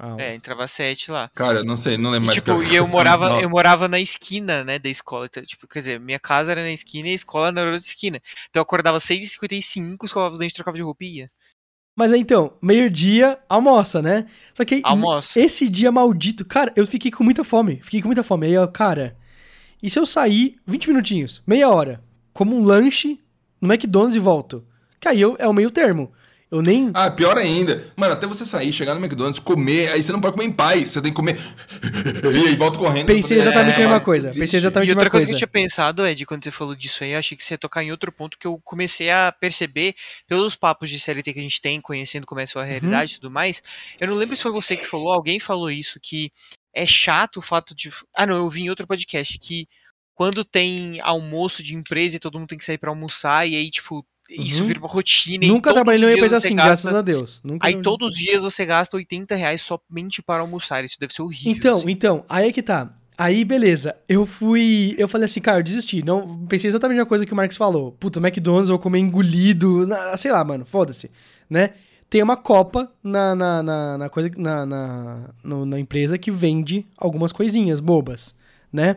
Ah, 0.02 0.16
É, 0.18 0.34
entrava 0.34 0.64
às 0.64 0.72
7 0.72 1.12
lá. 1.12 1.30
Cara, 1.36 1.60
eu 1.60 1.66
não 1.66 1.76
sei, 1.76 1.98
não 1.98 2.10
lembro 2.10 2.26
E, 2.26 2.28
mais. 2.28 2.36
tipo, 2.36 2.64
e 2.64 2.74
eu 2.76 2.88
morava, 2.88 3.42
eu 3.42 3.50
morava 3.50 3.88
na 3.90 4.00
esquina, 4.00 4.64
né, 4.64 4.80
da 4.80 4.88
escola. 4.88 5.26
Então, 5.26 5.44
tipo, 5.44 5.68
quer 5.68 5.80
dizer, 5.80 6.00
minha 6.00 6.20
casa 6.20 6.52
era 6.54 6.62
na 6.62 6.72
esquina 6.72 7.10
e 7.10 7.12
a 7.12 7.16
escola 7.16 7.48
era 7.48 7.66
na 7.66 7.72
outra 7.74 7.86
esquina. 7.86 8.22
Então 8.50 8.62
eu 8.62 8.64
acordava 8.64 8.98
às 8.98 9.04
6h55, 9.04 10.06
escovava 10.06 10.32
os 10.34 10.40
dentes, 10.40 10.54
trocava 10.56 10.78
de 10.78 10.84
roupa 10.84 11.04
e 11.04 11.18
ia. 11.18 11.32
Mas 11.98 12.14
aí 12.14 12.22
então, 12.22 12.58
meio-dia, 12.62 13.38
almoça, 13.50 14.02
né? 14.02 14.26
Só 14.54 14.64
que 14.64 14.76
aí, 14.76 14.82
Almoço. 14.86 15.38
esse 15.38 15.68
dia 15.68 15.92
maldito, 15.92 16.46
cara, 16.46 16.72
eu 16.78 16.88
fiquei 16.88 17.12
com 17.12 17.26
muita 17.26 17.44
fome. 17.44 17.82
Fiquei 17.84 18.02
com 18.02 18.08
muita 18.08 18.24
fome. 18.24 18.48
Aí 18.48 18.54
eu, 18.54 18.66
cara, 18.70 19.18
e 19.84 19.90
se 19.90 20.00
eu 20.00 20.06
sair 20.06 20.56
20 20.66 20.88
minutinhos, 20.88 21.42
meia 21.46 21.70
hora, 21.70 22.02
como 22.32 22.56
um 22.56 22.64
lanche 22.64 23.20
no 23.60 23.68
McDonald's 23.70 24.16
e 24.16 24.20
volto? 24.20 24.66
Que 24.98 25.10
aí 25.10 25.20
eu, 25.20 25.36
é 25.40 25.48
o 25.48 25.54
meio 25.54 25.70
termo. 25.70 26.10
Eu 26.52 26.64
nem. 26.64 26.90
Ah, 26.96 27.12
pior 27.12 27.38
ainda. 27.38 27.92
Mano, 27.96 28.14
até 28.14 28.26
você 28.26 28.44
sair, 28.44 28.74
chegar 28.74 28.96
no 28.96 29.00
McDonald's, 29.06 29.40
comer, 29.40 29.90
aí 29.92 30.02
você 30.02 30.12
não 30.12 30.20
pode 30.20 30.34
comer 30.34 30.46
em 30.46 30.52
paz. 30.52 30.90
Você 30.90 31.02
tem 31.02 31.12
que 31.12 31.16
comer. 31.16 31.38
E 32.34 32.48
aí 32.48 32.56
volta 32.56 32.78
correndo. 32.78 33.06
Pensei 33.06 33.38
pra 33.38 33.46
poder- 33.46 33.50
exatamente 33.60 33.74
a 33.74 33.76
É, 33.76 33.80
mesma 33.80 33.94
mano, 33.94 34.06
coisa. 34.06 34.32
Pensei 34.32 34.60
exatamente 34.60 34.88
E 34.88 34.92
a 34.92 34.96
mesma 34.96 35.00
outra 35.02 35.10
coisa 35.12 35.26
coisa. 35.28 35.38
que 35.40 35.44
eu 35.44 35.48
tinha 35.48 35.62
pensado, 35.64 36.06
Ed, 36.08 36.26
quando 36.26 36.44
você 36.44 36.52
falou 36.52 36.76
disso 36.76 37.04
aí, 37.04 37.12
eu 37.12 37.20
achei 37.20 37.38
que 37.38 37.44
você 37.44 37.54
ia 37.54 37.58
tocar 37.58 37.84
em 37.84 37.92
outro 37.92 38.12
ponto 38.12 38.38
que 38.38 38.48
eu 38.48 38.60
comecei 38.64 39.10
a 39.12 39.32
perceber 39.32 39.94
pelos 40.28 40.56
papos 40.56 40.90
de 40.90 41.00
CLT 41.00 41.34
que 41.34 41.40
a 41.40 41.44
gente 41.44 41.62
tem, 41.62 41.80
conhecendo 41.80 42.26
como 42.26 42.42
é 42.42 42.44
a 42.44 42.48
sua 42.48 42.64
realidade 42.64 43.14
e 43.14 43.16
tudo 43.16 43.30
mais. 43.32 43.62
Eu 44.00 44.08
não 44.08 44.16
lembro 44.16 44.36
se 44.36 44.42
foi 44.44 44.52
você 44.52 44.76
que 44.76 44.86
falou, 44.88 45.12
alguém 45.12 45.40
falou 45.40 45.70
isso, 45.70 46.00
que 46.02 46.32
é 46.74 46.86
chato 46.86 47.38
o 47.38 47.42
fato 47.42 47.76
de. 47.76 47.92
Ah, 48.16 48.26
não, 48.26 48.36
eu 48.38 48.50
vi 48.50 48.62
em 48.64 48.70
outro 48.70 48.88
podcast 48.88 49.38
que 49.38 49.68
quando 50.16 50.44
tem 50.44 51.00
almoço 51.02 51.62
de 51.64 51.76
empresa 51.76 52.16
e 52.16 52.20
todo 52.20 52.38
mundo 52.40 52.50
tem 52.50 52.58
que 52.58 52.66
sair 52.66 52.78
pra 52.78 52.90
almoçar, 52.90 53.48
e 53.48 53.56
aí, 53.56 53.70
tipo, 53.70 54.06
isso 54.30 54.62
Uhum. 54.62 54.68
vira 54.68 54.80
uma 54.80 54.88
rotina. 54.88 55.46
e 55.46 55.48
Nunca 55.48 55.74
trabalhei 55.74 56.02
numa 56.02 56.12
empresa 56.14 56.40
você 56.40 56.48
assim, 56.48 56.56
gasta- 56.56 56.70
graças 56.90 56.94
a 56.94 57.02
Deus. 57.02 57.40
Nunca 57.44 57.68
Aí 57.68 57.82
todos 57.82 58.10
os 58.14 58.16
dias 58.18 58.44
você 58.44 58.66
gasta 58.66 58.96
80 58.98 59.36
reais 59.36 59.62
somente 59.62 60.22
para 60.22 60.42
almoçar. 60.42 60.84
Isso 60.84 61.00
deve 61.00 61.14
ser 61.14 61.22
horrível. 61.22 61.52
Então, 61.54 61.76
assim. 61.78 61.90
então, 61.92 62.26
aí 62.30 62.50
é 62.50 62.52
que 62.52 62.62
tá. 62.64 62.94
Aí, 63.18 63.44
beleza. 63.44 63.96
Eu 64.08 64.26
fui. 64.26 64.96
Eu 64.98 65.08
falei 65.08 65.26
assim, 65.26 65.42
cara, 65.42 65.60
eu 65.60 65.64
desisti. 65.64 66.02
Não, 66.06 66.46
pensei 66.48 66.70
exatamente 66.70 67.02
a 67.02 67.06
coisa 67.06 67.26
que 67.26 67.34
o 67.34 67.36
Marcos 67.36 67.58
falou. 67.58 67.92
Puta, 67.92 68.18
McDonald's 68.20 68.70
eu 68.70 68.76
vou 68.78 68.82
comer 68.82 69.00
engolido. 69.00 69.86
na- 69.86 70.16
sei 70.16 70.32
lá, 70.32 70.42
mano, 70.44 70.66
foda-se. 70.66 71.12
Né? 71.50 71.72
Tem 72.10 72.24
uma 72.24 72.38
copa 72.38 72.90
na, 73.04 73.36
na, 73.36 73.62
na, 73.62 73.98
na 73.98 74.10
coisa. 74.10 74.32
Na, 74.38 74.66
na, 74.66 75.30
no- 75.44 75.66
na 75.66 75.78
empresa 75.80 76.18
que 76.18 76.32
vende 76.32 76.86
algumas 76.98 77.32
coisinhas 77.34 77.80
bobas, 77.82 78.34
né? 78.72 78.96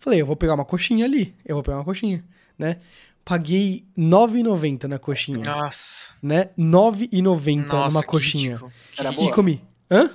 Falei, 0.00 0.20
eu 0.20 0.26
vou 0.26 0.34
pegar 0.34 0.54
uma 0.54 0.64
coxinha 0.64 1.04
ali. 1.04 1.34
Eu 1.46 1.54
vou 1.56 1.62
pegar 1.62 1.76
uma 1.78 1.84
coxinha, 1.84 2.24
né? 2.58 2.78
Paguei 3.24 3.84
R$ 3.96 4.02
9,90 4.02 4.84
na 4.88 4.98
coxinha, 4.98 5.38
Nossa. 5.44 6.14
né? 6.22 6.48
R$ 6.56 6.64
9,90 6.64 7.66
Nossa, 7.68 7.88
numa 7.88 8.02
coxinha. 8.02 8.50
ridículo. 8.56 8.72
Era 8.98 9.12
E 9.12 9.14
boa? 9.14 9.32
comi. 9.32 9.62
Hã? 9.92 10.10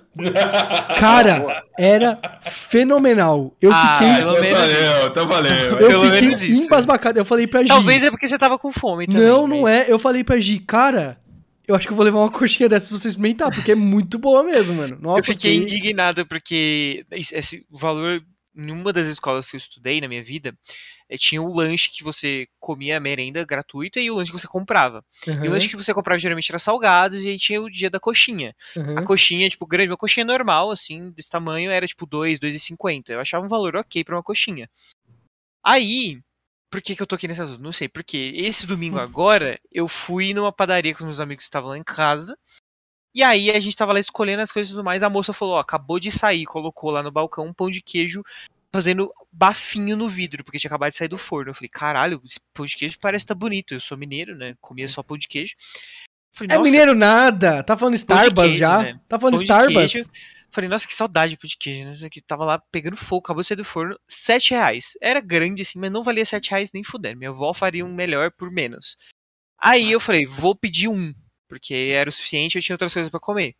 Cara, 1.00 1.64
era 1.78 2.20
fenomenal. 2.50 3.54
Eu 3.62 3.72
Ah, 3.74 3.98
fiquei. 4.00 4.16
pelo 4.18 4.32
Então 4.32 4.42
menos 4.42 4.58
valeu, 4.60 5.08
então 5.08 5.28
valeu. 5.28 5.52
Eu 5.80 5.88
pelo 6.02 6.32
fiquei 6.32 6.50
embasbacado. 6.56 7.20
Eu 7.20 7.26
falei 7.26 7.48
pra 7.48 7.62
Gi. 7.62 7.68
Talvez 7.70 8.04
é 8.04 8.10
porque 8.12 8.28
você 8.28 8.38
tava 8.38 8.58
com 8.58 8.72
fome 8.72 9.08
também. 9.08 9.22
Não, 9.28 9.48
não 9.48 9.62
mas- 9.62 9.88
é. 9.88 9.92
Eu 9.92 10.00
falei 10.00 10.24
pra 10.24 10.40
Gi, 10.40 10.60
cara, 10.60 11.18
eu 11.68 11.76
acho 11.76 11.88
que 11.88 11.92
eu 11.94 11.98
vou 11.98 12.06
levar 12.06 12.20
uma 12.20 12.32
coxinha 12.32 12.70
dessa 12.70 12.88
pra 12.88 12.98
você 12.98 13.10
experimentar, 13.10 13.52
porque 13.54 13.72
é 13.72 13.76
muito 13.76 14.18
boa 14.18 14.44
mesmo, 14.44 14.76
mano. 14.76 14.98
Nossa, 15.02 15.20
Eu 15.20 15.24
fiquei 15.24 15.58
que- 15.58 15.64
indignado 15.76 16.26
porque 16.26 17.06
esse, 17.12 17.66
valor, 17.70 18.22
em 18.56 18.72
uma 18.72 18.94
das 18.94 19.08
escolas 19.08 19.50
que 19.50 19.56
eu 19.56 19.60
estudei 19.60 20.00
na 20.00 20.08
minha 20.08 20.24
vida, 20.24 20.54
tinha 21.18 21.42
o 21.42 21.54
lanche 21.54 21.92
que 21.92 22.04
você 22.04 22.48
comia 22.60 22.98
a 22.98 23.00
merenda 23.00 23.44
gratuita 23.46 24.00
e 24.00 24.10
o 24.10 24.16
lanche 24.16 24.32
que 24.32 24.40
você 24.40 24.48
comprava. 24.48 25.04
E 25.28 25.48
o 25.48 25.52
lanche 25.52 25.70
que 25.70 25.76
você 25.76 25.94
comprava 25.94 26.20
geralmente 26.20 26.52
era 26.52 26.58
salgados 26.58 27.24
e 27.24 27.30
aí 27.30 27.38
tinha 27.38 27.62
o 27.62 27.70
dia 27.70 27.90
da 27.90 28.00
coxinha. 28.00 28.56
aham. 28.76 28.98
A 28.98 29.04
coxinha, 29.04 29.48
tipo, 29.48 29.66
grande, 29.68 29.92
uma 29.92 29.98
coxinha 29.98 30.26
normal, 30.26 30.72
assim, 30.72 31.12
desse 31.12 31.30
tamanho, 31.30 31.70
era 31.70 31.86
tipo 31.86 32.06
2, 32.06 32.40
2,50. 32.40 33.10
Eu 33.10 33.20
achava 33.20 33.46
um 33.46 33.50
valor 33.50 33.76
ok 33.76 34.04
pra 34.04 34.16
uma 34.16 34.24
coxinha. 34.24 34.68
Aí, 35.64 36.20
por 36.70 36.82
que, 36.82 36.96
que 36.96 37.02
eu 37.02 37.08
tô 37.08 37.16
aqui 37.16 37.28
nesse 37.28 37.42
assunto? 37.42 37.62
Não 37.62 37.72
sei, 37.72 37.88
porque 37.88 38.34
esse 38.36 38.66
domingo 38.66 38.98
agora, 39.00 39.60
eu 39.72 39.88
fui 39.88 40.34
numa 40.34 40.52
padaria 40.52 40.94
com 40.94 41.00
os 41.00 41.06
meus 41.06 41.20
amigos 41.20 41.44
que 41.44 41.50
estavam 41.50 41.70
lá 41.70 41.78
em 41.78 41.84
casa. 41.84 42.38
E 43.14 43.24
aí 43.24 43.50
a 43.50 43.60
gente 43.62 43.78
tava 43.78 43.94
lá 43.94 44.00
escolhendo 44.00 44.42
as 44.42 44.52
coisas 44.52 44.70
e 44.70 44.74
tudo 44.74 44.84
mais. 44.84 45.02
A 45.02 45.10
moça 45.10 45.32
falou: 45.32 45.56
ó, 45.56 45.60
acabou 45.60 46.00
de 46.00 46.12
sair, 46.12 46.46
colocou 46.46 46.92
lá 46.92 47.02
no 47.02 47.12
balcão 47.12 47.46
um 47.46 47.54
pão 47.54 47.70
de 47.70 47.82
queijo 47.82 48.22
fazendo 48.76 49.10
bafinho 49.32 49.96
no 49.96 50.10
vidro, 50.10 50.44
porque 50.44 50.60
tinha 50.60 50.68
acabado 50.68 50.92
de 50.92 50.98
sair 50.98 51.08
do 51.08 51.18
forno. 51.18 51.52
Eu 51.52 51.56
falei, 51.56 51.70
caralho, 51.70 52.22
esse 52.26 52.40
pão 52.54 52.66
de 52.66 52.76
queijo 52.76 53.00
parece 53.00 53.26
tá 53.26 53.34
bonito. 53.34 53.74
Eu 53.74 53.80
sou 53.80 53.98
mineiro, 53.98 54.36
né? 54.36 54.54
Comia 54.60 54.90
só 54.90 55.02
pão 55.02 55.18
de 55.18 55.28
queijo. 55.28 55.56
Falei, 56.34 56.54
É 56.54 56.58
"Nossa, 56.58 56.70
mineiro 56.70 56.94
nada. 56.94 57.64
Tá 57.64 57.78
falando 57.78 57.96
Starbucks 57.96 58.50
queijo, 58.50 58.58
já? 58.60 58.84
né? 58.84 59.00
Tá 59.08 59.18
falando 59.18 59.36
pão 59.36 59.44
Starbucks? 59.44 60.10
Falei, 60.52 60.70
nossa, 60.70 60.88
que 60.88 60.94
saudade 60.94 61.32
de 61.32 61.38
pão 61.38 61.48
de 61.48 61.58
queijo, 61.58 61.86
né? 61.86 61.94
Isso 61.94 62.06
aqui 62.06 62.22
tava 62.22 62.44
lá 62.44 62.60
pegando 62.72 62.98
fogo, 62.98 63.24
acabou 63.24 63.42
de 63.42 63.48
sair 63.48 63.58
do 63.58 63.64
forno. 63.64 63.98
Sete 64.08 64.52
reais. 64.52 64.98
Era 65.02 65.22
grande 65.22 65.62
assim, 65.62 65.80
mas 65.80 65.92
não 65.92 66.04
valia 66.04 66.26
sete 66.26 66.52
reais 66.52 66.72
nem 66.74 66.84
fuder. 66.84 67.16
Minha 67.16 67.30
avó 67.30 67.54
faria 67.54 67.86
um 67.86 67.94
melhor 67.94 68.32
por 68.32 68.52
menos. 68.52 68.98
Aí 69.58 69.92
eu 69.92 70.00
falei, 70.02 70.26
vou 70.26 70.54
pedir 70.54 70.90
um, 70.90 71.14
porque 71.48 71.92
era 71.94 72.10
o 72.10 72.14
suficiente, 72.14 72.58
eu 72.58 72.62
tinha 72.62 72.74
outras 72.74 72.94
coisas 72.94 73.10
pra 73.10 73.20
comer. 73.20 73.56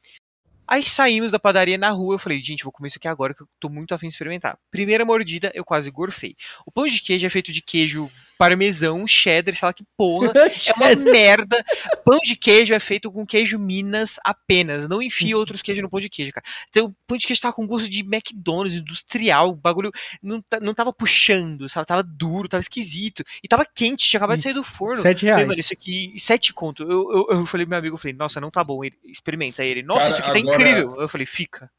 Aí 0.68 0.84
saímos 0.88 1.32
da 1.32 1.40
padaria 1.40 1.78
na 1.78 1.90
rua, 1.90 2.16
eu 2.16 2.20
falei, 2.20 2.40
gente, 2.42 2.64
vou 2.64 2.72
comer 2.72 2.88
isso 2.88 2.98
aqui 2.98 3.08
agora 3.08 3.34
que 3.34 3.44
eu 3.44 3.48
tô 3.60 3.70
muito 3.70 3.94
afim 3.94 4.08
de 4.08 4.14
experimentar. 4.14 4.58
Primeira 4.72 5.06
mordida, 5.06 5.52
eu 5.54 5.64
quase 5.64 5.90
gorfei. 5.92 6.36
O 6.66 6.72
pão 6.72 6.86
de 6.88 7.00
queijo 7.00 7.26
é 7.26 7.30
feito 7.30 7.52
de 7.52 7.62
queijo 7.62 8.10
parmesão, 8.38 9.08
cheddar, 9.08 9.54
sei 9.56 9.66
lá 9.66 9.74
que 9.74 9.84
porra. 9.98 10.34
É 10.66 10.74
uma 10.74 10.96
merda. 11.12 11.64
Pão 12.04 12.20
de 12.24 12.36
queijo 12.36 12.74
é 12.74 12.80
feito 12.80 13.12
com 13.12 13.26
queijo 13.26 13.58
Minas 13.60 14.20
apenas. 14.26 14.88
Não 14.90 15.02
enfia 15.02 15.38
outros 15.38 15.62
queijos 15.62 15.82
no 15.82 15.90
pão 15.90 16.00
de 16.00 16.10
queijo, 16.10 16.32
cara. 16.34 16.46
Então, 16.70 16.88
o 16.88 16.96
pão 17.08 17.18
de 17.18 17.26
queijo 17.28 17.42
tava 17.42 17.54
com 17.54 17.66
gosto 17.66 17.90
de 17.90 18.02
McDonald's, 18.02 18.76
industrial. 18.78 19.50
O 19.52 19.56
bagulho 19.56 19.92
não, 20.22 20.44
não 20.62 20.74
tava 20.74 20.92
puxando, 20.92 21.70
sabe? 21.70 21.86
Tava 21.88 22.04
duro, 22.04 22.50
tava 22.50 22.62
esquisito. 22.62 23.24
E 23.44 23.48
tava 23.48 23.66
quente, 23.66 24.08
tinha 24.08 24.18
acabado 24.18 24.38
de 24.38 24.44
sair 24.44 24.54
do 24.54 24.64
forno. 24.64 25.02
Sete 25.02 25.20
Falei, 25.22 25.34
reais. 25.36 25.48
mano, 25.48 25.60
isso 25.60 25.74
aqui, 25.74 26.14
sete 26.18 26.54
conto. 26.54 26.84
Eu, 26.84 27.12
eu, 27.12 27.28
eu 27.38 27.46
falei 27.46 27.66
pro 27.66 27.72
meu 27.72 27.80
amigo, 27.80 27.94
eu 27.96 28.00
falei, 28.00 28.16
nossa, 28.16 28.42
não 28.42 28.52
tá 28.52 28.64
bom. 28.64 28.84
Ele, 28.84 28.96
experimenta 29.06 29.64
ele. 29.64 29.82
Nossa, 29.84 30.02
Cara, 30.02 30.12
isso 30.12 30.22
aqui 30.22 30.32
tá 30.34 30.40
agora- 30.40 30.55
incrível. 30.56 30.96
Eu 31.02 31.08
falei, 31.10 31.26
fica. 31.26 31.70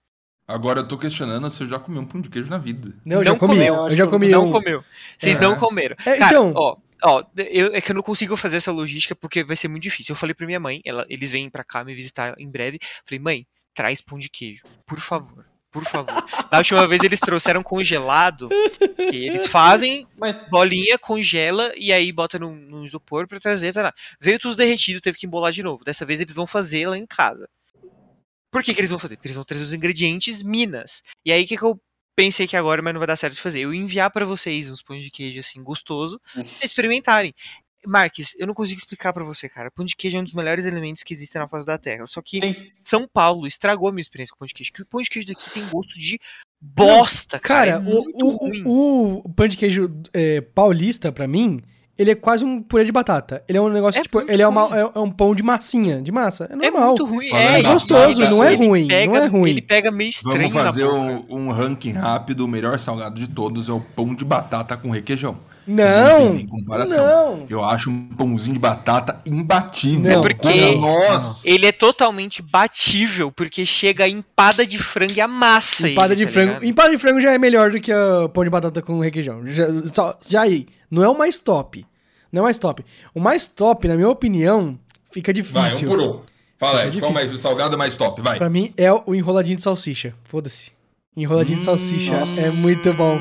Agora 0.49 0.81
eu 0.81 0.87
tô 0.89 0.97
questionando 0.97 1.51
se 1.51 1.63
eu 1.63 1.67
já 1.67 1.79
comi 1.79 1.99
um 1.99 2.07
pão 2.07 2.21
de 2.21 2.29
queijo 2.31 2.49
na 2.49 2.59
vida. 2.59 2.95
Não, 3.05 3.17
eu 3.19 3.25
já 3.25 3.31
Não 3.33 3.39
comi. 3.39 3.55
comeu, 3.55 3.75
eu 3.91 3.97
já 3.97 4.07
comi 4.07 4.29
não 4.29 4.47
um. 4.49 4.53
comeu. 4.53 4.85
Vocês 5.19 5.37
É. 5.37 5.41
não 5.41 5.57
comeram. 5.57 5.97
É, 6.07 6.17
Cara, 6.19 6.27
então- 6.27 6.53
ó, 6.55 6.77
ó, 7.03 7.25
eu, 7.37 7.75
é 7.75 7.81
que 7.81 7.91
eu 7.91 7.95
não 7.97 8.03
consigo 8.03 8.37
fazer 8.37 8.59
essa 8.59 8.71
logística 8.71 9.17
porque 9.17 9.43
vai 9.43 9.57
ser 9.57 9.67
muito 9.67 9.83
difícil. 9.83 10.13
Eu 10.13 10.17
falei 10.17 10.35
pra 10.35 10.47
minha 10.47 10.61
mãe, 10.61 10.81
ela, 10.85 11.05
eles 11.09 11.33
vêm 11.33 11.51
pra 11.51 11.65
cá 11.65 11.83
me 11.83 11.95
visitar 11.97 12.35
em 12.39 12.49
breve. 12.49 12.79
Falei, 13.05 13.19
mãe, 13.19 13.47
traz 13.75 14.01
pão 14.01 14.19
de 14.21 14.29
queijo, 14.31 14.63
por 14.87 15.01
favor. 15.01 15.45
por 15.73 15.85
favor. 15.85 16.07
Da 16.51 16.59
última 16.59 16.87
vez 16.87 17.03
eles 17.03 17.19
trouxeram 17.19 17.61
congelado, 17.63 18.49
que 19.11 19.27
eles 19.27 19.49
fazem 19.49 20.07
Mas 20.17 20.45
bolinha, 20.49 20.97
congela 20.97 21.73
e 21.77 21.93
aí 21.93 22.11
bota 22.13 22.39
no, 22.39 22.55
no 22.55 22.85
isopor 22.85 23.27
pra 23.27 23.41
trazer, 23.41 23.73
tá 23.75 23.83
lá. 23.83 23.93
Veio 24.21 24.39
tudo 24.39 24.55
derretido, 24.55 25.01
teve 25.01 25.19
que 25.19 25.27
embolar 25.27 25.51
de 25.53 25.63
novo. 25.65 25.85
Dessa 25.85 26.07
vez 26.07 26.21
eles 26.21 26.35
vão 26.35 26.47
fazer 26.47 26.87
lá 26.89 26.97
em 26.97 27.05
casa. 27.05 27.49
Por 28.51 28.63
que, 28.63 28.75
que 28.75 28.81
eles 28.81 28.91
vão 28.91 28.99
fazer? 28.99 29.17
Porque 29.17 29.29
eles 29.29 29.37
vão 29.37 29.45
trazer 29.45 29.63
os 29.63 29.73
ingredientes 29.73 30.43
Minas. 30.43 31.03
E 31.25 31.33
aí 31.33 31.45
o 31.45 31.47
que, 31.47 31.57
que 31.57 31.63
eu 31.63 31.81
pensei 32.17 32.47
que 32.47 32.57
agora, 32.57 32.81
mas 32.81 32.95
não 32.95 33.01
vai 33.01 33.07
dar 33.07 33.17
certo 33.17 33.35
de 33.35 33.41
fazer? 33.41 33.61
Eu 33.61 33.75
enviar 33.75 34.11
pra 34.11 34.25
vocês 34.25 34.71
uns 34.71 34.83
pães 34.83 35.03
de 35.03 35.11
queijo 35.11 35.39
assim 35.39 35.63
gostoso, 35.63 36.21
pra 36.33 36.45
experimentarem. 36.63 37.35
Marques, 37.87 38.35
eu 38.39 38.47
não 38.47 38.55
consigo 38.55 38.79
explicar 38.79 39.13
pra 39.13 39.23
você, 39.23 39.49
cara. 39.49 39.71
Pão 39.71 39.85
de 39.85 39.95
queijo 39.95 40.17
é 40.17 40.21
um 40.21 40.25
dos 40.25 40.35
melhores 40.35 40.67
elementos 40.67 41.05
que 41.05 41.15
existem 41.15 41.41
na 41.41 41.47
face 41.47 41.65
da 41.65 41.79
Terra. 41.79 42.07
Só 42.07 42.21
que 42.21 42.41
tem, 42.41 42.73
São 42.85 43.07
Paulo 43.07 43.47
estragou 43.47 43.89
a 43.89 43.93
minha 43.93 44.01
experiência 44.01 44.33
com 44.33 44.41
pão 44.41 44.47
de 44.47 44.55
queijo. 44.55 44.73
Que 44.73 44.83
o 44.83 44.87
pão 44.87 45.01
de 45.01 45.09
queijo 45.09 45.29
daqui 45.29 45.51
tem 45.51 45.65
gosto 45.69 45.97
de 45.97 46.19
bosta, 46.61 47.39
cara. 47.39 47.79
Cara, 47.79 47.85
é 47.85 47.89
o, 47.89 48.03
o, 48.67 49.19
o 49.25 49.33
pão 49.33 49.47
de 49.47 49.57
queijo 49.57 49.89
é, 50.13 50.41
paulista, 50.41 51.13
pra 51.13 51.29
mim, 51.29 51.63
ele 51.99 52.11
é 52.11 52.15
quase 52.15 52.45
um 52.45 52.61
purê 52.63 52.85
de 52.85 52.93
batata. 52.93 53.43
Ele 53.49 53.57
é 53.59 53.61
um 53.61 53.69
negócio, 53.69 53.99
É 53.99 54.03
tipo, 54.03 54.21
ele 54.31 54.43
é, 54.43 54.49
uma, 54.49 54.69
é, 54.77 54.91
é 54.95 54.99
um 55.01 55.11
pão 55.11 55.35
de 55.35 55.43
massinha, 55.43 56.01
de 56.03 56.13
massa. 56.13 56.45
É 56.51 56.53
É 56.53 56.71
normal. 56.71 56.89
muito 56.89 57.07
ruim. 57.07 57.29
É, 57.33 57.63
da 57.63 57.73
gostoso, 57.73 58.21
não 58.23 58.43
é 58.45 58.55
ruim, 58.55 58.87
pega- 58.89 59.13
não 59.13 59.17
é 59.23 59.27
ruim. 59.27 59.51
Ele 59.51 59.63
pega 59.63 59.91
meio 59.91 60.11
estranho 60.11 60.49
Vamos 60.51 60.65
fazer 60.65 60.85
na 60.85 60.93
um, 60.93 61.25
um 61.29 61.51
ranking 61.51 61.93
rápido. 61.93 62.45
O 62.45 62.49
melhor 62.49 62.79
salgado 62.79 63.15
de 63.21 63.27
todos 63.29 63.69
é 63.69 63.73
o 63.73 63.81
pão 63.81 64.15
de 64.15 64.25
batata 64.25 64.77
com 64.77 64.91
requeijão. 64.91 65.37
Não, 65.67 66.47
comparação. 66.47 67.39
não. 67.39 67.47
Eu 67.49 67.65
acho 67.65 67.91
um 67.91 68.07
pãozinho 68.09 68.55
de 68.55 68.59
batata 68.61 69.21
imbatível. 69.27 70.01
Não. 70.13 70.19
É 70.19 70.23
porque- 70.23 70.77
Nossa! 70.77 71.49
Ele 71.49 71.67
é 71.67 71.73
totalmente 71.73 72.41
batível, 72.43 73.33
porque 73.33 73.67
chega 73.67 74.05
a 74.05 74.09
empada 74.09 74.65
de 74.67 74.79
frango 74.79 75.13
e 75.17 75.21
amassa 75.21 75.89
Empada 75.89 76.13
ele, 76.15 76.21
de 76.21 76.27
tá 76.27 76.33
frango. 76.33 76.49
ligado? 76.49 76.65
Empada 76.67 76.91
de 76.91 76.99
frango 76.99 77.21
já 77.21 77.33
é 77.33 77.39
melhor 77.39 77.71
do 77.71 77.81
que 77.81 77.93
o 77.93 78.29
pão 78.29 78.45
de 78.45 78.51
batata 78.51 78.81
com 78.83 78.99
requeijão. 79.01 79.47
Já, 79.47 79.67
só- 79.93 80.19
já 80.29 80.43
aí. 80.43 80.67
Não 80.91 81.03
é 81.03 81.09
o 81.09 81.17
mais 81.19 81.39
top. 81.39 81.85
Não 82.33 82.41
é 82.41 82.43
o 82.43 82.45
mais 82.45 82.59
top. 82.59 82.85
O 83.15 83.21
mais 83.21 83.47
top, 83.49 83.89
na 83.89 83.97
minha 83.97 84.09
opinião, 84.09 84.79
fica 85.11 85.33
Vai, 85.33 85.63
um 85.63 85.67
difícil. 85.69 85.89
por 85.89 86.01
um. 86.01 86.21
Fala 86.59 86.81
É 86.81 86.85
aí, 86.85 86.91
qual 86.91 86.91
difícil. 86.93 87.15
mais, 87.15 87.33
o 87.33 87.39
salgado 87.39 87.75
é 87.75 87.77
mais 87.77 87.95
top? 87.95 88.23
Vai. 88.23 88.39
Pra 88.39 88.49
mim 88.49 88.73
é 88.77 88.91
o 88.93 89.15
enroladinho 89.15 89.57
de 89.57 89.63
salsicha. 89.63 90.15
Foda-se. 90.25 90.71
Enroladinho 91.17 91.59
de 91.59 91.65
salsicha 91.65 92.21
nossa. 92.21 92.41
é 92.41 92.51
muito 92.51 92.93
bom. 92.93 93.19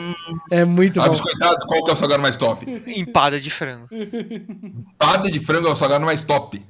É 0.51 0.65
muito 0.65 0.99
Ah, 0.99 1.05
bom. 1.05 1.11
biscoitado, 1.11 1.65
qual 1.65 1.83
que 1.85 1.91
é 1.91 1.93
o 1.93 1.97
salgado 1.97 2.21
mais 2.21 2.35
top? 2.35 2.65
Empada 2.87 3.39
de 3.39 3.49
frango. 3.49 3.87
Empada 3.91 5.31
de 5.31 5.39
frango 5.39 5.67
é 5.67 5.71
o 5.71 5.75
salgado 5.75 6.05
mais 6.05 6.21
top. 6.21 6.61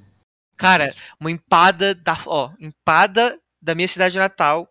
Cara, 0.55 0.93
uma 1.19 1.31
empada 1.31 1.95
da. 1.95 2.17
Ó, 2.27 2.51
empada 2.59 3.39
da 3.61 3.73
minha 3.75 3.87
cidade 3.87 4.17
natal. 4.17 4.69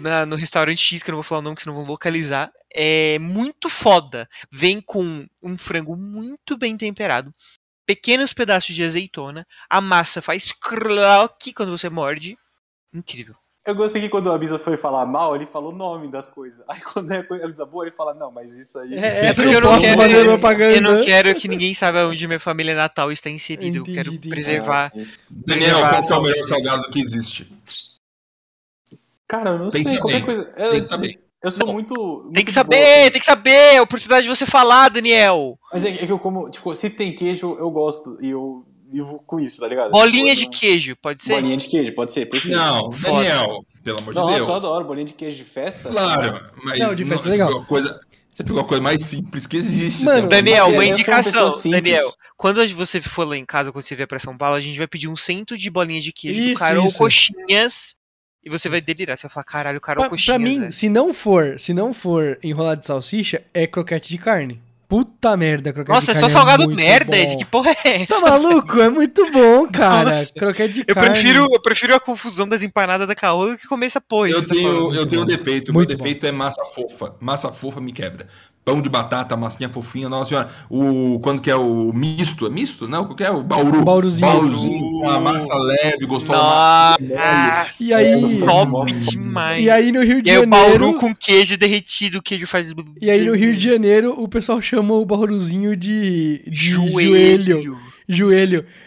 na- 0.00 0.24
no 0.24 0.36
restaurante 0.36 0.78
X, 0.78 1.02
que 1.02 1.10
eu 1.10 1.12
não 1.12 1.16
vou 1.16 1.24
falar 1.24 1.40
o 1.40 1.42
nome, 1.42 1.56
que 1.56 1.62
senão 1.62 1.74
vão 1.74 1.84
localizar. 1.84 2.52
É 2.72 3.18
muito 3.18 3.68
foda. 3.68 4.28
Vem 4.50 4.80
com 4.80 5.26
um 5.42 5.58
frango 5.58 5.96
muito 5.96 6.56
bem 6.56 6.76
temperado. 6.76 7.34
Pequenos 7.84 8.32
pedaços 8.32 8.72
de 8.72 8.84
azeitona. 8.84 9.44
A 9.68 9.80
massa 9.80 10.22
faz 10.22 10.52
croque 10.52 11.52
quando 11.52 11.76
você 11.76 11.90
morde. 11.90 12.38
Incrível. 12.94 13.34
Eu 13.70 13.74
gostei 13.74 14.02
que 14.02 14.08
quando 14.08 14.26
o 14.26 14.32
Abisa 14.32 14.58
foi 14.58 14.76
falar 14.76 15.06
mal, 15.06 15.34
ele 15.34 15.46
falou 15.46 15.72
o 15.72 15.76
nome 15.76 16.08
das 16.08 16.28
coisas. 16.28 16.64
Aí 16.68 16.80
quando 16.80 17.10
é 17.12 17.22
coisa 17.22 17.64
boa, 17.64 17.84
ele 17.84 17.94
fala, 17.94 18.14
não, 18.14 18.30
mas 18.30 18.58
isso 18.58 18.78
aí. 18.78 18.94
É, 18.94 19.26
essa 19.26 19.42
porque 19.42 19.56
eu 19.56 19.60
não 19.60 19.70
posso 19.70 19.94
fazer 19.94 20.24
propaganda. 20.24 20.76
Eu 20.76 20.82
não 20.82 21.02
quero 21.02 21.34
que 21.34 21.48
ninguém 21.48 21.72
saiba 21.72 22.06
onde 22.06 22.26
minha 22.26 22.40
família 22.40 22.74
natal 22.74 23.10
está 23.10 23.30
inserida. 23.30 23.78
Eu 23.78 23.84
quero 23.84 24.18
preservar. 24.20 24.92
Ah. 24.94 25.00
Daniel, 25.30 25.80
qual 25.80 26.02
é 26.02 26.18
o 26.18 26.22
melhor 26.22 26.44
salgado 26.44 26.90
que 26.90 27.00
existe? 27.00 27.48
Cara, 29.26 29.50
eu 29.50 29.58
não 29.58 29.68
Tem 29.68 29.86
sei, 29.86 29.98
qualquer 29.98 30.24
coisa. 30.24 30.52
Eu, 30.56 30.70
Tem 30.72 30.80
que 30.80 30.86
saber. 30.86 31.20
eu 31.40 31.50
sou 31.52 31.66
Não, 31.66 31.74
muito, 31.74 31.94
muito. 31.94 32.32
Tem 32.32 32.44
que 32.44 32.52
saber, 32.52 32.98
boa. 32.98 33.10
tem 33.12 33.20
que 33.20 33.26
saber. 33.26 33.50
É 33.50 33.78
a 33.78 33.82
oportunidade 33.82 34.24
de 34.24 34.28
você 34.28 34.44
falar, 34.44 34.88
Daniel. 34.88 35.56
Mas 35.72 35.84
é, 35.84 35.90
é 35.90 36.06
que 36.06 36.10
eu 36.10 36.18
como, 36.18 36.50
tipo, 36.50 36.74
se 36.74 36.90
tem 36.90 37.14
queijo, 37.14 37.56
eu 37.58 37.70
gosto. 37.70 38.18
E 38.20 38.30
eu 38.30 38.64
vivo 38.90 39.22
com 39.26 39.38
isso, 39.40 39.60
tá 39.60 39.68
ligado? 39.68 39.90
Bolinha 39.90 40.34
de 40.34 40.42
Tipo, 40.46 40.58
queijo, 40.58 40.96
pode 40.96 41.22
ser? 41.22 41.34
Bolinha 41.34 41.56
de 41.56 41.68
queijo, 41.68 41.94
pode 41.94 42.12
ser, 42.12 42.26
perfeito. 42.26 42.56
Não, 42.56 42.90
Foda. 42.92 43.14
Daniel, 43.24 43.64
pelo 43.84 43.98
amor 44.00 44.14
de 44.14 44.20
Nossa, 44.20 44.36
Deus. 44.36 44.48
eu 44.48 44.54
adoro 44.54 44.84
bolinha 44.84 45.06
de 45.06 45.14
queijo 45.14 45.36
de 45.36 45.44
festa. 45.44 45.88
Claro, 45.88 46.26
Nossa. 46.28 46.52
mas 46.64 46.78
Não, 46.78 46.94
de 46.94 47.04
festa 47.04 47.22
você 47.22 47.28
é 47.28 47.32
legal. 47.32 47.48
pegou 47.48 47.62
a 47.62 47.66
Coisa, 47.66 48.00
você 48.32 48.44
pegou 48.44 48.60
a 48.60 48.64
coisa 48.64 48.82
mais 48.82 49.02
simples 49.04 49.46
que 49.46 49.56
existe. 49.56 50.04
Mano. 50.04 50.28
Daniel, 50.28 50.66
Mas 50.66 50.74
uma 50.74 50.84
indicação. 50.86 51.50
Daniel, 51.70 52.12
quando 52.36 52.66
você 52.74 53.00
for 53.00 53.26
lá 53.28 53.36
em 53.36 53.44
casa, 53.44 53.70
quando 53.72 53.82
você 53.84 53.94
vier 53.94 54.08
pra 54.08 54.18
São 54.18 54.36
Paulo, 54.36 54.56
a 54.56 54.60
gente 54.60 54.78
vai 54.78 54.86
pedir 54.86 55.08
um 55.08 55.16
cento 55.16 55.56
de 55.56 55.70
bolinha 55.70 56.00
de 56.00 56.12
queijo 56.12 56.40
do 56.42 56.46
Isso, 56.50 56.58
Carol 56.58 56.86
isso. 56.86 56.98
Coxinhas. 56.98 57.94
E 58.42 58.48
você 58.48 58.70
vai 58.70 58.80
delirar. 58.80 59.18
Você 59.18 59.24
vai 59.26 59.30
falar, 59.34 59.44
caralho, 59.44 59.80
Carol 59.80 60.04
Pra, 60.04 60.10
Coxinhas. 60.10 60.26
pra 60.26 60.38
mim, 60.38 60.60
velho. 60.60 60.72
se 60.72 60.88
não 60.88 61.12
for, 61.12 61.60
se 61.60 61.74
não 61.74 61.92
for 61.92 62.38
enrolado 62.42 62.80
de 62.80 62.86
salsicha, 62.86 63.42
é 63.52 63.66
croquete 63.66 64.08
de 64.08 64.16
carne. 64.16 64.58
Puta 64.90 65.36
merda, 65.36 65.72
croquete 65.72 65.94
Nossa, 65.94 66.10
é 66.10 66.14
de 66.14 66.20
só 66.20 66.26
carne. 66.26 66.32
salgado 66.32 66.64
muito 66.64 66.76
merda, 66.76 67.16
bom. 67.16 67.22
Ed. 67.22 67.36
Que 67.36 67.44
porra 67.44 67.70
é 67.84 68.02
essa? 68.02 68.20
Tá 68.20 68.28
maluco? 68.28 68.80
É 68.80 68.90
muito 68.90 69.30
bom, 69.30 69.68
cara. 69.72 70.10
Nossa. 70.18 70.34
Croquete 70.34 70.74
de 70.74 70.84
Eu 70.88 70.94
carne. 70.96 71.10
prefiro, 71.10 71.46
eu 71.48 71.62
prefiro 71.62 71.94
a 71.94 72.00
confusão 72.00 72.48
das 72.48 72.64
empanadas 72.64 73.06
da 73.06 73.14
Caô 73.14 73.46
do 73.46 73.56
que 73.56 73.68
comer 73.68 73.86
essa 73.86 74.00
porra. 74.00 74.30
Eu 74.30 74.46
tá 74.46 74.52
tenho, 74.52 74.92
eu 74.92 75.06
tenho 75.06 75.22
um 75.22 75.24
defeito. 75.26 75.72
Muito 75.72 75.90
Meu 75.90 75.96
defeito 75.96 76.26
é 76.26 76.32
massa 76.32 76.62
fofa. 76.74 77.14
Massa 77.20 77.52
fofa 77.52 77.80
me 77.80 77.92
quebra. 77.92 78.26
Pão 78.62 78.80
de 78.82 78.90
batata, 78.90 79.34
massinha 79.38 79.70
fofinha, 79.70 80.06
nossa 80.08 80.28
senhora. 80.28 80.50
O, 80.68 81.18
quando 81.20 81.40
que 81.40 81.50
é 81.50 81.56
o 81.56 81.92
misto? 81.94 82.46
É 82.46 82.50
misto? 82.50 82.86
Não, 82.86 83.04
qual 83.06 83.16
que 83.16 83.24
é? 83.24 83.30
O 83.30 83.42
bauru. 83.42 83.82
Bauruzinho. 83.82 84.30
Bauruzinho 84.30 85.00
com 85.00 85.08
a 85.08 85.18
massa 85.18 85.54
leve, 85.54 86.04
gostosa, 86.06 86.96
Nossa, 87.00 87.82
E 87.82 87.92
aí- 87.92 88.38
top 88.38 88.92
demais. 88.92 89.64
E 89.64 89.70
aí 89.70 89.90
no 89.90 90.02
Rio 90.04 90.20
de 90.22 90.28
E 90.28 90.32
aí 90.32 90.38
o 90.38 90.40
Janeiro. 90.42 90.68
bauru 90.78 90.94
com 90.94 91.14
queijo 91.14 91.56
derretido, 91.56 92.18
o 92.18 92.22
queijo 92.22 92.46
faz... 92.46 92.72
E 93.00 93.10
aí 93.10 93.24
no 93.24 93.34
Rio 93.34 93.56
de 93.56 93.64
Janeiro, 93.70 94.14
o 94.20 94.28
pessoal 94.28 94.60
chama 94.60 94.92
o 94.94 95.06
bauruzinho 95.06 95.74
de, 95.74 96.42
de 96.46 96.54
joelho. 96.70 97.44
Joelho. 97.62 97.89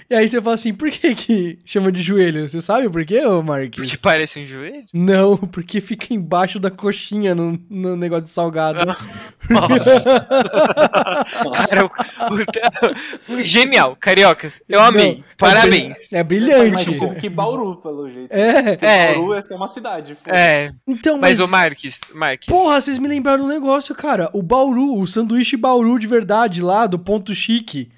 E 0.09 0.15
aí 0.15 0.27
você 0.27 0.41
fala 0.41 0.53
assim, 0.55 0.73
por 0.73 0.89
que 0.91 1.15
que 1.15 1.59
chama 1.65 1.91
de 1.91 2.01
joelho? 2.01 2.47
Você 2.47 2.59
sabe 2.61 2.89
por 2.89 3.03
quê, 3.05 3.25
ô 3.25 3.41
Marques? 3.41 3.75
Porque 3.79 3.97
parece 3.97 4.39
um 4.39 4.45
joelho? 4.45 4.83
Não, 4.93 5.37
porque 5.37 5.79
fica 5.81 6.13
embaixo 6.13 6.59
da 6.59 6.69
coxinha 6.69 7.33
no, 7.33 7.59
no 7.69 7.95
negócio 7.95 8.25
de 8.25 8.29
salgado. 8.31 8.79
Nossa. 9.49 10.25
Cara, 11.69 11.85
o- 11.85 13.33
o- 13.33 13.43
genial, 13.43 13.95
cariocas. 13.99 14.61
Eu 14.67 14.81
amei. 14.81 15.15
Não, 15.17 15.23
Parabéns. 15.37 16.11
É 16.13 16.23
brilhante. 16.23 16.71
mais 16.71 16.87
sentido 16.87 17.15
que 17.15 17.29
Bauru, 17.29 17.75
pelo 17.77 18.09
jeito. 18.09 18.31
É. 18.31 18.61
Porque 18.75 18.85
É. 18.85 19.13
Bauru 19.13 19.33
é 19.33 19.41
ser 19.41 19.55
uma 19.55 19.67
cidade. 19.67 20.15
foda. 20.15 20.37
É, 20.37 20.71
Então, 20.87 21.17
mas 21.17 21.39
mas. 21.39 21.47
o 21.47 21.51
Marques, 21.51 22.01
Marques. 22.13 22.47
Porra, 22.47 22.79
vocês 22.79 22.97
me 22.99 23.07
lembraram 23.07 23.45
um 23.45 23.47
negócio, 23.47 23.93
cara. 23.95 24.29
O 24.33 24.41
Bauru, 24.41 24.99
o 24.99 25.07
sanduíche 25.07 25.57
Bauru 25.57 25.97
de 25.99 26.07
verdade 26.07 26.61
lá, 26.61 26.85
do 26.87 26.97
Ponto 26.99 27.33
Chique. 27.33 27.89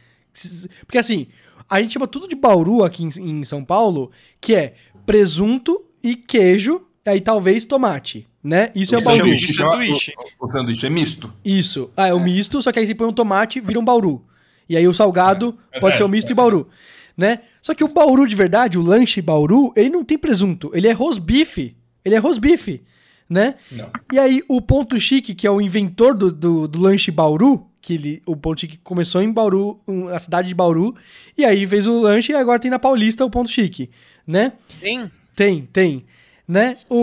Porque 0.86 0.98
assim, 0.98 1.28
a 1.70 1.82
gente 1.82 1.94
chama 1.94 2.08
tudo 2.08 2.28
de 2.28 2.36
Bauru 2.36 2.84
aqui 2.84 3.04
em, 3.04 3.40
em 3.40 3.44
São 3.44 3.64
Paulo, 3.64 4.12
que 4.40 4.54
é 4.54 4.76
presunto 5.06 5.84
e 6.04 6.16
queijo, 6.16 6.82
aí 7.06 7.22
talvez 7.22 7.66
tomate, 7.66 8.28
né? 8.44 8.72
Isso 8.76 8.94
é 8.94 8.98
o 8.98 9.00
Isso 9.00 9.10
chama 9.10 9.24
Bauru. 9.24 9.36
de 9.36 9.54
sanduíche. 9.54 10.14
O, 10.40 10.46
o 10.46 10.50
sanduíche 10.50 10.86
é 10.86 10.90
misto. 10.90 11.34
Isso. 11.44 11.90
Ah, 11.96 12.08
é 12.08 12.14
o 12.14 12.20
misto, 12.20 12.62
só 12.62 12.72
que 12.72 12.80
aí 12.80 12.88
você 12.88 12.96
põe 12.96 13.08
um 13.08 13.14
tomate, 13.14 13.60
vira 13.60 13.80
um 13.80 13.86
bauru. 13.86 14.24
E 14.68 14.76
aí 14.76 14.88
o 14.88 14.94
salgado 14.94 15.58
pode 15.80 15.98
ser 15.98 16.04
o 16.04 16.10
misto 16.10 16.32
e 16.32 16.36
bauru, 16.36 16.68
né? 17.16 17.42
Só 17.62 17.74
que 17.74 17.84
o 17.84 17.88
bauru 17.88 18.28
de 18.28 18.36
verdade, 18.36 18.78
o 18.78 18.82
lanche 18.82 19.22
bauru, 19.22 19.72
ele 19.76 19.90
não 19.90 20.04
tem 20.04 20.18
presunto, 20.18 20.72
ele 20.74 20.88
é 20.88 20.92
rosbife. 20.92 21.76
Ele 22.04 22.14
é 22.14 22.20
rosbife, 22.20 22.84
né? 23.28 23.56
Não. 23.72 23.90
E 24.14 24.20
aí 24.20 24.44
o 24.48 24.62
Ponto 24.62 25.00
Chique, 25.00 25.34
que 25.34 25.48
é 25.48 25.50
o 25.50 25.60
inventor 25.60 26.16
do, 26.16 26.32
do, 26.32 26.68
do 26.68 26.80
lanche 26.80 27.10
bauru, 27.10 27.66
que 27.86 27.94
ele, 27.94 28.22
o 28.26 28.36
Ponto 28.36 28.60
Chique 28.62 28.78
começou 28.84 29.22
em 29.22 29.32
Bauru, 29.32 29.80
na 29.88 30.18
cidade 30.18 30.48
de 30.48 30.56
Bauru, 30.56 30.96
e 31.38 31.46
aí 31.46 31.68
fez 31.68 31.86
o 31.86 32.00
lanche 32.02 32.32
e 32.32 32.36
agora 32.36 32.60
tem 32.60 32.72
na 32.72 32.80
Paulista 32.80 33.24
o 33.24 33.30
Ponto 33.30 33.50
Chique, 33.50 33.90
né? 34.26 34.54
Tem? 34.82 35.12
Tem, 35.36 35.62
tem. 35.72 36.06
Né? 36.48 36.78
O, 36.90 36.98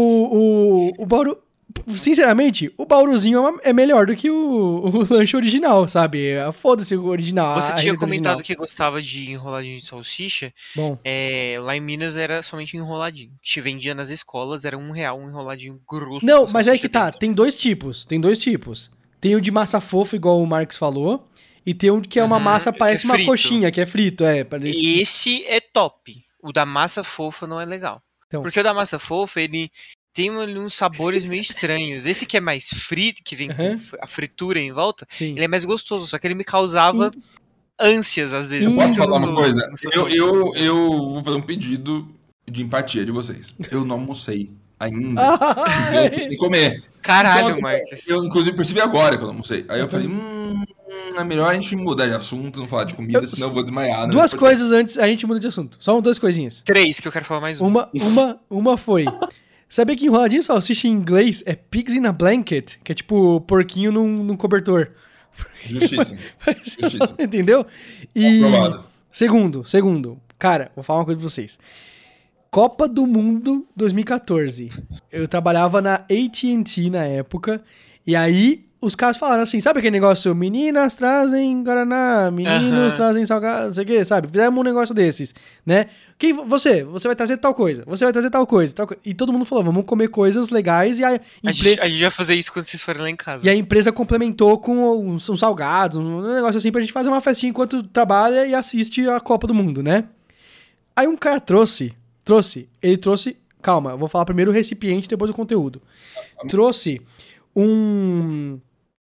o, 0.99 1.03
o 1.03 1.07
Bauru. 1.07 1.39
Sinceramente, 1.95 2.71
o 2.77 2.85
Bauruzinho 2.85 3.39
é, 3.39 3.41
uma- 3.51 3.61
é 3.63 3.73
melhor 3.73 4.05
do 4.07 4.15
que 4.15 4.31
o, 4.31 4.35
o 4.85 5.07
lanche 5.15 5.35
original, 5.37 5.89
sabe? 5.89 6.27
É, 6.33 6.53
Foda-se 6.53 6.95
o 6.95 7.07
original. 7.07 7.55
Você 7.61 7.75
tinha 7.77 7.97
comentado 7.97 8.37
original. 8.37 8.45
que 8.45 8.55
gostava 8.55 9.01
de 9.01 9.31
enroladinho 9.31 9.79
de 9.79 9.87
salsicha. 9.87 10.53
Bom, 10.77 10.99
É, 11.03 11.57
lá 11.61 11.75
em 11.77 11.81
Minas 11.81 12.17
era 12.19 12.43
somente 12.43 12.77
enroladinho. 12.77 13.31
Que 13.43 13.51
te 13.53 13.61
vendia 13.63 13.95
nas 13.95 14.11
escolas, 14.11 14.65
era 14.67 14.77
um 14.77 14.91
real 14.91 15.19
um 15.19 15.29
enroladinho 15.31 15.81
grosso. 15.89 16.27
não, 16.27 16.43
mas 16.43 16.67
salsicha 16.67 16.79
que 16.83 16.89
tá. 16.91 17.11
Tem 17.11 17.33
dois 17.33 17.59
tipos. 17.59 18.05
Tem 18.05 18.21
dois 18.21 18.39
tipos. 18.39 18.91
Tem 19.23 19.37
o 19.37 19.41
de 19.41 19.53
massa 19.53 19.81
fofa, 19.81 20.17
igual 20.17 20.43
o 20.43 20.47
Marx 20.47 20.77
falou. 20.77 21.29
E 21.65 21.73
tem 21.73 21.93
um 21.93 22.01
que 22.03 22.19
é 22.19 22.25
uma 22.25 22.39
Uhum, 22.39 22.43
massa, 22.43 22.73
que 22.73 22.77
é 22.77 22.79
parece 22.81 23.05
uma 23.07 23.25
coxinha, 23.25 23.71
que 23.71 23.81
é 23.81 23.87
frito, 23.87 24.25
é. 24.25 24.43
Parece... 24.43 24.77
E 24.77 25.01
esse 25.01 25.47
é 25.47 25.61
top. 25.61 26.21
O 26.43 26.53
da 26.53 26.67
massa 26.67 27.05
fofa 27.05 27.47
não 27.47 27.61
é 27.61 27.65
legal. 27.65 28.03
Então. 28.27 28.43
Porque 28.43 28.59
o 28.59 28.65
da 28.65 28.75
massa 28.75 28.99
fofa, 28.99 29.41
ele 29.41 29.71
tem 30.13 30.29
uns 30.33 30.75
sabores 30.75 31.25
meio 31.25 31.41
estranhos. 31.41 32.05
Esse 32.05 32.27
que 32.27 32.37
é 32.37 32.41
mais 32.41 32.69
frito, 32.69 33.23
que 33.25 33.37
vem 33.37 33.49
com 33.55 33.63
Uhum. 33.69 33.79
fr- 33.79 33.97
a 34.01 34.09
fritura 34.09 34.59
em 34.59 34.73
volta, 34.73 35.07
Sim. 35.09 35.33
ele 35.37 35.45
é 35.45 35.49
mais 35.49 35.65
gostoso. 35.65 36.05
Só 36.09 36.19
que 36.19 36.27
ele 36.27 36.35
me 36.35 36.43
causava 36.45 37.13
ânsias 37.79 38.35
às 38.35 38.51
vezes. 38.51 38.71
Eu 38.73 38.77
Posso 38.77 38.97
falar 38.97 39.19
uma 39.19 39.35
coisa? 39.35 39.73
Eu, 39.93 40.09
eu, 40.09 40.55
eu 40.57 40.89
vou 41.11 41.23
fazer 41.23 41.37
um 41.37 41.43
pedido 41.43 42.09
de 42.51 42.61
empatia 42.61 43.05
de 43.05 43.13
vocês. 43.13 43.55
Eu 43.71 43.85
não 43.85 43.97
almocei 44.01 44.51
ainda. 44.85 45.23
eu 45.95 46.11
preciso 46.11 46.37
comer. 46.37 46.83
Caralho, 47.03 47.49
Então, 47.51 47.61
Marcos. 47.61 48.07
Eu, 48.09 48.25
inclusive, 48.25 48.57
percebi 48.57 48.81
agora 48.81 49.17
que 49.17 49.25
eu 49.25 49.29
almocei. 49.29 49.65
Aí 49.69 49.81
eu 49.81 49.89
falei, 49.89 50.07
hum, 50.07 50.63
é 51.17 51.25
melhor 51.25 51.51
a 51.51 51.55
gente 51.55 51.75
mudar 51.75 52.07
de 52.07 52.15
assunto, 52.15 52.61
não 52.61 52.67
falar 52.69 52.85
de 52.85 52.95
comida, 52.95 53.19
Eu- 53.19 53.29
senão 53.29 53.49
eu 53.49 53.55
vou 53.55 53.63
desmaiar. 53.63 54.03
né? 54.03 54.09
Duas 54.13 54.33
coisas 54.33 54.71
antes, 54.71 54.97
a 54.99 55.07
gente 55.09 55.27
muda 55.27 55.41
de 55.41 55.47
assunto. 55.49 55.77
Só 55.81 56.01
duas 56.01 56.19
coisinhas. 56.19 56.63
Três, 56.65 57.01
que 57.01 57.09
eu 57.09 57.13
quero 57.13 57.25
falar 57.25 57.41
mais 57.41 57.61
um. 57.61 57.67
Uma, 57.67 57.89
uma, 57.95 58.39
uma 58.49 58.77
foi. 58.77 59.05
Sabia 59.69 59.97
que 59.97 60.05
enroladinho 60.07 60.43
salsicha 60.43 60.87
em 60.87 60.91
inglês 60.93 61.43
é 61.47 61.55
pigs 61.57 61.95
in 61.97 62.05
a 62.07 62.13
blanket? 62.13 62.75
Que 62.85 62.93
é 62.93 62.95
tipo 62.95 63.41
porquinho 63.41 63.91
num, 63.91 64.07
num 64.23 64.37
cobertor. 64.37 64.91
Justíssimo. 65.67 66.21
Justíssimo. 66.63 67.17
Entendeu? 67.19 67.67
E. 68.15 68.45
Aprovado. 68.45 68.85
Segundo, 69.11 69.65
segundo. 69.67 70.19
Cara, 70.39 70.71
vou 70.77 70.85
falar 70.85 71.01
uma 71.01 71.05
coisa 71.05 71.19
pra 71.21 71.29
vocês. 71.29 71.59
Copa 72.53 72.87
do 72.87 73.07
Mundo 73.07 73.67
2014. 73.75 74.69
Eu 75.11 75.27
trabalhava 75.27 75.81
na 75.81 75.95
AT&T 75.95 76.91
na 76.91 77.03
época. 77.03 77.63
E 78.07 78.15
aí 78.15 78.67
os 78.79 78.95
caras 78.95 79.17
falaram 79.17 79.43
assim, 79.43 79.59
sabe 79.59 79.79
aquele 79.79 79.93
negócio? 79.93 80.35
Meninas 80.35 80.95
trazem 80.95 81.63
Guaraná, 81.65 82.31
meninos 82.31 82.93
Aham. 82.93 82.97
trazem 82.97 83.25
salgado, 83.25 83.69
não 83.69 83.73
sei 83.75 83.85
o 83.85 83.87
que, 83.87 84.05
sabe? 84.05 84.29
Fizemos 84.29 84.61
um 84.61 84.63
negócio 84.65 84.95
desses, 84.95 85.35
né? 85.65 85.87
Quem, 86.19 86.35
você, 86.35 86.85
você 86.85 87.09
vai 87.09 87.17
trazer 87.17 87.39
tal 87.39 87.55
coisa, 87.55 87.85
você 87.87 88.05
vai 88.05 88.13
trazer 88.13 88.29
tal 88.29 88.47
coisa, 88.47 88.75
tal 88.75 88.87
E 89.03 89.15
todo 89.15 89.33
mundo 89.33 89.47
falou, 89.47 89.65
vamos 89.65 89.87
comer 89.87 90.09
coisas 90.09 90.51
legais 90.51 90.99
e 90.99 91.05
a, 91.05 91.09
A 91.09 91.15
empre- 91.51 91.55
gente, 91.71 91.81
a 91.81 91.89
gente 91.89 92.03
vai 92.03 92.11
fazer 92.11 92.35
isso 92.35 92.53
quando 92.53 92.67
vocês 92.67 92.83
forem 92.83 93.01
lá 93.01 93.09
em 93.09 93.17
casa. 93.17 93.47
e 93.47 93.49
a 93.49 93.55
empresa 93.55 93.91
complementou 93.91 94.59
com 94.59 94.77
uns, 95.09 95.27
uns 95.27 95.41
salgados, 95.41 95.97
um 95.97 96.21
negócio 96.35 96.59
assim 96.59 96.71
pra 96.71 96.83
gente 96.83 96.93
fazer 96.93 97.09
uma 97.09 97.23
festinha 97.23 97.49
enquanto 97.49 97.83
trabalha 97.83 98.47
e 98.47 98.55
assiste 98.55 99.09
a 99.09 99.19
Copa 99.21 99.47
do 99.47 99.55
Mundo, 99.55 99.83
né? 99.83 100.05
Aí 100.95 101.07
um 101.09 101.17
cara 101.17 101.41
trouxe, 101.41 101.95
trouxe, 102.25 102.69
ele 102.83 102.97
trouxe, 102.97 103.37
calma, 103.61 103.91
eu 103.91 103.99
vou 103.99 104.09
falar 104.09 104.25
primeiro 104.25 104.51
o 104.51 104.55
recipiente, 104.55 105.09
depois 105.09 105.31
o 105.31 105.35
conteúdo. 105.35 105.81
Trouxe 106.49 107.01
um 107.55 108.59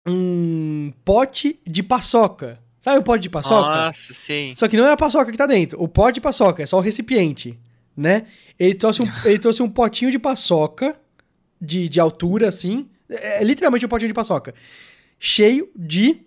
um 0.07 0.93
pote 1.05 1.59
de 1.67 1.83
paçoca. 1.83 2.61
Sabe 2.81 2.99
o 2.99 3.03
pote 3.03 3.23
de 3.23 3.31
paçoca? 3.31 3.87
Nossa, 3.87 4.13
sim. 4.13 4.55
Só 4.57 4.69
que 4.69 4.77
não 4.77 4.87
é 4.87 4.93
a 4.93 4.97
paçoca 4.97 5.33
que 5.33 5.37
tá 5.37 5.47
dentro. 5.47 5.83
O 5.83 5.89
pote 5.89 6.15
de 6.15 6.21
paçoca 6.21 6.63
é 6.63 6.67
só 6.67 6.79
o 6.79 6.81
recipiente, 6.81 7.59
né? 7.97 8.27
Ele 8.57 8.75
trouxe 8.75 9.03
um, 9.03 9.07
ele 9.25 9.39
trouxe 9.41 9.63
um 9.63 9.69
potinho 9.69 10.13
de 10.13 10.19
paçoca 10.19 10.97
de, 11.61 11.89
de 11.89 11.99
altura, 11.99 12.49
assim. 12.49 12.89
É, 13.11 13.43
é 13.43 13.45
literalmente 13.45 13.85
um 13.85 13.89
potinho 13.89 14.09
de 14.09 14.15
paçoca. 14.15 14.55
Cheio 15.19 15.69
de 15.75 16.21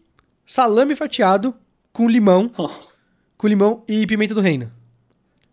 salame 0.45 0.95
fatiado 0.95 1.55
com 1.93 2.09
limão, 2.09 2.51
Nossa. 2.57 2.99
com 3.37 3.47
limão 3.47 3.83
e 3.87 4.05
pimenta 4.05 4.33
do 4.33 4.41
reino. 4.41 4.69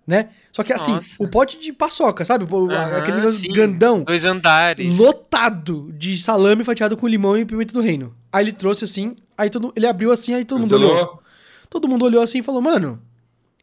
Né? 0.07 0.29
Só 0.53 0.63
que 0.63 0.73
assim, 0.73 0.93
Nossa. 0.93 1.17
o 1.19 1.27
pote 1.29 1.59
de 1.59 1.73
paçoca, 1.73 2.25
sabe? 2.25 2.47
Aquele 2.97 3.17
negócio 3.17 3.41
sim. 3.41 3.49
grandão 3.49 4.05
Dois 4.05 4.25
andares. 4.25 4.97
lotado 4.97 5.91
de 5.99 6.17
salame 6.17 6.63
fatiado 6.63 6.97
com 6.97 7.09
limão 7.09 7.37
e 7.37 7.45
pimenta 7.45 7.73
do 7.75 7.81
reino. 7.81 8.15
Aí 8.33 8.45
ele 8.45 8.53
trouxe 8.53 8.85
assim, 8.85 9.17
aí 9.37 9.51
todo, 9.51 9.73
ele 9.75 9.87
abriu 9.87 10.13
assim, 10.13 10.33
aí 10.33 10.45
todo 10.45 10.61
mundo 10.61 10.77
olhou. 10.77 11.23
Todo 11.69 11.89
mundo 11.89 12.05
olhou 12.05 12.23
assim 12.23 12.39
e 12.39 12.43
falou, 12.43 12.63
mano, 12.63 13.03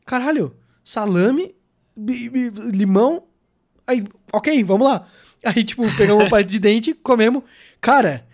caralho, 0.06 0.54
salame, 0.84 1.56
bi- 1.96 2.28
bi- 2.28 2.50
limão, 2.72 3.24
aí, 3.88 4.04
ok, 4.34 4.62
vamos 4.66 4.86
lá. 4.86 5.06
Aí, 5.46 5.64
tipo, 5.64 5.84
pegamos 5.98 6.26
um 6.26 6.30
palito 6.30 6.52
de 6.52 6.60
dente, 6.60 6.94
comemos. 6.94 7.44
Cara, 7.80 8.26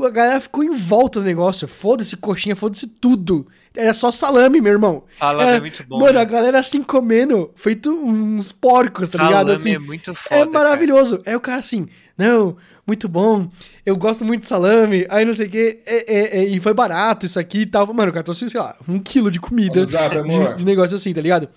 a 0.00 0.10
galera 0.10 0.40
ficou 0.40 0.64
em 0.64 0.72
volta 0.72 1.20
do 1.20 1.26
negócio. 1.26 1.68
Foda-se 1.68 2.16
coxinha, 2.16 2.56
foda-se 2.56 2.86
tudo. 2.86 3.46
Era 3.74 3.92
só 3.94 4.10
salame, 4.10 4.60
meu 4.60 4.72
irmão. 4.72 5.04
Salame 5.18 5.42
Era- 5.48 5.56
é 5.56 5.60
muito 5.60 5.84
bom. 5.86 5.98
Mano, 6.00 6.12
né? 6.14 6.20
a 6.20 6.24
galera 6.24 6.58
assim 6.60 6.82
comendo, 6.82 7.50
feito 7.56 7.90
uns 7.90 8.52
porcos, 8.52 9.08
tá 9.10 9.18
ligado? 9.18 9.32
Salame 9.46 9.52
Assim, 9.60 9.74
é 9.74 9.78
muito 9.78 10.14
foda. 10.14 10.40
é 10.40 10.44
maravilhoso. 10.44 11.22
Aí 11.26 11.34
o 11.36 11.40
cara 11.40 11.58
assim, 11.60 11.86
não, 12.16 12.56
muito 12.86 13.08
bom, 13.08 13.48
eu 13.86 13.96
gosto 13.96 14.24
muito 14.24 14.42
de 14.42 14.46
salame, 14.48 15.06
aí 15.08 15.24
não 15.24 15.32
sei 15.34 15.46
o 15.46 15.50
quê, 15.50 15.80
é- 15.86 16.04
é- 16.14 16.38
é, 16.40 16.44
e 16.44 16.58
foi 16.60 16.74
barato 16.74 17.24
isso 17.26 17.38
aqui 17.40 17.60
e 17.60 17.66
tal. 17.66 17.86
Mano, 17.92 18.10
o 18.10 18.12
cara 18.12 18.22
trouxe, 18.24 18.48
sei 18.50 18.60
lá, 18.60 18.76
um 18.88 18.98
quilo 18.98 19.30
de 19.30 19.40
comida, 19.40 19.82
amor. 20.20 20.50
de, 20.52 20.56
de 20.58 20.64
negócio 20.64 20.96
assim, 20.96 21.12
tá 21.14 21.20
ligado? 21.20 21.48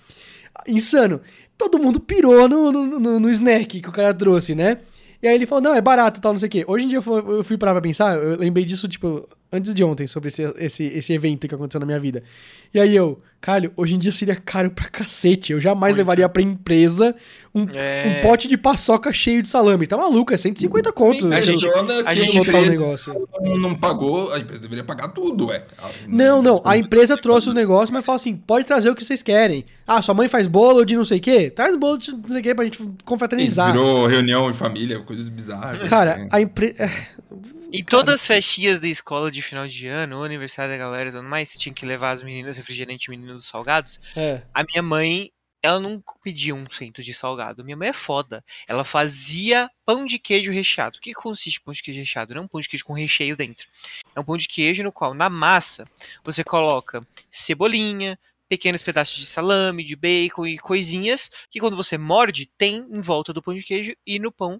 Insano. 0.66 1.20
Todo 1.58 1.78
mundo 1.78 1.98
pirou 2.00 2.48
no, 2.48 2.70
no, 2.72 2.86
no- 3.00 3.20
no 3.20 3.30
snack 3.30 3.80
que 3.80 3.88
o 3.88 3.92
cara 3.92 4.12
trouxe, 4.12 4.54
né? 4.54 4.78
E 5.26 5.28
aí 5.28 5.34
ele 5.34 5.44
falou, 5.44 5.60
não, 5.60 5.74
é 5.74 5.80
barato 5.80 6.20
tal, 6.20 6.32
não 6.32 6.38
sei 6.38 6.46
o 6.46 6.50
quê. 6.50 6.64
Hoje 6.68 6.84
em 6.84 6.88
dia 6.88 6.98
eu 6.98 7.02
fui, 7.02 7.18
eu 7.18 7.42
fui 7.42 7.58
parar 7.58 7.72
pra 7.72 7.80
pensar, 7.80 8.16
eu 8.16 8.36
lembrei 8.38 8.64
disso, 8.64 8.86
tipo, 8.86 9.28
antes 9.52 9.72
de 9.72 9.82
ontem, 9.84 10.06
sobre 10.06 10.28
esse, 10.28 10.42
esse, 10.58 10.84
esse 10.84 11.12
evento 11.12 11.46
que 11.48 11.54
aconteceu 11.54 11.80
na 11.80 11.86
minha 11.86 12.00
vida. 12.00 12.22
E 12.74 12.80
aí 12.80 12.94
eu, 12.94 13.20
caralho, 13.40 13.72
hoje 13.76 13.94
em 13.94 13.98
dia 13.98 14.10
seria 14.12 14.36
caro 14.36 14.70
pra 14.70 14.88
cacete. 14.88 15.52
Eu 15.52 15.60
jamais 15.60 15.92
Muito. 15.92 15.98
levaria 15.98 16.28
pra 16.28 16.42
empresa 16.42 17.14
um, 17.54 17.64
É. 17.74 18.18
um 18.18 18.22
pote 18.28 18.48
de 18.48 18.56
paçoca 18.56 19.12
cheio 19.12 19.40
de 19.42 19.48
salame. 19.48 19.86
Tá 19.86 19.96
maluco, 19.96 20.34
é 20.34 20.36
150 20.36 20.92
conto. 20.92 21.32
A 21.32 21.40
gente- 21.40 21.66
a 22.06 22.14
gente 22.14 22.38
botar 22.38 22.58
o 22.58 22.66
negócio. 22.66 23.28
não- 23.40 23.74
pagou, 23.76 24.32
a 24.32 24.38
empresa 24.38 24.60
deveria 24.60 24.84
pagar 24.84 25.08
tudo, 25.08 25.46
ué. 25.46 25.62
Não, 26.08 26.42
não, 26.42 26.60
a 26.64 26.76
empresa 26.76 27.16
trouxe 27.16 27.48
o 27.48 27.54
negócio, 27.54 27.94
mas 27.94 28.04
falou 28.04 28.16
assim, 28.16 28.34
pode 28.36 28.64
trazer 28.66 28.90
o 28.90 28.94
que 28.94 29.04
vocês 29.04 29.22
querem. 29.22 29.64
Ah, 29.86 30.02
sua 30.02 30.14
mãe 30.14 30.28
faz 30.28 30.46
bolo 30.46 30.84
de 30.84 30.96
não 30.96 31.04
sei 31.04 31.18
o 31.18 31.20
quê? 31.22 31.48
Traz 31.50 31.74
bolo 31.76 31.96
de 31.98 32.10
não 32.12 32.28
sei 32.28 32.40
o 32.40 32.42
quê 32.42 32.54
pra 32.54 32.64
gente 32.64 32.78
confraternizar. 33.04 33.70
Virou 33.72 34.06
reunião 34.06 34.50
de 34.50 34.56
família, 34.58 34.98
coisas 35.00 35.28
bizarras. 35.28 35.88
Cara, 35.88 36.14
assim. 36.16 36.28
a 36.32 36.40
empresa... 36.40 36.90
Em 37.76 37.84
todas 37.84 38.14
as 38.14 38.26
festinhas 38.26 38.80
da 38.80 38.88
escola 38.88 39.30
de 39.30 39.42
final 39.42 39.68
de 39.68 39.86
ano, 39.86 40.22
aniversário 40.22 40.72
da 40.72 40.78
galera 40.78 41.10
e 41.10 41.12
tudo 41.12 41.24
mais, 41.24 41.50
você 41.50 41.58
tinha 41.58 41.74
que 41.74 41.84
levar 41.84 42.12
as 42.12 42.22
meninas 42.22 42.56
refrigerante 42.56 43.06
e 43.06 43.10
meninos 43.10 43.44
salgados. 43.44 44.00
É. 44.16 44.40
A 44.54 44.64
minha 44.64 44.82
mãe, 44.82 45.30
ela 45.62 45.78
não 45.78 46.02
pedia 46.22 46.54
um 46.54 46.66
cento 46.70 47.02
de 47.02 47.12
salgado. 47.12 47.62
Minha 47.62 47.76
mãe 47.76 47.88
é 47.88 47.92
foda. 47.92 48.42
Ela 48.66 48.82
fazia 48.82 49.70
pão 49.84 50.06
de 50.06 50.18
queijo 50.18 50.50
recheado. 50.50 50.96
O 50.96 51.00
que 51.02 51.12
consiste 51.12 51.60
pão 51.60 51.74
de 51.74 51.82
queijo 51.82 52.00
recheado? 52.00 52.34
Não 52.34 52.40
é 52.40 52.44
um 52.46 52.48
pão 52.48 52.62
de 52.62 52.68
queijo 52.68 52.84
com 52.84 52.94
recheio 52.94 53.36
dentro. 53.36 53.66
É 54.14 54.20
um 54.20 54.24
pão 54.24 54.38
de 54.38 54.48
queijo 54.48 54.82
no 54.82 54.90
qual, 54.90 55.12
na 55.12 55.28
massa, 55.28 55.86
você 56.24 56.42
coloca 56.42 57.06
cebolinha, 57.30 58.18
pequenos 58.48 58.80
pedaços 58.80 59.18
de 59.18 59.26
salame, 59.26 59.84
de 59.84 59.94
bacon 59.94 60.46
e 60.46 60.56
coisinhas 60.56 61.30
que 61.50 61.60
quando 61.60 61.76
você 61.76 61.98
morde, 61.98 62.50
tem 62.56 62.86
em 62.90 63.02
volta 63.02 63.34
do 63.34 63.42
pão 63.42 63.54
de 63.54 63.62
queijo 63.62 63.94
e 64.06 64.18
no 64.18 64.32
pão. 64.32 64.58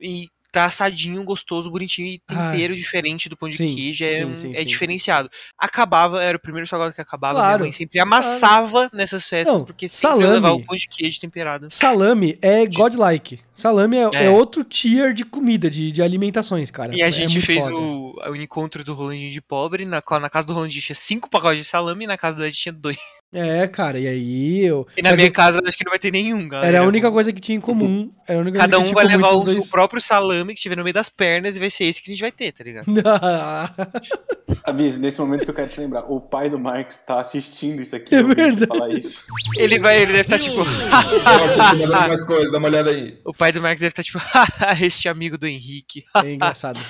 E 0.00 0.28
tá 0.60 0.66
assadinho, 0.66 1.22
gostoso, 1.24 1.70
bonitinho 1.70 2.08
e 2.08 2.18
tempero 2.26 2.74
diferente 2.74 3.28
do 3.28 3.36
pão 3.36 3.48
de 3.48 3.56
Sim, 3.56 3.74
queijo. 3.74 4.04
É, 4.04 4.24
sim, 4.24 4.36
sim, 4.36 4.52
é 4.54 4.64
diferenciado. 4.64 5.28
Acabava, 5.58 6.22
era 6.22 6.36
o 6.36 6.40
primeiro 6.40 6.66
salgado 6.66 6.92
que 6.94 7.00
acabava. 7.00 7.34
Claro, 7.34 7.58
Minha 7.58 7.64
mãe 7.66 7.72
sempre 7.72 7.98
amassava 8.00 8.90
nessas 8.92 9.28
festas, 9.28 9.58
Não, 9.58 9.64
porque 9.64 9.88
sempre 9.88 10.18
salame- 10.18 10.34
levar 10.34 10.52
o 10.52 10.62
pão 10.64 10.76
de 10.76 10.88
queijo 10.88 11.20
temperado. 11.20 11.68
Salame 11.70 12.38
é 12.42 12.66
godlike. 12.66 13.40
Salame 13.54 13.96
é, 13.96 14.10
é. 14.14 14.24
É. 14.26 14.30
outro 14.30 14.62
tier 14.62 15.12
de 15.12 15.24
comida, 15.24 15.68
de, 15.68 15.90
de 15.90 16.00
alimentações, 16.02 16.70
cara. 16.70 16.94
E 16.96 17.02
a 17.02 17.08
É 17.08 17.12
gente 17.12 17.40
fez 17.40 17.64
foda. 17.64 17.74
o, 17.76 18.14
o 18.30 18.36
encontro 18.36 18.84
do 18.84 18.94
Rolandinho 18.94 19.30
de 19.32 19.40
pobre, 19.40 19.84
na, 19.84 20.00
na 20.20 20.30
casa 20.30 20.46
do 20.46 20.52
Rolandinho 20.52 20.80
tinha 20.82 20.94
cinco 20.94 21.28
pacotes 21.28 21.58
de 21.58 21.64
salame 21.64 22.04
e 22.04 22.06
na 22.06 22.16
casa 22.16 22.36
do 22.36 22.44
Ed 22.46 22.54
tinha 22.56 22.72
dois. 22.72 22.96
É, 23.30 23.68
cara, 23.68 23.98
e 24.00 24.08
aí 24.08 24.64
eu... 24.64 24.86
E 24.96 25.02
na 25.02 25.10
Mas 25.10 25.18
minha 25.18 25.28
eu- 25.28 25.32
casa 25.34 25.60
acho 25.66 25.76
que 25.76 25.84
não 25.84 25.90
vai 25.90 25.98
ter 25.98 26.10
nenhum, 26.10 26.48
galera. 26.48 26.76
Era 26.76 26.84
a 26.84 26.88
única 26.88 27.10
coisa 27.10 27.30
que 27.30 27.42
tinha 27.42 27.58
em 27.58 27.60
comum. 27.60 28.10
Era 28.26 28.38
a 28.38 28.40
única 28.40 28.56
Cada 28.58 28.76
coisa 28.78 28.86
um 28.86 28.88
que 28.88 28.94
vai 28.94 29.04
levar 29.04 29.32
o, 29.32 29.68
próprio 29.68 30.00
salame 30.00 30.54
que 30.54 30.60
tiver 30.62 30.76
no 30.76 30.82
meio 30.82 30.94
das 30.94 31.10
pernas 31.10 31.54
e 31.54 31.58
vai 31.58 31.68
ser 31.68 31.84
esse 31.84 32.02
que 32.02 32.10
a 32.10 32.14
gente 32.14 32.22
vai 32.22 32.32
ter, 32.32 32.52
tá 32.52 32.64
ligado? 32.64 32.86
Abis, 34.66 34.96
nesse 34.98 35.20
momento 35.20 35.44
que 35.44 35.50
eu 35.50 35.54
quero 35.54 35.68
te 35.68 35.78
lembrar, 35.78 36.10
o 36.10 36.20
pai 36.20 36.48
do 36.48 36.58
Marx 36.58 37.02
tá 37.02 37.20
assistindo 37.20 37.82
isso 37.82 37.94
aqui. 37.94 38.14
É 38.14 38.22
verdade. 38.22 38.66
falar 38.66 38.88
isso. 38.90 39.22
Ele 39.56 39.78
vai, 39.78 40.02
ele 40.02 40.12
deve 40.12 40.20
estar 40.22 40.38
tipo. 40.38 40.64
Mais 41.86 42.24
coisas, 42.24 42.50
dá 42.50 42.58
uma 42.58 42.68
olhada 42.68 42.90
aí. 42.90 43.18
o 43.24 43.34
pai 43.34 43.52
do 43.52 43.60
Marcos 43.60 43.80
deve 43.82 43.92
estar 43.92 44.02
tipo. 44.02 44.18
este 44.82 45.06
amigo 45.08 45.36
do 45.36 45.46
Henrique. 45.46 46.04
é 46.24 46.32
engraçado. 46.32 46.80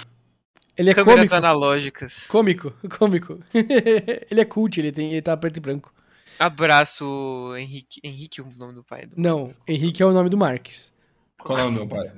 Ele 0.77 0.91
é 0.91 0.95
Câmeras 0.95 1.17
cômico. 1.19 1.35
analógicas. 1.35 2.27
Cômico, 2.29 2.73
cômico. 2.97 3.41
ele 3.53 4.41
é 4.41 4.45
cult, 4.45 4.79
ele, 4.79 4.93
tem, 4.93 5.11
ele 5.13 5.23
tá 5.23 5.37
preto 5.37 5.57
e 5.57 5.61
branco. 5.61 5.93
Abraço, 6.39 7.55
Henrique. 7.57 8.01
Henrique 8.05 8.41
é 8.41 8.45
o 8.45 8.49
nome 8.57 8.73
do 8.75 8.85
pai 8.85 9.07
do 9.07 9.15
Não, 9.17 9.39
Marcos. 9.41 9.61
Henrique 9.67 10.03
é 10.03 10.07
o 10.07 10.13
nome 10.13 10.29
do 10.29 10.37
Marques. 10.37 10.93
Qual 11.39 11.59
é 11.59 11.63
o 11.65 11.71
meu 11.73 11.87
pai? 11.87 12.11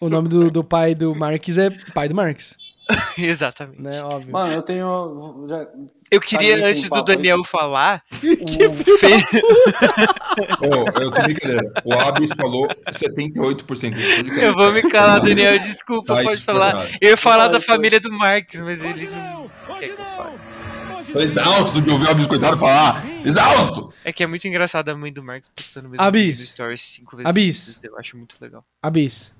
O 0.00 0.08
nome 0.08 0.28
do, 0.28 0.50
do 0.50 0.62
pai 0.62 0.94
do 0.94 1.14
Marques 1.14 1.58
é 1.58 1.70
pai 1.92 2.08
do 2.08 2.14
Marques, 2.14 2.56
Exatamente. 3.18 3.82
né? 3.82 4.00
Óbvio. 4.02 4.32
Mano, 4.32 4.52
eu 4.54 4.62
tenho. 4.62 5.46
Já... 5.48 5.66
Eu 6.10 6.20
queria, 6.20 6.58
Tá 6.60 6.66
antes 6.68 6.82
do 6.84 6.88
papo 6.88 7.10
aí. 7.10 7.16
Daniel 7.16 7.42
falar, 7.44 8.02
Que 8.20 8.66
o 8.66 8.72
Fê- 8.98 9.16
Ô, 10.60 11.00
eu 11.00 11.10
tô 11.10 11.22
brincadeira. 11.22 11.72
O 11.84 11.92
Abis 11.94 12.30
falou 12.32 12.68
78% 12.90 13.90
desse 13.94 14.16
podcast. 14.16 14.40
Eu 14.44 14.54
vou 14.54 14.72
me 14.72 14.82
calar, 14.82 15.20
Daniel, 15.20 15.58
desculpa, 15.58 16.14
Vai 16.14 16.24
pode 16.24 16.42
falar. 16.42 16.88
Eu 17.00 17.10
ia 17.10 17.16
falar 17.16 17.44
Fala 17.46 17.52
da 17.54 17.60
família 17.60 18.00
do 18.00 18.10
Marques, 18.12 18.62
mas 18.62 18.84
ele 18.84 19.08
não 19.08 19.50
quer 19.78 19.94
que 19.94 20.00
eu 20.00 20.04
fale. 20.06 20.38
Tô 21.12 21.18
exausto 21.20 21.80
de 21.80 21.90
ouvir 21.90 22.06
o 22.06 22.10
Abis 22.10 22.26
coitado 22.26 22.58
falar. 22.58 23.04
Exausto! 23.24 23.92
É 24.04 24.12
que 24.12 24.22
é 24.22 24.26
muito 24.26 24.46
engraçado 24.46 24.88
a 24.88 24.96
mãe 24.96 25.12
do 25.12 25.22
Marques 25.22 25.50
postando 25.54 25.88
o 25.88 25.90
mesmo 25.90 26.04
Abis. 26.04 26.48
Stories 26.48 26.80
cinco 26.82 27.16
vezes. 27.16 27.28
Abis. 27.30 27.80
Eu 27.82 27.98
acho 27.98 28.16
muito 28.16 28.36
legal. 28.40 28.64
Abis. 28.82 29.34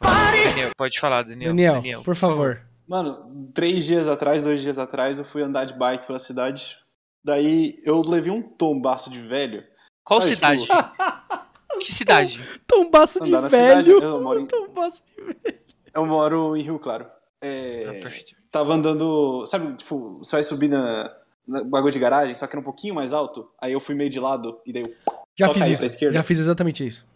Daniel, 0.00 0.70
pode 0.76 0.98
falar, 0.98 1.22
Daniel. 1.22 1.54
Daniel, 1.54 2.02
por 2.02 2.16
favor. 2.16 2.60
Mano, 2.88 3.50
três 3.54 3.84
dias 3.84 4.08
atrás, 4.08 4.42
dois 4.42 4.60
dias 4.60 4.78
atrás, 4.78 5.18
eu 5.18 5.24
fui 5.24 5.42
andar 5.42 5.64
de 5.64 5.74
bike 5.74 6.06
pela 6.06 6.18
cidade. 6.18 6.76
Daí 7.24 7.76
eu 7.84 8.00
levei 8.02 8.32
um 8.32 8.42
tombaço 8.42 9.08
de 9.10 9.20
velho. 9.20 9.62
Qual 10.04 10.20
Aí, 10.20 10.26
cidade? 10.26 10.62
tipo, 10.62 11.78
Que 11.80 11.92
cidade? 11.94 12.40
Tombaço 12.66 13.22
de 13.24 13.30
velho. 13.30 13.48
cidade, 13.48 13.90
eu 13.90 14.20
moro 14.20 14.40
em- 14.40 14.46
Tombaço 14.50 15.02
de 15.16 15.22
velho. 15.24 15.58
Eu 15.94 16.06
moro 16.06 16.56
em 16.56 16.62
Rio 16.62 16.78
Claro. 16.80 17.06
É, 17.40 18.00
Ah. 18.04 18.08
Tava 18.52 18.74
andando. 18.74 19.44
Sabe, 19.46 19.74
tipo, 19.76 20.18
você 20.18 20.36
vai 20.36 20.44
subir 20.44 20.68
na, 20.68 21.10
na 21.48 21.64
bagulho 21.64 21.92
de 21.92 21.98
garagem, 21.98 22.36
só 22.36 22.46
que 22.46 22.54
era 22.54 22.60
um 22.60 22.64
pouquinho 22.64 22.94
mais 22.94 23.12
alto. 23.12 23.48
Aí 23.60 23.72
eu 23.72 23.80
fui 23.80 23.94
meio 23.94 24.10
de 24.10 24.20
lado 24.20 24.60
e 24.64 24.72
daí 24.72 24.82
eu. 24.82 24.94
Já 25.34 25.48
fiz 25.48 25.66
isso. 25.66 25.78
pra 25.78 25.86
esquerda. 25.86 26.14
Já 26.14 26.22
fiz 26.22 26.38
exatamente 26.38 26.86
isso. 26.86 27.06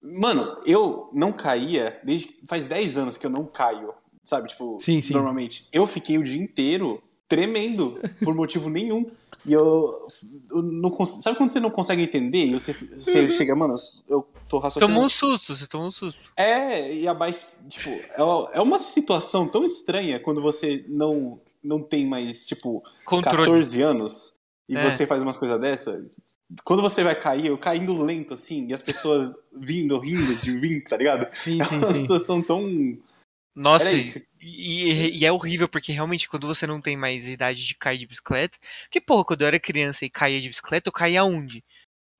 Mano, 0.00 0.58
eu 0.64 1.10
não 1.12 1.32
caía 1.32 2.00
desde. 2.04 2.36
Faz 2.46 2.66
10 2.66 2.96
anos 2.96 3.16
que 3.16 3.26
eu 3.26 3.30
não 3.30 3.44
caio. 3.44 3.92
Sabe, 4.22 4.48
tipo, 4.48 4.78
Sim, 4.80 5.02
sim. 5.02 5.12
normalmente. 5.12 5.68
Eu 5.72 5.86
fiquei 5.86 6.16
o 6.16 6.24
dia 6.24 6.40
inteiro 6.40 7.02
tremendo 7.28 8.00
por 8.22 8.34
motivo 8.34 8.70
nenhum. 8.70 9.10
E 9.46 9.52
eu, 9.52 10.06
eu 10.50 10.62
não 10.62 10.90
consigo. 10.90 11.22
Sabe 11.22 11.36
quando 11.36 11.50
você 11.50 11.60
não 11.60 11.70
consegue 11.70 12.02
entender? 12.02 12.46
E 12.46 12.52
você, 12.52 12.72
você 12.72 13.28
chega, 13.28 13.54
mano, 13.54 13.74
eu 14.08 14.26
tô 14.48 14.58
raciocinando. 14.58 14.92
Tomou 14.92 15.06
um 15.06 15.08
susto, 15.10 15.54
você 15.54 15.66
tomou 15.66 15.86
um 15.88 15.90
susto. 15.90 16.32
É, 16.36 16.94
e 16.94 17.06
a 17.06 17.12
bike, 17.12 17.38
tipo, 17.68 17.90
é 18.16 18.22
uma- 18.22 18.50
é 18.54 18.60
uma 18.60 18.78
situação 18.78 19.46
tão 19.46 19.64
estranha 19.64 20.18
quando 20.18 20.40
você 20.40 20.84
não, 20.88 21.38
não 21.62 21.82
tem 21.82 22.06
mais, 22.06 22.46
tipo, 22.46 22.82
Controle. 23.04 23.36
14 23.44 23.82
anos 23.82 24.38
e 24.66 24.76
É. 24.76 24.90
você 24.90 25.06
faz 25.06 25.22
umas 25.22 25.36
coisas 25.36 25.60
dessa. 25.60 26.02
Quando 26.64 26.82
você 26.82 27.02
vai 27.04 27.18
cair, 27.18 27.46
eu 27.46 27.58
caindo 27.58 27.94
lento, 28.02 28.32
assim, 28.34 28.66
e 28.68 28.72
as 28.72 28.80
pessoas 28.80 29.34
vindo, 29.52 29.98
rindo 29.98 30.34
de 30.36 30.52
mim, 30.52 30.80
tá 30.80 30.96
ligado? 30.96 31.26
Sim, 31.36 31.60
É 31.60 31.64
sim, 31.64 31.76
uma 31.76 31.92
sim. 31.92 32.00
situação 32.00 32.40
tão. 32.42 32.96
Nossa, 33.54 33.90
e, 34.40 34.90
e- 34.90 35.18
e 35.20 35.26
é 35.26 35.32
horrível, 35.32 35.68
porque 35.68 35.92
realmente 35.92 36.28
quando 36.28 36.46
você 36.46 36.66
não 36.66 36.80
tem 36.80 36.96
mais 36.96 37.28
idade 37.28 37.64
de 37.66 37.74
cair 37.74 37.98
de 37.98 38.06
bicicleta. 38.06 38.58
Porque, 38.82 39.00
porra, 39.00 39.24
quando 39.24 39.42
eu 39.42 39.46
era 39.46 39.60
criança 39.60 40.04
e 40.04 40.10
caía 40.10 40.40
de 40.40 40.48
bicicleta, 40.48 40.88
eu 40.88 40.92
caía 40.92 41.24
onde? 41.24 41.62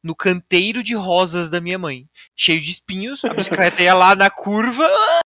No 0.03 0.15
canteiro 0.15 0.83
de 0.83 0.95
rosas 0.95 1.49
da 1.51 1.61
minha 1.61 1.79
mãe. 1.79 2.07
Cheio 2.37 2.61
de 2.61 2.71
espinhos, 2.71 3.25
a 3.25 3.33
bicicleta 3.35 3.83
ia 3.83 3.95
lá 3.95 4.15
na 4.15 4.31
curva. 4.31 4.87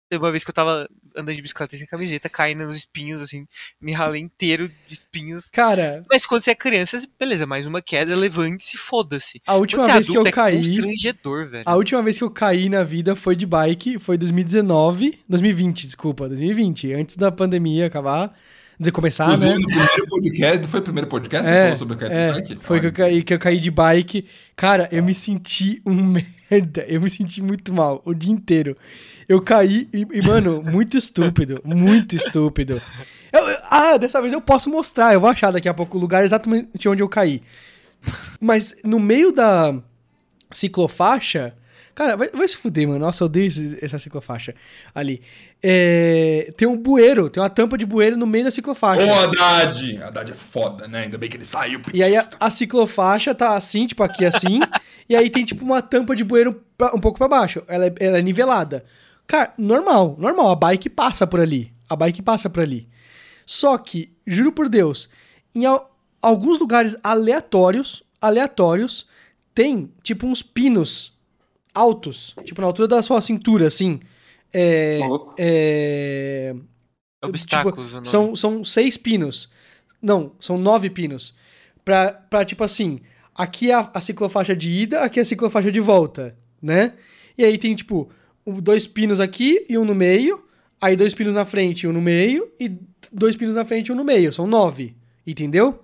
Teve 0.10 0.24
Uma 0.24 0.32
vez 0.32 0.44
que 0.44 0.50
eu 0.50 0.54
tava 0.54 0.88
andando 1.16 1.36
de 1.36 1.42
bicicleta 1.42 1.76
sem 1.76 1.86
camiseta, 1.86 2.30
caindo 2.30 2.64
nos 2.66 2.78
espinhos, 2.78 3.22
assim, 3.22 3.46
me 3.82 3.92
ralei 3.92 4.22
inteiro 4.22 4.70
de 4.88 4.94
espinhos. 4.94 5.50
Cara, 5.52 6.06
Mas 6.10 6.26
quando 6.26 6.42
você 6.42 6.52
é 6.52 6.56
criança, 6.56 7.02
beleza, 7.20 7.46
mais 7.46 7.66
uma 7.68 7.82
queda, 7.82 8.16
levante-se, 8.16 8.78
foda-se. 8.78 9.42
a 9.46 9.56
última 9.56 9.84
é 9.84 9.94
vez 9.94 10.08
que 10.08 10.18
eu 10.18 10.26
é 10.26 10.32
caí. 10.32 10.58
constrangedor, 10.58 11.48
velho. 11.50 11.64
A 11.66 11.76
última 11.76 12.02
vez 12.02 12.18
que 12.18 12.24
eu 12.24 12.32
caí 12.32 12.70
na 12.70 12.84
vida 12.84 13.16
foi 13.16 13.36
de 13.36 13.46
bike, 13.46 14.00
foi 14.00 14.18
2019, 14.18 15.20
2020, 15.28 15.86
desculpa, 15.88 16.28
2020, 16.30 16.94
antes 16.94 17.18
da 17.18 17.32
pandemia 17.32 17.88
acabar, 17.88 18.34
de 18.80 18.92
começar, 18.92 19.26
Inclusive, 19.26 19.54
né? 19.54 19.58
no 19.60 19.66
primeiro 19.68 20.08
podcast, 20.08 20.68
foi 20.68 20.80
o 20.80 20.84
primeiro 20.84 21.08
podcast 21.10 21.48
que 21.48 21.54
você 21.54 21.60
É, 21.60 21.64
falou 21.64 21.78
sobre 21.80 21.94
a 21.96 21.98
queda 21.98 22.10
de 22.10 22.16
é, 22.16 22.34
bike? 22.34 22.58
foi 22.64 22.80
que 22.80 22.86
eu, 22.86 22.92
caí, 22.94 23.24
que 23.24 23.34
eu 23.34 23.40
caí 23.40 23.60
de 23.60 23.72
bike. 23.72 24.26
Cara, 24.56 24.88
eu 24.92 25.04
me 25.04 25.14
senti 25.16 25.82
um 25.86 25.96
merda. 26.50 26.86
Eu 26.88 27.02
me 27.02 27.10
senti 27.10 27.42
muito 27.42 27.74
mal 27.74 28.02
o 28.06 28.14
dia 28.14 28.32
inteiro. 28.32 28.78
Eu 29.28 29.42
caí 29.42 29.90
e, 29.94 30.08
e, 30.14 30.22
mano, 30.22 30.62
muito 30.64 30.98
estúpido. 30.98 31.62
Muito 31.64 32.16
estúpido. 32.16 32.82
Eu- 33.32 33.48
eu- 33.48 33.58
ah, 33.70 33.98
dessa 33.98 34.22
vez 34.22 34.32
eu 34.34 34.40
posso 34.42 34.70
mostrar. 34.70 35.14
Eu 35.14 35.20
vou 35.20 35.30
achar 35.30 35.52
daqui 35.52 35.68
a 35.68 35.74
pouco 35.74 35.98
o 35.98 36.02
lugar 36.02 36.24
exatamente 36.24 36.88
onde 36.88 37.04
eu 37.04 37.10
caí. 37.10 37.42
Mas 38.40 38.76
no 38.86 39.00
meio 39.00 39.32
da 39.34 39.76
ciclofaixa. 40.52 41.54
Cara, 41.94 42.16
vai, 42.16 42.30
vai 42.30 42.48
se 42.48 42.56
fuder, 42.56 42.88
mano. 42.88 43.00
Nossa, 43.00 43.24
eu 43.24 43.26
odeio 43.26 43.48
esse- 43.48 43.78
essa 43.82 43.98
ciclofaixa 43.98 44.54
ali. 44.94 45.20
É, 45.64 46.54
tem 46.56 46.68
um 46.68 46.78
bueiro, 46.78 47.28
tem 47.28 47.42
uma 47.42 47.50
tampa 47.50 47.76
de 47.76 47.88
bueiro 47.88 48.16
no 48.16 48.28
meio 48.28 48.44
da 48.46 48.52
ciclofaixa. 48.52 49.04
Ô, 49.04 49.14
Haddad! 49.14 49.98
Haddad 50.04 50.32
é 50.32 50.36
foda, 50.36 50.88
né? 50.88 51.00
Ainda 51.06 51.18
bem 51.18 51.28
que 51.28 51.38
ele 51.38 51.44
saiu. 51.46 51.82
E 51.92 52.04
aí 52.04 52.16
a, 52.16 52.28
a 52.40 52.50
ciclofaixa 52.52 53.34
tá 53.34 53.56
assim, 53.58 53.88
tipo 53.88 54.04
aqui 54.04 54.24
assim, 54.26 54.60
e 55.10 55.16
aí 55.16 55.28
tem 55.30 55.44
tipo 55.44 55.66
uma 55.66 55.82
tampa 55.82 56.16
de 56.16 56.24
bueiro 56.24 56.62
pra- 56.78 56.94
um 56.94 57.00
pouco 57.00 57.18
pra 57.18 57.28
baixo. 57.28 57.64
Ela 57.68 57.88
é, 57.88 57.94
ela 58.00 58.20
é 58.20 58.22
nivelada. 58.22 58.86
Cara, 59.28 59.54
normal, 59.58 60.16
normal, 60.18 60.50
a 60.52 60.56
bike 60.56 60.90
passa 60.90 61.28
por 61.28 61.40
ali. 61.40 61.74
A 61.90 61.96
bike 61.96 62.22
passa 62.22 62.50
por 62.50 62.62
ali. 62.64 62.88
Só 63.46 63.78
que, 63.78 64.12
juro 64.26 64.52
por 64.52 64.70
Deus, 64.70 65.10
em 65.54 65.66
al- 65.66 65.94
alguns 66.22 66.58
lugares 66.60 66.96
aleatórios, 67.04 68.04
aleatórios, 68.22 69.06
tem 69.54 69.92
tipo 70.02 70.26
uns 70.26 70.42
pinos 70.42 71.14
altos, 71.74 72.36
tipo 72.44 72.62
na 72.62 72.68
altura 72.68 72.88
da 72.88 73.02
sua 73.04 73.22
cintura, 73.22 73.68
assim. 73.68 74.00
É, 74.54 75.00
Maluco. 75.00 75.36
é, 75.38 76.56
Obstáculos, 77.24 77.92
o 77.92 77.96
nome. 77.96 78.08
são, 78.08 78.36
são 78.36 78.64
seis 78.64 78.96
pinos. 78.98 79.50
Não, 80.02 80.32
são 80.40 80.58
nove 80.58 80.90
pinos. 80.90 81.36
Pra, 81.84 82.12
pra 82.12 82.46
tipo 82.46 82.64
assim, 82.64 83.00
aqui 83.36 83.72
é 83.72 83.74
a, 83.74 83.90
a 83.94 84.02
ciclofaixa 84.02 84.56
de 84.56 84.70
ida, 84.70 85.02
aqui 85.02 85.20
é 85.20 85.22
a 85.22 85.26
ciclofaixa 85.26 85.72
de 85.72 85.80
volta, 85.80 86.38
né? 86.62 86.94
E 87.38 87.44
aí 87.44 87.58
tem, 87.58 87.76
tipo, 87.76 88.10
dois 88.62 88.88
pinos 88.88 89.20
aqui 89.20 89.66
e 89.70 89.78
um 89.78 89.86
no 89.86 89.96
meio. 89.96 90.44
Aí 90.82 90.96
dois 90.96 91.14
pinos 91.14 91.34
na 91.34 91.44
frente 91.46 91.82
e 91.84 91.88
um 91.88 91.94
no 91.94 92.02
meio. 92.02 92.50
E 92.60 92.72
dois 93.12 93.36
pinos 93.36 93.56
na 93.56 93.66
frente 93.66 93.88
e 93.88 93.92
um 93.92 93.96
no 93.96 94.04
meio. 94.04 94.32
São 94.34 94.46
nove. 94.48 94.96
Entendeu? 95.26 95.80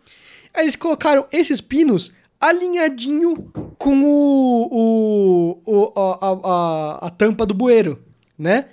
Aí 0.54 0.64
eles 0.66 0.76
colocaram 0.76 1.26
esses 1.32 1.60
pinos 1.60 2.12
alinhadinho 2.40 3.52
com 3.78 4.04
o, 4.04 4.68
o, 4.72 5.62
o- 5.66 6.00
a, 6.00 7.00
a, 7.04 7.08
a, 7.08 7.10
tampa 7.10 7.46
do 7.46 7.54
bueiro, 7.54 8.02
né? 8.38 8.66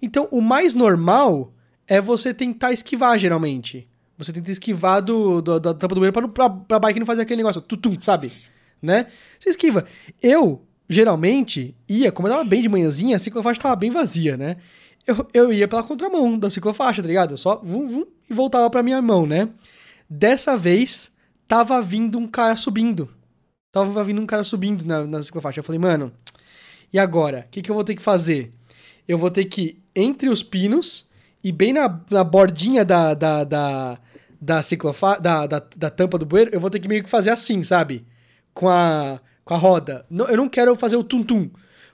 Então, 0.00 0.28
o 0.30 0.40
mais 0.40 0.74
normal 0.74 1.52
é 1.86 2.00
você 2.00 2.32
tentar 2.34 2.72
esquivar, 2.72 3.18
geralmente. 3.18 3.86
Você 4.18 4.32
tenta 4.32 4.50
esquivar 4.50 5.02
do, 5.02 5.40
do- 5.42 5.60
da 5.60 5.74
tampa 5.74 5.94
do 5.94 6.00
bueiro 6.00 6.12
pra, 6.12 6.26
pra, 6.28 6.50
pra 6.50 6.78
bike 6.78 6.98
não 7.00 7.06
fazer 7.06 7.22
aquele 7.22 7.38
negócio, 7.38 7.60
tutum, 7.60 7.96
sabe? 8.02 8.32
Né? 8.80 9.06
Você 9.38 9.50
esquiva. 9.50 9.84
Eu, 10.22 10.62
geralmente, 10.88 11.74
ia, 11.88 12.12
como 12.12 12.28
eu 12.28 12.32
tava 12.32 12.44
bem 12.44 12.62
de 12.62 12.68
manhãzinha, 12.68 13.16
a 13.16 13.18
ciclofaixa 13.18 13.60
tava 13.60 13.76
bem 13.76 13.90
vazia, 13.90 14.36
né? 14.36 14.56
Eu, 15.06 15.26
eu 15.32 15.52
ia 15.52 15.68
pela 15.68 15.82
contramão 15.82 16.38
da 16.38 16.50
ciclofaixa, 16.50 17.02
tá 17.02 17.08
ligado? 17.08 17.32
Eu 17.32 17.38
só 17.38 17.60
vum, 17.62 17.86
vum, 17.86 18.06
e 18.28 18.34
voltava 18.34 18.68
pra 18.68 18.82
minha 18.82 19.00
mão, 19.00 19.26
né? 19.26 19.48
Dessa 20.08 20.56
vez, 20.56 21.12
tava 21.46 21.80
vindo 21.80 22.18
um 22.18 22.26
cara 22.26 22.56
subindo. 22.56 23.08
Tava 23.70 24.02
vindo 24.02 24.20
um 24.20 24.26
cara 24.26 24.42
subindo 24.42 24.84
na, 24.84 25.06
na 25.06 25.22
ciclofaixa. 25.22 25.60
Eu 25.60 25.64
falei, 25.64 25.78
mano, 25.78 26.12
e 26.92 26.98
agora? 26.98 27.46
O 27.46 27.50
que, 27.50 27.62
que 27.62 27.70
eu 27.70 27.74
vou 27.74 27.84
ter 27.84 27.94
que 27.94 28.02
fazer? 28.02 28.52
Eu 29.06 29.18
vou 29.18 29.30
ter 29.30 29.44
que 29.44 29.62
ir 29.62 29.82
entre 29.94 30.28
os 30.28 30.42
pinos 30.42 31.06
e 31.42 31.52
bem 31.52 31.72
na, 31.72 32.00
na 32.10 32.24
bordinha 32.24 32.84
da, 32.84 33.14
da, 33.14 33.44
da, 33.44 33.98
da 34.40 34.62
ciclofa 34.62 35.18
da, 35.18 35.46
da, 35.46 35.62
da 35.76 35.90
tampa 35.90 36.18
do 36.18 36.26
bueiro, 36.26 36.50
eu 36.52 36.60
vou 36.60 36.70
ter 36.70 36.80
que 36.80 36.88
meio 36.88 37.02
que 37.02 37.08
fazer 37.08 37.30
assim, 37.30 37.62
sabe? 37.62 38.04
Com 38.52 38.68
a, 38.68 39.20
com 39.46 39.54
a 39.54 39.56
roda. 39.56 40.04
Não- 40.10 40.26
eu 40.26 40.36
não 40.36 40.48
quero 40.48 40.74
fazer 40.76 40.96
o 40.96 41.04
tum-tum. 41.04 41.48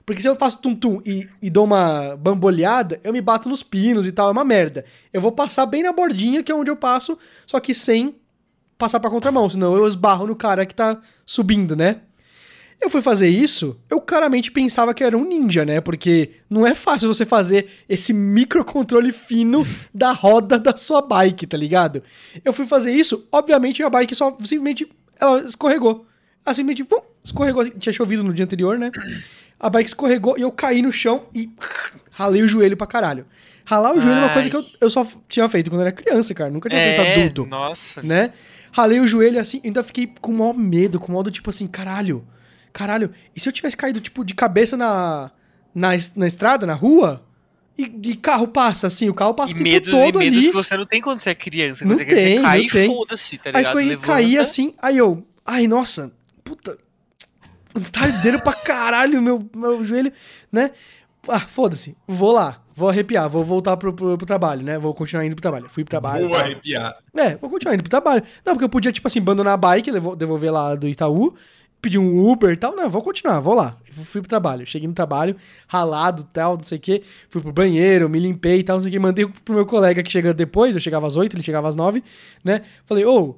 Porque 0.05 0.21
se 0.21 0.27
eu 0.27 0.35
faço 0.35 0.57
tum-tum 0.57 1.01
e, 1.05 1.29
e 1.41 1.49
dou 1.49 1.63
uma 1.63 2.17
bamboleada, 2.17 2.99
eu 3.05 3.13
me 3.13 3.21
bato 3.21 3.47
nos 3.47 3.63
pinos 3.63 4.05
e 4.05 4.11
tal, 4.11 4.27
é 4.27 4.31
uma 4.31 4.43
merda. 4.43 4.83
Eu 5.13 5.21
vou 5.21 5.31
passar 5.31 5.65
bem 5.65 5.81
na 5.83 5.93
bordinha, 5.93 6.43
que 6.43 6.51
é 6.51 6.55
onde 6.55 6.69
eu 6.69 6.75
passo, 6.75 7.17
só 7.47 7.57
que 7.61 7.73
sem 7.73 8.15
passar 8.77 8.99
pra 8.99 9.09
contramão, 9.09 9.49
senão 9.49 9.77
eu 9.77 9.87
esbarro 9.87 10.27
no 10.27 10.35
cara 10.35 10.65
que 10.65 10.75
tá 10.75 10.99
subindo, 11.25 11.73
né? 11.73 12.01
Eu 12.81 12.89
fui 12.89 13.01
fazer 13.01 13.29
isso, 13.29 13.79
eu 13.89 14.01
claramente 14.01 14.51
pensava 14.51 14.93
que 14.93 15.01
eu 15.03 15.07
era 15.07 15.17
um 15.17 15.23
ninja, 15.25 15.63
né? 15.63 15.79
Porque 15.79 16.31
não 16.49 16.67
é 16.67 16.75
fácil 16.75 17.07
você 17.07 17.25
fazer 17.25 17.69
esse 17.87 18.11
microcontrole 18.11 19.13
fino 19.13 19.65
da 19.93 20.11
roda 20.11 20.59
da 20.59 20.75
sua 20.75 21.01
bike, 21.01 21.47
tá 21.47 21.55
ligado? 21.55 22.03
Eu 22.43 22.51
fui 22.51 22.65
fazer 22.65 22.91
isso, 22.91 23.25
obviamente 23.31 23.81
a 23.81 23.89
bike 23.89 24.13
só 24.15 24.31
simplesmente 24.31 24.89
ela 25.17 25.39
escorregou. 25.43 26.05
Ela 26.45 26.53
simplesmente 26.53 26.83
vum, 26.83 27.01
escorregou. 27.23 27.69
Tinha 27.69 27.93
chovido 27.93 28.23
no 28.23 28.33
dia 28.33 28.45
anterior, 28.45 28.77
né? 28.77 28.91
A 29.59 29.69
bike 29.69 29.89
escorregou 29.89 30.37
e 30.37 30.41
eu 30.41 30.51
caí 30.51 30.81
no 30.81 30.91
chão 30.91 31.25
e 31.33 31.49
ralei 32.11 32.41
o 32.43 32.47
joelho 32.47 32.75
pra 32.75 32.85
caralho. 32.87 33.25
Ralar 33.65 33.93
o 33.95 34.01
joelho 34.01 34.19
é 34.19 34.23
uma 34.25 34.33
coisa 34.33 34.49
que 34.49 34.55
eu, 34.57 34.65
eu 34.81 34.89
só 34.89 35.07
tinha 35.29 35.47
feito 35.47 35.69
quando 35.69 35.81
eu 35.81 35.87
era 35.87 35.95
criança, 35.95 36.33
cara. 36.33 36.49
Nunca 36.49 36.67
tinha 36.69 36.81
feito 36.81 37.01
É, 37.01 37.13
adulto 37.21 37.45
nossa. 37.45 38.01
né? 38.03 38.31
Ralei 38.73 38.99
o 38.99 39.07
joelho 39.07 39.39
assim, 39.39 39.61
ainda 39.63 39.81
fiquei 39.83 40.11
com 40.19 40.31
o 40.33 40.37
maior 40.37 40.53
medo, 40.53 40.99
com 40.99 41.07
o 41.07 41.11
modo 41.11 41.31
tipo 41.31 41.49
assim, 41.49 41.65
caralho, 41.67 42.27
caralho, 42.73 43.11
e 43.35 43.39
se 43.39 43.47
eu 43.47 43.53
tivesse 43.53 43.77
caído 43.77 44.01
tipo 44.01 44.25
de 44.25 44.33
cabeça 44.33 44.75
na, 44.75 45.31
na, 45.73 45.89
na 46.15 46.27
estrada, 46.27 46.65
na 46.65 46.73
rua, 46.73 47.23
e, 47.77 47.83
e 48.03 48.15
carro 48.15 48.47
passa 48.47 48.87
assim, 48.87 49.07
o 49.09 49.13
carro 49.13 49.33
passa 49.35 49.53
E 49.53 49.59
o 49.59 49.63
medos 49.63 49.89
e 49.89 49.91
todo 49.91 50.17
medos 50.19 50.37
ali. 50.39 50.47
que 50.47 50.53
você 50.53 50.75
não 50.75 50.85
tem 50.87 50.99
quando 51.01 51.19
você 51.19 51.29
é 51.29 51.35
criança. 51.35 51.85
Não 51.85 51.95
você 51.95 52.03
tem, 52.03 52.37
você 52.37 52.41
cai 52.41 52.59
e 52.61 52.69
foda-se, 52.87 53.37
tá 53.37 53.51
Aí 53.53 53.57
ligado? 53.57 53.79
eu 53.79 53.85
Levanta. 53.87 54.07
caí 54.07 54.37
assim, 54.39 54.73
aí 54.81 54.97
eu, 54.97 55.25
ai 55.45 55.67
nossa, 55.67 56.11
puta, 56.43 56.77
tá 57.91 58.01
ardendo 58.03 58.39
pra 58.41 58.53
caralho 58.53 59.21
meu, 59.21 59.49
meu 59.55 59.83
joelho, 59.83 60.11
né? 60.51 60.71
Ah, 61.27 61.39
foda-se, 61.39 61.95
vou 62.05 62.33
lá, 62.33 62.61
vou 62.75 62.89
arrepiar, 62.89 63.29
vou 63.29 63.43
voltar 63.43 63.77
pro, 63.77 63.93
pro, 63.93 64.17
pro 64.17 64.27
trabalho, 64.27 64.61
né? 64.61 64.77
Vou 64.77 64.93
continuar 64.93 65.25
indo 65.25 65.35
pro 65.35 65.41
trabalho. 65.41 65.69
Fui 65.69 65.83
pro 65.83 65.91
trabalho. 65.91 66.27
Vou 66.27 66.37
tal. 66.37 66.45
arrepiar. 66.45 66.97
É, 67.15 67.35
vou 67.37 67.49
continuar 67.49 67.75
indo 67.75 67.83
pro 67.83 67.89
trabalho. 67.89 68.23
Não, 68.45 68.53
porque 68.53 68.65
eu 68.65 68.69
podia, 68.69 68.91
tipo 68.91 69.07
assim, 69.07 69.19
abandonar 69.19 69.53
a 69.53 69.57
bike, 69.57 69.91
devolver 70.17 70.51
lá 70.51 70.75
do 70.75 70.87
Itaú, 70.87 71.33
pedir 71.81 71.97
um 71.97 72.29
Uber 72.29 72.51
e 72.51 72.57
tal. 72.57 72.75
Não, 72.75 72.89
vou 72.89 73.01
continuar, 73.01 73.39
vou 73.39 73.53
lá. 73.53 73.77
Fui 73.89 74.21
pro 74.21 74.29
trabalho. 74.29 74.65
Cheguei 74.65 74.87
no 74.87 74.93
trabalho, 74.93 75.35
ralado 75.67 76.25
tal, 76.25 76.57
não 76.57 76.63
sei 76.63 76.77
o 76.77 76.81
quê. 76.81 77.03
Fui 77.29 77.41
pro 77.41 77.53
banheiro, 77.53 78.09
me 78.09 78.19
limpei 78.19 78.59
e 78.59 78.63
tal, 78.63 78.77
não 78.77 78.81
sei 78.81 78.89
o 78.89 78.91
quê. 78.91 78.99
Mandei 78.99 79.25
pro 79.25 79.55
meu 79.55 79.65
colega 79.65 80.03
que 80.03 80.11
chega 80.11 80.33
depois, 80.33 80.75
eu 80.75 80.81
chegava 80.81 81.07
às 81.07 81.15
8, 81.15 81.35
ele 81.35 81.43
chegava 81.43 81.69
às 81.69 81.75
9, 81.75 82.03
né? 82.43 82.63
Falei, 82.83 83.05
ô, 83.05 83.37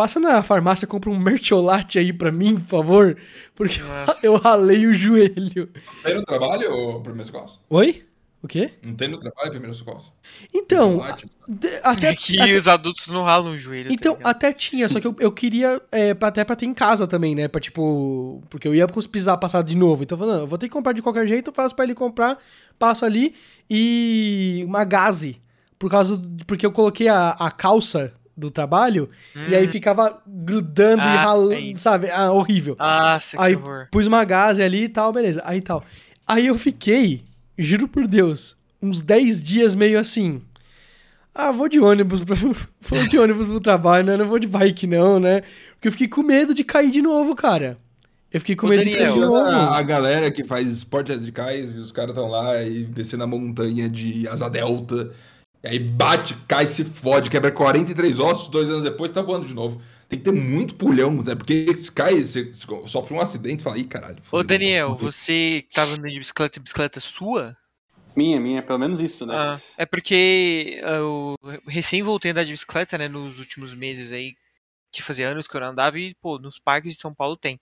passa 0.00 0.18
na 0.18 0.42
farmácia, 0.42 0.86
compra 0.86 1.10
um 1.10 1.18
mercholate 1.18 1.98
aí 1.98 2.10
pra 2.10 2.32
mim, 2.32 2.54
por 2.58 2.68
favor, 2.68 3.18
porque 3.54 3.82
Nossa. 3.82 4.26
eu 4.26 4.36
ralei 4.38 4.86
o 4.86 4.94
joelho. 4.94 5.68
Tem 6.02 6.14
no 6.14 6.24
trabalho 6.24 6.72
ou 6.72 7.02
primeiro 7.02 7.26
socorro? 7.26 7.58
Oi? 7.68 8.06
O 8.42 8.48
quê? 8.48 8.70
Não 8.82 8.94
tem 8.94 9.08
no 9.08 9.20
trabalho 9.20 9.50
primeiro 9.50 9.74
socorro? 9.74 10.10
Então, 10.54 11.02
de- 11.46 11.68
até, 11.82 12.08
Aqui 12.08 12.40
até- 12.40 12.56
os 12.56 12.66
adultos 12.66 13.08
não 13.08 13.24
ralam 13.24 13.52
o 13.52 13.58
joelho. 13.58 13.92
então, 13.92 14.16
tá 14.16 14.30
até 14.30 14.54
tinha, 14.54 14.88
só 14.88 14.98
que 14.98 15.06
eu, 15.06 15.14
eu 15.20 15.30
queria 15.30 15.82
é, 15.92 16.12
até 16.18 16.44
pra 16.44 16.56
ter 16.56 16.64
em 16.64 16.72
casa 16.72 17.06
também, 17.06 17.34
né? 17.34 17.46
Pra 17.46 17.60
tipo. 17.60 18.42
Porque 18.48 18.66
eu 18.66 18.74
ia 18.74 18.88
precisar 18.88 19.36
passar 19.36 19.60
de 19.62 19.76
novo. 19.76 20.02
Então 20.02 20.16
eu 20.16 20.20
falei, 20.20 20.34
não, 20.36 20.40
eu 20.44 20.48
vou 20.48 20.56
ter 20.56 20.68
que 20.68 20.72
comprar 20.72 20.92
de 20.94 21.02
qualquer 21.02 21.26
jeito, 21.28 21.48
eu 21.50 21.54
faço 21.54 21.74
pra 21.76 21.84
ele 21.84 21.94
comprar, 21.94 22.38
passo 22.78 23.04
ali. 23.04 23.34
E 23.68 24.64
uma 24.66 24.84
gaze. 24.84 25.38
Por 25.78 25.90
causa. 25.90 26.18
Porque 26.46 26.64
eu 26.64 26.72
coloquei 26.72 27.08
a, 27.08 27.32
a 27.32 27.50
calça 27.50 28.14
do 28.40 28.50
trabalho 28.50 29.08
e 29.48 29.54
aí 29.54 29.66
Hum. 29.66 29.70
ficava 29.70 30.20
grudando 30.26 31.02
e 31.02 31.06
Ah, 31.06 31.22
ralando, 31.22 31.52
aí. 31.52 31.74
sabe? 31.76 32.10
Ah, 32.10 32.32
horrível. 32.32 32.76
Nossa, 32.78 33.36
que 33.36 33.42
Aí 33.42 33.54
horror. 33.54 33.86
pus 33.90 34.06
uma 34.06 34.24
gaze 34.24 34.62
ali 34.62 34.84
e 34.84 34.88
tal, 34.88 35.12
beleza. 35.12 35.42
Aí 35.44 35.60
tal. 35.60 35.84
Aí 36.26 36.46
eu 36.46 36.56
fiquei, 36.58 37.22
juro 37.58 37.86
por 37.86 38.06
Deus, 38.06 38.56
uns 38.82 39.02
10 39.02 39.42
dias 39.42 39.74
meio 39.74 39.98
assim. 39.98 40.40
Ah, 41.34 41.52
vou 41.52 41.68
de 41.68 41.78
ônibus, 41.78 42.24
pra, 42.24 42.34
vou 42.80 43.08
de 43.08 43.18
ônibus 43.18 43.48
pro 43.48 43.60
trabalho, 43.60 44.04
né? 44.06 44.16
Não 44.16 44.26
vou 44.28 44.38
de 44.38 44.48
bike 44.48 44.86
não, 44.86 45.20
né? 45.20 45.42
Porque 45.74 45.88
eu 45.88 45.92
fiquei 45.92 46.08
com 46.08 46.22
medo 46.22 46.52
de 46.52 46.64
cair 46.64 46.90
de 46.90 47.00
novo, 47.00 47.36
cara. 47.36 47.78
Eu 48.32 48.38
fiquei 48.40 48.54
com 48.56 48.66
medo 48.68 48.82
de 48.84 48.90
Daniel, 48.90 49.08
cair 49.12 49.14
de 49.20 49.26
novo. 49.26 49.36
A, 49.36 49.78
a 49.78 49.82
galera 49.82 50.30
que 50.30 50.44
faz 50.44 50.66
esportes 50.68 51.16
radicais 51.16 51.74
e 51.76 51.78
os 51.78 51.90
caras 51.92 52.10
estão 52.14 52.28
lá 52.28 52.62
e 52.62 52.84
descendo 52.84 53.24
a 53.24 53.26
montanha 53.26 53.88
de 53.88 54.26
asa 54.28 54.48
delta. 54.48 55.10
E 55.62 55.68
aí 55.68 55.78
bate, 55.78 56.34
cai, 56.48 56.66
se 56.66 56.84
fode, 56.84 57.28
quebra 57.28 57.52
43 57.52 58.18
ossos, 58.18 58.48
dois 58.48 58.70
anos 58.70 58.82
depois 58.82 59.12
tá 59.12 59.20
voando 59.20 59.46
de 59.46 59.54
novo. 59.54 59.80
Tem 60.08 60.18
que 60.18 60.24
ter 60.24 60.32
muito 60.32 60.74
pulhão, 60.74 61.12
né? 61.22 61.34
Porque 61.34 61.76
se 61.76 61.92
cai, 61.92 62.16
você 62.16 62.52
sofre 62.86 63.14
um 63.14 63.20
acidente 63.20 63.60
e 63.60 63.64
fala, 63.64 63.78
ih, 63.78 63.84
caralho. 63.84 64.16
Ô, 64.32 64.42
Daniel, 64.42 64.88
vou 64.88 64.96
morrer." 64.96 65.12
você 65.12 65.64
que 65.68 65.74
tava 65.74 65.92
andando 65.92 66.10
de 66.10 66.18
bicicleta, 66.18 66.58
bicicleta 66.58 66.98
sua? 66.98 67.56
Minha, 68.16 68.40
minha, 68.40 68.62
pelo 68.62 68.78
menos 68.78 69.00
isso, 69.00 69.24
né? 69.24 69.34
Ah, 69.36 69.60
é 69.78 69.86
porque 69.86 70.80
ah, 70.82 70.94
eu 70.94 71.36
recém 71.66 72.02
voltei 72.02 72.30
a 72.30 72.32
andar 72.32 72.44
de 72.44 72.52
bicicleta, 72.52 72.98
né, 72.98 73.06
nos 73.06 73.38
últimos 73.38 73.72
meses 73.72 74.10
aí, 74.10 74.34
que 74.90 75.02
fazia 75.02 75.28
anos 75.28 75.46
que 75.46 75.56
eu 75.56 75.60
não 75.60 75.68
andava 75.68 75.98
e, 75.98 76.14
pô, 76.16 76.38
nos 76.38 76.58
parques 76.58 76.94
de 76.94 77.00
São 77.00 77.14
Paulo 77.14 77.36
tem. 77.36 77.60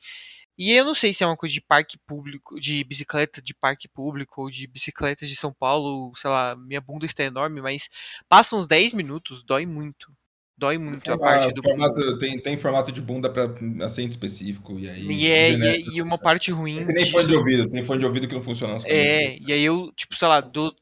E 0.58 0.72
eu 0.72 0.84
não 0.84 0.94
sei 0.94 1.12
se 1.12 1.22
é 1.22 1.26
uma 1.26 1.36
coisa 1.36 1.52
de 1.52 1.60
parque 1.60 1.96
público, 2.06 2.58
de 2.58 2.82
bicicleta 2.82 3.40
de 3.40 3.54
parque 3.54 3.86
público 3.88 4.42
ou 4.42 4.50
de 4.50 4.66
bicicletas 4.66 5.28
de 5.28 5.36
São 5.36 5.52
Paulo, 5.52 6.12
sei 6.16 6.28
lá, 6.28 6.56
minha 6.56 6.80
bunda 6.80 7.06
está 7.06 7.22
enorme, 7.22 7.60
mas 7.60 7.88
passa 8.28 8.56
uns 8.56 8.66
10 8.66 8.92
minutos, 8.92 9.44
dói 9.44 9.64
muito. 9.64 10.12
Dói 10.56 10.76
muito 10.76 11.12
a 11.12 11.16
parte 11.16 11.50
Ah, 11.50 11.52
do 11.52 11.62
formato, 11.62 12.18
tem, 12.18 12.42
tem 12.42 12.56
formato 12.58 12.90
de 12.90 13.00
bunda 13.00 13.30
pra 13.30 13.44
assento 13.86 14.10
específico. 14.10 14.76
E 14.80 14.90
aí. 14.90 15.06
E, 15.06 15.26
é, 15.28 15.50
e, 15.52 15.62
é- 15.68 15.80
e 15.94 16.02
uma 16.02 16.18
parte 16.18 16.50
ruim 16.50 16.80
É 16.80 16.84
nem 16.86 16.96
disso- 16.96 17.12
fone 17.12 17.28
de 17.28 17.36
ouvido, 17.36 17.70
tem 17.70 17.84
fone 17.84 18.00
de 18.00 18.06
ouvido 18.06 18.26
que 18.26 18.34
não 18.34 18.42
funciona. 18.42 18.72
coisas. 18.72 18.90
É, 18.90 19.38
e 19.38 19.52
aí 19.52 19.62
eu, 19.62 19.92
tipo, 19.92 20.16
sei 20.16 20.26
lá, 20.26 20.40
dou- 20.40 20.74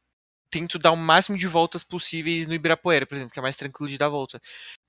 tento 0.50 0.78
dar 0.78 0.92
o 0.92 0.96
máximo 0.96 1.36
de 1.36 1.46
voltas 1.46 1.84
possíveis 1.84 2.46
no 2.46 2.54
Ibirapuera, 2.54 3.04
por 3.04 3.16
exemplo, 3.16 3.32
que 3.34 3.38
é 3.38 3.42
mais 3.42 3.56
tranquilo 3.56 3.90
de 3.90 3.98
dar 3.98 4.08
volta. 4.08 4.40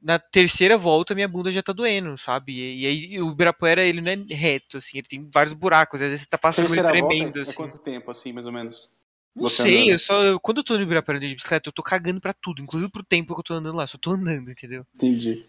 Na 0.02 0.20
terceira 0.20 0.78
volta, 0.78 1.16
minha 1.16 1.28
bunda 1.28 1.52
já 1.52 1.64
tá 1.64 1.74
doendo, 1.74 2.18
sabe? 2.18 2.54
E, 2.54 2.82
e 2.84 2.86
aí 2.88 3.22
o 3.22 3.32
Ibirapuera, 3.32 3.84
ele 3.84 4.00
não 4.00 4.12
é 4.12 4.36
reto, 4.36 4.78
assim, 4.78 5.00
ele 5.00 5.08
tem 5.08 5.30
vários 5.34 5.54
buracos, 5.54 6.02
às 6.02 6.08
vezes 6.10 6.22
você 6.22 6.30
tá 6.30 6.38
passando 6.38 6.74
ele 6.74 6.84
tremendo, 6.84 7.40
é 7.40 7.42
assim. 7.42 7.54
quanto 7.56 7.80
tempo, 7.80 8.12
assim, 8.12 8.32
mais 8.32 8.46
ou 8.46 8.52
menos? 8.52 8.92
Não 9.36 9.48
sei, 9.50 9.92
eu 9.94 10.00
só, 10.00 10.22
eu- 10.24 10.40
quando 10.40 10.58
eu 10.60 10.64
tô 10.64 10.76
no 10.76 10.84
Ibirapuera 10.84 11.20
de 11.20 11.34
bicicleta, 11.36 11.70
eu 11.70 11.74
tô 11.74 11.84
cagando 11.84 12.22
pra 12.22 12.34
tudo, 12.34 12.62
inclusive 12.62 12.92
pro 12.92 13.04
tempo 13.04 13.34
que 13.34 13.40
eu 13.40 13.44
tô 13.44 13.54
andando 13.56 13.76
lá, 13.76 13.86
só 13.88 13.98
tô 13.98 14.12
andando, 14.12 14.50
entendeu? 14.52 14.86
Entendi. 14.96 15.46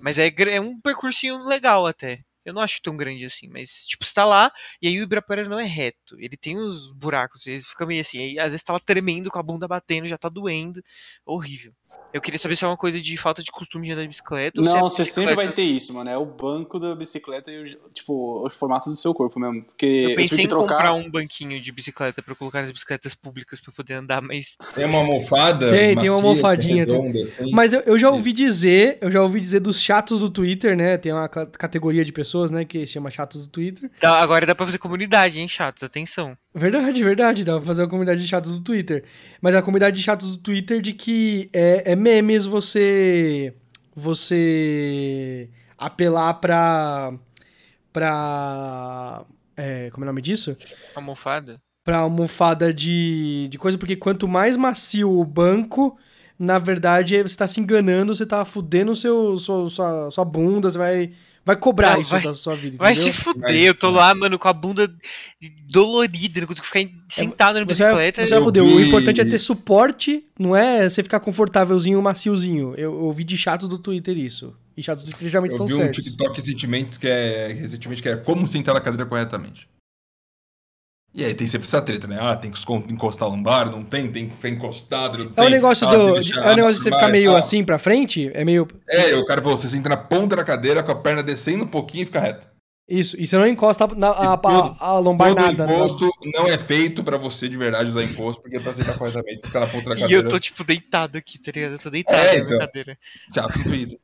Mas 0.00 0.18
é, 0.18 0.28
é 0.50 0.60
um 0.60 0.80
percursinho 0.80 1.44
legal 1.44 1.86
até. 1.86 2.20
Eu 2.44 2.54
não 2.54 2.62
acho 2.62 2.80
tão 2.80 2.96
grande 2.96 3.24
assim, 3.24 3.48
mas, 3.48 3.84
tipo, 3.86 4.04
você 4.04 4.14
tá 4.14 4.24
lá 4.24 4.52
e 4.80 4.86
aí 4.86 5.00
o 5.00 5.02
Ibirapuera 5.02 5.48
não 5.48 5.58
é 5.58 5.64
reto. 5.64 6.16
Ele 6.20 6.36
tem 6.36 6.56
os 6.56 6.92
buracos, 6.92 7.44
ele 7.46 7.60
fica 7.60 7.84
meio 7.84 8.00
assim. 8.00 8.18
Aí, 8.20 8.38
às 8.38 8.52
vezes 8.52 8.62
tá 8.62 8.72
lá 8.72 8.78
tremendo, 8.78 9.30
com 9.30 9.38
a 9.40 9.42
bunda 9.42 9.66
batendo, 9.66 10.06
já 10.06 10.16
tá 10.16 10.28
doendo. 10.28 10.80
Horrível. 11.24 11.74
Eu 12.12 12.20
queria 12.20 12.38
saber 12.38 12.56
se 12.56 12.64
é 12.64 12.66
uma 12.66 12.76
coisa 12.78 12.98
de 13.00 13.16
falta 13.18 13.42
de 13.42 13.50
costume 13.50 13.86
de 13.86 13.92
andar 13.92 14.02
de 14.02 14.08
bicicleta 14.08 14.58
ou 14.60 14.64
se 14.64 14.70
é 14.70 14.74
Não, 14.74 14.82
você 14.88 15.04
sempre 15.04 15.34
vai 15.34 15.48
ter 15.48 15.62
isso, 15.62 15.92
mano. 15.92 16.08
É 16.08 16.16
o 16.16 16.24
banco 16.24 16.78
da 16.80 16.94
bicicleta 16.94 17.50
e 17.50 17.62
o, 17.74 17.90
tipo, 17.92 18.46
o 18.46 18.48
formato 18.50 18.88
do 18.88 18.96
seu 18.96 19.12
corpo 19.12 19.38
mesmo. 19.38 19.62
Porque 19.64 19.84
Eu 19.86 20.10
eu, 20.10 20.16
pensei 20.16 20.28
tive 20.38 20.42
em 20.44 20.48
trocar. 20.48 20.74
comprar 20.76 20.94
um 20.94 21.10
banquinho 21.10 21.60
de 21.60 21.70
bicicleta 21.72 22.22
pra 22.22 22.32
eu 22.32 22.36
colocar 22.36 22.60
nas 22.62 22.70
bicicletas 22.70 23.14
públicas 23.14 23.60
pra 23.60 23.70
eu 23.70 23.74
poder 23.74 23.94
andar, 23.94 24.22
mas. 24.22 24.56
Tem 24.74 24.86
uma 24.86 24.98
almofada. 24.98 25.68
Tem, 25.70 25.94
tem 25.94 26.08
uma 26.08 26.16
macia, 26.16 26.28
almofadinha, 26.30 26.86
tem- 26.86 26.94
redonda, 26.96 27.18
assim. 27.22 27.50
Mas 27.52 27.72
eu, 27.74 27.80
eu 27.80 27.98
já 27.98 28.08
ouvi 28.10 28.32
dizer, 28.32 28.96
eu 29.02 29.10
já 29.10 29.20
ouvi 29.22 29.38
dizer 29.40 29.60
dos 29.60 29.78
chatos 29.80 30.18
do 30.20 30.30
Twitter, 30.30 30.74
né? 30.76 30.96
Tem 30.96 31.12
uma 31.12 31.28
ca- 31.28 31.46
categoria 31.46 32.04
de 32.04 32.12
pessoas, 32.12 32.50
né, 32.50 32.64
que 32.64 32.86
se 32.86 32.94
chama 32.94 33.10
chatos 33.10 33.42
do 33.42 33.48
Twitter. 33.48 33.90
Dá- 34.00 34.20
agora 34.20 34.46
dá 34.46 34.54
pra 34.54 34.64
fazer 34.64 34.78
comunidade, 34.78 35.38
hein, 35.38 35.46
chatos? 35.48 35.82
Atenção. 35.82 36.36
Verdade, 36.56 37.04
verdade, 37.04 37.44
dá 37.44 37.56
pra 37.56 37.66
fazer 37.66 37.82
uma 37.82 37.88
comunidade 37.88 38.22
de 38.22 38.26
chatos 38.26 38.58
do 38.58 38.64
Twitter. 38.64 39.04
Mas 39.42 39.54
a 39.54 39.60
comunidade 39.60 39.94
de 39.94 40.02
chatos 40.02 40.36
do 40.36 40.42
Twitter 40.42 40.80
de 40.80 40.94
que 40.94 41.50
é, 41.52 41.92
é 41.92 41.94
memes 41.94 42.46
você. 42.46 43.54
Você 43.94 45.50
apelar 45.76 46.32
pra. 46.34 47.12
pra. 47.92 49.26
é, 49.54 49.90
como 49.90 50.04
é 50.04 50.06
o 50.06 50.10
nome 50.10 50.22
disso? 50.22 50.56
Almofada? 50.94 51.60
Pra 51.84 51.98
almofada 51.98 52.72
de, 52.72 53.48
de 53.50 53.58
coisa, 53.58 53.76
porque 53.76 53.94
quanto 53.94 54.26
mais 54.26 54.56
macio 54.56 55.10
o 55.10 55.24
banco, 55.26 55.98
na 56.38 56.58
verdade 56.58 57.22
você 57.22 57.36
tá 57.36 57.46
se 57.46 57.60
enganando, 57.60 58.14
você 58.14 58.24
tá 58.24 58.44
fudendo 58.46 58.96
seu, 58.96 59.36
sua, 59.36 59.70
sua, 59.70 60.10
sua 60.10 60.24
bunda, 60.24 60.70
você 60.70 60.78
vai, 60.78 61.12
vai 61.46 61.56
cobrar 61.56 61.94
Não, 61.94 62.02
isso 62.02 62.10
vai- 62.10 62.22
da 62.22 62.34
sua 62.34 62.54
vida. 62.54 62.76
Vai 62.76 62.92
entendeu? 62.92 63.12
se 63.14 63.18
fuder, 63.18 63.40
Vai 63.40 63.56
eu 63.56 63.74
tô 63.74 63.88
lá, 63.88 64.14
mano, 64.14 64.38
com 64.38 64.48
a 64.48 64.52
bunda 64.52 64.92
dolorida, 65.70 66.40
não 66.40 66.46
consigo 66.48 66.66
ficar 66.66 66.80
em- 66.80 66.92
sentado 67.08 67.58
na 67.58 67.64
Você 67.64 67.82
vai, 67.82 67.92
bicicleta. 67.92 68.26
você 68.26 68.30
vai 68.30 68.38
eu 68.40 68.44
foder. 68.44 68.62
O 68.62 68.80
importante 68.80 69.20
é 69.20 69.24
ter 69.24 69.38
suporte, 69.38 70.24
não 70.38 70.54
é 70.54 70.88
você 70.88 71.02
ficar 71.02 71.20
confortávelzinho, 71.20 72.00
maciozinho. 72.02 72.74
Eu 72.76 72.86
eu 72.96 73.02
ouvi 73.04 73.24
de 73.24 73.36
chatos 73.36 73.68
do 73.68 73.78
Twitter 73.78 74.16
isso. 74.16 74.54
E 74.76 74.82
chatos 74.82 75.04
do 75.04 75.10
Twitter 75.10 75.28
geralmente 75.30 75.52
Eu 75.52 75.56
estão 75.56 75.66
vi 75.66 75.74
um 75.74 75.76
certos. 75.78 76.04
TikTok 76.04 76.36
recentemente 76.38 76.98
que 76.98 77.06
é, 77.08 77.48
recentemente 77.52 78.02
que 78.02 78.08
é 78.08 78.16
como 78.16 78.46
sentar 78.46 78.74
na 78.74 78.80
cadeira 78.80 79.06
corretamente. 79.06 79.68
E 81.16 81.24
aí 81.24 81.32
tem 81.32 81.46
sempre 81.46 81.66
essa 81.66 81.80
treta, 81.80 82.06
né? 82.06 82.18
Ah, 82.20 82.36
tem 82.36 82.50
que 82.50 82.60
encostar 82.92 83.26
a 83.26 83.30
lombar, 83.30 83.70
não 83.70 83.82
tem, 83.82 84.06
tem 84.12 84.28
que 84.28 84.36
ficar 84.36 84.50
encostado, 84.50 85.16
não 85.16 85.24
É 85.24 85.28
o 85.28 85.32
tem. 85.34 85.50
negócio 85.50 85.88
Ah, 85.88 85.90
do. 85.90 85.96
É 85.98 86.52
o 86.52 86.56
negócio 86.56 86.74
de 86.74 86.82
você 86.82 86.90
ficar 86.92 87.08
e 87.08 87.12
meio 87.12 87.30
tal. 87.30 87.36
assim 87.38 87.64
pra 87.64 87.78
frente. 87.78 88.30
É 88.34 88.44
meio. 88.44 88.68
É, 88.86 89.14
o 89.16 89.24
cara 89.24 89.40
falou, 89.40 89.56
você 89.56 89.66
senta 89.66 89.88
na 89.88 89.96
ponta 89.96 90.36
da 90.36 90.44
cadeira 90.44 90.82
com 90.82 90.92
a 90.92 90.94
perna 90.94 91.22
descendo 91.22 91.64
um 91.64 91.68
pouquinho 91.68 92.02
e 92.02 92.06
fica 92.06 92.20
reto. 92.20 92.46
Isso. 92.88 93.16
E 93.18 93.26
você 93.26 93.36
não 93.38 93.46
encosta 93.48 93.86
na- 93.96 94.10
a, 94.10 94.32
a, 94.34 94.36
todo- 94.36 94.76
a 94.78 94.98
lombar 94.98 95.30
Todo 95.30 95.40
nada. 95.40 95.66
né? 95.66 95.74
encosto 95.74 96.08
não 96.34 96.46
é 96.46 96.56
feito 96.58 97.02
pra 97.02 97.16
você 97.16 97.48
de 97.48 97.56
verdade 97.56 97.90
usar 97.90 98.04
encosto, 98.04 98.42
porque 98.42 98.58
é 98.58 98.60
pra 98.60 98.72
sentar 98.74 98.96
corretamente, 98.98 99.40
você 99.40 99.46
fica 99.46 99.58
na 99.60 99.66
ponta 99.66 99.88
da 99.90 99.96
E 99.96 100.00
cadeira. 100.02 100.22
eu 100.22 100.28
tô, 100.28 100.38
tipo, 100.38 100.62
deitado 100.62 101.16
aqui, 101.18 101.38
tá 101.38 101.50
ligado? 101.52 101.72
Eu 101.72 101.78
tô 101.78 101.90
deitado 101.90 102.16
É, 102.16 102.36
na 102.38 102.44
então. 102.44 102.58
cadeira. 102.58 102.98
No 103.34 103.62
Twitter. 103.64 103.98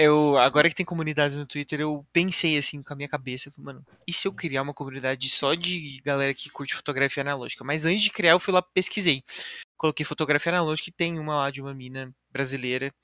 Eu, 0.00 0.38
agora 0.38 0.68
que 0.68 0.76
tem 0.76 0.86
comunidades 0.86 1.36
no 1.36 1.44
Twitter, 1.44 1.80
eu 1.80 2.06
pensei 2.12 2.56
assim 2.56 2.80
com 2.80 2.92
a 2.92 2.96
minha 2.96 3.08
cabeça, 3.08 3.52
mano, 3.56 3.84
e 4.06 4.12
se 4.12 4.28
eu 4.28 4.32
criar 4.32 4.62
uma 4.62 4.72
comunidade 4.72 5.28
só 5.28 5.54
de 5.54 6.00
galera 6.04 6.32
que 6.32 6.48
curte 6.48 6.72
fotografia 6.72 7.20
analógica? 7.20 7.64
Mas 7.64 7.84
antes 7.84 8.02
de 8.02 8.10
criar, 8.10 8.30
eu 8.30 8.38
fui 8.38 8.54
lá 8.54 8.62
pesquisei. 8.62 9.24
Coloquei 9.76 10.06
fotografia 10.06 10.52
analógica 10.52 10.88
e 10.88 10.92
tem 10.92 11.18
uma 11.18 11.34
lá 11.38 11.50
de 11.50 11.60
uma 11.60 11.74
mina 11.74 12.14
brasileira. 12.30 12.94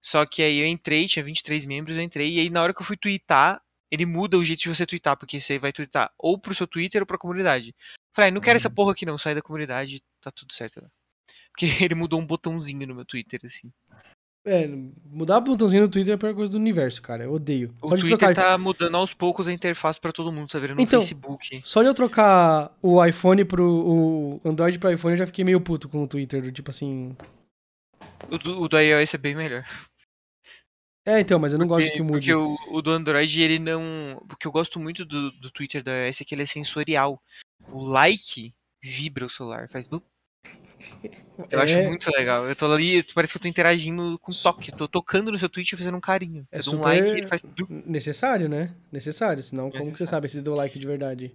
Só 0.00 0.24
que 0.24 0.40
aí 0.40 0.58
eu 0.60 0.66
entrei, 0.66 1.08
tinha 1.08 1.24
23 1.24 1.64
membros, 1.64 1.96
eu 1.96 2.02
entrei, 2.04 2.34
e 2.34 2.38
aí 2.38 2.48
na 2.48 2.62
hora 2.62 2.72
que 2.72 2.80
eu 2.80 2.86
fui 2.86 2.96
twittar, 2.96 3.60
ele 3.90 4.06
muda 4.06 4.38
o 4.38 4.44
jeito 4.44 4.60
de 4.60 4.68
você 4.68 4.86
twittar, 4.86 5.16
porque 5.16 5.40
você 5.40 5.58
vai 5.58 5.72
twittar 5.72 6.12
ou 6.16 6.38
pro 6.38 6.54
seu 6.54 6.68
Twitter 6.68 7.02
ou 7.02 7.06
pra 7.06 7.18
comunidade. 7.18 7.74
Falei, 8.14 8.30
ah, 8.30 8.32
não 8.32 8.40
quero 8.40 8.54
essa 8.54 8.70
porra 8.70 8.92
aqui 8.92 9.04
não, 9.04 9.18
sai 9.18 9.34
da 9.34 9.42
comunidade, 9.42 10.00
tá 10.20 10.30
tudo 10.30 10.54
certo. 10.54 10.80
Porque 11.50 11.66
ele 11.84 11.96
mudou 11.96 12.20
um 12.20 12.26
botãozinho 12.26 12.86
no 12.86 12.94
meu 12.94 13.04
Twitter, 13.04 13.40
assim. 13.42 13.72
É, 14.48 14.68
mudar 15.10 15.38
o 15.38 15.40
botãozinho 15.40 15.82
no 15.82 15.88
Twitter 15.88 16.12
é 16.12 16.14
a 16.14 16.18
pior 16.18 16.32
coisa 16.32 16.52
do 16.52 16.56
universo, 16.56 17.02
cara. 17.02 17.24
Eu 17.24 17.32
odeio. 17.32 17.74
O 17.82 17.88
Só 17.88 17.96
Twitter 17.96 18.16
trocar- 18.16 18.34
tá 18.34 18.56
mudando 18.56 18.96
aos 18.96 19.12
poucos 19.12 19.48
a 19.48 19.52
interface 19.52 20.00
pra 20.00 20.12
todo 20.12 20.30
mundo, 20.30 20.48
tá 20.48 20.60
virando 20.60 20.80
Então, 20.80 21.00
um 21.00 21.02
Facebook. 21.02 21.62
Só 21.64 21.82
de 21.82 21.88
eu 21.88 21.94
trocar 21.94 22.72
o 22.80 23.04
iPhone 23.04 23.44
pro. 23.44 23.64
o 23.64 24.40
Android 24.44 24.78
pro 24.78 24.92
iPhone, 24.92 25.14
eu 25.14 25.18
já 25.18 25.26
fiquei 25.26 25.44
meio 25.44 25.60
puto 25.60 25.88
com 25.88 26.04
o 26.04 26.06
Twitter. 26.06 26.40
do 26.42 26.52
Tipo 26.52 26.70
assim. 26.70 27.16
O 28.30 28.38
do, 28.38 28.62
o 28.62 28.68
do 28.68 28.78
iOS 28.78 29.14
é 29.14 29.18
bem 29.18 29.34
melhor. 29.34 29.64
É, 31.04 31.20
então, 31.20 31.38
mas 31.38 31.52
eu 31.52 31.58
não 31.58 31.66
gosto 31.68 31.84
Porque, 31.86 31.96
que 31.98 32.02
mude. 32.02 32.32
porque 32.32 32.34
o, 32.34 32.56
o 32.76 32.82
do 32.82 32.90
Android, 32.90 33.40
ele 33.42 33.58
não. 33.58 34.16
O 34.30 34.36
que 34.36 34.46
eu 34.46 34.52
gosto 34.52 34.78
muito 34.80 35.04
do, 35.04 35.30
do 35.32 35.50
Twitter 35.50 35.82
do 35.82 35.90
iOS 35.90 36.20
é 36.20 36.24
que 36.24 36.34
ele 36.34 36.42
é 36.42 36.46
sensorial. 36.46 37.20
O 37.68 37.82
like 37.84 38.54
vibra 38.82 39.26
o 39.26 39.30
celular, 39.30 39.68
faz. 39.68 39.88
Eu 41.50 41.60
acho 41.60 41.74
É- 41.74 41.86
muito 41.88 42.10
legal. 42.12 42.46
Eu 42.48 42.56
tô 42.56 42.72
ali, 42.72 43.02
parece 43.14 43.32
que 43.32 43.36
eu 43.36 43.42
tô 43.42 43.48
interagindo 43.48 44.18
com 44.22 44.32
toque. 44.32 44.72
Tô 44.72 44.88
tocando 44.88 45.30
no 45.30 45.38
seu 45.38 45.48
tweet 45.50 45.70
e 45.72 45.76
fazendo 45.76 45.96
um 45.96 46.00
carinho. 46.00 46.46
É 46.50 46.58
Eu 46.60 46.62
dou 46.62 46.76
um 46.76 46.80
like 46.80 47.08
e 47.10 47.18
ele 47.18 47.26
faz. 47.26 47.46
necessário, 47.68 48.48
né? 48.48 48.74
Necessário, 48.90 49.42
senão 49.42 49.70
como 49.70 49.92
que 49.92 49.98
você 49.98 50.06
sabe 50.06 50.28
se 50.28 50.40
deu 50.40 50.54
like 50.54 50.78
de 50.78 50.86
verdade? 50.86 51.32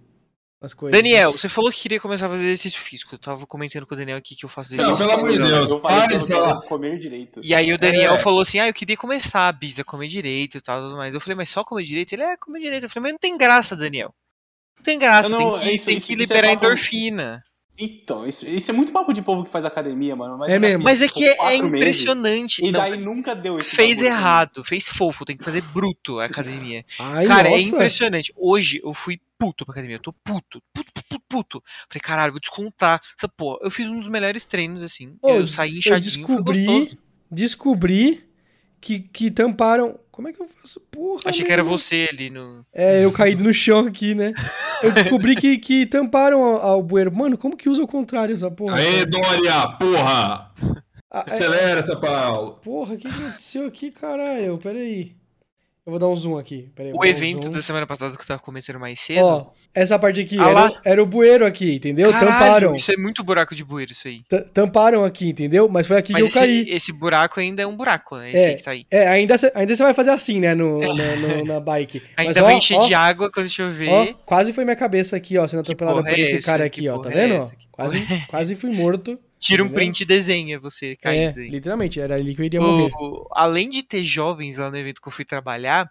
as 0.64 0.72
coisas. 0.74 0.96
Daniel, 0.96 1.32
você 1.32 1.48
falou 1.48 1.72
que 1.72 1.80
queria 1.80 1.98
começar 1.98 2.26
a 2.26 2.28
fazer 2.28 2.44
exercício 2.44 2.80
físico. 2.80 3.12
Eu 3.16 3.18
tava 3.18 3.44
comentando 3.48 3.84
com 3.84 3.94
o 3.96 3.98
Daniel 3.98 4.16
aqui 4.16 4.36
que 4.36 4.44
eu 4.44 4.48
faço 4.48 4.76
Não, 4.76 4.84
exercício 4.92 5.08
pelo 5.08 5.18
amor 5.18 5.32
de 5.32 5.38
físico. 5.38 5.56
Deus. 5.58 5.70
eu 5.72 5.80
falei 5.80 6.06
para 6.08 6.18
de 6.18 6.26
falar. 6.28 6.60
comer 6.62 6.98
direito. 6.98 7.40
E 7.42 7.52
aí 7.52 7.72
o 7.72 7.78
Daniel 7.78 8.14
É. 8.14 8.18
falou 8.20 8.42
assim, 8.42 8.60
ah, 8.60 8.68
eu 8.68 8.72
queria 8.74 8.96
começar, 8.96 9.50
Bisa, 9.54 9.82
a 9.82 9.84
comer 9.84 10.06
direito 10.06 10.58
e 10.58 10.60
tal, 10.60 10.80
tudo 10.80 10.96
mais. 10.96 11.14
Eu 11.14 11.20
falei, 11.20 11.34
mas 11.34 11.48
só 11.50 11.64
comer 11.64 11.82
direito? 11.82 12.12
Ele 12.12 12.22
é 12.22 12.36
comer 12.36 12.60
direito. 12.60 12.84
Eu 12.84 12.88
falei, 12.90 13.02
mas 13.02 13.12
não 13.14 13.18
tem 13.18 13.36
graça, 13.36 13.74
Daniel. 13.74 14.14
Não 14.76 14.84
tem 14.84 14.98
graça, 15.00 15.30
não- 15.30 15.38
tem 15.38 15.48
que, 15.48 15.54
isso- 15.74 15.86
tem 15.86 15.96
isso- 15.96 16.06
que 16.06 16.12
isso 16.14 16.22
é 16.22 16.26
liberar 16.26 16.54
papo- 16.54 16.64
endorfina. 16.66 17.42
Então, 17.78 18.26
isso, 18.26 18.46
isso 18.48 18.70
é 18.70 18.74
muito 18.74 18.92
papo 18.92 19.12
de 19.12 19.22
povo 19.22 19.44
que 19.44 19.50
faz 19.50 19.64
academia, 19.64 20.14
mano. 20.14 20.36
Vai 20.38 20.52
É 20.52 20.58
mesmo. 20.58 20.84
Mas 20.84 21.00
é 21.00 21.08
FIFA 21.08 21.18
que 21.18 21.24
é, 21.24 21.34
quatro 21.36 21.58
meses, 21.68 21.76
impressionante. 22.02 22.62
E 22.64 22.70
Não, 22.70 22.80
daí 22.80 22.96
nunca 22.98 23.34
deu 23.34 23.58
esse 23.58 23.74
fez 23.74 23.96
bagulho. 23.98 24.14
errado, 24.14 24.64
fez 24.64 24.88
fofo, 24.88 25.24
tem 25.24 25.36
que 25.36 25.44
fazer 25.44 25.62
bruto 25.62 26.20
a 26.20 26.26
academia. 26.26 26.84
Ai, 26.98 27.26
Cara, 27.26 27.48
é 27.48 27.52
nossa. 27.52 27.62
impressionante. 27.74 28.32
Hoje 28.36 28.80
eu 28.84 28.92
fui 28.92 29.20
puto 29.38 29.64
pra 29.64 29.72
academia, 29.72 29.96
eu 29.96 30.00
tô 30.00 30.12
puto, 30.12 30.62
puto, 30.72 30.92
puto, 30.92 31.04
puto, 31.08 31.20
puto. 31.28 31.62
Falei, 31.88 32.00
caralho, 32.02 32.32
vou 32.32 32.40
descontar. 32.40 33.00
Essa 33.18 33.26
porra, 33.28 33.58
eu 33.62 33.70
fiz 33.70 33.88
um 33.88 33.98
dos 33.98 34.08
melhores 34.08 34.44
treinos, 34.44 34.82
assim. 34.82 35.16
Ô, 35.22 35.30
eu 35.30 35.46
saí 35.46 35.78
inchadinho, 35.78 36.26
foi 36.26 36.36
descobri, 36.36 36.64
gostoso. 36.66 36.98
descobri 37.30 38.24
que, 38.80 39.00
que 39.00 39.30
tamparam. 39.30 39.98
Como 40.12 40.28
é 40.28 40.32
que 40.32 40.40
eu 40.42 40.46
faço? 40.46 40.78
Porra. 40.78 41.22
Achei 41.24 41.42
que 41.44 41.50
era 41.52 41.64
você 41.64 42.06
ali 42.12 42.28
no. 42.28 42.60
É, 42.72 43.02
eu 43.02 43.10
caído 43.10 43.42
no 43.42 43.52
chão 43.52 43.86
aqui, 43.86 44.14
né? 44.14 44.32
Eu 44.82 44.92
descobri 44.92 45.34
que, 45.34 45.56
que 45.56 45.86
tamparam 45.86 46.42
ao, 46.44 46.60
ao 46.60 46.82
bueiro. 46.82 47.10
Mano, 47.10 47.38
como 47.38 47.56
que 47.56 47.68
usa 47.68 47.82
o 47.82 47.86
contrário 47.88 48.34
essa 48.34 48.50
porra? 48.50 48.76
Aê, 48.76 49.06
Dória, 49.06 49.68
porra! 49.80 50.52
Ah, 51.10 51.24
é- 51.26 51.32
Acelera 51.32 51.80
essa 51.80 51.96
pau. 51.96 52.60
porra, 52.62 52.94
o 52.94 52.98
que 52.98 53.08
aconteceu 53.08 53.66
aqui, 53.66 53.90
caralho? 53.90 54.58
Pera 54.58 54.78
aí. 54.78 55.14
Eu 55.84 55.90
vou 55.90 55.98
dar 55.98 56.06
um 56.06 56.14
zoom 56.14 56.38
aqui. 56.38 56.70
Aí, 56.78 56.90
eu 56.90 56.94
O 56.94 57.00
um 57.00 57.04
evento 57.04 57.42
zoom. 57.46 57.52
da 57.52 57.60
semana 57.60 57.84
passada 57.88 58.14
que 58.14 58.22
eu 58.22 58.26
tava 58.26 58.40
comentando 58.40 58.78
mais 58.78 59.00
cedo. 59.00 59.24
Ó, 59.24 59.46
essa 59.74 59.98
parte 59.98 60.20
aqui, 60.20 60.36
Ah 60.38 60.48
era, 60.50 60.80
era 60.84 61.02
o 61.02 61.06
bueiro 61.06 61.44
aqui, 61.44 61.74
entendeu? 61.74 62.12
Caralho, 62.12 62.30
tamparam. 62.32 62.74
Isso 62.76 62.92
é 62.92 62.96
muito 62.96 63.24
buraco 63.24 63.52
de 63.52 63.64
bueiro, 63.64 63.90
isso 63.90 64.06
aí. 64.06 64.22
Tamparam 64.54 65.04
aqui, 65.04 65.30
entendeu? 65.30 65.68
Mas 65.68 65.88
foi 65.88 65.96
aqui 65.96 66.12
Mas 66.12 66.22
que 66.22 66.26
eu 66.26 66.30
esse, 66.30 66.38
caí. 66.38 66.66
esse 66.68 66.92
buraco 66.92 67.40
ainda 67.40 67.62
é 67.62 67.66
um 67.66 67.74
buraco, 67.76 68.16
né? 68.16 68.28
Esse 68.30 68.44
É. 68.44 68.48
aí 68.50 68.54
que 68.54 68.62
tá 68.62 68.70
aí. 68.70 68.86
É, 68.92 69.08
ainda 69.08 69.36
você 69.36 69.50
ainda 69.56 69.74
cê 69.74 69.82
vai 69.82 69.92
fazer 69.92 70.10
assim, 70.10 70.38
né? 70.38 70.54
No, 70.54 70.78
na, 70.78 71.16
no- 71.16 71.44
na 71.46 71.58
bike. 71.58 72.00
Ainda 72.16 72.32
Mas, 72.32 72.36
vai 72.44 72.54
ó, 72.54 72.58
encher 72.58 72.76
ó, 72.78 72.86
de 72.86 72.94
água 72.94 73.28
quando 73.32 73.48
chover. 73.48 73.88
Ó, 73.88 74.06
quase 74.24 74.52
foi 74.52 74.62
minha 74.64 74.76
cabeça 74.76 75.16
aqui, 75.16 75.36
ó, 75.36 75.48
sendo 75.48 75.64
Que 75.64 75.72
atropelada 75.72 76.00
por 76.00 76.16
é 76.16 76.20
esse 76.20 76.36
essa? 76.36 76.46
cara 76.46 76.70
Que 76.70 76.80
aqui, 76.82 76.88
ó. 76.88 76.98
Tá 77.00 77.10
é 77.10 77.26
vendo? 77.26 77.44
Que 77.56 77.66
Quase, 77.72 77.98
é 77.98 78.18
quase 78.28 78.54
fui 78.54 78.70
morto. 78.70 79.18
Tira 79.42 79.62
um 79.64 79.68
print 79.68 80.00
e 80.00 80.06
desenha 80.06 80.58
você 80.60 80.92
É, 80.92 80.96
caindo 80.96 81.40
aí. 81.40 81.50
literalmente, 81.50 82.00
era 82.00 82.14
ali 82.14 82.34
que 82.34 82.40
eu 82.40 82.44
iria 82.46 82.60
morrer. 82.60 82.90
O- 83.00 83.26
além 83.32 83.68
de 83.68 83.82
ter 83.82 84.04
jovens 84.04 84.56
lá 84.58 84.70
no 84.70 84.76
evento 84.76 85.00
que 85.02 85.08
eu 85.08 85.12
fui 85.12 85.24
trabalhar, 85.24 85.90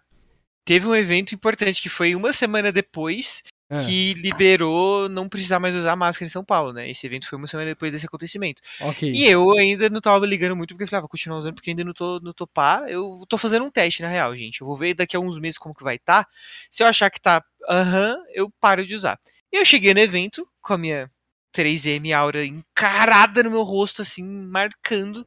teve 0.64 0.86
um 0.86 0.94
evento 0.94 1.34
importante 1.34 1.82
que 1.82 1.88
foi 1.88 2.14
uma 2.14 2.32
semana 2.32 2.72
depois 2.72 3.42
Ah, 3.70 3.78
que 3.86 4.14
liberou 4.14 5.08
não 5.08 5.28
precisar 5.28 5.58
mais 5.60 5.74
usar 5.74 5.96
máscara 5.96 6.26
em 6.26 6.30
São 6.30 6.44
Paulo, 6.44 6.72
né? 6.72 6.90
Esse 6.90 7.06
evento 7.06 7.28
foi 7.28 7.36
uma 7.38 7.46
semana 7.46 7.70
depois 7.70 7.92
desse 7.92 8.06
acontecimento. 8.06 8.60
ok. 8.80 9.10
E 9.12 9.24
eu 9.26 9.50
ainda 9.58 9.88
não 9.90 10.00
tava 10.00 10.24
ligando 10.26 10.56
muito, 10.56 10.70
porque 10.74 10.84
eu 10.84 10.88
falei, 10.88 10.98
ah, 10.98 11.02
vou 11.02 11.08
continuar 11.08 11.38
usando 11.38 11.54
porque 11.54 11.70
ainda 11.70 11.84
não 11.84 11.92
tô 11.92 12.20
no 12.20 12.32
topar. 12.32 12.84
Eu 12.88 13.10
tô 13.28 13.36
fazendo 13.36 13.64
um 13.66 13.70
teste, 13.70 14.02
na 14.02 14.08
real, 14.08 14.36
gente. 14.36 14.60
Eu 14.60 14.66
vou 14.66 14.76
ver 14.76 14.94
daqui 14.94 15.16
a 15.16 15.20
uns 15.20 15.38
meses 15.38 15.58
como 15.58 15.74
que 15.74 15.82
vai 15.84 15.96
estar. 15.96 16.26
Se 16.70 16.82
eu 16.82 16.86
achar 16.86 17.10
que 17.10 17.20
tá 17.20 17.42
aham, 17.68 18.16
eu 18.34 18.50
paro 18.60 18.84
de 18.86 18.94
usar. 18.94 19.18
E 19.52 19.56
eu 19.56 19.64
cheguei 19.64 19.92
no 19.94 20.00
evento 20.00 20.46
com 20.60 20.74
a 20.74 20.78
minha 20.78 21.10
3M 21.54 22.12
Aura 22.12 22.44
encarada 22.44 23.42
no 23.42 23.50
meu 23.50 23.62
rosto, 23.62 24.02
assim, 24.02 24.24
marcando. 24.24 25.26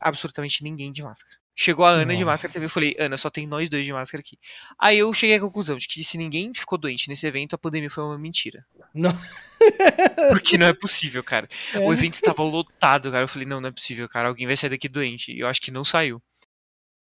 Absolutamente 0.00 0.62
ninguém 0.62 0.92
de 0.92 1.02
máscara. 1.02 1.36
Chegou 1.60 1.84
a 1.84 1.90
Ana 1.90 2.14
de 2.14 2.20
Nossa. 2.20 2.24
máscara 2.24 2.52
também. 2.52 2.66
Eu 2.66 2.70
falei, 2.70 2.94
Ana, 3.00 3.18
só 3.18 3.28
tem 3.28 3.44
nós 3.44 3.68
dois 3.68 3.84
de 3.84 3.92
máscara 3.92 4.20
aqui. 4.20 4.38
Aí 4.78 4.96
eu 4.96 5.12
cheguei 5.12 5.34
à 5.34 5.40
conclusão 5.40 5.76
de 5.76 5.88
que 5.88 6.04
se 6.04 6.16
ninguém 6.16 6.54
ficou 6.54 6.78
doente 6.78 7.08
nesse 7.08 7.26
evento, 7.26 7.54
a 7.54 7.58
pandemia 7.58 7.90
foi 7.90 8.04
uma 8.04 8.16
mentira. 8.16 8.64
Não. 8.94 9.10
Porque 10.30 10.56
não 10.56 10.66
é 10.66 10.72
possível, 10.72 11.20
cara. 11.24 11.48
É. 11.74 11.80
O 11.80 11.92
evento 11.92 12.14
estava 12.14 12.44
lotado, 12.44 13.10
cara. 13.10 13.24
Eu 13.24 13.28
falei, 13.28 13.44
não, 13.44 13.60
não 13.60 13.70
é 13.70 13.72
possível, 13.72 14.08
cara. 14.08 14.28
Alguém 14.28 14.46
vai 14.46 14.56
sair 14.56 14.70
daqui 14.70 14.88
doente. 14.88 15.32
E 15.32 15.40
eu 15.40 15.48
acho 15.48 15.60
que 15.60 15.72
não 15.72 15.84
saiu. 15.84 16.22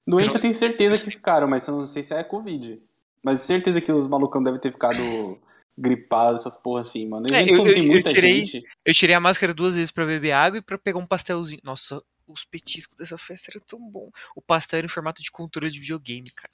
Doente 0.07 0.34
eu 0.34 0.40
tenho 0.40 0.55
certeza 0.55 1.05
que 1.05 1.11
ficaram, 1.11 1.46
mas 1.46 1.68
eu 1.68 1.76
não 1.76 1.86
sei 1.86 2.03
se 2.03 2.14
é 2.14 2.24
Covid. 2.24 2.80
Mas 3.22 3.40
certeza 3.40 3.78
que 3.78 3.92
os 3.92 4.09
malucão 4.09 4.42
devem 4.42 4.59
ter 4.59 4.72
ficado 4.72 5.38
gripados, 5.81 6.43
essas 6.43 6.57
porra 6.57 6.81
assim, 6.81 7.07
mano. 7.09 7.26
É, 7.33 7.43
eu- 7.43 7.66
eu- 7.66 7.76
eu 7.76 7.85
muita 7.85 8.11
tirei- 8.11 8.45
gente. 8.47 8.62
Eu 8.85 8.93
tirei 8.95 9.14
a 9.16 9.20
máscara 9.20 9.55
duas 9.55 9.76
vezes 9.76 9.91
pra 9.91 10.05
beber 10.05 10.33
água 10.33 10.59
e 10.59 10.62
pra 10.62 10.76
pegar 10.78 10.99
um 10.99 11.07
pastelzinho. 11.07 11.61
Nossa, 11.64 12.03
os 12.26 12.45
petiscos 12.45 12.97
dessa 12.99 13.16
festa 13.16 13.51
eram 13.53 13.62
tão 13.66 13.81
bom. 13.91 14.11
O 14.37 14.43
pastel 14.43 14.78
era 14.78 14.87
em 14.87 14.91
formato 14.91 15.22
de 15.22 15.31
controle 15.31 15.70
de 15.72 15.81
videogame, 15.81 16.31
cara. 16.37 16.53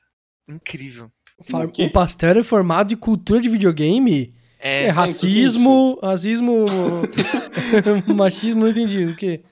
Incrível. 0.49 1.11
O? 1.39 1.85
O 1.85 1.93
pastel 1.93 2.39
é 2.39 2.43
formado 2.43 2.89
de 2.89 2.97
cultura 2.97 3.41
de 3.41 3.49
videogame? 3.49 4.35
É, 4.59 4.85
É, 4.85 4.89
racismo, 4.89 5.99
racismo, 6.03 6.65
machismo, 8.17 8.61
não 8.63 8.69
entendi. 8.71 9.05
O 9.05 9.15
quê? 9.17 9.43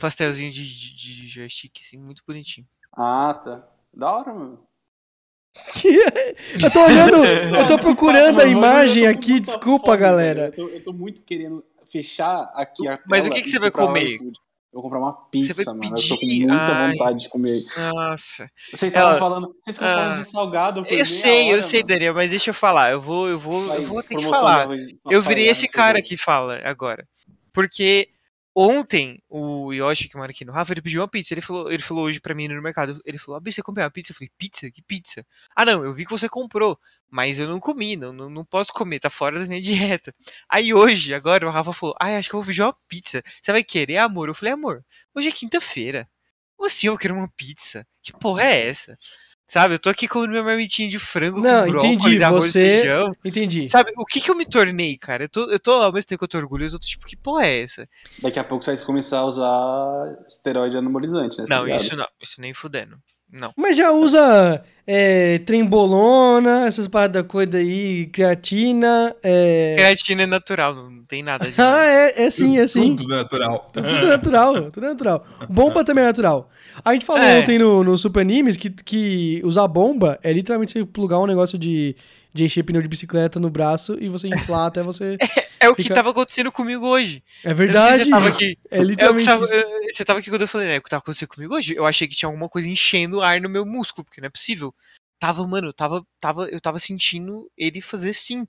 pastelzinho 0.00 0.50
de, 0.50 0.64
de, 0.64 0.94
de 0.96 1.28
joystick, 1.28 1.78
assim, 1.80 1.98
muito 1.98 2.22
bonitinho. 2.26 2.66
Ah, 2.92 3.34
tá. 3.34 3.68
Da 3.94 4.10
hora, 4.10 4.32
mano. 4.34 4.66
Eu 6.62 6.70
tô 6.70 6.84
olhando, 6.84 7.24
eu 7.56 7.66
tô 7.66 7.78
procurando 7.78 8.40
a 8.40 8.46
imagem 8.46 9.04
eu 9.04 9.10
aqui, 9.10 9.38
desculpa, 9.38 9.96
galera. 9.96 10.46
Eu 10.46 10.52
tô, 10.52 10.68
eu 10.68 10.84
tô 10.84 10.92
muito 10.92 11.22
querendo 11.22 11.64
fechar 11.90 12.50
aqui 12.54 12.88
a 12.88 12.98
Mas 13.06 13.26
o 13.26 13.30
que 13.30 13.42
que 13.42 13.50
você 13.50 13.58
vai 13.58 13.70
comer? 13.70 14.18
Eu 14.72 14.80
vou 14.80 14.84
comprar 14.84 15.00
uma 15.00 15.12
pizza, 15.12 15.52
vai 15.52 15.66
mano. 15.74 15.96
Eu 15.98 16.08
tô 16.08 16.18
com 16.18 16.24
muita 16.26 16.54
Ai. 16.54 16.92
vontade 16.92 17.18
de 17.18 17.28
comer. 17.28 17.58
Nossa. 17.92 18.50
Vocês 18.70 18.84
estavam 18.84 19.16
Ah, 19.16 19.18
falando. 19.18 19.54
Vocês 19.62 19.76
estavam 19.76 19.92
ah, 19.92 19.98
falando 19.98 20.18
de 20.24 20.30
salgado. 20.30 20.82
por 20.82 20.92
Eu 20.92 21.04
sei, 21.04 21.48
eu 21.48 21.52
hora, 21.52 21.62
sei, 21.62 21.80
mano. 21.80 21.88
Daniel, 21.88 22.14
mas 22.14 22.30
deixa 22.30 22.48
eu 22.48 22.54
falar. 22.54 22.92
Eu 22.92 23.00
vou, 23.00 23.28
eu 23.28 23.38
vou, 23.38 23.74
eu 23.74 23.84
vou 23.84 24.02
ter 24.02 24.16
que 24.16 24.22
falar. 24.22 24.66
Eu 25.10 25.20
virei 25.20 25.48
esse 25.48 25.68
cara 25.68 26.00
que 26.00 26.16
fala 26.16 26.58
agora. 26.64 27.06
Porque 27.52 28.08
ontem 28.54 29.22
o 29.28 29.72
Yoshi, 29.72 30.08
que 30.08 30.16
mora 30.16 30.30
aqui 30.30 30.44
no 30.44 30.52
Rafa, 30.52 30.72
ele 30.72 30.82
pediu 30.82 31.00
uma 31.00 31.08
pizza. 31.08 31.34
Ele 31.34 31.40
falou, 31.40 31.70
ele 31.70 31.82
falou 31.82 32.04
hoje 32.04 32.20
pra 32.20 32.34
mim 32.34 32.48
no 32.48 32.60
mercado. 32.62 33.00
Ele 33.04 33.18
falou: 33.18 33.38
Ah, 33.38 33.42
você 33.44 33.62
comprou 33.62 33.84
uma 33.84 33.90
pizza? 33.90 34.12
Eu 34.12 34.16
falei: 34.16 34.30
Pizza? 34.38 34.70
Que 34.70 34.82
pizza? 34.82 35.26
Ah, 35.56 35.64
não, 35.64 35.84
eu 35.84 35.94
vi 35.94 36.04
que 36.04 36.10
você 36.10 36.28
comprou, 36.28 36.78
mas 37.10 37.38
eu 37.38 37.48
não 37.48 37.60
comi, 37.60 37.96
não, 37.96 38.12
não, 38.12 38.30
não 38.30 38.44
posso 38.44 38.72
comer, 38.72 39.00
tá 39.00 39.10
fora 39.10 39.38
da 39.40 39.46
minha 39.46 39.60
dieta. 39.62 40.14
Aí 40.48 40.74
hoje, 40.74 41.14
agora, 41.14 41.46
o 41.46 41.50
Rafa 41.50 41.72
falou: 41.72 41.94
Ah, 42.00 42.16
acho 42.18 42.28
que 42.28 42.34
eu 42.34 42.40
vou 42.40 42.46
pedir 42.46 42.62
uma 42.62 42.76
pizza. 42.88 43.22
Você 43.40 43.52
vai 43.52 43.64
querer, 43.64 43.98
amor? 43.98 44.28
Eu 44.28 44.34
falei: 44.34 44.52
Amor, 44.54 44.84
hoje 45.14 45.28
é 45.28 45.32
quinta-feira. 45.32 46.08
Como 46.56 46.66
assim 46.68 46.86
eu 46.88 46.98
quero 46.98 47.14
uma 47.14 47.28
pizza? 47.36 47.86
Que 48.02 48.12
porra 48.12 48.44
é 48.44 48.68
essa? 48.68 48.98
Sabe, 49.52 49.74
eu 49.74 49.78
tô 49.78 49.90
aqui 49.90 50.08
comendo 50.08 50.30
minha 50.30 50.42
marmitinha 50.42 50.88
de 50.88 50.98
frango 50.98 51.38
Não, 51.38 51.66
com 51.66 51.70
brócolis, 51.72 51.94
entendi, 52.06 52.24
arroz 52.24 52.46
você- 52.46 52.62
e 52.62 52.78
feijão. 52.78 53.16
Entendi. 53.22 53.68
Sabe, 53.68 53.92
o 53.98 54.06
que 54.06 54.18
que 54.18 54.30
eu 54.30 54.34
me 54.34 54.46
tornei, 54.46 54.96
cara? 54.96 55.24
Eu 55.24 55.28
tô, 55.28 55.50
eu 55.50 55.60
tô 55.60 55.72
ao 55.72 55.92
mesmo 55.92 56.08
tempo 56.08 56.20
que 56.20 56.24
eu 56.24 56.28
tô 56.28 56.38
orgulhoso, 56.38 56.76
eu 56.76 56.80
tô 56.80 56.86
tipo, 56.86 57.06
que 57.06 57.14
porra 57.14 57.44
é 57.44 57.60
essa? 57.60 57.86
Daqui 58.22 58.38
a 58.38 58.44
pouco 58.44 58.64
você 58.64 58.74
vai 58.74 58.82
começar 58.82 59.18
a 59.18 59.26
usar 59.26 60.16
esteroide 60.26 60.78
anabolizante, 60.78 61.36
né? 61.36 61.44
Tá 61.46 61.56
não, 61.56 61.64
ligado? 61.66 61.82
isso 61.82 61.94
não, 61.94 62.08
isso 62.22 62.40
nem 62.40 62.54
fudendo. 62.54 62.96
Não. 63.32 63.50
Mas 63.56 63.78
já 63.78 63.90
usa 63.92 64.62
é, 64.86 65.38
trembolona, 65.38 66.66
essas 66.66 66.86
paradas 66.86 67.22
da 67.22 67.26
coisa 67.28 67.56
aí, 67.56 68.06
creatina, 68.06 69.16
é... 69.22 69.74
Creatina 69.76 70.22
é 70.24 70.26
natural, 70.26 70.74
não 70.74 71.02
tem 71.04 71.22
nada 71.22 71.46
de. 71.50 71.54
Ah, 71.58 71.84
é, 71.84 72.24
é 72.24 72.30
sim, 72.30 72.58
é 72.58 72.66
sim. 72.66 72.94
Tudo 72.96 73.08
natural. 73.08 73.68
Tudo 73.72 74.06
natural, 74.06 74.70
tudo 74.70 74.86
natural. 74.86 75.26
Bomba 75.48 75.82
também 75.84 76.04
é 76.04 76.08
natural. 76.08 76.50
A 76.84 76.92
gente 76.92 77.06
falou 77.06 77.22
É. 77.22 77.38
ontem 77.40 77.58
no, 77.58 77.82
no 77.82 77.96
Super 77.96 78.20
Animes 78.20 78.56
que, 78.56 78.68
que 78.68 79.40
usar 79.44 79.66
bomba 79.66 80.18
é 80.22 80.32
literalmente 80.32 80.72
você 80.72 80.84
plugar 80.84 81.18
um 81.18 81.26
negócio 81.26 81.58
de, 81.58 81.96
de 82.34 82.44
encher 82.44 82.62
pneu 82.64 82.80
de 82.82 82.88
bicicleta 82.88 83.38
no 83.38 83.50
braço 83.50 83.96
e 84.00 84.08
você 84.08 84.28
inflar 84.28 84.66
até 84.66 84.82
você. 84.82 85.16
É 85.62 85.68
o 85.68 85.76
que 85.76 85.88
tava 85.88 86.10
acontecendo 86.10 86.50
comigo 86.50 86.84
hoje. 86.88 87.22
É 87.44 87.54
verdade. 87.54 88.02
você 88.02 88.10
tava 88.10 88.28
aqui. 88.28 88.58
É 88.68 88.78
É 88.78 88.82
literalmente. 88.82 89.26
tava, 89.26 89.44
isso. 89.44 89.54
eu- 89.54 89.70
você 89.94 90.04
tava 90.04 90.18
aqui 90.18 90.28
quando 90.28 90.40
eu 90.40 90.48
falei, 90.48 90.66
né? 90.66 90.78
O 90.78 90.82
que 90.82 90.90
tava 90.90 90.98
acontecendo 91.02 91.28
comigo 91.28 91.54
hoje? 91.54 91.72
Eu 91.76 91.86
achei 91.86 92.08
que 92.08 92.16
tinha 92.16 92.26
alguma 92.28 92.48
coisa 92.48 92.68
enchendo 92.68 93.22
ar 93.22 93.40
no 93.40 93.48
meu 93.48 93.64
músculo, 93.64 94.04
porque 94.04 94.20
não 94.20 94.26
é 94.26 94.30
possível. 94.30 94.74
Tava, 95.20 95.46
mano, 95.46 95.68
eu 95.68 95.72
tava, 95.72 96.04
tava, 96.20 96.48
eu 96.48 96.60
tava 96.60 96.80
sentindo 96.80 97.48
ele 97.56 97.80
fazer 97.80 98.10
assim. 98.10 98.44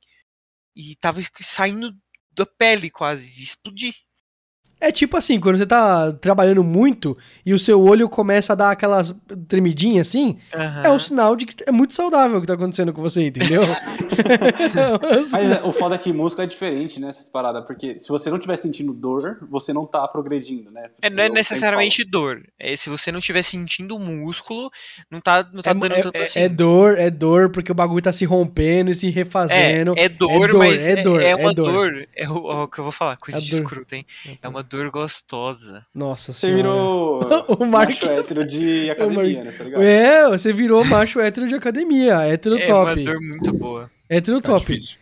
E 0.76 0.96
tava 0.96 1.22
saindo 1.40 1.96
da 2.32 2.48
pele 2.48 2.90
quase, 2.90 3.30
de 3.30 3.44
explodir. 3.44 3.94
É 4.86 4.92
tipo 4.92 5.16
assim, 5.18 5.40
quando 5.40 5.58
você 5.58 5.66
tá 5.66 6.12
trabalhando 6.12 6.64
muito 6.64 7.18
e 7.46 7.54
o 7.54 7.60
seu 7.60 7.82
olho 7.82 8.10
começa 8.10 8.54
a 8.54 8.56
dar 8.56 8.72
aquelas 8.72 9.16
tremidinhas 9.48 10.08
assim, 10.08 10.38
é 10.84 10.90
o 10.90 11.00
sinal 11.00 11.36
de 11.36 11.46
que 11.46 11.64
é 11.66 11.72
muito 11.72 11.94
saudável 11.94 12.38
o 12.38 12.42
que 12.42 12.48
tá 12.48 12.54
acontecendo 12.56 12.92
com 12.92 13.02
você, 13.02 13.28
entendeu? 13.28 13.62
Mas 15.32 15.52
é, 15.52 15.62
o 15.64 15.72
foda 15.72 15.96
é 15.96 15.98
que 15.98 16.12
música 16.14 16.44
é 16.44 16.46
diferente, 16.46 17.00
né? 17.00 17.10
Essas 17.10 17.30
paradas. 17.30 17.64
Porque 17.66 18.00
se 18.00 18.10
você 18.10 18.30
não 18.30 18.38
estiver 18.38 18.58
sentindo 18.58 18.94
dor, 18.94 19.38
você 19.50 19.74
não 19.74 19.86
tá 19.86 20.08
progredindo, 20.08 20.72
né? 20.72 20.90
É, 21.02 21.10
não 21.10 21.24
é 21.24 21.30
necessariamente 21.30 22.04
dor. 22.04 22.42
É, 22.60 22.76
se 22.76 22.90
você 22.90 23.12
não 23.12 23.20
estiver 23.20 23.44
sentindo 23.44 23.96
o 23.96 24.00
músculo, 24.00 24.72
não 25.10 25.20
tá, 25.22 25.48
não 25.54 25.62
tá 25.62 25.72
É, 25.72 25.74
dando 25.74 25.94
é- 25.96 26.02
tanto 26.02 26.18
é- 26.18 26.24
assim. 26.24 26.40
é 26.40 26.50
dor, 26.50 26.98
é 26.98 27.10
dor, 27.10 27.50
porque 27.52 27.72
o 27.72 27.76
bagulho 27.76 28.02
tá 28.02 28.12
se 28.12 28.26
rompendo 28.26 28.92
e 28.92 28.96
se 28.96 29.10
refazendo. 29.10 29.94
É, 29.98 30.04
é 30.06 30.10
dor, 30.10 30.32
É 30.32 30.48
dor, 30.48 30.58
mas 30.60 30.88
é 30.88 31.02
dor, 31.02 31.22
é 31.22 31.30
é 31.30 31.36
uma 31.36 31.54
dor. 31.54 31.72
dor. 31.72 32.08
É 32.16 32.30
o, 32.30 32.64
o 32.64 32.68
que 32.68 32.80
eu 32.80 32.84
vou 32.84 32.92
falar, 32.92 33.18
coisa 33.18 33.38
É 33.40 33.42
de 33.42 33.50
dor. 33.52 33.62
escroto, 33.62 33.96
hein? 33.96 34.06
É 34.42 34.48
uma 34.48 34.64
dor 34.64 34.73
gostosa. 34.92 35.86
Nossa 35.94 36.34
Você 36.34 36.48
senhora. 36.48 36.58
virou 36.58 37.20
O 37.60 37.66
Marcos- 37.66 38.02
macho 38.02 38.10
hétero 38.12 38.46
de 38.48 38.90
academia, 38.92 39.44
né? 39.44 39.52
Tá 39.52 39.64
ligado? 39.64 39.84
É, 39.84 40.30
você 40.30 40.52
virou 40.54 40.84
macho 40.86 41.20
hétero 41.20 41.48
de 41.48 41.56
academia, 41.56 42.22
hétero 42.22 42.58
É 42.58 42.66
top. 42.66 42.92
uma 42.92 42.96
dor 43.12 43.22
muito 43.22 43.54
boa. 43.54 43.92
Hétero 44.10 44.42
Tá 44.42 44.54
top. 44.54 44.66
difícil. 44.74 44.98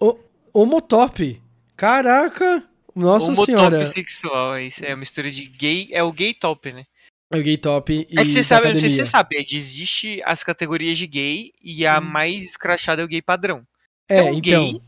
O, 0.00 0.18
homotop. 0.52 1.40
Caraca. 1.76 2.62
Nossa 2.94 3.26
Homotop 3.26 3.46
senhora. 3.46 3.86
sexual, 3.86 4.54
é 4.56 4.64
isso. 4.64 4.84
É 4.84 4.90
uma 4.90 4.96
mistura 4.98 5.30
de 5.30 5.44
gay. 5.46 5.88
É 5.92 6.02
o 6.02 6.10
gay 6.12 6.32
top, 6.32 6.72
né? 6.72 6.84
É 7.30 7.36
o 7.38 7.42
gay 7.42 7.56
top 7.58 8.06
e 8.08 8.18
É 8.18 8.24
que 8.24 8.30
você 8.30 8.42
sabe, 8.42 8.68
não 8.68 8.76
sei 8.76 8.88
se 8.88 9.00
academia. 9.00 9.04
você 9.04 9.10
sabe, 9.10 9.36
é 9.38 9.42
de 9.42 9.56
existe 9.56 10.20
as 10.24 10.42
categorias 10.42 10.96
de 10.96 11.06
gay 11.06 11.52
e 11.62 11.86
a 11.86 11.98
Hum. 11.98 12.02
mais 12.02 12.44
escrachada 12.44 13.02
é 13.02 13.04
o 13.04 13.08
gay 13.08 13.20
padrão. 13.20 13.62
É, 14.08 14.22
um 14.22 14.34
então. 14.34 14.40
gay 14.40 14.80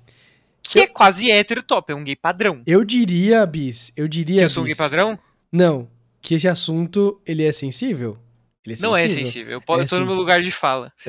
Que 0.62 0.80
é 0.80 0.86
quase 0.86 1.30
hétero 1.30 1.62
top, 1.62 1.92
é 1.92 1.94
um 1.94 2.04
gay 2.04 2.16
padrão. 2.16 2.62
Eu 2.66 2.84
diria, 2.84 3.44
Bis, 3.46 3.92
eu 3.96 4.06
diria, 4.06 4.38
Que 4.38 4.44
eu 4.44 4.50
sou 4.50 4.62
um 4.62 4.66
gay 4.66 4.74
padrão? 4.74 5.18
Não, 5.50 5.88
que 6.20 6.34
esse 6.34 6.48
assunto, 6.48 7.20
ele 7.24 7.42
é 7.42 7.52
sensível? 7.52 8.18
Ele 8.66 8.76
Não 8.80 8.94
é 8.94 9.08
sensível. 9.08 9.52
Eu, 9.52 9.76
É 9.76 9.80
eu 9.82 9.86
tô 9.86 9.96
no 9.96 10.02
sim. 10.02 10.06
meu 10.08 10.14
lugar 10.14 10.42
de 10.42 10.50
fala. 10.50 10.92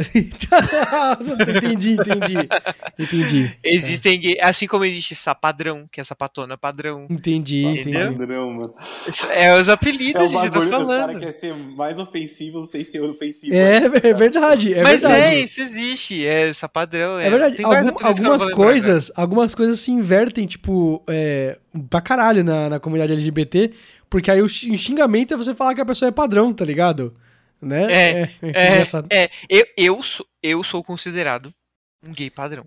entendi, 1.57 1.91
entendi. 1.93 2.49
Entendi. 2.97 3.51
Existem 3.63 4.19
gay, 4.19 4.37
assim 4.41 4.67
como 4.67 4.85
existe 4.85 5.15
sapadrão, 5.15 5.87
que 5.91 5.99
é 5.99 6.03
sapatona 6.03 6.57
padrão. 6.57 7.05
Entendi, 7.09 7.65
Entendeu? 7.65 8.11
entendi. 8.11 8.25
Não, 8.33 8.51
mano. 8.51 8.73
É 9.31 9.55
os 9.59 9.67
É 9.67 9.71
apelidos, 9.73 10.21
o 10.23 10.27
gente, 10.27 10.45
eu 10.45 10.51
tô 10.51 10.69
falando. 10.69 11.19
querem 11.19 11.31
ser 11.33 11.53
mais 11.53 11.99
ofensivo 11.99 12.63
sem 12.63 12.83
ser 12.83 13.01
ofensivo. 13.01 13.53
É, 13.53 13.77
é 14.03 14.13
verdade, 14.13 14.73
é 14.73 14.83
Mas 14.83 15.01
verdade. 15.01 15.21
é, 15.21 15.39
isso 15.43 15.61
existe, 15.61 16.25
é 16.25 16.53
sapadrão. 16.53 17.19
É, 17.19 17.27
É 17.27 17.29
verdade, 17.29 17.61
Algum- 17.63 17.77
algumas 18.05 18.19
lembrar 18.43 18.55
coisas, 18.55 19.11
algumas 19.15 19.55
coisas 19.55 19.79
se 19.79 19.91
invertem, 19.91 20.45
tipo, 20.45 21.03
é, 21.07 21.57
pra 21.89 22.01
caralho 22.01 22.43
na, 22.43 22.69
na 22.69 22.79
comunidade 22.79 23.13
LGBT, 23.13 23.71
porque 24.09 24.31
aí 24.31 24.41
o 24.41 24.47
xing- 24.47 24.77
xingamento 24.77 25.33
é 25.33 25.37
você 25.37 25.53
falar 25.53 25.75
que 25.75 25.81
a 25.81 25.85
pessoa 25.85 26.07
é 26.09 26.11
padrão, 26.11 26.53
tá 26.53 26.63
ligado? 26.63 27.13
Né? 27.61 27.91
É, 27.91 28.21
é, 28.41 28.73
engraçado. 28.73 29.05
agora. 29.05 29.23
É, 29.23 29.29
eu, 29.49 29.65
eu, 29.77 30.03
sou, 30.03 30.25
eu 30.41 30.63
sou 30.63 30.83
considerado 30.83 31.53
um 32.05 32.11
gay 32.13 32.29
padrão. 32.29 32.65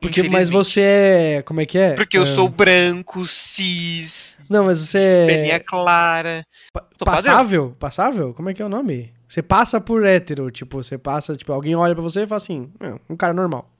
Porque, 0.00 0.22
mas 0.24 0.50
você 0.50 0.80
é, 0.82 1.42
como 1.42 1.62
é 1.62 1.66
que 1.66 1.78
é? 1.78 1.94
Porque 1.94 2.18
eu 2.18 2.24
É, 2.24 2.26
sou 2.26 2.46
branco, 2.48 3.24
cis, 3.24 4.38
Não, 4.50 4.64
mas 4.64 4.78
você 4.78 5.48
é 5.50 5.58
clara. 5.58 6.44
sou 6.74 6.82
padrão. 7.06 7.14
passável? 7.32 7.76
Passável? 7.78 8.34
Como 8.34 8.50
é 8.50 8.54
que 8.54 8.60
é 8.60 8.66
o 8.66 8.68
nome? 8.68 9.14
Você 9.26 9.42
passa 9.42 9.80
por 9.80 10.04
hétero, 10.04 10.50
tipo, 10.50 10.82
você 10.82 10.98
passa, 10.98 11.34
tipo, 11.34 11.52
alguém 11.52 11.74
olha 11.74 11.94
pra 11.94 12.02
você 12.02 12.22
e 12.22 12.26
fala 12.26 12.36
assim, 12.36 12.70
"É, 12.80 12.94
um 13.08 13.16
cara 13.16 13.32
normal. 13.32 13.70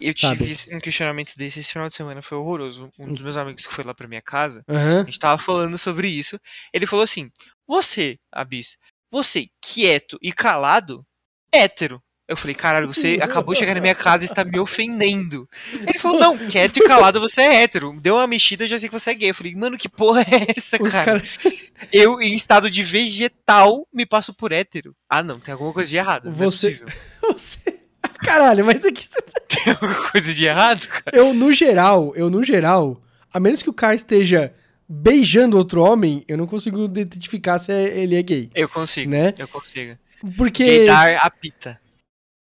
Eu 0.00 0.12
Sabe? 0.16 0.46
tive 0.54 0.76
um 0.76 0.80
questionamento 0.80 1.32
desse 1.36 1.60
esse 1.60 1.72
final 1.72 1.88
de 1.88 1.94
semana, 1.94 2.22
foi 2.22 2.36
horroroso. 2.38 2.90
Um 2.98 3.12
dos 3.12 3.20
meus 3.22 3.36
amigos 3.36 3.66
que 3.66 3.72
foi 3.72 3.84
lá 3.84 3.94
pra 3.94 4.08
minha 4.08 4.22
casa, 4.22 4.64
Aham. 4.68 5.00
a 5.00 5.04
gente 5.04 5.18
tava 5.18 5.40
falando 5.40 5.76
sobre 5.78 6.08
isso. 6.08 6.38
Ele 6.72 6.86
falou 6.86 7.02
assim: 7.04 7.30
Você, 7.68 8.18
Abis, 8.32 8.76
você 9.12 9.48
quieto 9.60 10.18
e 10.22 10.32
calado, 10.32 11.04
hétero. 11.52 12.02
Eu 12.26 12.36
falei, 12.36 12.54
caralho, 12.54 12.86
você 12.86 13.18
acabou 13.22 13.52
de 13.52 13.60
chegar 13.60 13.74
na 13.74 13.80
minha 13.80 13.94
casa 13.94 14.24
e 14.24 14.26
está 14.26 14.42
me 14.42 14.58
ofendendo. 14.58 15.46
Ele 15.86 15.98
falou, 15.98 16.18
não, 16.18 16.38
quieto 16.48 16.78
e 16.78 16.84
calado 16.86 17.20
você 17.20 17.42
é 17.42 17.62
hétero. 17.62 17.92
Deu 18.00 18.14
uma 18.14 18.26
mexida, 18.26 18.66
já 18.66 18.78
sei 18.78 18.88
que 18.88 18.98
você 18.98 19.10
é 19.10 19.14
gay. 19.14 19.30
Eu 19.30 19.34
falei, 19.34 19.54
mano, 19.54 19.76
que 19.76 19.88
porra 19.88 20.22
é 20.22 20.54
essa, 20.56 20.78
cara? 20.78 21.04
caras. 21.20 21.38
Eu, 21.92 22.22
em 22.22 22.34
estado 22.34 22.70
de 22.70 22.82
vegetal, 22.82 23.86
me 23.92 24.06
passo 24.06 24.32
por 24.32 24.50
hétero. 24.50 24.94
Ah, 25.10 25.22
não, 25.22 25.38
tem 25.38 25.52
alguma 25.52 25.72
coisa 25.74 25.90
de 25.90 25.96
errado. 25.96 26.24
Não 26.26 26.32
Você- 26.32 26.80
é. 26.86 27.26
Você... 27.32 27.58
Caralho, 28.24 28.64
mas 28.64 28.84
aqui. 28.84 29.06
Tem 29.48 29.72
alguma 29.74 30.10
coisa 30.10 30.32
de 30.32 30.44
errado, 30.46 30.88
cara? 30.88 31.04
Eu, 31.12 31.34
no 31.34 31.52
geral, 31.52 32.12
eu, 32.16 32.30
no 32.30 32.42
geral, 32.42 33.02
a 33.32 33.38
menos 33.38 33.62
que 33.62 33.68
o 33.70 33.74
cara 33.74 33.94
esteja 33.94 34.54
beijando 34.88 35.56
outro 35.56 35.82
homem, 35.82 36.24
eu 36.28 36.36
não 36.36 36.46
consigo 36.46 36.84
identificar 36.84 37.58
se 37.58 37.72
é- 37.72 37.98
ele 37.98 38.14
é 38.16 38.22
gay. 38.22 38.50
Eu 38.54 38.68
consigo, 38.68 39.10
Né? 39.10 39.34
eu 39.38 39.48
consigo. 39.48 39.96
Porque. 40.36 40.86
Gaydar 40.86 41.26
apita. 41.26 41.80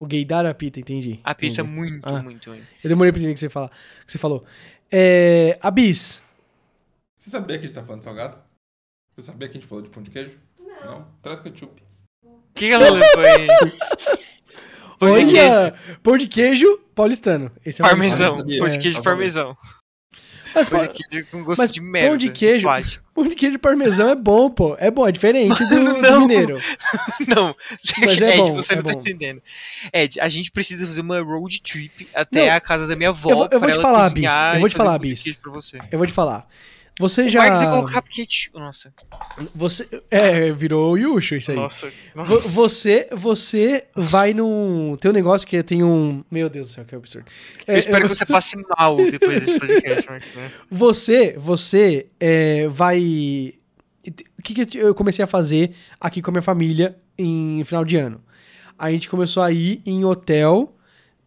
O 0.01 0.07
gaydar 0.07 0.47
apita, 0.47 0.79
entendi. 0.79 1.21
Apita 1.25 1.61
entendi. 1.63 1.69
muito, 1.77 2.09
Ah. 2.09 2.23
muito, 2.23 2.51
muito. 2.51 2.67
Eu 2.85 2.89
demorei 2.89 3.13
pra 3.13 3.19
entender 3.21 3.33
o 3.33 3.35
que 3.35 3.41
você, 3.41 3.49
fala, 3.49 3.67
o 4.03 4.07
que 4.07 4.13
você 4.13 4.19
falou. 4.19 4.45
É. 4.91 5.59
Abis. 5.61 6.23
Você 7.19 7.31
sabia 7.31 7.59
que 7.59 7.65
a 7.65 7.67
gente 7.67 7.75
tá 7.75 7.83
falando 7.83 8.01
de 8.01 8.05
salgado? 8.05 8.39
Você 9.17 9.27
sabia 9.27 9.49
que 9.49 9.59
a 9.59 9.61
gente 9.61 9.69
falou 9.69 9.83
de 9.83 9.91
pão 9.91 10.03
de 10.03 10.11
queijo? 10.11 10.39
Não. 10.85 11.07
Traz 11.21 11.41
ketchup. 11.41 11.83
O 12.25 12.39
que 12.55 12.67
que 12.69 12.73
ela 12.73 12.89
levou 12.91 13.25
aí? 13.25 13.47
Pão 14.99 15.13
de 15.19 15.27
queijo. 15.33 15.51
Olha! 15.51 15.75
Pão 16.03 16.17
de 16.17 16.29
queijo 16.29 16.79
paulistano. 16.95 17.51
Esse 17.65 17.83
é 17.83 17.85
o 17.85 17.89
Parmesão. 17.89 18.37
Pão 18.37 18.45
de 18.47 18.61
É. 18.61 18.79
queijo 18.79 18.99
Tá 18.99 19.03
parmesão. 19.03 19.57
Mas, 20.55 20.69
Pão 20.69 20.81
de 20.87 20.89
queijo 21.09 21.27
com 21.31 21.45
gosto 21.45 21.59
mas 21.59 21.71
de 21.71 21.81
pão 21.81 21.91
merda. 21.91 22.17
de 22.19 22.31
queijo- 22.31 22.67
plástico. 22.67 23.05
pão 23.15 23.27
de 23.29 23.35
queijo 23.35 23.59
parmesão 23.59 24.09
é 24.11 24.15
bom, 24.15 24.49
pô. 24.51 24.77
É 24.79 24.91
bom, 24.91 25.07
é 25.07 25.13
diferente 25.13 25.59
do, 25.67 25.69
do 25.85 25.99
Não. 26.01 26.21
mineiro. 26.21 26.59
Não, 27.27 27.55
Mas 28.01 28.21
é 28.21 28.31
Ed, 28.35 28.39
bom, 28.39 28.55
você 28.57 28.73
é 28.73 28.77
não 28.77 28.83
tá 28.83 28.93
bom. 28.95 29.01
entendendo. 29.01 29.43
Ed, 29.93 30.21
a 30.21 30.29
gente 30.29 30.51
precisa 30.51 30.87
fazer 30.87 31.01
uma 31.01 31.21
road 31.21 31.61
trip 31.63 32.09
até 32.15 32.47
Não, 32.49 32.55
a 32.57 32.61
casa 32.61 32.87
da 32.87 32.97
minha 32.97 33.09
avó 33.11 33.31
eu 33.31 33.37
vou- 33.37 33.49
eu 33.53 33.61
vou 33.61 33.71
te 33.71 33.81
falar, 33.81 34.11
Bis, 34.11 34.25
eu 34.55 34.61
vou 34.61 34.69
te 34.69 34.75
falar, 34.75 34.99
pão 34.99 35.09
de 35.09 35.15
Bis. 35.15 35.39
Eu 35.91 35.99
vou 35.99 36.07
te 36.07 36.13
falar. 36.13 36.49
Você 36.99 37.29
já. 37.29 37.41
Marcos 37.41 37.63
ia 37.63 37.71
colocar 37.71 38.03
ketchup. 38.03 38.59
Nossa, 38.59 38.93
Você. 39.55 39.89
É, 40.11 40.53
virou 40.53 40.93
o 40.93 40.97
Yushu 40.97 41.37
isso 41.37 41.51
aí. 41.51 41.57
nossa, 41.57 41.93
nossa. 42.15 42.49
Você, 42.49 43.09
você 43.13 43.85
vai 43.95 44.35
num. 44.35 44.97
Tem 45.01 45.11
um 45.11 45.15
negócio 45.15 45.47
que 45.47 45.63
tem 45.63 45.83
um. 45.85 46.25
Meu 46.31 46.49
Deus 46.49 46.69
do 46.69 46.73
céu, 46.73 46.85
que 46.85 46.95
absurdo. 46.95 47.27
É, 47.67 47.75
Eu 47.75 47.79
espero 47.79 48.09
que 48.09 48.15
você 48.15 48.27
passe 48.27 48.57
mal 48.77 48.97
depois 48.97 49.41
desse 49.41 49.59
podcast, 49.59 50.11
Marcos. 50.11 50.35
né? 50.35 50.51
Você, 50.71 51.37
você 51.39 52.07
é, 52.19 52.67
vai. 52.69 53.55
O 54.39 54.43
que, 54.43 54.65
que 54.67 54.79
eu 54.79 54.95
comecei 54.95 55.23
a 55.23 55.29
fazer 55.29 55.73
aqui 56.01 56.23
com 56.23 56.31
a 56.31 56.33
minha 56.33 56.43
família 56.43 56.97
em 57.17 57.63
final 57.65 57.85
de 57.85 57.97
ano? 57.97 58.21
A 58.79 58.91
gente 58.91 59.09
começou 59.09 59.43
a 59.43 59.51
ir 59.53 59.83
em 59.85 60.05
hotel 60.05 60.75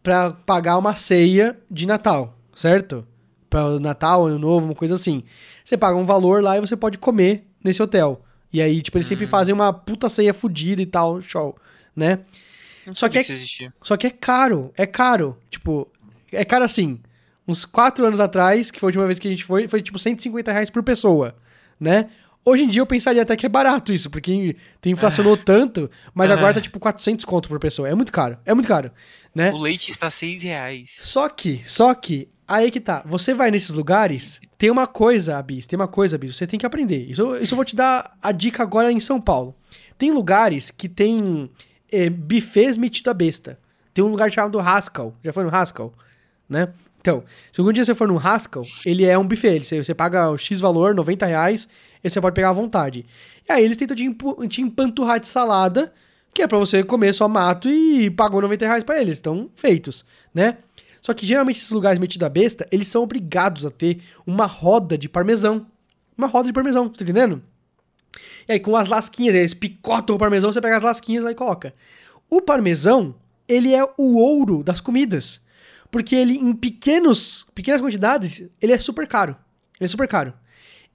pra 0.02 0.30
pagar 0.32 0.78
uma 0.78 0.94
ceia 0.96 1.56
de 1.70 1.86
Natal, 1.86 2.36
certo? 2.56 3.06
Pra 3.52 3.66
o 3.66 3.78
Natal, 3.78 4.26
Ano 4.26 4.38
Novo, 4.38 4.64
uma 4.64 4.74
coisa 4.74 4.94
assim. 4.94 5.22
Você 5.62 5.76
paga 5.76 5.94
um 5.94 6.06
valor 6.06 6.42
lá 6.42 6.56
e 6.56 6.60
você 6.60 6.74
pode 6.74 6.96
comer 6.96 7.46
nesse 7.62 7.82
hotel. 7.82 8.24
E 8.50 8.62
aí, 8.62 8.80
tipo, 8.80 8.96
eles 8.96 9.06
sempre 9.06 9.26
fazem 9.26 9.54
uma 9.54 9.74
puta 9.74 10.08
ceia 10.08 10.32
fodida 10.32 10.80
e 10.80 10.86
tal, 10.86 11.20
show, 11.20 11.54
né? 11.94 12.20
Não 12.86 12.94
Só 12.94 13.10
que 13.10 13.18
é-. 13.18 13.22
Só 13.82 13.94
que 13.98 14.06
é 14.06 14.10
caro, 14.10 14.72
é 14.74 14.86
caro. 14.86 15.36
Tipo, 15.50 15.86
é 16.32 16.46
caro 16.46 16.64
assim. 16.64 16.98
Uns 17.46 17.66
quatro 17.66 18.06
anos 18.06 18.20
atrás, 18.20 18.70
que 18.70 18.80
foi 18.80 18.86
a 18.86 18.88
última 18.88 19.04
vez 19.04 19.18
que 19.18 19.28
a 19.28 19.30
gente 19.30 19.44
foi, 19.44 19.68
foi 19.68 19.82
tipo 19.82 19.98
150 19.98 20.50
reais 20.50 20.70
por 20.70 20.82
pessoa, 20.82 21.36
né? 21.78 22.08
Hoje 22.42 22.62
em 22.62 22.68
dia 22.68 22.80
eu 22.80 22.86
pensaria 22.86 23.20
até 23.20 23.36
que 23.36 23.44
é 23.44 23.48
barato 23.50 23.92
isso, 23.92 24.10
porque 24.10 24.56
tem 24.80 24.92
inflacionou 24.92 25.36
tanto, 25.38 25.90
mas 26.14 26.30
agora 26.30 26.54
tá 26.54 26.60
tipo 26.60 26.80
400 26.80 27.24
conto 27.26 27.48
por 27.50 27.60
pessoa. 27.60 27.86
É 27.86 27.94
muito 27.94 28.10
caro, 28.10 28.38
é 28.46 28.54
muito 28.54 28.66
caro, 28.66 28.90
né? 29.34 29.52
O 29.52 29.58
leite 29.58 29.90
está 29.90 30.10
seis 30.10 30.42
reais. 30.42 30.96
Só 31.02 31.28
que, 31.28 31.62
só 31.66 31.92
que, 31.94 32.28
aí 32.52 32.70
que 32.70 32.80
tá. 32.80 33.02
Você 33.06 33.32
vai 33.32 33.50
nesses 33.50 33.70
lugares, 33.70 34.40
tem 34.58 34.70
uma 34.70 34.86
coisa, 34.86 35.38
Abis, 35.38 35.66
tem 35.66 35.78
uma 35.78 35.88
coisa, 35.88 36.16
Abis, 36.16 36.36
você 36.36 36.46
tem 36.46 36.58
que 36.58 36.66
aprender. 36.66 37.10
Isso, 37.10 37.36
isso 37.36 37.54
eu 37.54 37.56
vou 37.56 37.64
te 37.64 37.74
dar 37.74 38.16
a 38.22 38.30
dica 38.30 38.62
agora 38.62 38.92
em 38.92 39.00
São 39.00 39.20
Paulo. 39.20 39.54
Tem 39.96 40.10
lugares 40.10 40.70
que 40.70 40.88
tem 40.88 41.50
é, 41.90 42.10
buffets 42.10 42.76
metido 42.76 43.08
a 43.10 43.14
besta. 43.14 43.58
Tem 43.94 44.04
um 44.04 44.08
lugar 44.08 44.30
chamado 44.30 44.58
Haskell. 44.58 45.14
Já 45.22 45.32
foi 45.32 45.44
no 45.44 45.54
Haskell? 45.54 45.92
Né? 46.48 46.68
Então, 47.00 47.24
se 47.50 47.60
algum 47.60 47.72
dia 47.72 47.84
você 47.84 47.94
for 47.94 48.06
no 48.06 48.18
Haskell, 48.18 48.64
ele 48.86 49.04
é 49.04 49.18
um 49.18 49.26
buffet. 49.26 49.64
Você, 49.64 49.82
você 49.82 49.94
paga 49.94 50.30
o 50.30 50.38
X 50.38 50.60
valor, 50.60 50.94
90 50.94 51.26
reais, 51.26 51.68
e 52.02 52.08
você 52.08 52.20
pode 52.20 52.34
pegar 52.34 52.50
à 52.50 52.52
vontade. 52.52 53.04
E 53.48 53.52
aí 53.52 53.64
eles 53.64 53.76
tentam 53.76 53.96
te, 53.96 54.08
te 54.48 54.62
empanturrar 54.62 55.18
de 55.18 55.26
salada, 55.26 55.92
que 56.32 56.42
é 56.42 56.46
pra 56.46 56.58
você 56.58 56.82
comer 56.84 57.12
só 57.12 57.28
mato 57.28 57.68
e 57.68 58.10
pagou 58.10 58.40
90 58.40 58.66
reais 58.66 58.84
pra 58.84 59.00
eles. 59.00 59.14
Estão 59.14 59.50
feitos, 59.54 60.04
né? 60.32 60.58
Só 61.02 61.12
que 61.12 61.26
geralmente 61.26 61.56
esses 61.56 61.72
lugares 61.72 61.98
metidos 61.98 62.24
a 62.24 62.30
besta, 62.30 62.66
eles 62.70 62.86
são 62.86 63.02
obrigados 63.02 63.66
a 63.66 63.70
ter 63.70 64.00
uma 64.24 64.46
roda 64.46 64.96
de 64.96 65.08
parmesão. 65.08 65.66
Uma 66.16 66.28
roda 66.28 66.46
de 66.46 66.52
parmesão, 66.52 66.88
tá 66.88 67.02
entendendo? 67.02 67.42
E 68.48 68.52
aí 68.52 68.60
com 68.60 68.76
as 68.76 68.86
lasquinhas, 68.86 69.34
eles 69.34 69.52
picotam 69.52 70.14
o 70.14 70.18
parmesão, 70.18 70.52
você 70.52 70.60
pega 70.60 70.76
as 70.76 70.82
lasquinhas 70.82 71.24
e 71.24 71.34
coloca. 71.34 71.74
O 72.30 72.40
parmesão, 72.40 73.16
ele 73.48 73.74
é 73.74 73.84
o 73.98 74.16
ouro 74.16 74.62
das 74.62 74.80
comidas. 74.80 75.40
Porque 75.90 76.14
ele, 76.14 76.34
em 76.38 76.54
pequenos, 76.54 77.46
pequenas 77.52 77.80
quantidades, 77.80 78.44
ele 78.60 78.72
é 78.72 78.78
super 78.78 79.06
caro. 79.08 79.36
Ele 79.78 79.86
é 79.86 79.88
super 79.88 80.06
caro. 80.06 80.32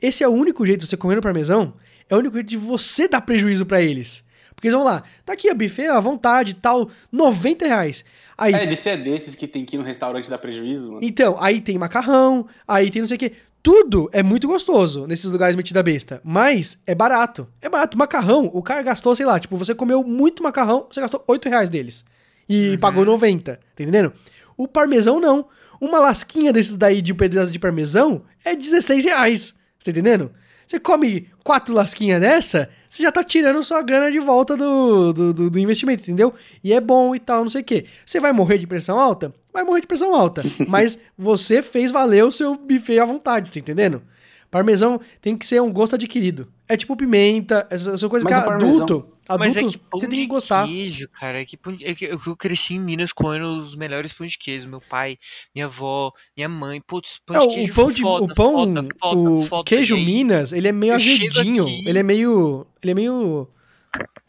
Esse 0.01 0.23
é 0.23 0.27
o 0.27 0.31
único 0.31 0.65
jeito 0.65 0.81
de 0.81 0.87
você 0.87 0.95
comer 0.95 1.15
no 1.15 1.21
parmesão, 1.21 1.73
é 2.09 2.15
o 2.15 2.19
único 2.19 2.35
jeito 2.35 2.49
de 2.49 2.57
você 2.57 3.07
dar 3.07 3.21
prejuízo 3.21 3.65
pra 3.65 3.81
eles. 3.81 4.23
Porque 4.55 4.67
eles 4.67 4.75
vão 4.75 4.85
lá, 4.85 5.03
tá 5.25 5.33
aqui, 5.33 5.51
ó, 5.51 5.53
buffet 5.53 5.87
à 5.87 5.99
vontade, 5.99 6.55
tal, 6.55 6.89
90 7.11 7.67
reais. 7.67 8.05
Aí, 8.37 8.53
É, 8.53 8.65
de 8.65 8.75
ser 8.75 8.97
desses 8.97 9.33
que 9.35 9.47
tem 9.47 9.65
que 9.65 9.75
ir 9.75 9.79
no 9.79 9.83
restaurante 9.85 10.29
dar 10.29 10.37
prejuízo, 10.37 10.91
mano. 10.93 10.99
então, 11.03 11.35
aí 11.39 11.59
tem 11.59 11.77
macarrão, 11.77 12.47
aí 12.67 12.91
tem 12.91 13.01
não 13.01 13.07
sei 13.07 13.15
o 13.15 13.19
quê. 13.19 13.31
Tudo 13.63 14.09
é 14.13 14.21
muito 14.23 14.47
gostoso 14.47 15.07
nesses 15.07 15.29
lugares 15.31 15.55
metidos 15.55 15.79
a 15.79 15.83
besta, 15.83 16.21
mas 16.23 16.77
é 16.85 16.95
barato. 16.95 17.47
É 17.61 17.67
barato. 17.67 17.97
Macarrão, 17.97 18.49
o 18.53 18.61
cara 18.61 18.81
gastou, 18.81 19.13
sei 19.15 19.25
lá, 19.25 19.39
tipo, 19.39 19.57
você 19.57 19.75
comeu 19.75 20.03
muito 20.03 20.41
macarrão, 20.43 20.87
você 20.89 21.01
gastou 21.01 21.23
8 21.27 21.49
reais 21.49 21.67
deles. 21.67 22.05
E 22.47 22.77
pagou 22.77 23.03
90, 23.03 23.55
tá 23.75 23.83
entendendo? 23.83 24.13
O 24.55 24.67
parmesão 24.67 25.19
não. 25.19 25.47
Uma 25.81 25.99
lasquinha 25.99 26.53
desses 26.53 26.77
daí 26.77 27.01
de 27.01 27.11
um 27.11 27.15
pedaço 27.15 27.51
de 27.51 27.59
parmesão 27.59 28.21
é 28.45 28.55
16 28.55 29.03
reais, 29.03 29.53
tá 29.83 29.91
entendendo? 29.91 30.31
Você 30.67 30.79
come 30.79 31.29
quatro 31.45 31.73
lasquinhas 31.73 32.19
dessa, 32.19 32.69
você 32.89 33.01
já 33.03 33.11
tá 33.11 33.23
tirando 33.23 33.63
sua 33.63 33.81
grana 33.81 34.11
de 34.11 34.19
volta 34.19 34.57
do, 34.57 35.13
do, 35.13 35.33
do- 35.33 35.49
do 35.49 35.59
investimento, 35.59 36.03
entendeu? 36.03 36.33
E 36.63 36.73
é 36.73 36.81
bom 36.81 37.15
e 37.15 37.19
tal, 37.19 37.43
não 37.43 37.49
sei 37.49 37.61
o 37.61 37.63
quê. 37.63 37.85
Você 38.05 38.19
vai 38.19 38.33
morrer 38.33 38.57
de 38.57 38.67
pressão 38.67 38.99
alta? 38.99 39.33
Vai 39.53 39.63
morrer 39.63 39.79
de 39.81 39.87
pressão 39.87 40.13
alta. 40.13 40.43
mas 40.67 40.99
você 41.17 41.61
fez 41.61 41.89
valer 41.89 42.25
o 42.25 42.31
seu 42.33 42.53
buffet 42.55 42.99
à 42.99 43.05
vontade, 43.05 43.51
tá 43.51 43.59
entendendo? 43.59 44.01
Parmesão 44.49 44.99
tem 45.21 45.37
que 45.37 45.45
ser 45.45 45.61
um 45.61 45.71
gosto 45.71 45.95
adquirido. 45.95 46.47
É 46.67 46.77
tipo 46.77 46.95
pimenta, 46.95 47.67
essas 47.69 47.99
são 47.99 48.09
coisas 48.09 48.29
Mas 48.29 48.41
que 48.41 48.47
o 48.49 48.51
adulto, 48.53 48.83
adulto, 48.83 49.13
Mas 49.39 49.57
é 49.57 49.63
que 49.63 49.77
pão 49.77 49.99
você 49.99 50.07
tem 50.07 50.19
de 50.19 50.21
que 50.23 50.27
gostar. 50.27 50.65
queijo, 50.67 51.09
cara. 51.09 51.41
É 51.41 51.45
que, 51.45 51.57
pão 51.57 51.73
de- 51.75 51.85
é 51.85 51.93
que 51.93 52.05
eu, 52.05 52.35
cresci 52.35 52.75
em 52.75 52.79
Minas 52.79 53.11
comendo 53.11 53.59
os 53.59 53.75
melhores 53.75 54.13
pães 54.13 54.31
de 54.31 54.37
queijo. 54.37 54.69
Meu 54.69 54.79
pai, 54.81 55.17
minha 55.53 55.65
avó, 55.65 56.11
minha 56.35 56.47
mãe. 56.47 56.81
Putz, 56.81 57.19
pão 57.25 57.35
É, 57.35 57.39
de 57.39 57.45
o 57.45 57.49
queijo 57.53 57.73
pão 57.73 57.91
de 57.91 58.01
foda, 58.01 58.23
o 58.31 58.35
pão, 58.35 58.53
foda, 58.53 58.87
foda, 58.99 59.19
o 59.29 59.45
foda. 59.45 59.63
queijo 59.65 59.95
Minas, 59.97 60.53
ele 60.53 60.67
é 60.67 60.71
meio 60.71 60.91
eu 60.93 60.95
azedinho, 60.95 61.67
ele 61.85 61.99
é 61.99 62.03
meio, 62.03 62.65
ele 62.81 62.91
é 62.91 62.95
meio 62.95 63.47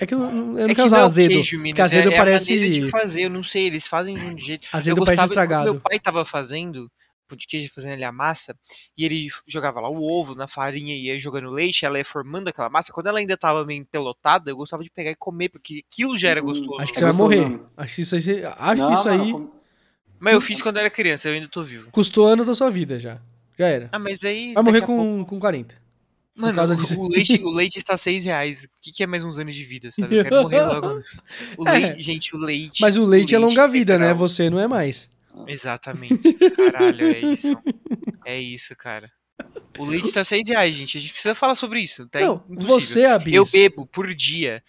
é 0.01 0.07
que 0.07 0.15
eu, 0.15 0.19
não- 0.19 0.29
eu 0.29 0.35
não 0.35 0.59
É 0.59 0.67
quero 0.67 0.75
que 0.75 0.83
usar 0.83 0.97
não 0.97 1.03
é 1.03 1.03
o 1.03 1.07
azedo, 1.07 1.33
queijo, 1.35 1.59
Minas, 1.61 1.81
azedo 1.87 2.13
é, 2.13 2.17
parece 2.17 2.53
é 2.53 2.55
a 2.55 2.57
maneira 2.59 2.81
de 2.85 2.91
fazer, 2.91 3.23
eu 3.23 3.31
não 3.31 3.45
sei, 3.45 3.67
eles 3.67 3.87
fazem 3.87 4.17
de 4.17 4.25
um 4.25 4.39
jeito. 4.39 4.67
azedo 4.73 4.99
eu 4.99 5.05
parece 5.05 5.11
gostava, 5.23 5.33
estragado. 5.33 5.65
meu 5.73 5.81
pai 5.81 5.99
tava 6.01 6.25
fazendo 6.25 6.91
pão 7.29 7.37
de 7.37 7.47
queijo, 7.47 7.71
fazendo 7.75 7.93
ali 7.93 8.05
a 8.05 8.11
massa, 8.11 8.57
e 8.97 9.05
ele 9.05 9.29
jogava 9.47 9.81
lá 9.81 9.89
o 9.89 10.03
ovo 10.03 10.35
na 10.35 10.49
farinha 10.49 10.95
e 10.95 11.07
ia 11.07 11.19
jogando 11.21 11.51
leite, 11.51 11.85
ela 11.85 11.99
ia 11.99 12.05
formando 12.05 12.49
aquela 12.49 12.69
massa. 12.71 12.93
Quando 12.93 13.07
ela 13.09 13.19
ainda 13.19 13.37
tava 13.37 13.65
meio 13.65 13.81
empelotada, 13.81 14.51
eu 14.51 14.57
gostava 14.57 14.83
de 14.83 14.91
pegar 14.91 15.11
e 15.11 15.17
comer, 15.17 15.49
porque 15.51 15.83
aquilo 15.91 16.17
já 16.19 16.31
era 16.31 16.41
Hum, 16.41 16.47
gostoso. 16.47 16.81
Acho 16.81 16.93
que 16.93 16.99
É 16.99 17.01
você 17.01 17.05
vai 17.05 17.17
morrer. 17.17 17.61
Acho 17.77 17.95
que 17.95 18.03
isso 18.03 18.15
aí, 18.17 18.45
acho 18.45 18.83
Não, 18.83 18.93
isso 18.95 19.09
aí 19.09 19.33
com- 19.33 19.51
Mas 20.19 20.35
eu 20.35 20.41
fiz 20.41 20.61
quando 20.63 20.77
eu 20.77 20.81
era 20.81 20.91
criança, 20.91 21.29
eu 21.29 21.35
ainda 21.35 21.47
tô 21.49 21.63
vivo. 21.63 21.91
custou 21.93 22.27
anos 22.27 22.47
da 22.47 22.55
sua 22.55 22.71
vida 22.71 22.99
já. 22.99 23.21
Já 23.59 23.67
era. 23.69 23.89
Ah, 23.93 23.99
mas 23.99 24.25
aí. 24.25 24.53
Vai 24.55 24.63
morrer 24.63 24.83
a 24.83 24.87
pouco- 24.87 25.03
com, 25.03 25.25
com 25.25 25.39
40. 25.41 25.75
Mano, 26.35 26.55
causa 26.55 26.75
o- 26.75 26.77
disso. 26.77 27.01
o, 27.01 27.09
leite, 27.09 27.43
o 27.43 27.51
leite 27.51 27.79
está 27.79 27.97
6 27.97 28.23
reais. 28.23 28.63
O 28.65 28.69
que, 28.81 28.93
que 28.93 29.03
é 29.03 29.07
mais 29.09 29.25
uns 29.25 29.41
anos 29.41 29.53
de 29.55 29.65
vida, 29.65 29.91
sabe? 29.91 30.17
Eu 30.17 30.23
quero 30.23 30.43
morrer 30.43 30.63
logo. 30.63 31.03
O 31.59 31.69
É. 31.69 31.73
leite, 31.79 32.03
gente, 32.03 32.37
o 32.37 32.39
leite. 32.39 32.81
Mas 32.81 32.97
o 32.97 33.05
leite 33.05 33.35
é 33.35 33.39
longa 33.39 33.67
vida, 33.67 33.99
né? 33.99 34.15
Você 34.15 34.49
não 34.49 34.61
é 34.61 34.69
mais. 34.69 35.11
Exatamente. 35.47 36.33
Caralho, 36.57 37.05
é 37.05 37.21
isso. 37.21 37.57
É 38.25 38.39
isso, 38.39 38.77
cara. 38.77 39.11
O 39.79 39.87
leite 39.87 40.13
tá 40.13 40.23
6 40.23 40.49
reais, 40.49 40.75
gente. 40.75 40.99
A 40.99 41.01
gente 41.01 41.13
precisa 41.15 41.35
falar 41.35 41.55
sobre 41.55 41.81
isso. 41.81 42.07
Tá 42.09 42.21
não, 42.21 42.45
impossível. 42.51 42.81
você, 42.81 43.05
Abis. 43.07 43.33
Eu 43.35 43.47
bebo 43.47 43.87
por 43.87 44.13
dia 44.15 44.63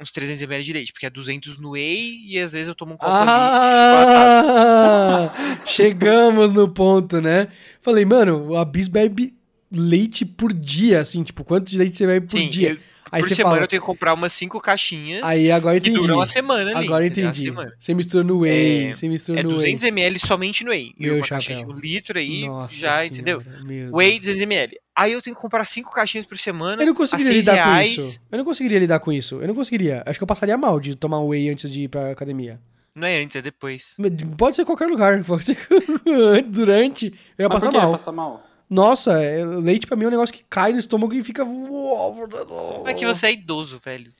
uns 0.00 0.10
300ml 0.10 0.62
de 0.62 0.72
leite, 0.72 0.92
porque 0.92 1.06
é 1.06 1.10
200 1.10 1.56
no 1.58 1.72
whey 1.72 2.24
e 2.26 2.38
às 2.40 2.52
vezes 2.52 2.66
eu 2.66 2.74
tomo 2.74 2.94
um 2.94 2.96
copo. 2.96 3.12
Ah, 3.12 5.32
chegamos 5.66 6.52
no 6.52 6.68
ponto, 6.68 7.20
né? 7.20 7.48
Falei, 7.80 8.04
mano, 8.04 8.48
o 8.48 8.56
Abis 8.56 8.88
bebe 8.88 9.34
leite 9.70 10.24
por 10.24 10.52
dia, 10.52 11.00
assim, 11.00 11.22
tipo, 11.22 11.44
quanto 11.44 11.70
de 11.70 11.78
leite 11.78 11.96
você 11.96 12.06
bebe 12.06 12.26
por 12.26 12.38
Sim, 12.38 12.50
dia? 12.50 12.70
eu- 12.72 12.78
Aí 13.12 13.22
por 13.22 13.28
semana 13.28 13.54
fala, 13.56 13.64
eu 13.64 13.68
tenho 13.68 13.80
que 13.82 13.86
comprar 13.86 14.14
umas 14.14 14.32
5 14.32 14.60
caixinhas 14.60 15.22
aí 15.22 15.50
agora 15.52 15.78
que 15.80 15.88
entendi. 15.88 16.00
duram 16.06 16.16
uma 16.18 16.26
semana 16.26 16.70
ali. 16.76 16.86
Agora 16.86 17.06
entendi. 17.06 17.38
semana. 17.38 17.72
Você 17.78 17.94
mistura 17.94 18.24
no 18.24 18.40
whey, 18.40 18.86
É- 18.86 18.94
você 18.94 19.08
mistura 19.08 19.40
É 19.40 19.42
no 19.42 19.50
whey. 19.58 19.76
200ml 19.76 20.18
somente 20.18 20.64
no 20.64 20.70
whey. 20.70 20.92
E 20.98 21.02
Meu 21.04 21.16
uma 21.16 21.26
caixinha 21.26 21.56
de 21.56 21.60
chapéu. 21.62 21.76
um 21.76 21.78
litro 21.78 22.18
aí, 22.18 22.46
Nossa 22.46 22.74
já, 22.74 22.80
senhora, 22.90 23.06
entendeu? 23.06 23.42
meu 23.64 23.92
Whey 23.94 24.18
Deus. 24.18 24.36
200ml. 24.36 24.70
Aí 24.96 25.12
eu 25.12 25.20
tenho 25.22 25.34
que 25.36 25.42
comprar 25.42 25.64
5 25.64 25.92
caixinhas 25.92 26.24
por 26.26 26.38
semana. 26.38 26.82
Eu 26.82 26.86
não 26.86 26.92
a 26.92 26.96
conseguiria 26.96 27.32
6 27.32 27.44
lidar 27.46 27.56
com 27.64 27.70
reais. 27.70 27.96
isso. 27.96 28.20
Eu 28.32 28.38
não 28.38 28.44
conseguiria 28.44 28.78
lidar 28.78 29.00
com 29.00 29.12
isso. 29.12 29.40
Eu 29.40 29.48
não 29.48 29.54
conseguiria. 29.54 30.02
Acho 30.06 30.18
que 30.18 30.22
eu 30.22 30.26
passaria 30.28 30.56
mal 30.56 30.80
de 30.80 30.94
tomar 30.96 31.20
um 31.20 31.28
whey 31.28 31.48
antes 31.50 31.70
de 31.70 31.82
ir 31.82 31.88
pra 31.88 32.10
academia. 32.10 32.60
Não 32.96 33.06
é 33.08 33.20
antes, 33.20 33.34
é 33.36 33.42
depois. 33.42 33.96
Pode 34.38 34.54
ser 34.56 34.64
qualquer 34.64 34.86
lugar. 34.86 35.22
Pode 35.26 35.44
ser 35.44 35.56
durante. 36.48 37.06
Eu 37.36 37.44
ia 37.44 37.48
Mas 37.48 37.54
passar 37.54 37.66
por 37.66 37.70
que 37.72 37.78
mal. 37.78 37.90
passar 37.92 38.12
mal? 38.12 38.46
Nossa, 38.68 39.12
é- 39.22 39.44
leite 39.44 39.86
pra 39.86 39.96
mim 39.96 40.04
é 40.04 40.08
um 40.08 40.10
negócio 40.12 40.34
que 40.34 40.44
cai 40.48 40.72
no 40.72 40.78
estômago 40.78 41.12
e 41.14 41.22
fica. 41.22 41.46
É 42.86 42.94
que 42.94 43.06
você 43.06 43.26
é 43.26 43.32
idoso, 43.32 43.80
velho. 43.84 44.12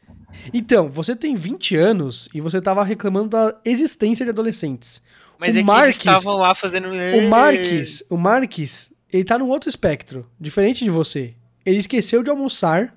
Então, 0.52 0.88
você 0.88 1.14
tem 1.16 1.34
20 1.34 1.76
anos 1.76 2.28
e 2.34 2.40
você 2.40 2.60
tava 2.60 2.82
reclamando 2.84 3.28
da 3.30 3.56
existência 3.64 4.24
de 4.24 4.30
adolescentes. 4.30 5.00
Mas 5.38 5.54
O 5.54 5.58
é 5.58 5.60
que 5.62 5.66
Marques- 5.66 5.84
eles 6.06 6.16
estavam 6.16 6.36
lá 6.38 6.54
fazendo. 6.54 6.88
O 6.88 7.28
Marques, 7.28 8.02
o 8.10 8.16
Marques, 8.16 8.90
ele 9.12 9.24
tá 9.24 9.38
num 9.38 9.48
outro 9.48 9.68
espectro, 9.68 10.28
diferente 10.40 10.84
de 10.84 10.90
você. 10.90 11.34
Ele 11.64 11.78
esqueceu 11.78 12.22
de 12.22 12.30
almoçar, 12.30 12.94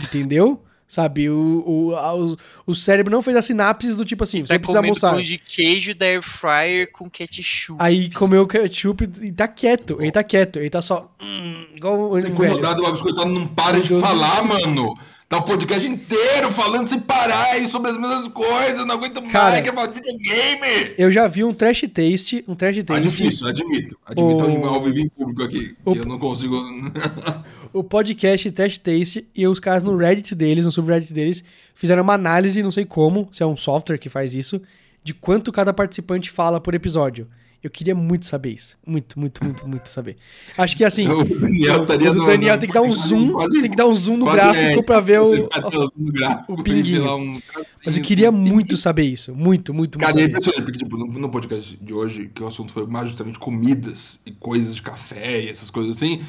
entendeu? 0.00 0.62
Sabe, 0.92 1.30
o, 1.30 1.64
o, 1.66 1.96
a- 1.96 2.14
o, 2.14 2.36
o 2.66 2.74
cérebro 2.74 3.10
não 3.10 3.22
fez 3.22 3.34
as 3.34 3.46
sinapses 3.46 3.96
do 3.96 4.04
tipo 4.04 4.24
assim, 4.24 4.42
você 4.44 4.52
Tá 4.52 4.58
precisa 4.58 4.78
almoçar. 4.80 5.12
pão 5.12 5.22
de 5.22 5.38
queijo 5.38 5.94
da 5.94 6.04
air 6.04 6.20
fryer 6.20 6.92
com 6.92 7.08
ketchup. 7.08 7.78
Aí 7.82 8.10
comeu 8.10 8.46
ketchup 8.46 9.08
e 9.22 9.32
tá 9.32 9.48
quieto, 9.48 9.96
ele 10.02 10.12
tá 10.12 10.22
quieto, 10.22 10.58
ele 10.58 10.68
tá 10.68 10.82
só. 10.82 11.10
hum, 11.18 11.64
igual 11.74 11.96
Tô 11.96 12.14
velho. 12.16 12.28
incomodado, 12.28 12.84
o 12.84 12.92
biscoitado 12.92 13.30
não 13.30 13.46
para 13.46 13.80
de 13.80 13.88
falar, 14.00 14.44
mano. 14.44 14.94
Tá 15.32 15.38
o 15.38 15.42
podcast 15.44 15.88
inteiro 15.88 16.52
falando 16.52 16.86
sem 16.86 17.00
parar 17.00 17.52
aí 17.52 17.66
sobre 17.66 17.90
as 17.90 17.96
mesmas 17.98 18.28
coisas. 18.28 18.84
Não 18.84 18.96
aguento 18.96 19.22
Cara, 19.30 19.52
mais, 19.52 19.62
quer 19.64 19.72
falar 19.72 19.86
de 19.86 19.94
videogame. 19.94 20.94
Eu 20.98 21.10
já 21.10 21.26
vi 21.26 21.42
um 21.42 21.54
trash 21.54 21.86
taste, 21.90 22.44
um 22.46 22.54
trash 22.54 22.76
É 22.76 22.82
taste. 22.82 23.02
difícil, 23.08 23.46
admito. 23.46 23.98
Admito 24.04 24.44
O- 24.44 24.66
ao 24.66 24.82
vivo 24.82 24.98
em 24.98 25.08
público 25.08 25.42
aqui. 25.42 25.74
O- 25.86 25.92
Que 25.94 26.00
eu 26.00 26.04
não 26.04 26.18
consigo. 26.18 26.54
o 27.72 27.82
podcast 27.82 28.50
Trash 28.50 28.76
Taste 28.76 29.26
e 29.34 29.46
os 29.48 29.58
caras 29.58 29.82
no 29.82 29.96
Reddit 29.96 30.34
deles, 30.34 30.66
no 30.66 30.70
subreddit 30.70 31.14
deles, 31.14 31.42
fizeram 31.74 32.02
uma 32.02 32.12
análise, 32.12 32.62
não 32.62 32.70
sei 32.70 32.84
como, 32.84 33.26
se 33.32 33.42
é 33.42 33.46
um 33.46 33.56
software 33.56 33.96
que 33.96 34.10
faz 34.10 34.34
isso, 34.34 34.60
de 35.02 35.14
quanto 35.14 35.50
cada 35.50 35.72
participante 35.72 36.30
fala 36.30 36.60
por 36.60 36.74
episódio. 36.74 37.26
Eu 37.62 37.70
queria 37.70 37.94
muito 37.94 38.26
saber 38.26 38.50
isso. 38.54 38.76
Muito, 38.84 39.18
muito, 39.20 39.44
muito, 39.44 39.68
muito 39.68 39.88
saber. 39.88 40.16
Acho 40.58 40.76
que 40.76 40.84
assim, 40.84 41.06
O 41.08 41.22
Daniel 41.24 41.82
estaria 41.82 42.10
o 42.10 42.26
Daniel 42.26 42.54
no- 42.54 42.60
tem 42.60 42.68
que 42.68 42.74
dar 42.74 42.82
um 42.82 42.90
zoom, 42.90 43.32
quase- 43.32 43.60
tem 43.60 43.70
que 43.70 43.76
dar 43.76 43.86
um 43.86 43.94
zoom 43.94 44.16
no 44.16 44.24
gráfico 44.26 44.80
é, 44.80 44.82
pra 44.82 44.98
ver 45.00 45.20
o... 45.20 45.24
o 45.26 45.28
zoom 45.28 45.88
no 45.96 46.12
gráfico 46.12 46.52
o 46.54 46.62
pinguinho. 46.62 47.16
um 47.16 47.40
Mas 47.86 47.96
eu 47.96 48.02
queria 48.02 48.32
muito 48.32 48.76
saber 48.76 49.04
isso. 49.04 49.32
Muito, 49.32 49.72
muito, 49.72 49.98
muito 49.98 49.98
Cara, 49.98 50.20
é 50.20 50.24
impressionante, 50.24 50.64
porque, 50.64 50.78
tipo, 50.78 50.96
no, 50.96 51.06
no 51.06 51.28
podcast 51.28 51.78
de 51.80 51.94
hoje, 51.94 52.30
que 52.34 52.42
o 52.42 52.46
assunto 52.48 52.72
foi 52.72 52.84
mais 52.86 53.08
justamente 53.10 53.38
comidas 53.38 54.18
e 54.26 54.32
coisas 54.32 54.74
de 54.74 54.82
café 54.82 55.42
e 55.42 55.48
essas 55.48 55.70
coisas 55.70 55.96
assim, 55.96 56.20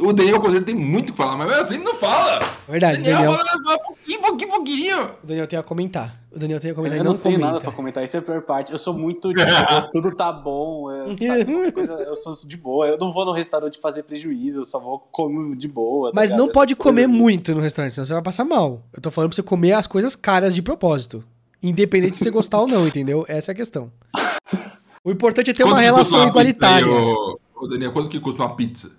o 0.00 0.12
Daniel 0.12 0.40
Cozeiro 0.40 0.64
tem 0.64 0.74
muito 0.74 1.10
o 1.10 1.12
que 1.12 1.18
falar, 1.18 1.36
mas 1.36 1.48
mesmo 1.48 1.62
assim 1.62 1.74
ele 1.76 1.84
não 1.84 1.94
fala. 1.94 2.38
Verdade, 2.68 2.98
Daniel, 3.02 3.16
Daniel, 3.18 3.32
fala, 3.32 3.64
fala 3.64 3.78
pouquinho, 3.78 4.20
pouquinho, 4.20 4.50
pouquinho. 4.50 5.04
o 5.22 5.26
Daniel 5.26 5.46
tem 5.46 5.58
a 5.58 5.62
comentar. 5.62 6.20
O 6.30 6.38
Daniel 6.38 6.58
tem 6.60 6.70
a 6.70 6.74
comentar 6.74 6.98
Eu 6.98 7.04
não, 7.04 7.12
não 7.12 7.18
tenho 7.18 7.34
comenta. 7.36 7.52
nada 7.52 7.60
pra 7.64 7.72
comentar, 7.72 8.02
isso 8.04 8.16
é 8.16 8.20
a 8.20 8.22
pior 8.22 8.40
parte. 8.42 8.72
Eu 8.72 8.78
sou 8.78 8.94
muito 8.94 9.28
de 9.34 9.44
boa, 9.44 9.88
tudo 9.92 10.14
tá 10.14 10.32
bom, 10.32 10.90
eu, 10.90 11.16
sabe, 11.16 11.44
qualquer 11.44 11.72
coisa, 11.72 11.92
eu 11.94 12.16
sou 12.16 12.34
de 12.46 12.56
boa. 12.56 12.86
Eu 12.86 12.98
não 12.98 13.12
vou 13.12 13.24
no 13.24 13.32
restaurante 13.32 13.78
fazer 13.80 14.02
prejuízo, 14.04 14.60
eu 14.60 14.64
só 14.64 14.78
vou 14.80 14.98
comer 14.98 15.56
de 15.56 15.68
boa. 15.68 16.10
tá 16.10 16.12
Mas 16.14 16.30
ligado? 16.30 16.38
não 16.38 16.44
Essas 16.46 16.54
pode 16.54 16.76
comer 16.76 17.02
coisas- 17.06 17.16
muito 17.20 17.54
no 17.54 17.60
restaurante, 17.60 17.94
senão 17.94 18.06
você 18.06 18.14
vai 18.14 18.22
passar 18.22 18.44
mal. 18.44 18.82
Eu 18.92 19.02
tô 19.02 19.10
falando 19.10 19.30
pra 19.30 19.36
você 19.36 19.42
comer 19.42 19.72
as 19.72 19.86
coisas 19.86 20.16
caras 20.16 20.54
de 20.54 20.62
propósito. 20.62 21.22
Independente 21.62 22.14
de 22.14 22.18
você 22.18 22.30
gostar 22.30 22.60
ou 22.60 22.66
não, 22.66 22.88
entendeu? 22.88 23.24
Essa 23.28 23.50
é 23.50 23.52
a 23.52 23.56
questão. 23.56 23.92
O 25.04 25.10
importante 25.10 25.50
é 25.50 25.52
ter 25.52 25.64
uma 25.64 25.72
Quanto 25.72 25.82
relação 25.82 26.18
uma 26.18 26.24
aí, 26.24 26.30
igualitária. 26.30 26.86
ô- 26.88 27.38
ô, 27.56 27.66
Daniel, 27.68 27.92
quanto 27.92 28.08
que 28.08 28.18
custa 28.20 28.42
uma 28.42 28.54
pizza? 28.56 28.90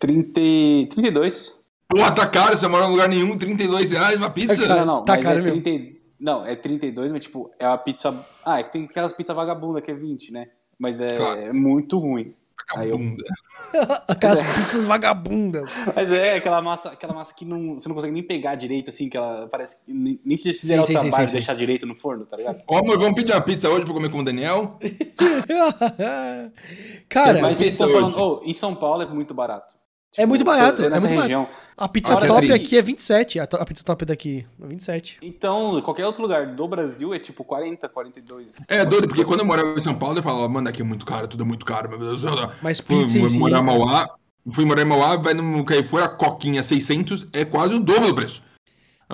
30, 0.00 0.94
32? 0.94 1.60
Pô, 1.88 1.98
tá 2.12 2.26
caro, 2.26 2.56
você 2.56 2.66
mora 2.66 2.86
em 2.86 2.90
lugar 2.90 3.08
nenhum, 3.08 3.36
32 3.36 3.90
reais 3.90 4.16
uma 4.16 4.30
pizza? 4.30 4.64
É 4.64 4.68
não, 4.68 4.86
não, 4.86 5.04
tá 5.04 5.14
mas 5.14 5.22
caro 5.22 5.38
é 5.38 5.42
mesmo. 5.42 5.60
30, 5.60 5.96
não, 6.18 6.46
é 6.46 6.56
32, 6.56 7.12
mas 7.12 7.24
tipo, 7.24 7.50
é 7.58 7.66
a 7.66 7.76
pizza. 7.76 8.24
Ah, 8.44 8.60
é 8.60 8.62
que 8.62 8.72
tem 8.72 8.84
aquelas 8.84 9.12
pizzas 9.12 9.36
vagabunda 9.36 9.80
que 9.80 9.90
é 9.90 9.94
20, 9.94 10.32
né? 10.32 10.48
Mas 10.78 11.00
é, 11.00 11.16
Claro. 11.16 11.40
é 11.40 11.52
muito 11.52 11.98
ruim. 11.98 12.34
Aí 12.74 12.88
eu- 12.88 12.96
Vagabunda. 12.98 13.24
Aquelas 14.08 14.40
é. 14.40 14.42
pizzas 14.42 14.84
vagabundas. 14.84 15.70
Mas 15.94 16.10
é 16.10 16.36
aquela 16.36 16.60
massa, 16.60 16.90
aquela 16.90 17.14
massa 17.14 17.32
que 17.34 17.44
não, 17.44 17.74
você 17.74 17.88
não 17.88 17.94
consegue 17.94 18.12
nem 18.12 18.22
pegar 18.22 18.56
direito, 18.56 18.90
assim, 18.90 19.08
que 19.08 19.16
ela 19.16 19.46
parece 19.48 19.78
que 19.84 19.92
nem, 19.92 20.18
nem 20.24 20.36
se 20.36 20.52
fizer 20.54 20.80
o 20.80 20.84
sim, 20.84 20.94
sim, 20.96 21.02
trabalho 21.02 21.14
sim, 21.14 21.24
de 21.26 21.30
sim. 21.30 21.36
deixar 21.36 21.54
direito 21.54 21.86
no 21.86 21.96
forno, 21.96 22.26
tá 22.26 22.36
ligado? 22.36 22.60
Ó, 22.66 22.78
amor, 22.78 22.98
vamos 22.98 23.14
pedir 23.14 23.32
uma 23.32 23.40
pizza 23.40 23.68
hoje 23.68 23.84
pra 23.84 23.94
comer 23.94 24.10
com 24.10 24.18
o 24.18 24.24
Daniel? 24.24 24.76
Cara, 27.08 27.40
Mas 27.40 27.58
vocês 27.58 27.72
estão 27.72 27.88
falando, 27.90 28.16
oh, 28.18 28.40
em 28.44 28.52
São 28.52 28.74
Paulo 28.74 29.02
é 29.02 29.06
muito 29.06 29.34
barato. 29.34 29.74
É 30.18 30.26
muito 30.26 30.44
barato, 30.44 30.78
tô- 30.78 30.82
é 30.84 30.90
nessa 30.90 31.06
muito 31.06 31.20
região. 31.22 31.46
a 31.76 31.88
pizza 31.88 32.14
Olha, 32.14 32.26
top 32.26 32.52
aqui 32.52 32.76
é 32.76 32.82
27. 32.82 33.38
A, 33.38 33.46
to- 33.46 33.56
a 33.56 33.64
pizza 33.64 33.84
top 33.84 34.04
daqui 34.04 34.44
é 34.62 34.66
27. 34.66 35.18
Então, 35.22 35.80
qualquer 35.82 36.04
outro 36.06 36.22
lugar 36.22 36.46
do 36.46 36.66
Brasil 36.68 37.14
é 37.14 37.18
tipo 37.18 37.44
40, 37.44 37.88
42. 37.88 38.66
É 38.68 38.84
doido, 38.84 39.06
porque 39.08 39.24
quando 39.24 39.40
eu 39.40 39.46
morava 39.46 39.72
em 39.76 39.80
São 39.80 39.94
Paulo, 39.94 40.18
eu 40.18 40.22
falava, 40.22 40.48
mano, 40.48 40.68
aqui 40.68 40.82
é 40.82 40.84
muito 40.84 41.06
caro, 41.06 41.28
tudo 41.28 41.42
é 41.44 41.46
muito 41.46 41.64
caro, 41.64 41.88
meu 41.88 41.98
Deus 41.98 42.22
do 42.22 42.28
céu. 42.36 42.50
Mas 42.60 42.80
Fui 42.80 42.98
pizza 43.04 43.18
em 43.18 43.28
si... 43.28 43.38
morar 43.38 43.60
em 43.60 43.64
Mauá, 43.64 44.08
fui 44.50 44.64
morar 44.64 44.82
em 44.82 44.86
Mauá, 44.86 45.16
vai 45.16 45.32
no 45.32 45.64
Carrefour, 45.64 46.02
a 46.02 46.08
coquinha 46.08 46.62
600 46.62 47.26
é 47.32 47.44
quase 47.44 47.74
o 47.74 47.80
dobro 47.80 48.08
do 48.08 48.14
preço. 48.14 48.42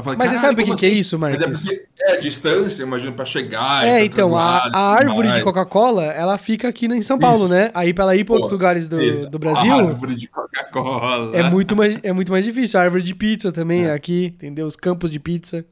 Falei, 0.03 0.19
Mas 0.19 0.31
você 0.31 0.37
"Caralho, 0.37 0.41
sabe 0.57 0.63
o 0.63 0.65
que, 0.77 0.87
é 0.87 0.89
assim?" 0.91 0.99
isso, 0.99 1.19
Mas 1.19 1.37
é 1.37 1.39
Marcos? 1.39 1.63
porque 1.65 1.87
é 2.01 2.13
a 2.13 2.21
distância, 2.21 2.83
imagino, 2.83 3.13
pra 3.15 3.25
chegar. 3.25 3.87
É, 3.87 4.05
então, 4.05 4.37
a, 4.37 4.69
a 4.73 4.93
árvore 4.93 5.29
de 5.29 5.35
mais. 5.35 5.45
Coca-Cola, 5.45 6.05
ela 6.05 6.37
fica 6.37 6.69
aqui 6.69 6.87
em 6.87 7.01
São 7.03 7.19
Paulo, 7.19 7.45
Isso. 7.45 7.55
né? 7.55 7.71
Aí 7.75 7.95
pra 7.95 8.05
ela 8.05 8.15
ir 8.17 8.25
pra 8.25 8.35
outros 8.35 8.53
lugares 8.53 8.89
do, 8.89 9.03
Isso, 9.03 9.31
do 9.31 9.39
Brasil, 9.39 9.73
a 9.73 9.77
árvore 9.89 10.15
de 10.15 10.27
Coca-Cola. 10.29 11.35
é 11.37 11.43
muito, 11.51 11.75
mais, 11.75 11.99
é 12.03 12.13
muito 12.13 12.31
mais 12.31 12.45
difícil. 12.45 12.79
A 12.79 12.83
árvore 12.83 13.03
de 13.03 13.15
pizza 13.15 13.51
também 13.51 13.85
é 13.87 13.93
aqui, 13.93 14.27
entendeu? 14.27 14.67
Os 14.67 14.77
campos 14.77 15.11
de 15.11 15.19
pizza, 15.19 15.65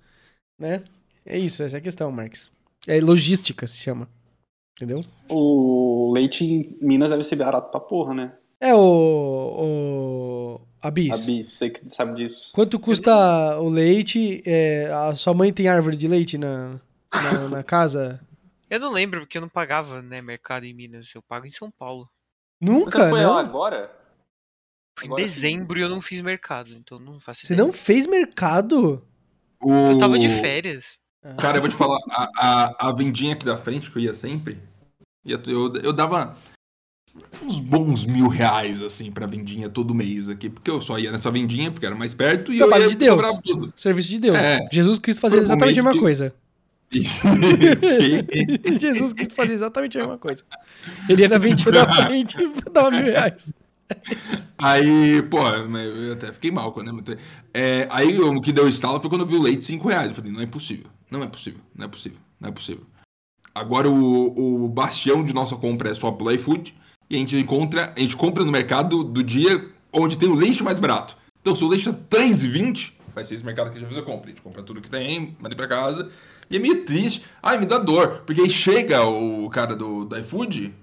né? 0.58 0.80
É 1.26 1.38
isso, 1.38 1.62
essa 1.62 1.76
é 1.76 1.78
a 1.78 1.82
questão, 1.82 2.10
Marcos. 2.10 2.50
É 2.86 3.00
logística, 3.00 3.66
se 3.66 3.78
chama. 3.78 4.08
Entendeu? 4.76 5.00
O 5.28 6.12
leite 6.14 6.44
em 6.44 6.62
Minas 6.80 7.10
deve 7.10 7.22
ser 7.22 7.36
barato 7.36 7.70
pra 7.70 7.78
porra, 7.80 8.12
né? 8.14 8.32
É, 8.60 8.74
o. 8.74 8.78
o 8.78 10.23
a 10.86 10.90
Bis. 10.90 11.22
A 11.22 11.26
Bis, 11.26 11.46
você 11.52 11.70
que 11.70 11.88
sabe 11.88 12.14
disso. 12.16 12.50
Quanto 12.52 12.78
custa 12.78 13.58
o 13.60 13.68
leite? 13.68 14.42
É, 14.46 14.90
a 14.92 15.14
sua 15.16 15.34
mãe 15.34 15.52
tem 15.52 15.66
árvore 15.68 15.96
de 15.96 16.06
leite 16.06 16.36
na, 16.38 16.80
na, 17.12 17.48
na 17.48 17.62
casa? 17.62 18.20
Eu 18.70 18.80
não 18.80 18.90
lembro, 18.90 19.20
porque 19.20 19.36
eu 19.38 19.42
não 19.42 19.48
pagava, 19.48 20.02
né, 20.02 20.20
mercado 20.20 20.64
em 20.64 20.72
Minas. 20.74 21.14
Eu 21.14 21.22
pago 21.22 21.46
em 21.46 21.50
São 21.50 21.70
Paulo. 21.70 22.08
Nunca, 22.60 22.90
Você 23.04 23.10
foi 23.10 23.22
não? 23.22 23.34
lá 23.34 23.40
agora? 23.40 23.90
Foi 24.98 25.06
em 25.06 25.10
Agora 25.10 25.22
dezembro 25.22 25.78
e 25.78 25.82
eu 25.82 25.88
não 25.88 26.00
fiz 26.00 26.20
mercado, 26.20 26.74
então 26.74 26.98
não 26.98 27.20
faço 27.20 27.46
Você 27.46 27.52
ideia. 27.52 27.64
não 27.64 27.72
fez 27.72 28.06
mercado? 28.06 29.06
Eu 29.62 29.98
tava 29.98 30.18
de 30.18 30.28
férias. 30.28 30.98
Cara, 31.40 31.58
eu 31.58 31.60
vou 31.60 31.70
te 31.70 31.76
falar, 31.76 31.98
a, 32.10 32.30
a, 32.36 32.88
a 32.88 32.92
vendinha 32.92 33.34
aqui 33.34 33.44
da 33.44 33.56
frente, 33.56 33.90
que 33.90 33.98
eu 33.98 34.02
ia 34.02 34.14
sempre, 34.14 34.58
ia- 35.24 35.40
eu, 35.46 35.72
eu 35.76 35.92
dava 35.92 36.36
uns 37.44 37.60
bons 37.60 38.04
mil 38.04 38.28
reais, 38.28 38.80
assim, 38.82 39.10
pra 39.10 39.26
vendinha 39.26 39.68
todo 39.68 39.94
mês 39.94 40.28
aqui, 40.28 40.48
porque 40.50 40.70
eu 40.70 40.80
só 40.80 40.98
ia 40.98 41.12
nessa 41.12 41.30
vendinha, 41.30 41.70
porque 41.70 41.86
era 41.86 41.94
mais 41.94 42.14
perto, 42.14 42.52
e 42.52 42.58
Trabalho 42.58 42.84
eu 42.84 42.88
ia 42.90 42.96
de 42.96 42.96
Deus. 42.96 43.38
tudo. 43.44 43.72
Serviço 43.76 44.08
de 44.10 44.18
Deus. 44.18 44.36
É. 44.36 44.66
Jesus 44.72 44.98
Cristo 44.98 45.20
fazia 45.20 45.38
exatamente 45.40 45.78
a 45.78 45.82
mesma 45.82 45.94
Normalmente- 45.94 46.02
coisa. 46.02 46.34
Que- 46.90 47.02
Jesus 48.78 49.12
Cristo 49.12 49.34
fazia 49.34 49.54
exatamente 49.54 49.96
a 49.98 50.00
mesma 50.00 50.18
coisa. 50.18 50.44
Ele 51.08 51.22
ia 51.22 51.28
na 51.28 51.38
vendinha 51.38 51.70
da 51.72 51.86
frente 51.92 52.36
e 52.40 52.70
dava 52.70 52.90
mil 52.90 53.02
reais. 53.04 53.52
Aí, 54.58 55.22
pô, 55.22 55.38
eu 55.46 56.12
até 56.14 56.32
fiquei 56.32 56.50
mal 56.50 56.72
quando 56.72 56.88
eu 56.88 57.18
é, 57.52 57.86
Aí 57.90 58.18
o 58.18 58.40
que 58.40 58.52
deu 58.52 58.68
estalo 58.68 59.00
foi 59.00 59.10
quando 59.10 59.22
eu 59.22 59.26
vi 59.26 59.36
o 59.36 59.42
leite 59.42 59.64
5 59.64 59.88
reais. 59.88 60.08
Eu 60.08 60.14
falei, 60.14 60.32
não 60.32 60.40
é 60.40 60.46
possível, 60.46 60.86
não 61.10 61.22
é 61.22 61.26
possível, 61.26 61.60
não 61.74 61.84
é 61.84 61.88
possível, 61.88 62.18
não 62.40 62.48
é 62.48 62.52
possível. 62.52 62.84
Agora 63.54 63.88
o, 63.88 64.64
o 64.64 64.68
bastião 64.68 65.22
de 65.22 65.32
nossa 65.34 65.54
compra 65.54 65.90
é 65.90 65.94
só 65.94 66.10
pelo 66.10 66.32
iFood 66.32 66.74
e 67.14 67.16
a 67.16 67.20
gente 67.20 67.36
encontra, 67.36 67.92
a 67.96 68.00
gente 68.00 68.16
compra 68.16 68.44
no 68.44 68.50
mercado 68.52 69.04
do 69.04 69.22
dia 69.22 69.68
onde 69.92 70.18
tem 70.18 70.28
o 70.28 70.34
leite 70.34 70.62
mais 70.62 70.78
barato. 70.78 71.16
Então, 71.40 71.54
se 71.54 71.62
o 71.62 71.68
leite 71.68 71.84
tá 71.92 72.18
3,20, 72.18 72.92
vai 73.14 73.24
ser 73.24 73.34
esse 73.36 73.44
mercado 73.44 73.70
que 73.70 73.78
a 73.78 73.80
gente 73.80 74.02
compra. 74.02 74.26
A 74.26 74.28
gente 74.30 74.42
compra 74.42 74.62
tudo 74.62 74.80
que 74.80 74.90
tem, 74.90 75.36
manda 75.38 75.54
pra 75.54 75.68
casa. 75.68 76.10
E 76.50 76.56
é 76.56 76.58
meio 76.58 76.84
triste. 76.84 77.22
Ai, 77.42 77.58
me 77.58 77.66
dá 77.66 77.78
dor. 77.78 78.22
Porque 78.26 78.40
aí 78.40 78.50
chega 78.50 79.04
o 79.04 79.48
cara 79.50 79.76
do, 79.76 80.04
do 80.04 80.18
iFood 80.18 80.74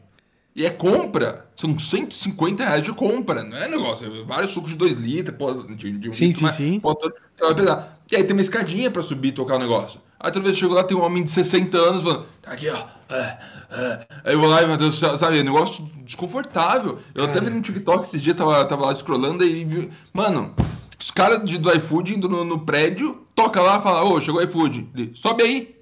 e 0.56 0.66
é 0.66 0.70
compra. 0.70 1.48
São 1.56 1.78
150 1.78 2.64
reais 2.64 2.84
de 2.84 2.94
compra. 2.94 3.44
Não 3.44 3.58
é 3.58 3.68
negócio. 3.68 4.06
é 4.08 4.24
Vários 4.24 4.52
sucos 4.52 4.70
de 4.72 4.76
2 4.78 4.98
litros, 4.98 5.36
de, 5.76 5.92
de 5.98 6.10
um 6.10 6.14
Sim, 6.14 6.26
litro, 6.28 6.40
sim, 6.40 6.46
mas, 6.46 6.56
sim. 6.56 6.80
pô, 6.80 6.96
todo- 6.96 7.14
então. 7.36 7.88
E 8.12 8.16
aí 8.16 8.24
tem 8.24 8.34
uma 8.36 8.42
escadinha 8.42 8.90
pra 8.92 9.02
subir 9.02 9.30
e 9.30 9.32
tocar 9.32 9.56
o 9.56 9.60
negócio. 9.60 10.00
Aí 10.20 10.32
toda 10.32 10.46
vez 10.46 10.58
que 10.58 10.64
eu 10.64 10.70
chego 10.70 10.76
lá, 10.80 10.84
tem 10.84 10.96
um 10.96 11.02
homem 11.04 11.24
de 11.24 11.32
60 11.32 11.78
anos 11.78 12.04
falando, 12.04 12.26
tá 12.42 12.52
aqui, 12.52 12.70
ó. 12.70 12.86
é, 13.14 13.38
é. 13.72 14.08
Aí 14.26 14.34
eu 14.34 14.40
vou 14.40 14.50
lá 14.50 14.62
e, 14.62 14.68
meu 14.68 14.78
Deus 14.78 14.96
do 14.96 15.00
céu, 15.00 15.18
sabe, 15.18 15.38
é 15.38 15.42
um 15.42 15.46
negócio 15.46 15.84
desconfortável. 16.04 17.00
Eu 17.16 17.26
até 17.26 17.40
vi 17.40 17.50
no 17.50 17.62
TikTok 17.62 18.06
esses 18.08 18.22
dias, 18.22 18.36
tava, 18.36 18.64
tava 18.66 18.86
lá 18.86 18.94
scrollando 18.96 19.44
e 19.44 19.64
vi, 19.66 19.92
mano, 20.14 20.54
os 21.00 21.10
caras 21.12 21.44
de- 21.44 21.58
do 21.58 21.72
iFood 21.76 22.16
indo 22.16 22.28
no, 22.30 22.44
no 22.44 22.60
prédio, 22.60 23.26
toca 23.34 23.62
lá 23.62 23.80
e 23.80 23.82
fala, 23.84 24.04
ô, 24.04 24.20
chegou 24.22 24.40
o 24.42 24.44
iFood. 24.44 24.90
Ele, 24.96 25.12
Sobe 25.16 25.44
aí. 25.44 25.76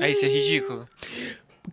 É, 0.00 0.10
isso 0.10 0.24
é 0.24 0.28
ridículo. 0.28 0.84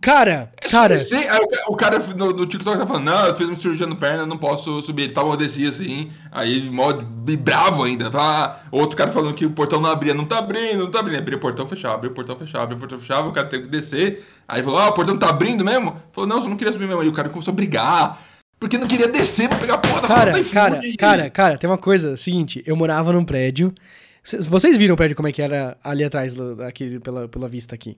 Cara, 0.00 0.52
É 0.62 0.68
cara, 0.68 0.94
descer. 0.94 1.28
Aí 1.28 1.40
o 1.66 1.72
o 1.72 1.76
cara 1.76 1.98
no, 1.98 2.32
no 2.32 2.46
TikTok 2.46 2.78
tá 2.78 2.86
falando, 2.86 3.04
não, 3.04 3.26
eu 3.26 3.36
fiz 3.36 3.48
uma 3.48 3.56
cirurgia 3.56 3.86
no 3.86 3.96
perna, 3.96 4.24
não 4.24 4.38
posso 4.38 4.80
subir. 4.82 5.02
Ele 5.02 5.12
tava 5.12 5.28
eu 5.28 5.36
desci 5.36 5.66
assim, 5.66 6.10
aí 6.30 6.70
mó 6.70 6.92
bravo 6.92 7.82
ainda. 7.82 8.08
Tá? 8.08 8.62
Outro 8.70 8.96
cara 8.96 9.10
falando 9.10 9.34
que 9.34 9.44
o 9.44 9.50
portão 9.50 9.80
não 9.80 9.90
abria, 9.90 10.14
não 10.14 10.24
tá 10.24 10.38
abrindo, 10.38 10.84
não 10.84 10.90
tá 10.90 11.00
abrindo. 11.00 11.18
Abria 11.18 11.36
o 11.36 11.40
portão, 11.40 11.66
fechava, 11.66 11.94
abria 11.94 12.10
o 12.10 12.14
portão, 12.14 12.36
fechava, 12.36 12.64
abria 12.64 12.76
o 12.76 12.80
portão, 12.80 13.00
fechava, 13.00 13.28
o 13.28 13.32
cara 13.32 13.48
teve 13.48 13.64
que 13.64 13.70
descer. 13.70 14.24
Aí 14.46 14.62
falou, 14.62 14.78
ah, 14.78 14.88
o 14.88 14.92
portão 14.92 15.18
tá 15.18 15.28
abrindo 15.28 15.64
mesmo? 15.64 15.96
Falou, 16.12 16.28
não, 16.28 16.38
eu 16.38 16.48
não 16.48 16.56
queria 16.56 16.72
subir 16.72 16.86
mesmo. 16.86 17.02
Aí 17.02 17.08
o 17.08 17.12
cara 17.12 17.28
começou 17.28 17.52
a 17.52 17.54
brigar, 17.54 18.22
porque 18.60 18.78
não 18.78 18.86
queria 18.86 19.08
descer 19.08 19.48
pra 19.48 19.58
pegar 19.58 19.74
a 19.74 19.78
porra 19.78 20.02
da 20.02 20.08
cara, 20.08 20.32
porta 20.32 20.50
cara, 20.50 20.80
cara, 20.96 21.30
cara, 21.30 21.58
tem 21.58 21.68
uma 21.68 21.78
coisa, 21.78 22.16
seguinte, 22.16 22.62
eu 22.64 22.76
morava 22.76 23.12
num 23.12 23.24
prédio. 23.24 23.74
Vocês 24.22 24.76
viram 24.76 24.94
o 24.94 24.96
prédio 24.96 25.16
como 25.16 25.28
é 25.28 25.32
que 25.32 25.42
era 25.42 25.76
ali 25.82 26.04
atrás, 26.04 26.34
aqui, 26.60 27.00
pela, 27.00 27.26
pela 27.26 27.48
vista 27.48 27.74
aqui. 27.74 27.96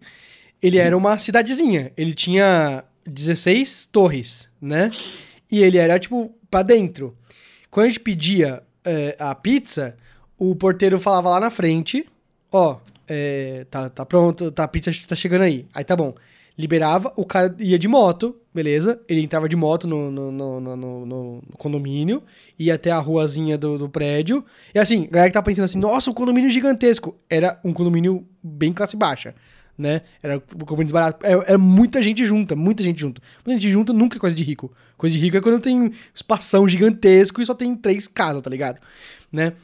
Ele 0.63 0.79
era 0.79 0.97
uma 0.97 1.19
cidadezinha. 1.19 1.93
Ele 1.97 2.13
tinha 2.15 2.85
16 3.07 3.87
torres, 3.87 4.49
né? 4.61 4.91
E 5.51 5.63
ele 5.63 5.77
era, 5.79 5.99
tipo, 5.99 6.35
pra 6.51 6.63
dentro. 6.63 7.17
Quando 7.71 7.87
a 7.87 7.89
gente 7.89 8.01
pedia 8.01 8.63
é, 8.85 9.17
a 9.19 9.35
pizza, 9.35 9.97
o 10.39 10.55
porteiro 10.55 10.99
falava 10.99 11.31
lá 11.31 11.41
na 11.41 11.51
frente, 11.51 12.07
ó, 12.51 12.79
é, 13.09 13.67
tá, 13.71 13.89
tá 13.89 14.07
pronto, 14.07 14.51
tá, 14.51 14.65
a 14.65 14.69
pizza 14.69 14.93
tá 15.07 15.17
chegando 15.17 15.43
aí. 15.43 15.67
Aí 15.75 15.85
tá 15.85 15.97
bom. 15.97 16.15
Liberava, 16.57 17.11
o 17.17 17.25
cara 17.25 17.55
ia 17.59 17.79
de 17.79 17.89
moto, 17.89 18.37
beleza? 18.55 19.01
Ele 19.09 19.23
entrava 19.23 19.49
de 19.49 19.57
moto 19.57 19.89
no, 19.89 20.11
no, 20.11 20.31
no, 20.31 20.61
no- 21.07 21.43
condomínio, 21.57 22.23
ia 22.59 22.75
até 22.75 22.91
a 22.91 22.99
ruazinha 22.99 23.57
do, 23.57 23.79
do 23.79 23.89
prédio. 23.89 24.45
E 24.75 24.79
assim, 24.79 25.05
a 25.05 25.11
galera 25.11 25.31
que 25.31 25.35
tá 25.35 25.43
pensando 25.43 25.65
assim, 25.65 25.79
nossa, 25.79 26.11
um 26.11 26.15
condomínio 26.15 26.51
gigantesco. 26.51 27.17
Era 27.29 27.59
um 27.65 27.73
condomínio 27.73 28.27
bem 28.43 28.71
classe 28.71 28.97
baixa, 28.97 29.35
né? 29.77 30.03
Era 30.23 30.41
condomínio 30.41 30.93
barato. 30.93 31.25
É, 31.25 31.55
é 31.55 31.57
muita 31.57 32.03
gente 32.03 32.25
junta, 32.25 32.55
muita 32.55 32.83
gente 32.83 33.01
junta. 33.01 33.21
Muita 33.45 33.61
gente 33.61 33.73
junta 33.73 33.93
nunca 33.93 34.17
é 34.17 34.21
coisa 34.21 34.37
de 34.37 34.43
rico. 34.43 34.73
Coisa 34.97 35.15
de 35.15 35.21
rico 35.21 35.37
é 35.37 35.41
quando 35.41 35.61
tem 35.61 35.93
espação 36.15 36.69
gigantesco 36.69 37.41
e 37.41 37.47
só 37.47 37.55
tem 37.55 37.75
três 37.75 38.07
casas, 38.07 38.43
tá 38.43 38.51
ligado? 38.51 38.81
Né? 39.31 39.55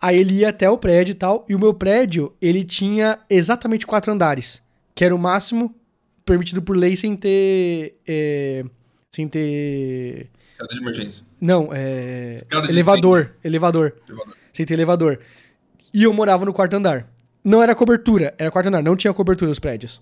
Aí 0.00 0.18
ele 0.18 0.34
ia 0.34 0.48
até 0.48 0.68
o 0.68 0.78
prédio 0.78 1.12
e 1.12 1.14
tal, 1.14 1.44
e 1.48 1.54
o 1.54 1.58
meu 1.58 1.74
prédio, 1.74 2.32
ele 2.40 2.64
tinha 2.64 3.18
exatamente 3.28 3.86
quatro 3.86 4.10
andares, 4.10 4.62
que 4.94 5.04
era 5.04 5.14
o 5.14 5.18
máximo 5.18 5.74
permitido 6.24 6.62
por 6.62 6.76
lei 6.76 6.96
sem 6.96 7.14
ter... 7.14 7.96
é, 8.06 8.64
sem 9.10 9.28
ter... 9.28 10.30
Escada 10.52 10.72
de 10.72 10.80
emergência. 10.80 11.24
Não, 11.38 11.68
é... 11.72 12.38
Elevador, 12.68 13.34
elevador. 13.44 13.94
Elevador. 14.08 14.36
Sem 14.52 14.64
ter 14.64 14.74
elevador. 14.74 15.20
E 15.92 16.04
eu 16.04 16.12
morava 16.12 16.44
no 16.44 16.52
quarto 16.52 16.74
andar. 16.74 17.06
Não 17.42 17.62
era 17.62 17.74
cobertura, 17.74 18.34
era 18.38 18.50
quarto 18.50 18.66
andar, 18.66 18.82
não 18.82 18.96
tinha 18.96 19.12
cobertura 19.12 19.48
nos 19.48 19.58
prédios. 19.58 20.00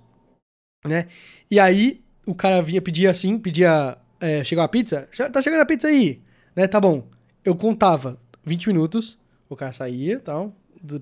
Né? 0.85 1.07
E 1.51 1.59
aí, 1.59 2.03
o 2.27 2.35
cara 2.35 2.61
vinha 2.61 2.83
pedir 2.83 3.07
assim, 3.09 3.39
pedia. 3.39 3.97
É, 4.21 4.43
a 4.61 4.69
pizza? 4.69 5.09
Tá 5.33 5.41
chegando 5.41 5.61
a 5.61 5.67
pizza 5.67 5.89
aí. 5.89 6.21
Né? 6.55 6.67
Tá 6.67 6.81
bom. 6.81 7.09
Eu 7.45 7.55
contava 7.55 8.19
20 8.45 8.67
minutos, 8.69 9.19
o 9.49 9.57
cara 9.57 9.73
saía 9.73 10.19
tal. 10.19 10.55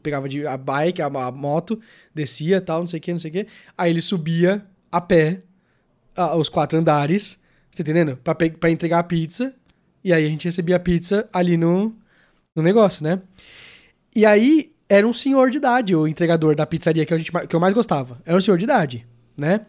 Pegava 0.03 0.29
de, 0.29 0.47
a 0.47 0.57
bike, 0.57 1.03
a, 1.03 1.07
a 1.07 1.33
moto, 1.33 1.81
descia 2.15 2.61
tal, 2.61 2.81
não 2.81 2.87
sei 2.87 2.99
o 2.99 3.03
que, 3.03 3.13
não 3.13 3.19
sei 3.19 3.31
o 3.31 3.33
que. 3.33 3.47
Aí 3.77 3.91
ele 3.91 4.01
subia 4.01 4.65
a 4.91 5.01
pé 5.01 5.43
os 6.39 6.49
quatro 6.49 6.79
andares, 6.79 7.39
tá 7.75 7.83
entendendo? 7.83 8.17
Pra 8.17 8.71
entregar 8.71 9.01
a 9.01 9.03
pizza. 9.03 9.55
E 10.03 10.13
aí 10.13 10.25
a 10.25 10.29
gente 10.29 10.45
recebia 10.45 10.77
a 10.77 10.81
pizza 10.81 11.29
ali 11.33 11.57
no, 11.57 11.95
no 12.55 12.63
negócio, 12.63 13.03
né? 13.03 13.21
E 14.15 14.25
aí 14.25 14.73
era 14.89 15.07
um 15.07 15.13
senhor 15.13 15.51
de 15.51 15.57
idade, 15.59 15.95
o 15.95 16.07
entregador 16.07 16.55
da 16.55 16.67
pizzaria 16.67 17.05
que, 17.05 17.13
a 17.15 17.19
gente, 17.19 17.33
que 17.33 17.57
eu 17.57 17.61
mais 17.61 17.75
gostava. 17.75 18.21
Era 18.25 18.37
um 18.37 18.41
senhor 18.41 18.57
de 18.59 18.65
idade, 18.65 19.07
né? 19.37 19.63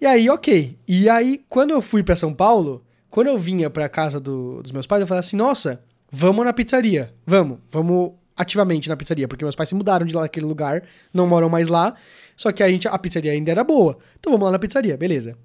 E 0.00 0.06
aí, 0.06 0.28
ok. 0.28 0.76
E 0.86 1.08
aí, 1.08 1.44
quando 1.48 1.70
eu 1.70 1.80
fui 1.80 2.02
pra 2.02 2.16
São 2.16 2.34
Paulo, 2.34 2.84
quando 3.08 3.28
eu 3.28 3.38
vinha 3.38 3.70
pra 3.70 3.88
casa 3.88 4.18
do- 4.20 4.60
dos 4.62 4.72
meus 4.72 4.86
pais, 4.86 5.00
eu 5.00 5.06
falei 5.06 5.20
assim: 5.20 5.36
nossa, 5.36 5.80
vamos 6.10 6.44
na 6.44 6.52
pizzaria. 6.52 7.14
Vamos, 7.26 7.58
vamos 7.70 8.12
ativamente 8.36 8.88
na 8.88 8.96
pizzaria, 8.96 9.28
porque 9.28 9.44
meus 9.44 9.54
pais 9.54 9.68
se 9.68 9.74
mudaram 9.74 10.04
de 10.04 10.14
lá 10.14 10.22
daquele 10.22 10.46
lugar, 10.46 10.82
não 11.14 11.26
moram 11.26 11.48
mais 11.48 11.68
lá. 11.68 11.94
Só 12.36 12.50
que 12.50 12.62
a 12.62 12.68
gente, 12.68 12.88
a 12.88 12.98
pizzaria 12.98 13.30
ainda 13.32 13.50
era 13.50 13.62
boa. 13.62 13.96
Então 14.18 14.32
vamos 14.32 14.46
lá 14.46 14.50
na 14.52 14.58
pizzaria, 14.58 14.96
beleza. 14.96 15.36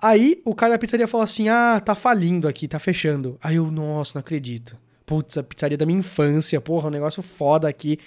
Aí 0.00 0.40
o 0.44 0.54
cara 0.54 0.72
da 0.72 0.78
pizzaria 0.78 1.08
falou 1.08 1.24
assim: 1.24 1.48
ah, 1.48 1.80
tá 1.84 1.94
falindo 1.94 2.46
aqui, 2.46 2.68
tá 2.68 2.78
fechando. 2.78 3.36
Aí 3.42 3.56
eu, 3.56 3.70
nossa, 3.70 4.12
não 4.14 4.20
acredito. 4.20 4.76
Putz, 5.04 5.36
a 5.38 5.42
pizzaria 5.42 5.76
da 5.76 5.86
minha 5.86 5.98
infância, 5.98 6.60
porra, 6.60 6.86
um 6.88 6.90
negócio 6.90 7.22
foda 7.22 7.68
aqui. 7.68 7.98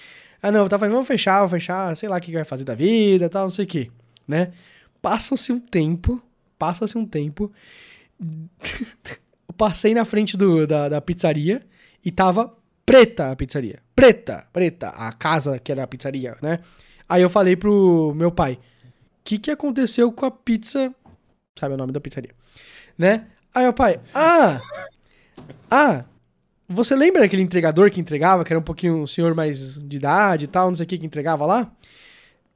Ah, 0.41 0.51
não, 0.51 0.68
tá 0.68 0.80
falando, 0.80 0.93
vamos 0.93 1.07
fechar, 1.07 1.38
vamos 1.38 1.51
fechar, 1.51 1.95
sei 1.95 2.09
lá 2.09 2.18
o 2.18 2.22
que 2.22 2.31
vai 2.31 2.43
fazer 2.43 2.63
da 2.63 2.73
vida, 2.73 3.30
tal, 3.30 3.43
não 3.43 3.51
sei 3.51 3.65
o 3.65 3.68
que, 3.68 3.91
né? 4.27 4.51
Passa-se 5.01 5.51
um 5.51 5.59
tempo, 5.59 6.22
passa-se 6.57 6.97
um 6.97 7.05
tempo. 7.05 7.51
eu 8.19 9.53
passei 9.55 9.93
na 9.93 10.03
frente 10.05 10.35
do, 10.35 10.65
da, 10.65 10.89
da 10.89 11.01
pizzaria 11.01 11.61
e 12.03 12.11
tava 12.11 12.55
preta 12.85 13.31
a 13.31 13.35
pizzaria. 13.35 13.80
Preta, 13.95 14.47
preta, 14.51 14.89
a 14.89 15.13
casa 15.13 15.59
que 15.59 15.72
era 15.72 15.84
a 15.84 15.88
pizzaria, 15.88 16.35
né? 16.41 16.59
Aí 17.07 17.22
eu 17.22 17.30
falei 17.30 17.55
pro 17.55 18.13
meu 18.15 18.31
pai: 18.31 18.53
o 18.53 18.59
que, 19.23 19.38
que 19.38 19.51
aconteceu 19.51 20.11
com 20.11 20.26
a 20.26 20.31
pizza? 20.31 20.93
Sabe 21.59 21.76
o 21.76 21.77
nome 21.77 21.91
da 21.91 21.99
pizzaria, 21.99 22.31
né? 22.97 23.27
Aí 23.53 23.63
meu 23.63 23.73
pai: 23.73 23.99
ah, 24.13 24.59
ah, 25.69 26.05
você 26.73 26.95
lembra 26.95 27.22
daquele 27.22 27.41
entregador 27.41 27.91
que 27.91 27.99
entregava, 27.99 28.43
que 28.43 28.52
era 28.52 28.60
um 28.60 28.64
pouquinho 28.64 28.98
um 28.98 29.07
senhor 29.07 29.35
mais 29.35 29.77
de 29.77 29.98
idade 29.98 30.45
e 30.45 30.48
tal, 30.48 30.69
não 30.69 30.76
sei 30.76 30.85
o 30.85 30.88
que, 30.88 30.98
que 30.98 31.06
entregava 31.06 31.45
lá? 31.45 31.72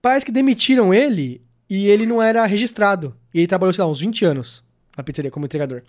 Parece 0.01 0.25
que 0.25 0.31
demitiram 0.31 0.93
ele 0.93 1.41
e 1.69 1.87
ele 1.87 2.05
não 2.05 2.21
era 2.21 2.45
registrado. 2.45 3.15
E 3.33 3.39
ele 3.39 3.47
trabalhou, 3.47 3.73
sei 3.73 3.83
lá, 3.83 3.89
uns 3.89 3.99
20 3.99 4.25
anos 4.25 4.63
na 4.95 5.03
pizzaria 5.03 5.31
como 5.31 5.45
entregador. 5.45 5.81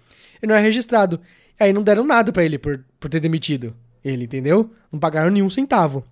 Ele 0.43 0.51
não 0.51 0.55
era 0.55 0.65
registrado. 0.65 1.21
Aí 1.59 1.73
não 1.73 1.83
deram 1.83 2.05
nada 2.05 2.33
pra 2.33 2.45
ele 2.45 2.59
por, 2.59 2.85
por 2.99 3.09
ter 3.09 3.21
demitido 3.21 3.75
ele, 4.05 4.25
entendeu? 4.25 4.71
Não 4.91 4.99
pagaram 4.99 5.31
nenhum 5.31 5.51
centavo. 5.51 6.05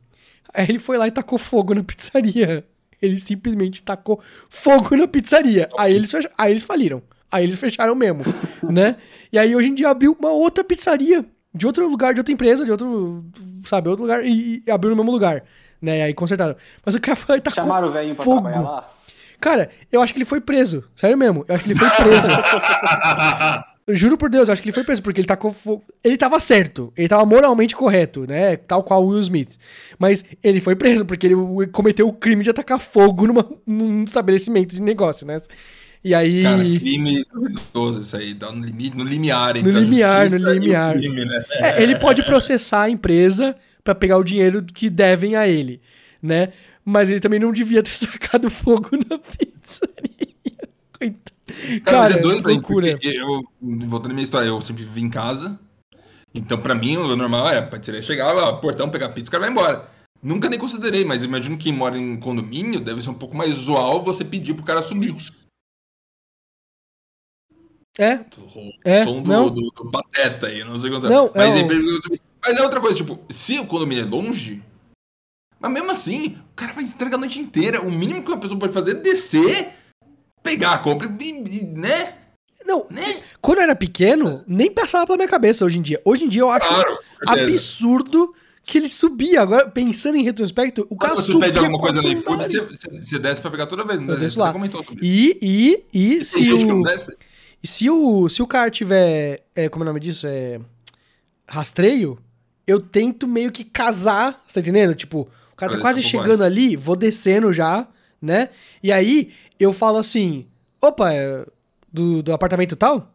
Aí 0.52 0.66
ele 0.68 0.78
foi 0.78 0.96
lá 0.96 1.08
e 1.08 1.10
tacou 1.10 1.38
fogo 1.38 1.74
na 1.74 1.82
pizzaria. 1.82 2.64
Ele 3.00 3.18
simplesmente 3.18 3.82
tacou 3.82 4.20
fogo 4.48 4.96
na 4.96 5.06
pizzaria. 5.06 5.68
Aí 5.78 5.94
eles, 5.94 6.12
aí 6.38 6.52
eles 6.52 6.62
faliram. 6.62 7.02
Aí 7.30 7.44
eles 7.44 7.56
fecharam 7.58 7.94
mesmo, 7.94 8.22
né? 8.62 8.96
E 9.32 9.38
aí 9.38 9.56
hoje 9.56 9.68
em 9.68 9.74
dia 9.74 9.90
abriu 9.90 10.16
uma 10.18 10.30
outra 10.30 10.62
pizzaria 10.62 11.24
de 11.54 11.66
outro 11.66 11.88
lugar, 11.88 12.12
de 12.12 12.20
outra 12.20 12.32
empresa, 12.32 12.64
de 12.64 12.70
outro, 12.70 13.24
sabe, 13.64 13.88
outro 13.88 14.04
lugar, 14.04 14.24
e, 14.24 14.62
e 14.66 14.70
abriu 14.70 14.90
no 14.90 14.96
mesmo 14.96 15.12
lugar, 15.12 15.44
né? 15.80 16.02
Aí 16.02 16.14
consertaram. 16.14 16.56
Mas 16.84 16.94
o 16.94 17.00
cara 17.00 17.16
foi, 17.16 17.40
tá 17.40 17.50
Chamaram 17.50 17.88
o 17.88 17.92
velhinho 17.92 18.14
pra 18.14 18.24
fogo. 18.24 18.40
trabalhar 18.42 18.62
lá? 18.62 18.90
Cara, 19.40 19.70
eu 19.92 20.00
acho 20.02 20.12
que 20.12 20.18
ele 20.18 20.24
foi 20.24 20.40
preso. 20.40 20.84
Sério 20.96 21.18
mesmo. 21.18 21.44
Eu 21.46 21.54
acho 21.54 21.64
que 21.64 21.70
ele 21.72 21.78
foi 21.78 21.90
preso. 21.90 22.26
Eu 23.86 23.94
juro 23.94 24.16
por 24.16 24.30
Deus, 24.30 24.48
eu 24.48 24.54
acho 24.54 24.62
que 24.62 24.68
ele 24.70 24.74
foi 24.74 24.82
preso, 24.82 25.02
porque 25.02 25.20
ele 25.20 25.28
tá 25.28 25.36
com 25.36 25.54
Ele 26.02 26.16
tava 26.16 26.40
certo. 26.40 26.90
Ele 26.96 27.06
tava 27.06 27.26
moralmente 27.26 27.76
correto, 27.76 28.26
né? 28.26 28.56
Tal 28.56 28.82
qual 28.82 29.04
o 29.04 29.08
Will 29.08 29.20
Smith. 29.20 29.58
Mas 29.98 30.24
ele 30.42 30.58
foi 30.60 30.74
preso, 30.74 31.04
porque 31.04 31.26
ele 31.26 31.36
cometeu 31.70 32.08
o 32.08 32.12
crime 32.12 32.42
de 32.42 32.48
atacar 32.48 32.78
fogo 32.78 33.26
numa, 33.26 33.46
num 33.66 34.02
estabelecimento 34.02 34.74
de 34.74 34.80
negócio, 34.80 35.26
né? 35.26 35.38
E 36.04 36.14
aí. 36.14 36.42
Cara, 36.42 36.58
crime 36.62 37.24
duvidoso 37.32 38.00
isso 38.02 38.16
aí. 38.16 38.34
Tá 38.34 38.52
no, 38.52 38.62
limite, 38.64 38.96
no 38.96 39.04
limiar 39.04 39.54
No 39.62 39.76
a 39.76 39.80
limiar, 39.80 40.24
no 40.24 40.30
justiça 40.30 40.50
e 40.50 40.58
o 40.58 40.60
limiar. 40.60 40.98
crime, 40.98 41.24
né? 41.24 41.44
É, 41.52 41.82
ele 41.82 41.98
pode 41.98 42.22
processar 42.24 42.82
a 42.82 42.90
empresa 42.90 43.56
pra 43.82 43.94
pegar 43.94 44.18
o 44.18 44.24
dinheiro 44.24 44.62
que 44.62 44.90
devem 44.90 45.34
a 45.34 45.48
ele, 45.48 45.80
né? 46.22 46.52
Mas 46.84 47.08
ele 47.08 47.20
também 47.20 47.40
não 47.40 47.52
devia 47.52 47.82
ter 47.82 47.96
tacado 48.06 48.50
fogo 48.50 48.90
na 48.92 49.18
pizzaria. 49.18 50.68
Coitado. 50.98 51.34
Cara, 51.46 51.74
mas 51.76 51.82
Cara, 51.84 52.14
é 52.14 52.18
doido 52.18 52.48
loucura. 52.48 52.98
eu, 53.02 53.42
voltando 53.88 54.10
à 54.12 54.14
minha 54.14 54.24
história, 54.24 54.46
eu 54.48 54.60
sempre 54.60 54.84
vivi 54.84 55.00
em 55.00 55.10
casa. 55.10 55.58
Então, 56.34 56.58
pra 56.58 56.74
mim, 56.74 56.96
o 56.96 57.16
normal 57.16 57.48
é 57.48 57.58
a 57.58 57.62
pizzaria 57.62 58.02
chegar, 58.02 58.34
ó, 58.34 58.52
portão, 58.54 58.90
pegar 58.90 59.08
pizza, 59.10 59.28
o 59.28 59.30
cara 59.30 59.42
vai 59.44 59.50
embora. 59.50 59.88
Nunca 60.22 60.48
nem 60.48 60.58
considerei, 60.58 61.04
mas 61.04 61.22
imagino 61.22 61.56
que 61.56 61.64
quem 61.64 61.72
mora 61.72 61.96
em 61.98 62.16
condomínio 62.16 62.80
deve 62.80 63.02
ser 63.02 63.10
um 63.10 63.14
pouco 63.14 63.36
mais 63.36 63.56
usual 63.58 64.02
você 64.02 64.24
pedir 64.24 64.54
pro 64.54 64.64
cara 64.64 64.82
subir. 64.82 65.14
É, 67.98 68.14
O 68.38 68.72
É, 68.84 69.04
som 69.04 69.22
do, 69.22 69.28
não. 69.30 69.50
do, 69.50 69.60
do 69.70 69.90
pateta 69.90 70.48
aí, 70.48 70.64
não 70.64 70.78
sei 70.78 70.90
quanto 70.90 71.08
Não, 71.08 71.30
mas, 71.34 71.48
é 71.54 71.62
o- 71.64 72.00
subir. 72.02 72.20
mas 72.42 72.56
é 72.58 72.62
outra 72.62 72.80
coisa, 72.80 72.96
tipo, 72.96 73.20
se 73.30 73.58
o 73.60 73.66
condomínio 73.66 74.04
é 74.04 74.08
longe, 74.08 74.60
mas 75.60 75.72
mesmo 75.72 75.90
assim, 75.92 76.36
o 76.52 76.54
cara 76.56 76.72
vai 76.72 76.82
entregar 76.84 77.16
a 77.16 77.20
noite 77.20 77.38
inteira. 77.38 77.80
O 77.80 77.90
mínimo 77.92 78.22
que 78.22 78.28
uma 78.30 78.38
pessoa 78.40 78.58
pode 78.58 78.72
fazer 78.72 78.92
é 78.92 78.94
descer, 78.94 79.72
pegar 80.42 80.72
a 80.72 80.78
compra 80.78 81.08
e, 81.20 81.28
e- 81.28 81.64
né? 81.66 82.14
não, 82.66 82.86
Né? 82.90 83.22
quando 83.40 83.58
eu 83.58 83.64
era 83.64 83.76
pequeno, 83.76 84.42
nem 84.46 84.70
passava 84.70 85.06
pela 85.06 85.18
minha 85.18 85.28
cabeça 85.28 85.64
hoje 85.64 85.78
em 85.78 85.82
dia. 85.82 86.00
Hoje 86.04 86.24
em 86.24 86.28
dia 86.28 86.40
eu 86.42 86.50
acho 86.50 86.66
Claro, 86.68 86.98
absurdo 87.28 88.34
que 88.64 88.78
ele 88.78 88.88
subia. 88.88 89.42
Agora, 89.42 89.70
pensando 89.70 90.16
em 90.16 90.22
retrospecto, 90.24 90.86
o 90.90 90.96
cara 90.96 91.12
Quando 91.14 91.24
você 91.24 91.32
subia 91.32 91.48
pede 91.48 91.58
alguma 91.58 91.78
coisa 91.78 92.00
no 92.02 92.08
iFood, 92.08 92.44
você, 92.48 92.60
você, 93.00 93.18
desce 93.18 93.40
pra 93.40 93.50
pegar 93.50 93.66
toda 93.66 93.84
vez. 93.84 94.00
Não 94.00 94.14
Eu 94.14 94.20
desce? 94.20 94.38
lá. 94.38 94.52
comentou 94.52 94.82
sobre. 94.82 95.04
E, 95.06 95.38
e, 95.42 95.84
e 95.92 96.14
Tem 96.16 96.24
se 96.24 96.44
que 96.46 96.52
o, 96.54 96.82
desce? 96.82 97.12
E 97.64 97.66
se 97.66 97.88
o, 97.88 98.28
se 98.28 98.42
o 98.42 98.46
cara 98.46 98.70
tiver, 98.70 99.46
é, 99.54 99.70
como 99.70 99.84
é 99.84 99.86
o 99.86 99.88
nome 99.88 99.98
disso, 99.98 100.26
é 100.26 100.60
rastreio, 101.48 102.18
eu 102.66 102.78
tento 102.78 103.26
meio 103.26 103.50
que 103.50 103.64
casar, 103.64 104.44
você 104.46 104.52
tá 104.52 104.60
entendendo? 104.60 104.94
Tipo, 104.94 105.22
o 105.50 105.56
cara 105.56 105.72
tá 105.72 105.76
Olha, 105.76 105.82
quase 105.82 106.00
é 106.00 106.02
chegando 106.02 106.44
ali, 106.44 106.76
vou 106.76 106.94
descendo 106.94 107.54
já, 107.54 107.88
né? 108.20 108.50
E 108.82 108.92
aí 108.92 109.32
eu 109.58 109.72
falo 109.72 109.96
assim, 109.96 110.46
opa, 110.78 111.10
é 111.10 111.46
do, 111.90 112.22
do 112.22 112.34
apartamento 112.34 112.76
tal? 112.76 113.10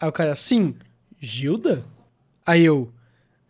Aí 0.00 0.08
o 0.08 0.12
cara, 0.12 0.34
sim, 0.36 0.74
Gilda? 1.20 1.84
Aí 2.46 2.64
eu, 2.64 2.90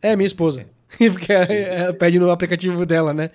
é 0.01 0.17
minha 0.17 0.27
esposa. 0.27 0.67
porque 0.99 1.33
ela 1.33 1.95
pede 1.95 2.19
no 2.19 2.29
aplicativo 2.33 2.85
dela, 2.85 3.15
né? 3.15 3.31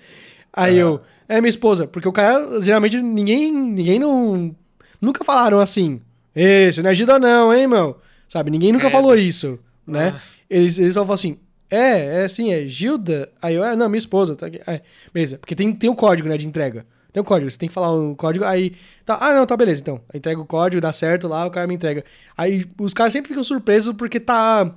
Aí 0.52 0.76
eu, 0.76 1.00
é 1.26 1.40
minha 1.40 1.48
esposa. 1.48 1.86
Porque 1.86 2.06
o 2.06 2.12
cara, 2.12 2.60
geralmente, 2.60 3.00
ninguém, 3.00 3.50
ninguém 3.50 3.98
não... 3.98 4.54
Nunca 5.00 5.24
falaram 5.24 5.58
assim, 5.58 6.02
Você 6.34 6.82
não 6.82 6.90
é 6.90 6.94
Gilda 6.94 7.18
não, 7.18 7.52
hein, 7.52 7.66
meu? 7.66 7.96
Sabe, 8.28 8.50
ninguém 8.50 8.72
nunca 8.72 8.90
falou 8.90 9.16
isso, 9.16 9.58
né? 9.86 10.14
Ah. 10.14 10.20
Eles, 10.48 10.78
eles 10.78 10.94
só 10.94 11.00
falam 11.00 11.14
assim, 11.14 11.38
é, 11.70 12.24
é 12.24 12.28
sim, 12.28 12.52
é 12.52 12.66
Gilda? 12.66 13.30
Aí 13.40 13.54
eu, 13.54 13.64
é, 13.64 13.76
não, 13.76 13.88
minha 13.88 13.98
esposa, 13.98 14.34
tá 14.36 14.46
aqui. 14.46 14.60
É, 14.66 14.82
beleza, 15.12 15.38
porque 15.38 15.54
tem, 15.54 15.74
tem 15.74 15.90
um 15.90 15.94
código, 15.94 16.28
né, 16.28 16.36
de 16.36 16.46
entrega. 16.46 16.86
Tem 17.12 17.22
um 17.22 17.24
código, 17.24 17.50
você 17.50 17.58
tem 17.58 17.68
que 17.68 17.74
falar 17.74 17.92
um 17.92 18.14
código, 18.14 18.44
aí, 18.44 18.74
tá, 19.04 19.18
ah, 19.20 19.34
não, 19.34 19.46
tá, 19.46 19.56
beleza, 19.56 19.80
então. 19.80 20.00
Entrega 20.12 20.40
o 20.40 20.46
código, 20.46 20.80
dá 20.80 20.92
certo 20.92 21.26
lá, 21.26 21.46
o 21.46 21.50
cara 21.50 21.66
me 21.66 21.74
entrega. 21.74 22.04
Aí 22.36 22.66
os 22.78 22.92
caras 22.92 23.12
sempre 23.12 23.28
ficam 23.28 23.42
surpresos 23.42 23.94
porque 23.96 24.20
tá... 24.20 24.74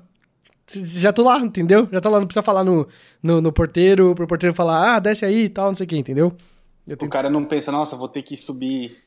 Já 0.67 1.11
tô 1.11 1.23
lá, 1.23 1.37
entendeu? 1.39 1.87
Já 1.91 1.99
tô 1.99 2.09
lá, 2.09 2.19
não 2.19 2.25
precisa 2.25 2.43
falar 2.43 2.63
no, 2.63 2.87
no, 3.21 3.41
no 3.41 3.51
porteiro, 3.51 4.15
pro 4.15 4.25
porteiro 4.25 4.55
falar, 4.55 4.95
ah, 4.95 4.99
desce 4.99 5.25
aí 5.25 5.45
e 5.45 5.49
tal, 5.49 5.67
não 5.67 5.75
sei 5.75 5.85
o 5.85 5.89
que, 5.89 5.97
entendeu? 5.97 6.33
Eu 6.87 6.97
O 7.01 7.09
cara 7.09 7.29
não 7.29 7.43
pensa, 7.43 7.71
nossa, 7.71 7.95
vou 7.95 8.07
ter 8.07 8.21
que 8.21 8.37
subir 8.37 8.97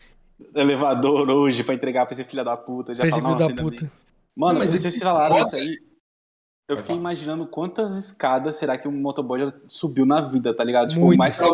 elevador 0.55 1.29
hoje 1.31 1.63
pra 1.65 1.75
entregar 1.75 2.07
pra 2.07 2.15
esse 2.15 2.25
filho 2.25 2.45
da 2.45 2.57
puta. 2.57 2.95
Já 2.95 3.01
pra 3.01 3.09
esse 3.09 3.17
filho 3.21 3.29
da 3.29 3.35
"Nossa, 3.39 3.47
ainda 3.51 3.63
puta. 3.63 3.85
bem." 3.85 3.91
Mano, 4.37 4.59
Mas 4.59 4.71
vocês 4.71 4.95
esse 4.95 5.05
falaram 5.05 5.41
isso 5.41 5.55
aí. 5.57 5.79
Eu 6.69 6.79
fiquei 6.79 6.97
imaginando 6.97 7.47
quantas 7.47 7.93
escadas 7.97 8.57
será 8.57 8.79
que 8.79 8.89
um 8.89 8.93
motoboy 8.93 9.39
já 9.41 9.53
subiu 9.69 10.07
na 10.07 10.21
vida, 10.23 10.55
tá 10.55 10.65
ligado? 10.65 10.89
Tipo, 10.89 11.03
Muito. 11.03 11.19
mais 11.19 11.37
que 11.37 11.45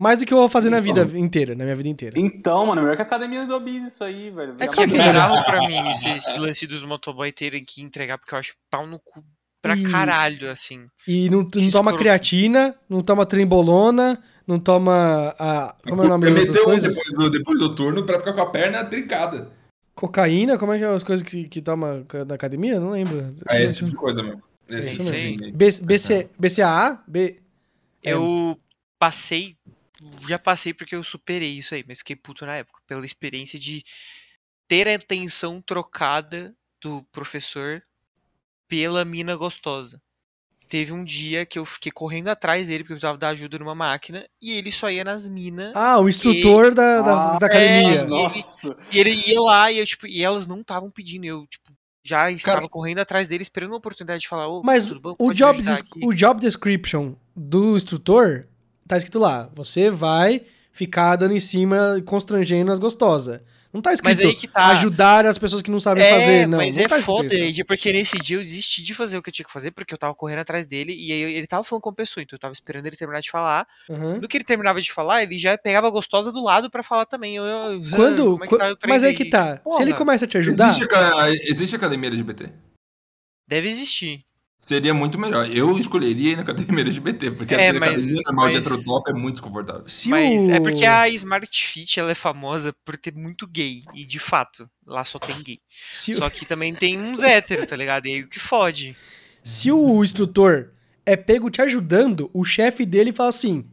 Mais 0.00 0.16
do 0.18 0.24
que 0.24 0.32
eu 0.32 0.38
vou 0.38 0.48
fazer 0.48 0.70
na 0.70 0.78
vida 0.78 1.02
inteira, 1.18 1.56
na 1.56 1.64
minha 1.64 1.74
vida 1.74 1.88
inteira. 1.88 2.14
Então, 2.16 2.64
mano, 2.66 2.80
melhor 2.80 2.94
que 2.94 3.02
a 3.02 3.04
academia 3.04 3.44
do 3.46 3.58
Biz 3.58 3.88
isso 3.88 4.04
aí, 4.04 4.30
velho. 4.30 4.54
É 4.60 4.68
Que 4.68 4.82
é 4.82 4.86
bizarro 4.86 5.44
pra 5.44 5.58
mim 5.66 5.88
esse, 5.90 6.08
esse 6.08 6.38
lance 6.38 6.66
dos 6.68 6.84
motoboy 6.84 7.32
terem 7.32 7.64
que 7.64 7.82
entregar, 7.82 8.16
porque 8.16 8.32
eu 8.32 8.38
acho 8.38 8.54
pau 8.70 8.86
no 8.86 9.00
cu 9.00 9.24
pra 9.60 9.76
E- 9.76 9.82
caralho, 9.82 10.50
assim. 10.52 10.86
E 11.06 11.28
não, 11.28 11.40
não 11.42 11.70
toma 11.72 11.96
creatina, 11.96 12.76
não 12.88 13.02
toma 13.02 13.26
trembolona, 13.26 14.22
não 14.48 14.58
toma 14.58 15.34
a. 15.38 15.76
Como 15.86 16.02
é 16.02 16.06
o 16.06 16.08
nome 16.08 16.26
outras 16.26 16.48
Meteu 16.48 16.66
um 16.66 16.78
depois 16.78 17.12
do, 17.12 17.30
depois 17.30 17.60
do 17.60 17.74
turno 17.74 18.06
pra 18.06 18.18
ficar 18.18 18.32
com 18.32 18.40
a 18.40 18.50
perna 18.50 18.82
trincada. 18.82 19.52
Cocaína, 19.94 20.56
como 20.56 20.72
é 20.72 20.78
que 20.78 20.84
é 20.84 20.88
as 20.88 21.02
coisas 21.02 21.26
que, 21.26 21.46
que 21.46 21.60
toma 21.60 22.06
na 22.26 22.34
academia? 22.34 22.80
Não 22.80 22.90
lembro. 22.90 23.26
É 23.50 23.62
esse 23.62 23.78
tipo 23.78 23.90
de 23.90 23.96
coisa 23.96 24.22
mesmo. 24.22 24.42
Esse 24.66 24.92
isso 24.92 25.00
tipo 25.00 25.10
de 25.10 25.16
aí. 25.16 25.36
coisa. 25.36 25.52
B, 25.52 25.70
BC, 25.82 26.30
BCAA? 26.38 27.04
B, 27.06 27.40
É. 28.02 28.14
Eu 28.14 28.58
passei, 28.98 29.54
já 30.26 30.38
passei 30.38 30.72
porque 30.72 30.94
eu 30.94 31.02
superei 31.04 31.58
isso 31.58 31.74
aí, 31.74 31.84
mas 31.86 31.98
fiquei 31.98 32.16
puto 32.16 32.46
na 32.46 32.56
época, 32.56 32.80
pela 32.86 33.04
experiência 33.04 33.58
de 33.58 33.84
ter 34.66 34.88
a 34.88 34.94
atenção 34.94 35.60
trocada 35.60 36.54
do 36.80 37.02
professor 37.12 37.82
pela 38.66 39.04
mina 39.04 39.36
gostosa. 39.36 40.00
Teve 40.68 40.92
um 40.92 41.02
dia 41.02 41.46
que 41.46 41.58
eu 41.58 41.64
fiquei 41.64 41.90
correndo 41.90 42.28
atrás 42.28 42.68
dele 42.68 42.84
porque 42.84 42.92
eu 42.92 42.96
precisava 42.96 43.16
dar 43.18 43.28
ajuda 43.30 43.58
numa 43.58 43.74
máquina 43.74 44.26
e 44.40 44.52
ele 44.52 44.70
só 44.70 44.90
ia 44.90 45.02
nas 45.02 45.26
minas 45.26 45.72
ah, 45.74 45.98
o 45.98 46.08
instrutor 46.08 46.74
da, 46.74 47.00
da, 47.02 47.12
Ah, 47.36 47.38
da 47.38 47.46
academia. 47.46 48.00
é, 48.00 48.04
Nossa. 48.06 48.76
e 48.92 48.98
ele 48.98 49.10
ia 49.26 49.40
lá 49.40 49.72
e 49.72 49.78
eu 49.78 49.86
tipo, 49.86 50.06
e 50.06 50.22
elas 50.22 50.46
não 50.46 50.60
estavam 50.60 50.90
pedindo, 50.90 51.24
eu 51.24 51.46
tipo 51.46 51.72
já 52.04 52.30
estava 52.30 52.66
correndo 52.68 53.00
atrás 53.00 53.28
dele 53.28 53.42
esperando 53.42 53.70
uma 53.70 53.76
oportunidade 53.78 54.20
de 54.22 54.28
falar, 54.28 54.48
ô, 54.48 54.62
Mas 54.62 54.86
tudo 54.86 55.00
bom? 55.00 55.16
o 55.18 55.32
job, 55.32 55.52
ajudar 55.58 55.70
des- 55.72 55.80
aqui?" 55.80 56.00
o 56.02 56.12
job 56.14 56.40
description 56.40 57.14
do 57.36 57.76
instrutor 57.76 58.46
tá 58.86 58.96
escrito 58.96 59.18
lá. 59.18 59.50
Você 59.54 59.90
vai 59.90 60.42
ficar 60.72 61.16
dando 61.16 61.34
em 61.34 61.40
cima, 61.40 62.00
constrangendo 62.06 62.72
as 62.72 62.78
gostosas. 62.78 63.40
Não 63.72 63.82
tá 63.82 63.92
escrito 63.92 64.16
Mas 64.16 64.24
aí 64.26 64.34
que 64.34 64.48
tá. 64.48 64.68
ajudar 64.68 65.26
as 65.26 65.36
pessoas 65.36 65.60
que 65.60 65.70
não 65.70 65.78
sabem 65.78 66.02
É, 66.02 66.10
fazer, 66.10 66.48
não. 66.48 66.56
mas 66.56 66.76
não 66.76 66.84
é 66.84 66.88
tá 66.88 67.00
foda. 67.02 67.34
Ed, 67.34 67.64
porque 67.64 67.92
nesse 67.92 68.16
dia 68.18 68.36
eu 68.38 68.40
desisti 68.40 68.82
de 68.82 68.94
fazer 68.94 69.18
o 69.18 69.22
que 69.22 69.28
eu 69.28 69.32
tinha 69.32 69.44
que 69.44 69.52
fazer, 69.52 69.70
porque 69.72 69.92
eu 69.92 69.98
tava 69.98 70.14
correndo 70.14 70.38
atrás 70.38 70.66
dele, 70.66 70.94
e 70.98 71.12
aí 71.12 71.20
ele 71.34 71.46
tava 71.46 71.62
falando 71.64 71.82
com 71.82 71.90
a 71.90 71.94
pessoa, 71.94 72.22
então 72.22 72.34
eu 72.36 72.40
tava 72.40 72.52
esperando 72.52 72.86
ele 72.86 72.96
terminar 72.96 73.20
de 73.20 73.30
falar. 73.30 73.66
Aham. 73.90 74.18
No 74.22 74.26
que 74.26 74.38
ele 74.38 74.44
terminava 74.44 74.80
de 74.80 74.90
falar, 74.90 75.22
ele 75.22 75.38
já 75.38 75.56
pegava 75.58 75.86
a 75.86 75.90
gostosa 75.90 76.32
do 76.32 76.42
lado 76.42 76.70
pra 76.70 76.82
falar 76.82 77.04
também. 77.04 77.36
Eu, 77.36 77.44
eu, 77.44 77.82
"Ah, 77.84 77.90
Quando, 77.96 78.24
como 78.38 78.44
é 78.44 78.48
que 78.48 78.56
tá 78.56 78.88
mas 78.88 79.02
aí 79.02 79.10
aí?" 79.10 79.14
que 79.16 79.26
tá. 79.26 79.58
Tipo, 79.58 79.74
Se 79.74 79.82
ele 79.82 79.90
porra, 79.90 79.98
começa 79.98 80.24
a 80.24 80.28
te 80.28 80.38
ajudar, 80.38 80.70
Existe, 80.70 80.94
a, 80.94 81.30
existe 81.30 81.76
academia 81.76 82.08
LGBT. 82.08 82.50
Deve 83.46 83.68
existir. 83.68 84.22
Seria 84.68 84.92
muito 84.92 85.18
melhor. 85.18 85.50
Eu 85.50 85.78
escolheria 85.78 86.32
ir 86.32 86.36
na 86.36 86.42
academia 86.42 86.82
LGBT, 86.82 87.30
porque 87.32 87.54
É, 87.54 87.70
a 87.70 87.72
mas- 87.74 87.92
academia 87.94 88.22
normal 88.26 88.44
mas- 88.44 88.52
de 88.54 88.60
Heterotop 88.60 89.10
é 89.10 89.14
muito 89.14 89.34
desconfortável. 89.36 89.82
se 89.86 90.10
Mas 90.10 90.42
o... 90.46 90.50
é 90.50 90.60
porque 90.60 90.84
a 90.84 91.08
Smart 91.08 91.64
Fit 91.64 91.98
ela 91.98 92.10
é 92.10 92.14
famosa 92.14 92.74
por 92.84 92.96
ter 92.98 93.14
muito 93.14 93.46
gay. 93.46 93.82
E 93.94 94.04
de 94.04 94.18
fato, 94.18 94.68
lá 94.86 95.06
só 95.06 95.18
tem 95.18 95.36
gay. 95.42 95.58
se, 95.90 96.12
o- 96.12 96.16
Só 96.16 96.28
que 96.28 96.44
também 96.44 96.74
tem 96.74 96.98
uns 96.98 97.22
héteros, 97.22 97.64
tá 97.64 97.74
ligado? 97.76 98.06
E 98.08 98.12
aí 98.14 98.22
o 98.22 98.28
que 98.28 98.38
fode. 98.38 98.94
se 99.42 99.72
o 99.72 100.04
instrutor 100.04 100.70
é 101.06 101.16
pego 101.16 101.48
te 101.50 101.62
ajudando, 101.62 102.28
o 102.34 102.44
chefe 102.44 102.84
dele 102.84 103.10
fala 103.10 103.30
assim: 103.30 103.64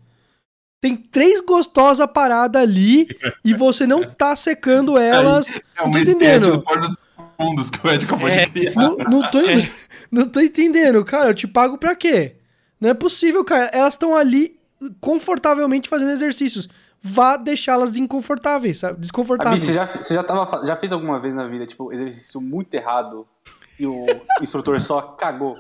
tem 0.82 0.96
três 0.96 1.42
gostosas 1.42 2.08
paradas 2.14 2.62
ali 2.62 3.06
e 3.44 3.54
você 3.54 3.86
não 3.86 4.04
tá 4.10 4.34
secando 4.38 4.96
elas. 4.98 5.46
É 5.78 5.82
uma 5.84 6.00
sketch 6.00 6.16
entendendo. 6.16 6.52
do 6.54 6.62
Porta 6.62 6.88
dos 6.88 6.98
Fundos 7.38 7.70
que 7.70 7.86
o 7.86 7.92
Ed 7.92 8.06
acabou 8.06 8.30
É. 8.30 8.46
de 8.46 8.52
criar. 8.52 8.74
Não, 8.76 8.96
não, 8.96 9.22
tô, 9.30 9.40
É. 9.44 9.70
não 10.16 10.30
tô 10.30 10.40
entendendo, 10.40 11.04
cara. 11.04 11.30
Eu 11.30 11.34
te 11.34 11.48
pago 11.48 11.78
pra 11.78 11.96
quê? 11.96 12.38
Não 12.80 12.90
é 12.90 12.94
possível, 12.94 13.44
cara. 13.44 13.66
Elas 13.74 13.94
estão 13.94 14.16
ali 14.16 14.58
confortavelmente 15.00 15.90
fazendo 15.90 16.12
exercícios. 16.12 16.70
Vá 17.02 17.38
deixá-las 17.38 17.96
inconfortáveis, 17.98 18.80
sabe? 18.80 18.94
Abi, 18.94 19.02
Desconfortáveis. 19.02 19.62
você 19.62 19.74
já, 19.74 19.86
você 19.86 20.14
já, 20.16 20.24
tava, 20.24 20.66
já 20.66 20.76
fez 20.76 20.92
alguma 20.92 21.20
vez 21.20 21.36
na 21.36 21.48
vida, 21.48 21.68
tipo, 21.68 21.94
exercício 21.94 22.42
muito 22.42 22.74
errado 22.74 23.28
e 23.80 23.86
o 23.86 24.06
instrutor 24.42 24.80
só 24.82 25.02
cagou? 25.02 25.60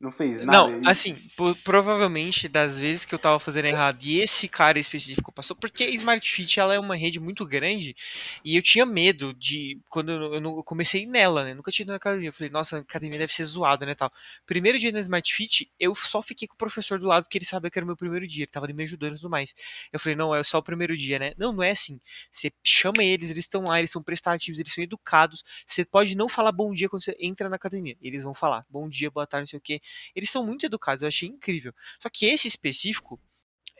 Não 0.00 0.12
fez 0.12 0.42
nada. 0.42 0.66
Não, 0.66 0.74
assim, 0.84 1.14
po- 1.36 1.54
provavelmente 1.64 2.48
das 2.48 2.78
vezes 2.78 3.04
que 3.06 3.14
eu 3.14 3.18
tava 3.18 3.38
fazendo 3.40 3.66
errado 3.66 4.02
e 4.02 4.20
esse 4.20 4.46
cara 4.48 4.78
específico 4.78 5.32
passou, 5.32 5.56
porque 5.56 5.84
a 5.84 5.90
Smart 5.90 6.28
Fit 6.30 6.60
ela 6.60 6.74
é 6.74 6.78
uma 6.78 6.96
rede 6.96 7.18
muito 7.20 7.46
grande 7.46 7.96
e 8.44 8.54
eu 8.56 8.60
tinha 8.62 8.84
medo 8.84 9.32
de 9.32 9.80
quando 9.88 10.10
eu, 10.12 10.34
eu 10.34 10.64
comecei 10.64 11.06
nela, 11.06 11.44
né? 11.44 11.54
Nunca 11.54 11.70
tinha 11.70 11.84
ido 11.84 11.90
na 11.90 11.96
academia. 11.96 12.28
Eu 12.28 12.32
falei, 12.32 12.50
nossa, 12.50 12.76
a 12.76 12.80
academia 12.80 13.18
deve 13.18 13.32
ser 13.32 13.44
zoada, 13.44 13.86
né? 13.86 13.94
Tal. 13.94 14.12
Primeiro 14.44 14.78
dia 14.78 14.92
na 14.92 14.98
Smart 15.00 15.32
Fit, 15.32 15.70
eu 15.78 15.94
só 15.94 16.20
fiquei 16.20 16.46
com 16.46 16.54
o 16.54 16.58
professor 16.58 16.98
do 16.98 17.06
lado 17.06 17.24
porque 17.24 17.38
ele 17.38 17.44
sabia 17.46 17.70
que 17.70 17.78
era 17.78 17.84
o 17.84 17.86
meu 17.86 17.96
primeiro 17.96 18.26
dia, 18.26 18.42
ele 18.44 18.50
tava 18.50 18.66
ali 18.66 18.74
me 18.74 18.82
ajudando 18.82 19.14
e 19.14 19.16
tudo 19.20 19.30
mais. 19.30 19.54
Eu 19.92 19.98
falei, 20.00 20.16
não, 20.16 20.34
é 20.34 20.42
só 20.44 20.58
o 20.58 20.62
primeiro 20.62 20.96
dia, 20.96 21.18
né? 21.18 21.32
Não, 21.38 21.52
não 21.52 21.62
é 21.62 21.70
assim. 21.70 22.00
Você 22.30 22.52
chama 22.62 23.02
eles, 23.02 23.30
eles 23.30 23.44
estão 23.44 23.64
lá, 23.66 23.78
eles 23.78 23.90
são 23.90 24.02
prestativos, 24.02 24.58
eles 24.58 24.72
são 24.74 24.84
educados. 24.84 25.42
Você 25.66 25.84
pode 25.84 26.14
não 26.14 26.28
falar 26.28 26.52
bom 26.52 26.72
dia 26.74 26.88
quando 26.88 27.02
você 27.02 27.16
entra 27.20 27.48
na 27.48 27.56
academia. 27.56 27.96
Eles 28.02 28.24
vão 28.24 28.34
falar 28.34 28.66
bom 28.68 28.88
dia, 28.88 29.10
boa 29.10 29.26
tarde, 29.26 29.42
não 29.44 29.46
sei 29.48 29.58
o 29.58 29.62
quê. 29.62 29.80
Eles 30.14 30.30
são 30.30 30.44
muito 30.44 30.66
educados, 30.66 31.02
eu 31.02 31.08
achei 31.08 31.28
incrível. 31.28 31.72
Só 32.00 32.08
que 32.08 32.26
esse 32.26 32.48
específico, 32.48 33.20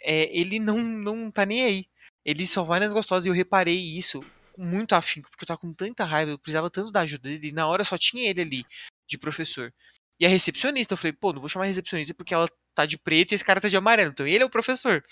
é, 0.01 0.37
ele 0.37 0.59
não, 0.59 0.79
não 0.79 1.31
tá 1.31 1.45
nem 1.47 1.65
aí. 1.65 1.87
Ele 2.25 2.47
só 2.47 2.63
vai 2.63 2.81
nas 2.81 2.93
gostosas 2.93 3.27
e 3.27 3.29
eu 3.29 3.35
reparei 3.35 3.77
isso 3.77 4.25
muito 4.57 4.95
afinco, 4.95 5.29
porque 5.31 5.45
eu 5.45 5.49
tava 5.49 5.61
com 5.61 5.73
tanta 5.73 6.05
raiva, 6.05 6.31
eu 6.33 6.39
precisava 6.39 6.71
tanto 6.71 6.93
da 6.93 7.01
ajuda 7.01 7.29
dele, 7.29 7.49
e 7.49 7.53
na 7.53 7.67
hora 7.67 7.85
só 7.85 7.99
tinha 7.99 8.29
ele 8.29 8.41
ali, 8.41 8.67
de 9.07 9.19
professor. 9.19 9.73
E 10.19 10.25
a 10.25 10.29
recepcionista, 10.29 10.95
eu 10.95 10.99
falei, 10.99 11.13
pô, 11.13 11.33
não 11.33 11.41
vou 11.41 11.49
chamar 11.49 11.65
a 11.65 11.69
recepcionista 11.69 12.15
porque 12.15 12.33
ela 12.33 12.49
tá 12.75 12.87
de 12.87 12.97
preto 12.97 13.33
e 13.33 13.35
esse 13.35 13.45
cara 13.45 13.61
tá 13.61 13.69
de 13.69 13.77
amarelo, 13.77 14.11
então 14.11 14.27
ele 14.27 14.43
é 14.43 14.47
o 14.47 14.51
professor. 14.51 15.05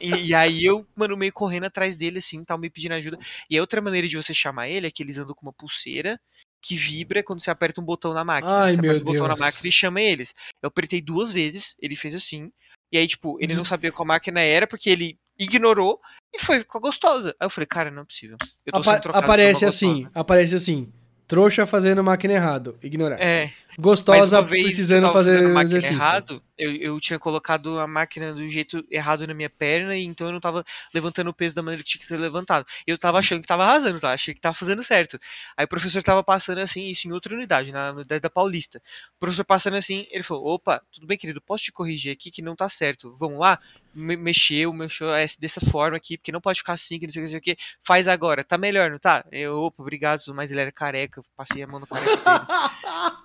E, 0.00 0.28
e 0.28 0.34
aí 0.34 0.64
eu, 0.64 0.86
mano, 0.96 1.16
meio 1.16 1.32
correndo 1.32 1.64
atrás 1.64 1.96
dele, 1.96 2.18
assim, 2.18 2.44
tal, 2.44 2.58
meio 2.58 2.72
pedindo 2.72 2.94
ajuda. 2.94 3.18
E 3.48 3.56
a 3.56 3.60
outra 3.60 3.80
maneira 3.80 4.06
de 4.08 4.16
você 4.16 4.34
chamar 4.34 4.68
ele 4.68 4.86
é 4.86 4.90
que 4.90 5.02
eles 5.02 5.18
andam 5.18 5.34
com 5.34 5.46
uma 5.46 5.52
pulseira 5.52 6.20
que 6.62 6.76
vibra 6.76 7.22
quando 7.22 7.40
você 7.42 7.50
aperta 7.50 7.80
um 7.80 7.84
botão 7.84 8.14
na 8.14 8.24
máquina. 8.24 8.62
Ai, 8.64 8.72
você 8.72 8.78
aperta 8.78 9.00
o 9.00 9.04
botão 9.04 9.26
na 9.26 9.36
máquina 9.36 9.68
e 9.68 9.72
chama 9.72 10.00
eles. 10.00 10.32
Eu 10.62 10.68
apertei 10.68 11.00
duas 11.02 11.32
vezes, 11.32 11.74
ele 11.82 11.96
fez 11.96 12.14
assim. 12.14 12.50
E 12.92 12.96
aí, 12.98 13.06
tipo, 13.08 13.36
eles 13.40 13.58
não 13.58 13.64
sabiam 13.66 13.92
qual 13.92 14.06
máquina 14.06 14.40
era, 14.40 14.66
porque 14.66 14.88
ele 14.88 15.18
ignorou 15.38 16.00
e 16.32 16.38
foi 16.38 16.62
com 16.62 16.78
a 16.78 16.80
gostosa. 16.80 17.34
Aí 17.40 17.46
eu 17.46 17.50
falei, 17.50 17.66
cara, 17.66 17.90
não 17.90 18.02
é 18.02 18.04
possível. 18.04 18.36
Eu 18.64 18.72
tô 18.72 18.78
Apa- 18.78 18.92
sendo 18.92 19.02
trocado 19.02 19.24
aparece 19.24 19.64
assim, 19.64 20.06
aparece 20.14 20.54
assim. 20.54 20.92
Trouxa 21.26 21.64
fazendo 21.64 22.04
máquina 22.04 22.34
errado. 22.34 22.76
Ignorar. 22.82 23.18
É, 23.18 23.50
Gostosa 23.78 24.42
precisando 24.44 25.10
fazer 25.12 25.40
máquina 25.40 25.78
exercício. 25.78 25.94
errado, 25.96 26.42
eu, 26.58 26.74
eu 26.76 27.00
tinha 27.00 27.18
colocado 27.18 27.78
a 27.80 27.86
máquina 27.86 28.32
do 28.32 28.46
jeito 28.48 28.84
errado 28.90 29.26
na 29.26 29.34
minha 29.34 29.50
perna, 29.50 29.96
e 29.96 30.04
então 30.04 30.26
eu 30.28 30.32
não 30.32 30.40
tava 30.40 30.64
levantando 30.94 31.30
o 31.30 31.34
peso 31.34 31.54
da 31.54 31.62
maneira 31.62 31.82
que 31.82 31.90
tinha 31.90 32.00
que 32.00 32.06
ser 32.06 32.16
levantado. 32.18 32.64
Eu 32.86 32.98
tava 32.98 33.18
achando 33.18 33.40
que 33.40 33.46
tava 33.48 33.64
arrasando, 33.64 33.98
tá? 34.00 34.12
Achei 34.12 34.34
que 34.34 34.40
tava 34.40 34.54
fazendo 34.54 34.82
certo. 34.82 35.18
Aí 35.56 35.64
o 35.64 35.68
professor 35.68 36.02
tava 36.02 36.22
passando 36.22 36.58
assim, 36.58 36.86
isso 36.88 37.08
em 37.08 37.12
outra 37.12 37.34
unidade, 37.34 37.72
na 37.72 37.92
unidade 37.92 38.20
da 38.20 38.30
Paulista. 38.30 38.80
O 39.16 39.20
professor 39.20 39.44
passando 39.44 39.76
assim, 39.76 40.06
ele 40.10 40.22
falou: 40.22 40.46
opa, 40.54 40.82
tudo 40.92 41.06
bem, 41.06 41.16
querido, 41.18 41.40
posso 41.40 41.64
te 41.64 41.72
corrigir 41.72 42.12
aqui 42.12 42.30
que 42.30 42.42
não 42.42 42.54
tá 42.56 42.68
certo. 42.68 43.12
Vamos 43.16 43.38
lá? 43.38 43.58
Me- 43.94 44.16
mexeu, 44.16 44.72
mexeu 44.72 45.12
é, 45.14 45.26
dessa 45.38 45.60
forma 45.60 45.96
aqui, 45.96 46.16
porque 46.16 46.32
não 46.32 46.40
pode 46.40 46.58
ficar 46.60 46.74
assim, 46.74 46.98
que 46.98 47.06
não 47.06 47.12
sei 47.12 47.22
o 47.22 47.26
que, 47.26 47.32
não 47.34 47.40
sei 47.42 47.52
o 47.52 47.56
que. 47.56 47.62
Faz 47.80 48.08
agora, 48.08 48.44
tá 48.44 48.56
melhor, 48.58 48.90
não 48.90 48.98
tá? 48.98 49.24
Eu, 49.30 49.56
opa, 49.62 49.82
obrigado, 49.82 50.22
mais. 50.34 50.50
Ele 50.50 50.60
era 50.60 50.72
careca, 50.72 51.20
eu 51.20 51.24
passei 51.36 51.62
a 51.62 51.66
mão 51.66 51.80
no 51.80 51.86
careca 51.86 52.16
dele. 52.16 52.42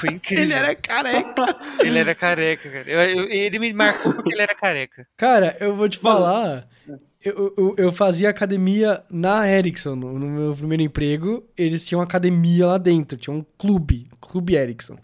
Foi 0.00 0.10
incrível. 0.10 0.44
Ele 0.44 0.52
era 0.52 0.74
careca. 0.74 1.56
Ele 1.80 1.98
era 1.98 2.14
careca, 2.14 2.70
cara. 2.70 2.84
Eu- 2.90 3.00
eu- 3.00 3.28
ele 3.30 3.58
me 3.58 3.72
marcou 3.72 4.12
porque 4.14 4.32
ele 4.32 4.42
era 4.42 4.54
careca. 4.54 5.06
Cara, 5.16 5.56
eu 5.60 5.74
vou 5.76 5.88
te 5.88 5.98
falar. 5.98 6.68
Eu, 7.24 7.52
eu, 7.56 7.74
eu 7.76 7.92
fazia 7.92 8.28
academia 8.30 9.02
na 9.10 9.48
Ericsson, 9.50 9.96
no, 9.96 10.18
no 10.18 10.26
meu 10.26 10.54
primeiro 10.54 10.82
emprego. 10.82 11.42
Eles 11.56 11.84
tinham 11.84 12.00
academia 12.00 12.66
lá 12.66 12.78
dentro, 12.78 13.18
tinha 13.18 13.34
um 13.34 13.44
clube, 13.58 14.08
Clube 14.20 14.54
Ericsson. 14.54 14.96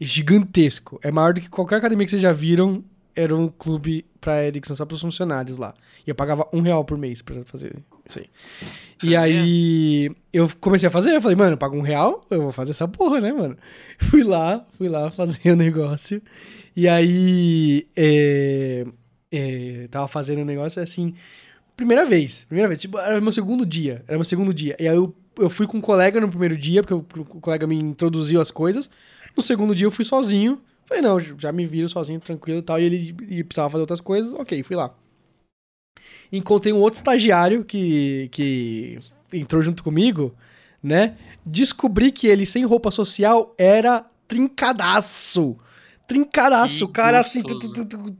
Gigantesco. 0.00 0.98
É 1.02 1.10
maior 1.10 1.34
do 1.34 1.40
que 1.40 1.48
qualquer 1.50 1.76
academia 1.76 2.04
que 2.06 2.10
vocês 2.10 2.22
já 2.22 2.32
viram. 2.32 2.82
Era 3.14 3.34
um 3.36 3.48
clube 3.48 4.06
pra 4.20 4.44
Ericsson, 4.44 4.76
só 4.76 4.86
pros 4.86 5.00
funcionários 5.00 5.58
lá. 5.58 5.74
E 6.06 6.10
eu 6.10 6.14
pagava 6.14 6.48
um 6.52 6.60
real 6.60 6.84
por 6.84 6.96
mês 6.96 7.20
pra 7.20 7.44
fazer 7.44 7.74
isso 8.08 8.18
aí. 8.18 8.26
E 9.02 9.14
aí 9.14 10.10
eu 10.32 10.50
comecei 10.60 10.88
a 10.88 10.90
fazer, 10.90 11.14
eu 11.14 11.22
falei, 11.22 11.36
mano, 11.36 11.52
eu 11.52 11.58
pago 11.58 11.76
um 11.76 11.82
real, 11.82 12.26
eu 12.30 12.42
vou 12.42 12.52
fazer 12.52 12.72
essa 12.72 12.88
porra, 12.88 13.20
né, 13.20 13.32
mano? 13.32 13.56
Fui 14.10 14.24
lá, 14.24 14.64
fui 14.70 14.88
lá 14.88 15.10
fazer 15.10 15.52
o 15.52 15.56
negócio. 15.56 16.22
E 16.74 16.88
aí 16.88 17.86
é, 17.96 18.86
é, 19.30 19.88
tava 19.90 20.08
fazendo 20.08 20.40
o 20.40 20.44
negócio 20.44 20.82
assim, 20.82 21.14
primeira 21.76 22.06
vez, 22.06 22.44
primeira 22.44 22.68
vez, 22.68 22.80
tipo, 22.80 22.98
era 22.98 23.20
meu 23.20 23.32
segundo 23.32 23.64
dia, 23.66 24.02
era 24.08 24.16
meu 24.16 24.24
segundo 24.24 24.52
dia. 24.52 24.76
E 24.78 24.88
aí 24.88 24.96
eu, 24.96 25.14
eu 25.36 25.50
fui 25.50 25.66
com 25.66 25.78
um 25.78 25.80
colega 25.80 26.20
no 26.20 26.28
primeiro 26.28 26.56
dia, 26.56 26.82
porque 26.82 26.94
o, 26.94 27.04
o 27.20 27.40
colega 27.40 27.66
me 27.66 27.76
introduziu 27.76 28.40
as 28.40 28.50
coisas. 28.50 28.90
No 29.36 29.42
segundo 29.42 29.74
dia 29.74 29.86
eu 29.86 29.92
fui 29.92 30.04
sozinho. 30.04 30.60
Falei, 30.86 31.02
não, 31.02 31.20
já 31.20 31.52
me 31.52 31.66
viro 31.66 31.88
sozinho, 31.88 32.18
tranquilo 32.18 32.60
e 32.60 32.62
tal. 32.62 32.80
E 32.80 32.84
ele, 32.84 33.14
ele 33.20 33.44
precisava 33.44 33.70
fazer 33.70 33.82
outras 33.82 34.00
coisas, 34.00 34.32
ok, 34.32 34.62
fui 34.62 34.74
lá. 34.74 34.94
Encontrei 36.32 36.72
um 36.72 36.78
outro 36.78 36.98
estagiário 36.98 37.64
que, 37.64 38.28
que 38.32 38.98
entrou 39.32 39.62
junto 39.62 39.82
comigo, 39.82 40.34
né? 40.82 41.16
Descobri 41.44 42.12
que 42.12 42.26
ele, 42.26 42.44
sem 42.46 42.64
roupa 42.64 42.90
social, 42.90 43.54
era 43.58 44.04
trincadaço. 44.26 45.56
Trincadaço. 46.06 46.84
O 46.84 46.88
cara, 46.88 47.20
assim, 47.20 47.42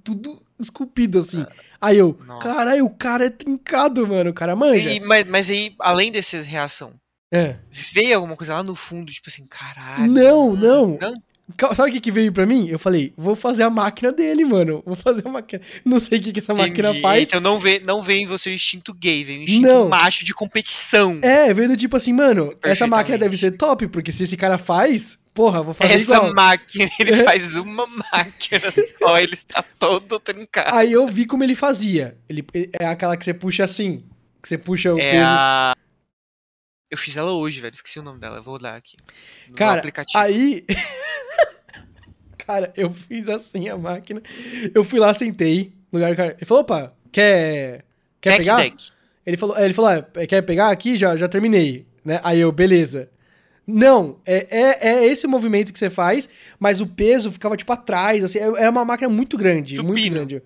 tudo 0.03 0.43
esculpido, 0.59 1.19
assim. 1.21 1.45
Aí 1.81 1.99
eu, 1.99 2.15
caralho, 2.41 2.85
o 2.85 2.91
cara 2.91 3.27
é 3.27 3.31
trincado, 3.31 4.07
mano. 4.07 4.31
O 4.31 4.35
cara 4.35 4.57
manja. 4.57 4.91
E- 4.91 5.01
mas, 5.01 5.27
mas 5.27 5.51
aí, 5.51 5.75
além 5.79 6.11
dessa 6.11 6.41
reação, 6.43 6.95
É. 7.31 7.57
veio 7.93 8.17
alguma 8.17 8.37
coisa 8.37 8.55
lá 8.55 8.63
no 8.63 8.75
fundo, 8.75 9.13
tipo 9.13 9.29
assim, 9.29 9.47
caralho. 9.47 10.11
Não, 10.11 10.55
não. 10.55 10.99
Não? 11.01 11.23
Sabe 11.75 11.91
o 11.91 11.93
que, 11.95 12.01
que 12.01 12.13
veio 12.13 12.31
pra 12.33 12.45
mim? 12.45 12.69
Eu 12.69 12.79
falei, 12.79 13.13
vou 13.17 13.35
fazer 13.35 13.63
a 13.63 13.71
máquina 13.71 14.13
dele, 14.13 14.45
mano. 14.45 14.83
Vou 14.85 14.95
fazer 14.95 15.27
a 15.27 15.31
máquina. 15.31 15.63
Não 15.85 15.99
sei 15.99 16.19
o 16.19 16.23
que, 16.23 16.33
que 16.33 16.41
essa 16.41 16.53
máquina 16.53 16.89
Entendi. 16.91 17.01
faz. 17.03 17.29
Então 17.29 17.41
não 17.41 17.59
veio, 17.59 17.85
não 17.85 18.03
veio 18.03 18.21
em 18.21 18.27
você 18.27 18.51
o 18.51 18.53
instinto 18.53 18.93
gay, 18.93 19.25
veio 19.25 19.41
o 19.41 19.43
instinto 19.45 19.67
Não. 19.67 19.89
macho 19.89 20.25
de 20.25 20.35
competição. 20.35 21.19
É, 21.23 21.53
veio 21.55 21.69
do 21.71 21.77
tipo 21.77 21.97
assim, 21.97 22.13
mano, 22.13 22.55
essa 22.63 22.87
máquina 22.87 23.17
deve 23.17 23.37
ser 23.37 23.53
top, 23.53 23.89
porque 23.89 24.13
se 24.13 24.25
esse 24.25 24.37
cara 24.37 24.59
faz, 24.59 25.19
porra, 25.33 25.63
vou 25.63 25.73
fazer 25.73 25.95
Essa 25.95 26.17
igual. 26.17 26.35
máquina, 26.35 26.91
ele 27.01 27.13
faz 27.25 27.57
uma 27.57 27.87
máquina 27.87 28.61
só, 28.99 29.19
ele 29.19 29.33
está 29.33 29.63
todo 29.79 30.21
trincado. 30.21 30.77
Aí 30.77 30.93
eu 30.93 31.07
vi 31.09 31.25
como 31.25 31.43
ele 31.45 31.55
fazia. 31.55 32.19
Ele, 32.29 32.45
é 32.79 32.87
aquela 32.87 33.17
que 33.17 33.25
você 33.25 33.33
puxa 33.33 33.65
assim. 33.65 34.05
Que 34.43 34.49
você 34.49 34.59
puxa 34.59 34.93
o 34.95 34.99
É 34.99 35.11
peso. 35.13 35.25
a. 35.27 35.75
Eu 36.91 36.97
fiz 36.99 37.17
ela 37.17 37.33
hoje, 37.33 37.61
velho. 37.61 37.75
Esqueci 37.75 37.99
o 37.99 38.03
nome 38.03 38.19
dela. 38.21 38.41
Vou 38.41 38.55
olhar 38.55 38.75
aqui. 38.77 38.97
No 39.49 39.55
Cara, 39.57 39.79
aplicativo. 39.79 40.19
aí. 40.23 40.65
cara, 42.49 42.73
eu 42.75 42.91
fiz 42.91 43.29
assim 43.29 43.69
a 43.69 43.77
máquina. 43.77 44.23
Eu 44.75 44.83
fui 44.83 44.99
lá, 44.99 45.13
sentei. 45.13 45.71
No 45.93 45.99
lugar 45.99 46.13
do 46.13 46.17
cara. 46.17 46.33
Ele 46.39 46.47
falou: 46.47 46.63
opa, 46.63 46.95
quer. 47.13 47.85
Quer 48.21 48.31
Deck 48.31 48.41
pegar? 48.41 48.57
Deck. 48.57 48.91
Ele 49.27 49.37
falou, 49.37 49.59
ele 49.59 49.75
falou, 49.75 49.91
ah, 49.91 50.27
quer 50.27 50.41
pegar 50.41 50.71
aqui? 50.71 50.97
Já, 50.97 51.15
já 51.15 51.29
terminei, 51.29 51.87
né? 52.03 52.19
Aí 52.25 52.41
eu, 52.41 52.51
beleza. 52.51 53.11
Não, 53.67 54.17
é, 54.25 54.47
é, 54.51 54.89
é 54.89 55.07
esse 55.07 55.27
movimento 55.27 55.71
que 55.71 55.79
você 55.79 55.91
faz, 55.91 56.27
mas 56.59 56.81
o 56.81 56.87
peso 56.87 57.31
ficava, 57.31 57.55
tipo, 57.55 57.71
atrás, 57.71 58.25
assim, 58.25 58.39
era 58.39 58.71
uma 58.71 58.87
máquina 58.87 59.11
muito 59.11 59.37
grande, 59.37 59.75
muito 59.83 59.99
Supino. 59.99 60.15
grande. 60.15 60.43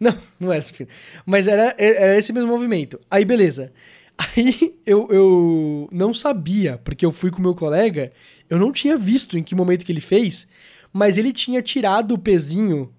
Não, 0.00 0.18
não 0.40 0.50
era 0.50 0.62
supino. 0.62 0.88
Mas 1.26 1.46
era, 1.46 1.74
era 1.78 2.16
esse 2.16 2.32
mesmo 2.32 2.48
movimento. 2.48 2.98
Aí, 3.10 3.22
beleza. 3.22 3.70
Aí, 4.16 4.74
eu, 4.86 5.06
eu 5.10 5.88
não 5.92 6.14
sabia, 6.14 6.80
porque 6.82 7.04
eu 7.04 7.12
fui 7.12 7.30
com 7.30 7.42
meu 7.42 7.54
colega, 7.54 8.10
eu 8.48 8.58
não 8.58 8.72
tinha 8.72 8.96
visto 8.96 9.36
em 9.36 9.42
que 9.42 9.54
momento 9.54 9.84
que 9.84 9.92
ele 9.92 10.00
fez, 10.00 10.46
mas 10.92 11.16
ele 11.18 11.32
tinha 11.32 11.62
tirado 11.62 12.12
o 12.14 12.18
pezinho, 12.18 12.92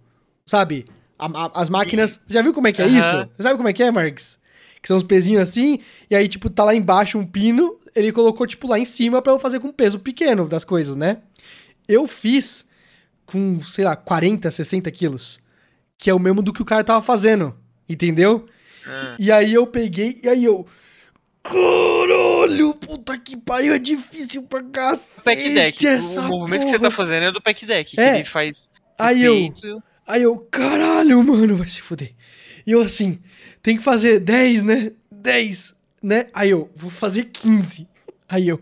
sabe? 0.46 0.86
A- 1.18 1.26
a- 1.26 1.52
as 1.62 1.70
máquinas... 1.70 2.20
Já 2.28 2.42
viu 2.42 2.54
como 2.54 2.68
é 2.68 2.72
que 2.74 2.82
é 2.82 2.86
Aham. 2.86 2.98
isso? 3.00 3.30
Você 3.38 3.44
sabe 3.44 3.56
como 3.58 3.70
é 3.70 3.74
que 3.74 3.84
é, 3.84 3.92
Marx? 3.92 4.40
Que 4.82 4.88
são 4.88 4.98
os 4.98 5.04
pezinhos 5.04 5.42
assim, 5.42 5.80
e 6.10 6.16
aí, 6.16 6.28
tipo, 6.28 6.50
tá 6.50 6.64
lá 6.66 6.76
embaixo 6.76 7.18
um 7.18 7.26
pino, 7.26 7.78
ele 7.96 8.12
colocou, 8.12 8.46
tipo, 8.46 8.68
lá 8.68 8.78
em 8.78 8.84
cima 8.86 9.22
pra 9.22 9.32
eu 9.32 9.40
fazer 9.40 9.60
com 9.60 9.72
peso 9.72 10.00
pequeno 10.00 10.48
das 10.48 10.66
coisas, 10.66 10.96
né? 10.96 11.20
Eu 11.88 12.08
fiz 12.08 12.66
com, 13.26 13.60
sei 13.64 13.86
lá, 13.86 13.96
40, 13.96 14.52
60 14.52 14.92
quilos. 14.92 15.40
Que 15.98 16.10
é 16.10 16.14
o 16.14 16.20
mesmo 16.20 16.42
do 16.42 16.52
que 16.52 16.62
o 16.62 16.66
cara 16.66 16.84
tava 16.84 17.02
fazendo, 17.02 17.56
entendeu? 17.88 18.46
Ah. 18.86 19.16
E 19.18 19.32
aí 19.32 19.54
eu 19.54 19.66
peguei, 19.66 20.20
e 20.22 20.28
aí 20.28 20.44
eu... 20.44 20.68
Caralho, 22.44 22.74
puta 22.76 23.18
que 23.18 23.38
pariu, 23.38 23.74
é 23.74 23.80
difícil 23.80 24.44
pra 24.44 24.62
cacete 24.64 25.22
Pack 25.24 25.50
Deck. 25.54 25.88
essa 25.88 26.22
O 26.22 26.28
movimento 26.28 26.66
que 26.66 26.70
você 26.72 26.78
tá 26.78 26.82
porra. 26.82 26.92
fazendo 26.92 27.24
é 27.24 27.32
do 27.32 27.42
Pack 27.42 27.66
Deck. 27.66 28.00
É. 28.00 28.12
Que 28.12 28.18
ele 28.18 28.26
faz. 28.26 28.70
Aí 28.98 29.24
eu-. 29.24 29.52
Aí 30.06 30.24
eu, 30.24 30.38
caralho, 30.38 31.24
mano, 31.24 31.56
vai 31.56 31.70
se 31.70 31.82
fuder. 31.82 32.14
E 32.68 32.72
eu 32.72 32.82
assim, 32.82 33.20
tem 33.62 33.78
que 33.78 33.84
fazer 33.84 34.20
10, 34.20 34.64
né? 34.64 34.92
10, 35.10 35.74
né? 36.02 36.28
Aí 36.34 36.50
eu, 36.50 36.70
vou 36.76 36.92
fazer 36.92 37.26
15. 37.26 37.88
Aí 38.28 38.50
eu, 38.50 38.60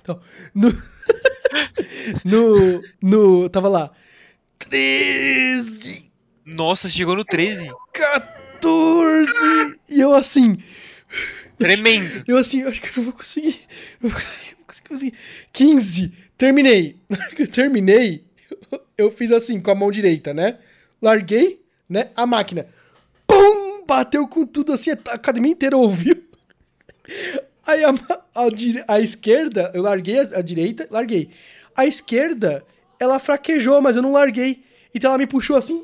então, 0.00 0.20
no, 0.54 0.70
no, 2.24 2.82
no, 3.02 3.48
tava 3.48 3.68
lá, 3.68 3.90
13, 4.58 6.10
Nossa, 6.44 6.88
chegou 6.88 7.16
no 7.16 7.24
13. 7.24 7.70
14, 7.92 9.80
e 9.88 10.00
eu 10.00 10.14
assim, 10.14 10.58
Tremendo. 11.64 12.24
eu 12.26 12.36
assim, 12.36 12.60
eu 12.60 12.68
acho 12.68 12.80
que 12.80 12.88
eu 12.88 12.92
não 12.96 13.04
vou 13.04 13.12
conseguir, 13.12 13.60
não 14.00 14.10
vou 14.10 14.20
conseguir, 14.20 14.56
vou 14.56 14.66
conseguir, 14.66 14.88
conseguir. 14.88 15.14
15, 15.52 16.12
terminei. 16.36 16.96
Na 17.08 17.18
hora 17.18 17.34
que 17.34 17.42
eu 17.42 17.48
terminei, 17.48 18.24
eu 18.96 19.10
fiz 19.10 19.32
assim 19.32 19.60
com 19.60 19.70
a 19.70 19.74
mão 19.74 19.90
direita, 19.90 20.34
né? 20.34 20.58
Larguei, 21.00 21.60
né? 21.88 22.10
A 22.14 22.26
máquina. 22.26 22.66
Pum! 23.26 23.84
Bateu 23.86 24.26
com 24.26 24.46
tudo 24.46 24.72
assim, 24.72 24.90
a 24.90 24.94
academia 25.12 25.52
inteira 25.52 25.76
ouviu. 25.76 26.16
Aí 27.66 27.82
a, 27.84 27.90
a, 27.90 28.94
a 28.94 29.00
esquerda, 29.00 29.70
eu 29.74 29.82
larguei 29.82 30.18
a, 30.18 30.38
a 30.38 30.42
direita, 30.42 30.86
larguei. 30.90 31.30
A 31.76 31.86
esquerda, 31.86 32.64
ela 32.98 33.18
fraquejou, 33.18 33.80
mas 33.80 33.96
eu 33.96 34.02
não 34.02 34.12
larguei. 34.12 34.62
Então 34.94 35.10
ela 35.10 35.18
me 35.18 35.26
puxou 35.26 35.56
assim, 35.56 35.82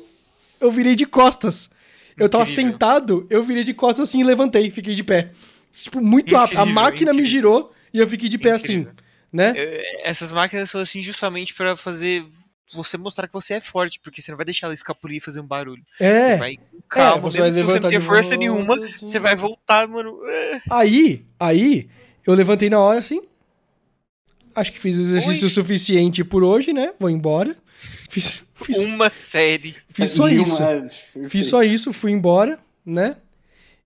eu 0.59 0.71
virei 0.71 0.95
de 0.95 1.05
costas. 1.05 1.69
Eu 2.17 2.29
tava 2.29 2.43
Incrível. 2.43 2.71
sentado, 2.71 3.27
eu 3.29 3.43
virei 3.43 3.63
de 3.63 3.73
costas 3.73 4.09
assim 4.09 4.19
e 4.19 4.23
levantei, 4.23 4.69
fiquei 4.69 4.93
de 4.93 5.03
pé. 5.03 5.31
Tipo, 5.71 6.01
muito 6.01 6.35
rápido. 6.35 6.57
A 6.59 6.61
Incrível, 6.63 6.81
máquina 6.83 7.11
me 7.13 7.19
incrível. 7.19 7.31
girou 7.31 7.73
e 7.93 7.99
eu 7.99 8.07
fiquei 8.07 8.27
de 8.29 8.37
pé 8.37 8.55
Incrível. 8.55 8.89
assim, 8.91 8.97
né? 9.31 9.53
É, 9.55 10.09
Essas 10.09 10.31
máquinas 10.31 10.69
são 10.69 10.81
assim 10.81 11.01
justamente 11.01 11.53
pra 11.53 11.75
fazer 11.77 12.25
você 12.73 12.97
mostrar 12.97 13.27
que 13.27 13.33
você 13.33 13.55
é 13.55 13.59
forte, 13.61 13.99
porque 14.01 14.21
você 14.21 14.31
não 14.31 14.37
vai 14.37 14.45
deixar 14.45 14.67
ela 14.67 14.73
escapulir 14.73 15.17
e 15.17 15.19
fazer 15.21 15.41
um 15.41 15.45
barulho. 15.45 15.83
Você 15.97 16.03
É. 16.05 16.37
vai 16.37 16.55
com 16.57 16.81
calma, 16.87 17.21
você 17.21 17.39
vai 17.39 17.53
se 17.53 17.63
você 17.63 17.79
não 17.81 17.89
de 17.89 17.99
força 17.99 18.29
volta, 18.29 18.37
nenhuma, 18.37 18.75
assim. 18.75 19.07
você 19.07 19.19
vai 19.19 19.35
voltar, 19.35 19.87
mano. 19.89 20.19
é. 20.25 20.61
Aí, 20.69 21.25
aí, 21.39 21.89
eu 22.25 22.33
levantei 22.33 22.69
na 22.69 22.79
hora 22.79 22.99
assim. 22.99 23.21
Acho 24.55 24.71
que 24.71 24.79
fiz 24.79 24.97
exercício 24.97 25.43
Oi. 25.43 25.49
suficiente 25.49 26.23
por 26.23 26.43
hoje, 26.43 26.73
né? 26.73 26.93
Vou 26.99 27.09
embora. 27.09 27.55
Fiz, 28.09 28.45
fiz, 28.55 28.77
Uma 28.77 29.09
série. 29.09 29.75
fiz 29.89 30.09
só 30.09 30.27
isso. 30.29 30.61
é, 30.61 30.87
Fiz 31.29 31.45
só 31.47 31.63
isso, 31.63 31.91
fui 31.93 32.11
embora, 32.11 32.59
né? 32.85 33.15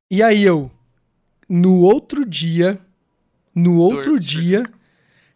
E 0.09 0.21
aí 0.23 0.43
eu, 0.43 0.71
no 1.47 1.79
outro 1.79 2.25
dia, 2.25 2.79
no 3.53 3.77
outro 3.77 4.11
Dor, 4.11 4.19
dia, 4.19 4.63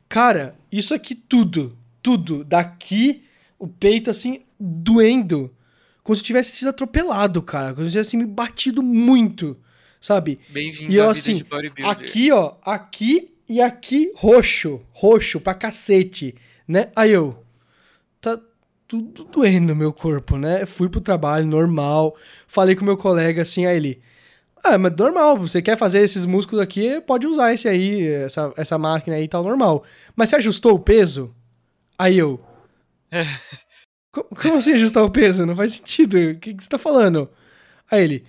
cara, 0.07 0.55
isso 0.71 0.93
aqui 0.93 1.15
tudo, 1.15 1.77
tudo, 2.01 2.43
daqui, 2.43 3.23
o 3.57 3.67
peito 3.67 4.09
assim, 4.09 4.41
doendo. 4.59 5.53
Como 6.03 6.15
se 6.15 6.23
tivesse 6.23 6.55
sido 6.55 6.69
atropelado, 6.69 7.41
cara. 7.41 7.73
Como 7.73 7.85
se 7.85 7.91
tivesse 7.91 8.17
me 8.17 8.25
batido 8.25 8.81
muito, 8.81 9.55
sabe? 10.01 10.39
Bem-vindo 10.49 10.91
E 10.91 10.95
eu 10.95 11.09
assim. 11.09 11.43
Aqui, 11.83 12.31
ó, 12.31 12.55
aqui 12.63 13.31
e 13.47 13.61
aqui, 13.61 14.11
roxo. 14.15 14.81
Roxo 14.91 15.39
pra 15.39 15.53
cacete, 15.53 16.33
né? 16.67 16.91
Aí 16.95 17.11
eu. 17.11 17.43
Tá 18.19 18.39
tudo 18.87 19.23
doendo 19.25 19.67
no 19.67 19.75
meu 19.75 19.93
corpo, 19.93 20.35
né? 20.35 20.65
Fui 20.65 20.89
pro 20.89 20.99
trabalho 20.99 21.45
normal. 21.45 22.15
Falei 22.47 22.75
com 22.75 22.83
meu 22.83 22.97
colega 22.97 23.43
assim, 23.43 23.65
aí 23.65 23.77
ele. 23.77 24.01
Ah, 24.63 24.77
mas 24.77 24.93
normal, 24.95 25.37
você 25.37 25.61
quer 25.61 25.77
fazer 25.77 25.99
esses 25.99 26.25
músculos 26.25 26.61
aqui, 26.61 26.99
pode 27.01 27.25
usar 27.25 27.53
esse 27.53 27.67
aí, 27.67 28.05
essa, 28.07 28.53
essa 28.57 28.77
máquina 28.77 29.15
aí 29.15 29.23
e 29.23 29.27
tal, 29.27 29.43
normal. 29.43 29.83
Mas 30.15 30.29
você 30.29 30.35
ajustou 30.37 30.73
o 30.73 30.79
peso? 30.79 31.33
Aí 31.97 32.17
eu. 32.17 32.39
"Co- 34.11 34.23
Como 34.41 34.55
assim 34.57 34.73
ajustar 34.73 35.03
o 35.03 35.11
peso? 35.11 35.45
Não 35.45 35.55
faz 35.55 35.73
sentido. 35.73 36.15
O 36.17 36.35
que, 36.39 36.53
que 36.53 36.63
você 36.63 36.69
tá 36.69 36.77
falando? 36.77 37.29
Aí 37.89 38.03
ele. 38.03 38.25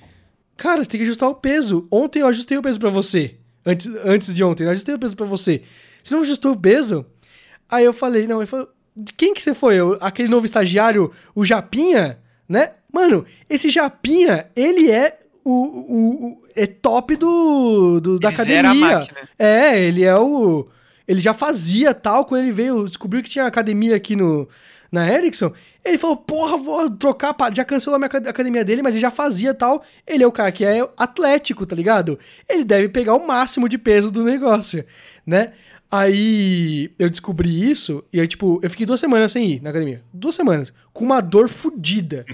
Cara, 0.57 0.83
você 0.85 0.91
tem 0.91 0.99
que 1.01 1.05
ajustar 1.07 1.29
o 1.29 1.35
peso. 1.35 1.87
Ontem 1.91 2.21
eu 2.21 2.27
ajustei 2.27 2.59
o 2.59 2.63
peso 2.63 2.79
pra 2.79 2.91
você. 2.91 3.37
Antes, 3.65 3.87
antes 4.05 4.35
de 4.35 4.45
ontem, 4.45 4.65
eu 4.65 4.71
ajustei 4.71 4.95
o 4.95 4.99
peso 4.99 5.17
pra 5.17 5.27
você. 5.27 5.63
Você 6.03 6.15
não 6.15 6.23
ajustou 6.23 6.53
o 6.53 6.61
peso? 6.61 7.07
Aí 7.69 7.85
eu 7.85 7.93
falei, 7.93 8.27
não, 8.27 8.39
ele 8.39 8.47
falou, 8.47 8.69
quem 9.17 9.33
que 9.35 9.43
você 9.43 9.55
foi? 9.55 9.77
Eu- 9.77 9.99
Aquele 10.01 10.29
novo 10.29 10.45
estagiário, 10.47 11.13
o 11.35 11.45
Japinha, 11.45 12.19
né? 12.49 12.73
Mano, 12.93 13.25
esse 13.49 13.71
Japinha, 13.71 14.51
ele 14.57 14.91
é 14.91 15.20
o, 15.45 15.53
o, 15.53 16.27
o- 16.27 16.39
é 16.55 16.67
top 16.67 17.17
do, 17.17 18.01
do 18.01 18.19
da 18.19 18.29
academia. 18.69 18.99
É, 19.39 19.81
ele 19.83 20.05
é 20.05 20.17
o 20.17 20.67
ele 21.09 21.21
já 21.21 21.35
fazia 21.35 21.93
tal 21.93 22.25
quando 22.25 22.43
ele 22.43 22.53
veio, 22.53 22.87
descobriu 22.87 23.23
que 23.23 23.29
tinha 23.31 23.45
academia 23.45 23.97
aqui 23.97 24.15
no 24.15 24.49
na 24.93 25.09
Ericsson. 25.13 25.53
Ele 25.85 25.97
falou: 25.99 26.17
"Porra, 26.17 26.57
vou 26.57 26.91
trocar, 26.91 27.35
já 27.55 27.65
cancelou 27.65 27.97
a 27.97 27.99
minha 27.99 28.07
acad- 28.07 28.27
academia 28.29 28.65
dele, 28.65 28.83
mas 28.83 28.95
ele 28.95 29.01
já 29.03 29.11
fazia 29.11 29.53
tal. 29.55 29.83
Ele 30.07 30.23
é 30.23 30.27
o 30.27 30.33
cara 30.33 30.53
que 30.53 30.65
é 30.65 30.87
atlético, 30.97 31.65
tá 31.67 31.75
ligado? 31.75 32.19
Ele 32.49 32.65
deve 32.65 32.89
pegar 32.89 33.15
o 33.15 33.27
máximo 33.27 33.69
de 33.69 33.79
peso 33.79 34.11
do 34.11 34.23
negócio, 34.25 34.85
né? 35.27 35.53
Aí 35.91 36.91
eu 36.99 37.11
descobri 37.11 37.69
isso 37.69 38.05
e 38.13 38.21
aí, 38.21 38.29
tipo, 38.29 38.61
eu 38.63 38.71
fiquei 38.71 38.87
duas 38.87 39.01
semanas 39.01 39.33
sem 39.33 39.51
ir 39.55 39.63
na 39.63 39.71
academia. 39.71 40.03
Duas 40.15 40.37
semanas. 40.37 40.73
Com 40.93 41.05
uma 41.05 41.21
dor 41.21 41.49
fudida. 41.49 42.25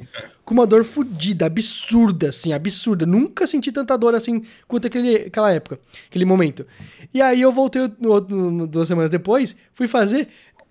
Com 0.45 0.53
uma 0.53 0.67
dor 0.67 0.85
fudida, 0.85 1.47
absurda, 1.47 2.29
assim, 2.29 2.53
absurda. 2.53 3.07
Nunca 3.07 3.47
senti 3.47 3.73
tanta 3.73 3.97
dor 3.97 4.15
assim 4.15 4.43
quanto 4.69 4.87
aquele, 4.87 5.17
aquela 5.17 5.51
época, 5.53 5.81
aquele 6.07 6.27
momento. 6.27 6.67
E 7.15 7.23
aí 7.23 7.41
eu 7.41 7.51
voltei 7.51 7.91
no, 7.99 8.21
no- 8.21 8.67
duas 8.67 8.89
semanas 8.89 9.11
depois, 9.11 9.57
fui 9.73 9.89
fazer 9.89 10.29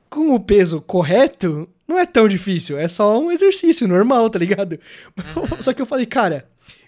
com 0.08 0.36
o 0.36 0.40
peso 0.40 0.80
correto. 0.80 1.68
Não 1.88 1.98
é 1.98 2.06
tão 2.06 2.28
difícil, 2.28 2.78
é 2.78 2.88
só 2.88 3.20
um 3.20 3.32
exercício 3.32 3.88
normal, 3.88 4.30
tá 4.30 4.40
ligado? 4.40 4.80
Só 5.60 5.72
que 5.74 5.82
eu 5.82 5.86
falei, 5.86 6.06
cara, 6.06 6.48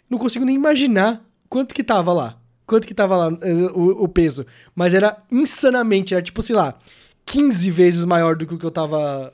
não 0.09 0.17
consigo 0.17 0.43
nem 0.45 0.55
imaginar 0.55 1.23
quanto 1.49 1.73
que 1.75 1.83
tava 1.83 2.11
lá. 2.13 2.39
Quanto 2.68 2.85
que 2.85 2.94
tava 2.94 3.15
lá 3.15 3.38
eh, 3.41 3.53
o, 3.73 4.03
o 4.03 4.07
peso. 4.10 4.45
Mas 4.76 4.94
era 4.94 5.23
insanamente, 5.31 6.14
era 6.14 6.22
tipo, 6.22 6.41
sei 6.41 6.56
lá, 6.56 6.77
15 7.26 7.72
vezes 7.72 8.06
maior 8.06 8.35
do 8.35 8.45
que 8.45 8.53
o 8.53 8.60
que 8.60 8.65
eu 8.65 8.72
tava. 8.72 9.34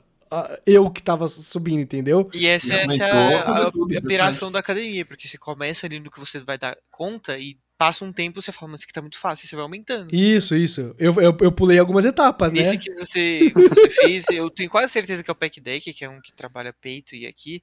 Eu 0.64 0.90
que 0.90 1.02
tava 1.02 1.28
subindo, 1.28 1.80
entendeu? 1.80 2.28
E 2.32 2.46
essa, 2.46 2.74
E 2.74 2.76
essa 2.78 3.04
é 3.04 3.10
a, 3.10 3.40
a, 3.40 3.64
a 3.64 3.68
operação 3.68 4.50
da 4.50 4.60
academia, 4.60 5.04
porque 5.04 5.28
você 5.28 5.36
começa 5.36 5.86
ali 5.86 6.00
no 6.00 6.10
que 6.10 6.18
você 6.18 6.38
vai 6.40 6.56
dar 6.56 6.76
conta 6.90 7.38
e 7.38 7.56
passa 7.76 8.04
um 8.04 8.12
tempo 8.12 8.40
você 8.40 8.52
fala, 8.52 8.72
mas 8.72 8.80
isso 8.80 8.86
aqui 8.86 8.92
tá 8.92 9.00
muito 9.00 9.18
fácil, 9.18 9.44
e 9.44 9.48
você 9.48 9.56
vai 9.56 9.64
aumentando. 9.64 10.14
Isso, 10.14 10.54
isso. 10.54 10.94
Eu, 10.98 11.14
eu, 11.20 11.36
eu 11.40 11.52
pulei 11.52 11.78
algumas 11.78 12.04
etapas, 12.04 12.52
né? 12.52 12.60
Esse 12.60 12.78
que 12.78 12.92
você, 12.94 13.50
que 13.50 13.68
você 13.68 13.90
fez, 13.90 14.28
eu 14.30 14.48
tenho 14.48 14.70
quase 14.70 14.92
certeza 14.92 15.22
que 15.22 15.30
é 15.30 15.32
o 15.32 15.36
pack 15.36 15.60
deck, 15.60 15.92
que 15.92 16.04
é 16.04 16.08
um 16.08 16.20
que 16.20 16.32
trabalha 16.32 16.72
peito 16.72 17.14
e 17.14 17.26
aqui. 17.26 17.62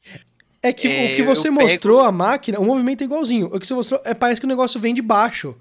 É 0.63 0.71
que 0.71 0.88
É, 0.88 1.13
o 1.13 1.15
que 1.15 1.23
você 1.23 1.47
eu 1.47 1.53
pego- 1.55 1.67
mostrou, 1.69 1.99
a 2.01 2.11
máquina, 2.11 2.59
o 2.59 2.65
movimento 2.65 3.01
é 3.01 3.05
igualzinho. 3.05 3.47
O 3.47 3.59
que 3.59 3.65
você 3.65 3.73
mostrou, 3.73 3.99
é, 4.05 4.13
parece 4.13 4.39
que 4.39 4.45
o 4.45 4.49
negócio 4.49 4.79
vem 4.79 4.93
de 4.93 5.01
baixo. 5.01 5.55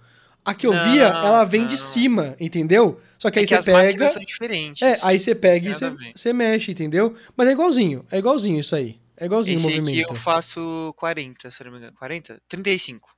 A 0.44 0.55
que 0.55 0.66
eu 0.66 0.72
Não, 0.72 0.90
via, 0.93 1.05
ela 1.05 1.44
vem 1.44 1.66
de 1.66 1.74
não. 1.74 1.78
cima, 1.82 2.35
entendeu? 2.40 2.98
Só 3.18 3.31
que 3.31 3.39
É 3.39 3.43
aí 3.43 3.47
que 3.47 3.55
você 3.60 3.72
pega. 3.72 4.09
são 4.09 4.24
diferentes. 4.24 4.82
É, 4.82 4.98
aí 5.02 5.18
você 5.18 5.35
pega 5.35 5.68
e 5.70 5.74
você, 5.74 5.90
você 6.14 6.32
mexe, 6.32 6.70
entendeu? 6.72 7.14
Mas 7.36 7.48
é 7.48 7.52
igualzinho, 7.52 8.06
é 8.10 8.18
igualzinho 8.18 8.59
isso 8.59 8.74
aí. 8.74 8.98
É 9.18 9.27
igualzinho 9.27 9.56
Esse 9.56 9.66
o 9.66 9.68
aqui 9.68 9.81
movimento. 9.81 10.09
eu 10.10 10.14
faço 10.14 10.94
40, 10.97 11.51
se 11.51 11.62
eu 11.62 11.66
não 11.66 11.72
me 11.72 11.78
engano. 11.78 11.93
40? 11.98 12.40
35. 12.48 13.10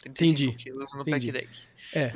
35 0.00 0.42
Entendi, 0.42 0.62
quilos 0.64 0.92
no 0.94 1.02
entendi. 1.02 1.32
pack 1.32 1.46
deck. 1.46 1.58
É. 1.94 2.12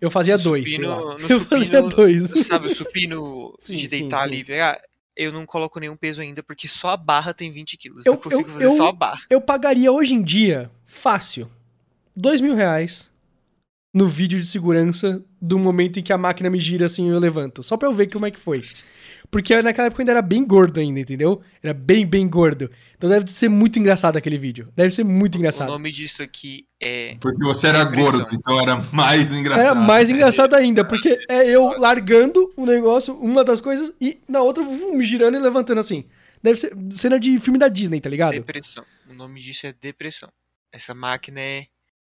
Eu 0.00 0.10
fazia 0.10 0.36
No 0.36 0.42
dois, 0.42 0.64
supino- 0.68 1.18
no 1.18 1.28
Eu 1.28 1.44
fazia 1.44 1.64
supino- 1.80 1.88
dois. 1.88 2.30
Sabe, 2.46 2.66
o 2.66 2.70
supino 2.70 3.54
Sim, 3.60 3.74
de 3.74 3.86
deitar 3.86 4.18
sim. 4.18 4.24
ali 4.24 4.38
e 4.40 4.44
pegar? 4.44 4.80
Eu 5.16 5.30
não 5.32 5.44
coloco 5.44 5.78
nenhum 5.78 5.96
peso 5.96 6.22
ainda, 6.22 6.42
porque 6.42 6.66
só 6.66 6.90
a 6.90 6.96
barra 6.96 7.34
tem 7.34 7.50
20 7.50 7.76
quilos. 7.76 8.06
Eu- 8.06 8.14
eu 8.14 8.18
consigo 8.18 8.48
eu- 8.48 8.52
fazer 8.52 8.64
eu- 8.64 8.70
só 8.70 8.88
a 8.88 8.92
barra. 8.92 9.20
Eu 9.28 9.40
pagaria 9.40 9.92
hoje 9.92 10.14
em 10.14 10.22
dia, 10.22 10.70
fácil, 10.86 11.50
dois 12.16 12.40
mil 12.40 12.54
reais 12.54 13.10
no 13.94 14.08
vídeo 14.08 14.40
de 14.40 14.46
segurança 14.46 15.22
do 15.40 15.58
momento 15.58 15.98
em 15.98 16.02
que 16.02 16.12
a 16.12 16.18
máquina 16.18 16.48
me 16.48 16.58
gira 16.58 16.86
assim 16.86 17.06
e 17.06 17.10
eu 17.10 17.18
levanto. 17.18 17.62
Só 17.62 17.76
pra 17.76 17.88
eu 17.88 17.92
ver 17.94 18.06
como 18.10 18.24
é 18.24 18.30
que 18.30 18.38
foi. 18.38 18.62
Porque 19.32 19.62
naquela 19.62 19.86
época 19.86 20.02
eu 20.02 20.04
ainda 20.04 20.12
era 20.12 20.20
bem 20.20 20.44
gordo 20.44 20.78
ainda, 20.78 21.00
entendeu? 21.00 21.40
Era 21.62 21.72
bem, 21.72 22.06
bem 22.06 22.28
gordo. 22.28 22.70
Então 22.98 23.08
deve 23.08 23.30
ser 23.30 23.48
muito 23.48 23.78
engraçado 23.78 24.18
aquele 24.18 24.36
vídeo. 24.36 24.70
Deve 24.76 24.90
ser 24.90 25.04
muito 25.04 25.36
O 25.36 25.38
engraçado. 25.38 25.70
nome 25.70 25.90
disso 25.90 26.22
aqui 26.22 26.66
é. 26.78 27.16
Porque 27.18 27.42
você 27.42 27.68
era 27.68 27.82
gordo, 27.82 28.26
então 28.30 28.60
era 28.60 28.76
mais 28.92 29.32
engraçado. 29.32 29.64
Era 29.64 29.74
mais 29.74 30.10
engraçado 30.10 30.54
ainda, 30.54 30.84
porque 30.84 31.18
é 31.30 31.48
eu 31.48 31.78
largando 31.78 32.52
o 32.54 32.66
negócio, 32.66 33.14
uma 33.14 33.42
das 33.42 33.58
coisas, 33.58 33.90
e 33.98 34.20
na 34.28 34.42
outra 34.42 34.62
me 34.62 35.02
girando 35.02 35.38
e 35.38 35.40
levantando 35.40 35.80
assim. 35.80 36.04
Deve 36.42 36.60
ser 36.60 36.76
cena 36.90 37.18
de 37.18 37.38
filme 37.38 37.58
da 37.58 37.68
Disney, 37.68 38.02
tá 38.02 38.10
ligado? 38.10 38.32
Depressão. 38.32 38.84
O 39.08 39.14
nome 39.14 39.40
disso 39.40 39.66
é 39.66 39.72
depressão. 39.72 40.28
Essa 40.70 40.92
máquina 40.92 41.40
é. 41.40 41.64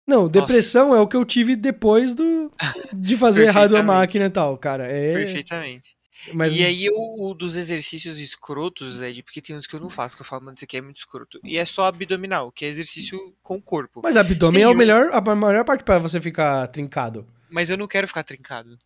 Não, 0.07 0.29
depressão 0.29 0.95
é 0.95 1.01
o 1.01 1.09
que 1.09 1.17
eu 1.17 1.25
tive 1.25 1.57
depois 1.57 2.13
do 2.15 2.53
de 2.95 3.17
fazer 3.17 3.45
errado 3.45 3.75
a 3.75 3.83
máquina 3.83 4.27
e 4.27 4.31
tal, 4.31 4.59
cara. 4.59 4.87
É, 4.87 5.13
Perfeitamente. 5.13 5.96
Mas 6.33 6.55
E 6.55 6.65
aí, 6.65 6.89
o, 6.91 7.29
o 7.31 7.35
dos 7.35 7.57
exercícios 7.57 8.19
escrotos, 8.19 9.01
Ed, 9.01 9.23
porque 9.23 9.41
tem 9.43 9.55
uns 9.57 9.67
que 9.67 9.75
eu 9.75 9.81
não 9.81 9.91
faço, 9.91 10.17
que 10.17 10.23
eu 10.23 10.27
falo, 10.27 10.45
mano, 10.45 10.55
isso 10.57 10.65
aqui 10.65 10.77
é 10.77 10.81
muito 10.81 10.97
escroto. 10.97 11.39
E 11.45 11.57
é 11.59 11.65
só 11.65 11.85
abdominal, 11.87 12.51
que 12.53 12.65
é 12.65 12.69
exercício 12.69 13.35
com 13.43 13.57
o 13.57 13.63
corpo. 13.63 14.01
mas 14.03 14.17
abdômen 14.17 14.55
tem 14.57 14.63
é 14.65 14.69
o 14.69 14.73
um- 14.73 14.77
melhor, 14.77 15.11
a 15.13 15.21
melhor 15.35 15.65
parte 15.65 15.85
pra 15.85 15.99
você 15.99 16.21
ficar 16.21 16.67
trincado. 16.69 17.27
Mas 17.51 17.71
eu 17.71 17.77
não 17.77 17.87
quero 17.87 18.09
ficar 18.09 18.25
trincado. 18.25 18.79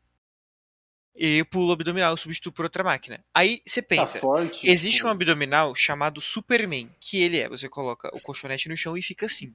E 1.17 1.39
eu 1.39 1.45
pulo 1.47 1.69
o 1.69 1.73
abdominal, 1.73 2.13
eu 2.13 2.17
substituo 2.17 2.53
por 2.53 2.65
outra 2.65 2.83
máquina. 2.85 3.23
Aí 3.35 3.61
você 3.67 3.83
Tá 3.83 3.89
pensa, 3.89 4.19
forte. 4.21 4.67
existe 4.69 4.97
tipo, 4.99 5.09
um 5.09 5.11
abdominal 5.11 5.75
chamado 5.75 6.21
Superman, 6.21 6.89
que 7.01 7.21
ele 7.21 7.39
é, 7.39 7.49
você 7.49 7.69
coloca 7.69 8.09
o 8.15 8.21
colchonete 8.21 8.69
no 8.69 8.77
chão 8.77 8.97
e 8.97 9.03
fica 9.03 9.27
assim. 9.27 9.55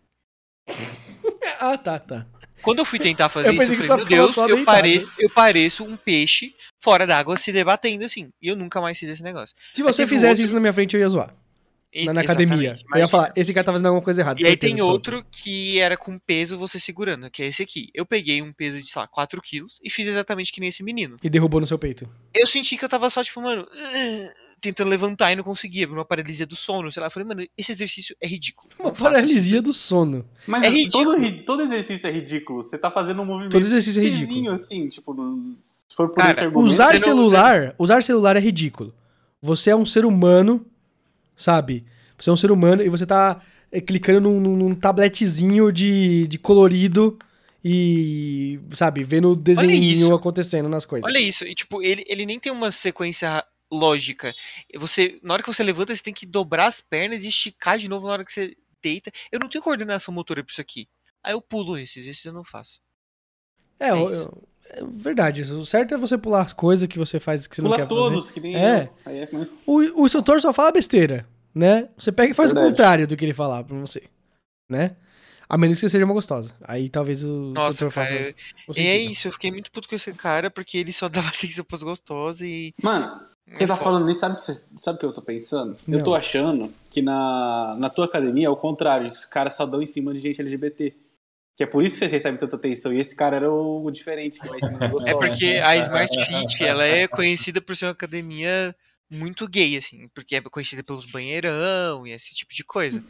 Ah, 1.60 1.78
tá, 1.78 2.00
tá. 2.00 2.26
Quando 2.62 2.80
eu 2.80 2.86
fui 2.86 2.98
tentar 2.98 3.30
fazer 3.30 3.50
Eu 3.50 3.54
isso, 3.54 3.74
eu 3.74 3.78
falei, 3.78 3.98
meu 3.98 4.06
Deus, 4.06 4.38
eu 4.38 4.48
deitado. 4.48 4.66
pareço, 4.66 5.12
eu 5.20 5.30
pareço 5.30 5.84
um 5.84 5.96
peixe 5.96 6.54
fora 6.82 7.06
d'água 7.06 7.38
se 7.38 7.52
debatendo 7.52 8.04
assim. 8.06 8.32
E 8.42 8.48
eu 8.48 8.56
nunca 8.56 8.82
mais 8.82 8.98
fiz 8.98 9.10
esse 9.10 9.22
negócio. 9.24 9.56
Se 9.74 9.84
você 9.84 10.08
fizesse 10.08 10.28
outro- 10.42 10.46
isso 10.46 10.54
na 10.56 10.60
minha 10.60 10.74
frente, 10.74 10.96
eu 10.96 11.00
ia 11.00 11.10
zoar. 11.10 11.36
E- 11.94 12.06
Na, 12.06 12.20
academia. 12.22 12.26
exatamente, 12.26 12.66
Eu 12.66 12.74
ia 12.74 12.86
imagina. 12.90 13.08
falar, 13.08 13.34
esse 13.38 13.54
cara 13.54 13.64
tá 13.64 13.72
fazendo 13.72 13.86
alguma 13.86 14.04
coisa 14.04 14.22
errada. 14.22 14.42
E 14.42 14.46
aí 14.46 14.58
tem 14.58 14.82
outro 14.82 15.24
que 15.32 15.80
era 15.80 15.96
com 15.96 16.18
peso 16.20 16.58
você 16.58 16.78
segurando, 16.80 17.30
que 17.30 17.42
é 17.44 17.46
esse 17.46 17.62
aqui. 17.64 17.90
Eu 17.94 18.06
peguei 18.06 18.42
um 18.42 18.52
peso 18.52 18.82
de, 18.82 18.88
sei 18.90 19.00
lá, 19.02 19.08
4 19.08 19.42
quilos 19.42 19.80
e 19.84 19.90
fiz 19.90 20.08
exatamente 20.08 20.52
que 20.52 20.60
nem 20.60 20.68
esse 20.70 20.84
menino. 20.84 21.18
E 21.24 21.30
derrubou 21.30 21.62
no 21.62 21.68
seu 21.68 21.78
peito. 21.80 22.10
Eu 22.34 22.48
senti 22.48 22.76
que 22.78 22.84
eu 22.84 22.90
tava 22.90 23.10
só, 23.10 23.24
tipo, 23.24 23.40
mano, 23.42 23.66
tentando 24.66 24.90
levantar 24.90 25.32
e 25.32 25.36
não 25.36 25.44
conseguia, 25.44 25.88
uma 25.88 26.04
paralisia 26.06 26.46
do 26.46 26.56
sono, 26.56 26.92
sei 26.92 27.02
lá. 27.02 27.08
Eu 27.08 27.12
falei, 27.12 27.28
mano, 27.28 27.46
esse 27.58 27.72
exercício 27.72 28.16
é 28.22 28.28
ridículo. 28.28 28.70
Uma 28.80 28.92
paralisia 28.92 29.62
do 29.62 29.72
sono. 29.74 30.26
Mas 30.46 30.64
É 30.64 30.70
ridículo. 30.70 31.16
todo, 31.16 31.44
todo 31.46 31.64
exercício 31.64 32.08
é 32.08 32.12
ridículo. 32.12 32.62
Você 32.64 32.78
tá 32.78 32.92
fazendo 32.92 33.22
um 33.22 33.26
movimento 33.26 33.52
Todo 33.52 33.66
exercício 33.66 34.02
é 34.02 34.08
ridículo. 34.10 34.52
assim, 34.52 34.88
tipo, 34.90 35.14
se 35.88 35.96
for 35.96 36.10
por 36.10 36.16
Cara, 36.18 36.32
esse 36.32 36.40
argumento... 36.42 36.72
Usar 36.72 37.00
celular, 37.00 37.76
usar 37.78 38.04
celular 38.04 38.36
é 38.36 38.40
ridículo. 38.40 38.94
Você 39.42 39.70
é 39.70 39.76
um 39.76 39.86
ser 39.86 40.06
humano, 40.06 40.66
sabe? 41.36 41.86
Você 42.18 42.30
é 42.30 42.34
um 42.34 42.38
ser 42.38 42.52
humano 42.52 42.82
e 42.82 42.90
você 42.90 43.06
tá 43.06 43.42
é, 43.72 43.80
clicando 43.80 44.30
num, 44.30 44.40
num- 44.56 44.76
tabletezinho 44.76 45.72
de, 45.72 46.28
de 46.28 46.40
colorido 46.40 47.18
e, 47.64 48.60
sabe, 48.74 49.04
vendo 49.04 49.32
o 49.32 49.36
desenho 49.36 50.14
acontecendo 50.14 50.70
nas 50.70 50.86
coisas. 50.86 51.08
Olha 51.08 51.20
isso, 51.20 51.46
e 51.46 51.54
tipo, 51.54 51.82
ele, 51.82 52.04
ele 52.08 52.26
nem 52.26 52.40
tem 52.40 52.52
uma 52.52 52.70
sequência 52.72 53.44
lógica. 53.78 54.34
Você, 54.76 55.20
na 55.24 55.34
hora 55.34 55.44
que 55.44 55.52
você 55.54 55.64
levanta, 55.64 55.96
você 55.96 56.04
tem 56.04 56.14
que 56.14 56.26
dobrar 56.26 56.68
as 56.68 56.82
pernas 56.82 57.24
e 57.24 57.28
esticar 57.28 57.78
de 57.78 57.90
novo 57.90 58.08
na 58.08 58.14
hora 58.14 58.26
que 58.26 58.32
você 58.32 58.56
deita. 58.82 59.12
Eu 59.32 59.40
não 59.40 59.48
tenho 59.50 59.64
coordenação 59.64 60.14
motora 60.14 60.44
pra 60.44 60.52
isso 60.52 60.62
aqui. 60.62 60.88
Aí 61.24 61.34
eu 61.34 61.42
pulo 61.42 61.78
esses, 61.78 62.06
esses 62.08 62.24
eu 62.26 62.34
não 62.34 62.44
faço. 62.44 62.80
É, 63.80 63.88
É 63.88 63.92
eu- 63.92 64.48
é 64.70 64.84
verdade. 64.84 65.42
O 65.44 65.66
certo 65.66 65.94
é 65.94 65.98
você 65.98 66.18
pular 66.18 66.42
as 66.42 66.54
coisas 66.54 66.88
que 66.88 66.98
você 66.98 67.20
faz 67.20 67.46
que 67.48 67.56
você 67.56 67.62
não 67.62 67.70
Pula 67.70 67.82
quer 67.82 67.88
todos, 67.88 68.32
que 68.32 68.40
nem 68.40 68.56
É. 68.56 68.84
eu. 68.84 69.12
Aí 69.12 69.18
é 69.20 69.30
mais... 69.32 69.50
fazer. 69.50 69.62
O, 69.66 70.02
o 70.02 70.06
instrutor 70.06 70.40
só 70.42 70.54
fala 70.54 70.72
besteira, 70.72 71.28
né? 71.54 71.90
Você 71.98 72.12
pega 72.12 72.32
e 72.32 72.34
faz 72.36 72.52
o 72.52 72.54
Verdade. 72.54 72.72
contrário 72.72 73.08
do 73.08 73.16
que 73.18 73.26
ele 73.26 73.34
falar 73.34 73.64
pra 73.64 73.78
você, 73.78 74.04
né? 74.70 74.96
A 75.48 75.58
menos 75.60 75.78
que 75.78 75.82
você 75.82 75.90
seja 75.90 76.06
uma 76.06 76.14
gostosa. 76.16 76.56
Aí 76.64 76.90
talvez 76.90 77.24
o 77.24 77.54
Nossa, 77.56 77.88
cara. 77.92 78.34
o 78.68 78.74
E 78.76 78.88
é 78.88 78.98
isso, 78.98 79.28
eu 79.28 79.32
fiquei 79.32 79.52
muito 79.52 79.72
puto 79.72 79.88
com 79.88 79.94
esse 79.96 80.12
cara, 80.18 80.50
porque 80.50 80.76
ele 80.80 80.92
só 80.92 81.08
dava 81.28 81.28
atenção 81.30 81.64
pras 81.64 81.84
gostosas 81.84 82.42
e. 82.42 82.74
Mano, 82.82 83.22
você 83.52 83.64
É 83.64 83.68
tá 83.68 83.76
foda. 83.76 83.84
falando 83.84 84.06
nisso, 84.06 84.20
sabe, 84.22 84.34
o 84.34 84.38
que 84.38 84.44
você- 84.44 84.64
sabe 84.76 84.96
o 84.98 85.00
que 85.00 85.06
eu 85.06 85.14
tô 85.14 85.22
pensando? 85.22 85.78
Não. 85.88 85.98
Eu 86.00 86.04
tô 86.04 86.14
achando 86.16 86.74
que 86.90 87.02
na, 87.02 87.76
na 87.80 87.90
tua 87.90 88.06
academia 88.06 88.48
é 88.48 88.50
o 88.50 88.56
contrário, 88.58 89.08
que 89.08 89.14
os 89.18 89.26
caras 89.26 89.56
só 89.56 89.66
dão 89.66 89.82
em 89.82 89.86
cima 89.86 90.14
de 90.14 90.20
gente 90.20 90.42
LGBT. 90.42 90.94
Que 91.58 91.64
é 91.64 91.66
por 91.66 91.84
isso 91.84 91.94
que 91.94 92.00
você 92.00 92.08
recebe 92.08 92.38
tanta 92.38 92.58
atenção. 92.58 92.92
E 92.94 93.00
esse 93.00 93.16
cara 93.16 93.38
era 93.38 93.50
o, 93.52 93.86
o 93.86 93.90
diferente 93.92 94.42
que 94.42 94.48
vai 94.48 94.58
em 94.58 94.62
cima 94.66 94.78
dos 94.80 94.90
gostosos. 94.90 95.08
É 95.08 95.14
porque 95.28 95.46
a 95.64 95.78
Smart 95.78 96.26
Fit, 96.26 96.64
ela 96.66 96.84
é 96.84 97.08
conhecida 97.08 97.62
por 97.62 97.76
ser 97.78 97.86
uma 97.86 97.92
academia 97.94 98.76
muito 99.10 99.48
gay, 99.48 99.78
assim, 99.78 100.10
porque 100.14 100.36
é 100.36 100.42
conhecida 100.42 100.84
pelos 100.84 101.06
banheirão 101.06 102.06
e 102.06 102.12
esse 102.12 102.36
tipo 102.36 102.54
de 102.54 102.64
coisa. 102.64 103.02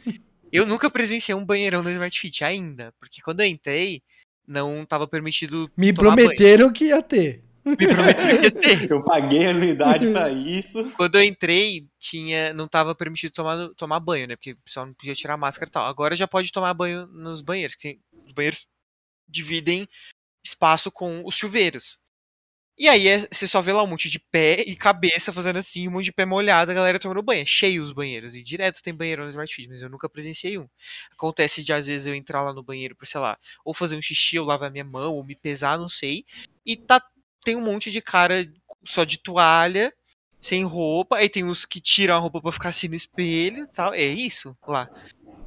Eu 0.52 0.64
nunca 0.64 0.88
presenciei 0.88 1.34
um 1.34 1.44
banheirão 1.44 1.82
na 1.82 1.90
Smart 1.90 2.20
Fit 2.20 2.44
ainda, 2.44 2.94
porque 3.00 3.20
quando 3.20 3.40
eu 3.40 3.46
entrei, 3.46 4.00
não 4.46 4.84
tava 4.86 5.08
permitido 5.08 5.68
Me 5.76 5.92
tomar 5.92 6.14
banho. 6.14 6.28
prometeram 6.28 6.72
que 6.72 6.84
ia 6.84 7.02
ter. 7.02 7.42
Me 7.66 7.76
prometeram 7.76 8.16
que 8.38 8.44
ia 8.44 8.50
ter. 8.50 8.90
Eu 8.90 9.02
paguei 9.04 9.46
anuidade 9.46 10.10
pra 10.12 10.30
isso. 10.30 10.90
Quando 10.92 11.16
eu 11.16 11.24
entrei, 11.24 11.86
tinha, 11.98 12.52
não 12.52 12.68
tava 12.68 12.94
permitido 12.94 13.32
tomar, 13.32 13.68
tomar 13.76 14.00
banho, 14.00 14.28
né? 14.28 14.36
Porque 14.36 14.52
o 14.52 14.58
pessoal 14.58 14.86
não 14.86 14.94
podia 14.94 15.14
tirar 15.14 15.34
a 15.34 15.38
máscara 15.38 15.68
e 15.68 15.72
tal. 15.72 15.84
Agora 15.86 16.14
já 16.16 16.28
pode 16.28 16.52
tomar 16.52 16.72
banho 16.74 17.06
nos 17.08 17.42
banheiros, 17.42 17.74
que 17.74 17.82
tem- 17.82 18.00
os 18.24 18.32
banheiros 18.32 18.66
dividem 19.28 19.88
espaço 20.44 20.90
com 20.92 21.22
os 21.26 21.36
chuveiros. 21.36 21.98
E 22.78 22.88
aí 22.88 23.08
é- 23.08 23.26
você 23.32 23.46
só 23.46 23.62
vê 23.62 23.72
lá 23.72 23.82
um 23.82 23.86
monte 23.86 24.10
de 24.10 24.18
pé 24.20 24.60
e 24.66 24.76
cabeça 24.76 25.32
fazendo 25.32 25.58
assim, 25.58 25.88
um 25.88 25.92
monte 25.92 26.04
de 26.06 26.12
pé 26.12 26.26
molhado, 26.26 26.70
a 26.70 26.74
galera 26.74 26.98
tomando 26.98 27.22
banho. 27.22 27.42
É 27.42 27.46
cheio 27.46 27.82
os 27.82 27.90
banheiros. 27.92 28.36
E 28.36 28.42
direto 28.42 28.82
tem 28.82 28.94
banheiro 28.94 29.22
no 29.22 29.28
Smart 29.30 29.52
Fit, 29.54 29.68
mas 29.68 29.82
eu 29.82 29.88
nunca 29.90 30.08
presenciei 30.10 30.58
um. 30.58 30.68
Acontece 31.12 31.64
de 31.64 31.72
às 31.72 31.86
vezes 31.86 32.06
eu 32.06 32.14
entrar 32.14 32.42
lá 32.42 32.52
no 32.52 32.62
banheiro 32.62 32.94
pra, 32.94 33.06
sei 33.06 33.20
lá, 33.20 33.38
ou 33.64 33.72
fazer 33.74 33.96
um 33.96 34.02
xixi, 34.02 34.38
ou 34.38 34.44
lavar 34.46 34.70
minha 34.70 34.84
mão, 34.84 35.14
ou 35.14 35.24
me 35.24 35.34
pesar, 35.34 35.78
não 35.78 35.88
sei. 35.88 36.24
E 36.66 36.76
tá, 36.76 37.02
tem 37.46 37.54
um 37.54 37.60
monte 37.60 37.92
de 37.92 38.00
cara 38.02 38.44
só 38.84 39.04
de 39.04 39.18
toalha, 39.18 39.92
sem 40.40 40.64
roupa. 40.64 41.16
Aí 41.16 41.28
tem 41.28 41.44
os 41.44 41.64
que 41.64 41.80
tiram 41.80 42.16
a 42.16 42.18
roupa 42.18 42.40
pra 42.42 42.50
ficar 42.50 42.70
assim 42.70 42.88
no 42.88 42.96
espelho 42.96 43.62
e 43.62 43.66
tal. 43.68 43.94
É 43.94 44.02
isso 44.02 44.56
lá. 44.66 44.90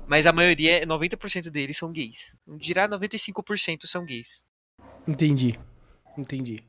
Mas 0.07 0.26
a 0.26 0.31
maioria, 0.31 0.85
90% 0.88 1.49
deles 1.49 1.77
são 1.77 1.91
gays. 1.91 2.41
Não 2.47 2.57
dirá 2.57 2.88
95% 2.88 3.85
são 3.85 4.05
gays. 4.05 4.47
Entendi. 5.05 5.59
Entendi. 6.17 6.63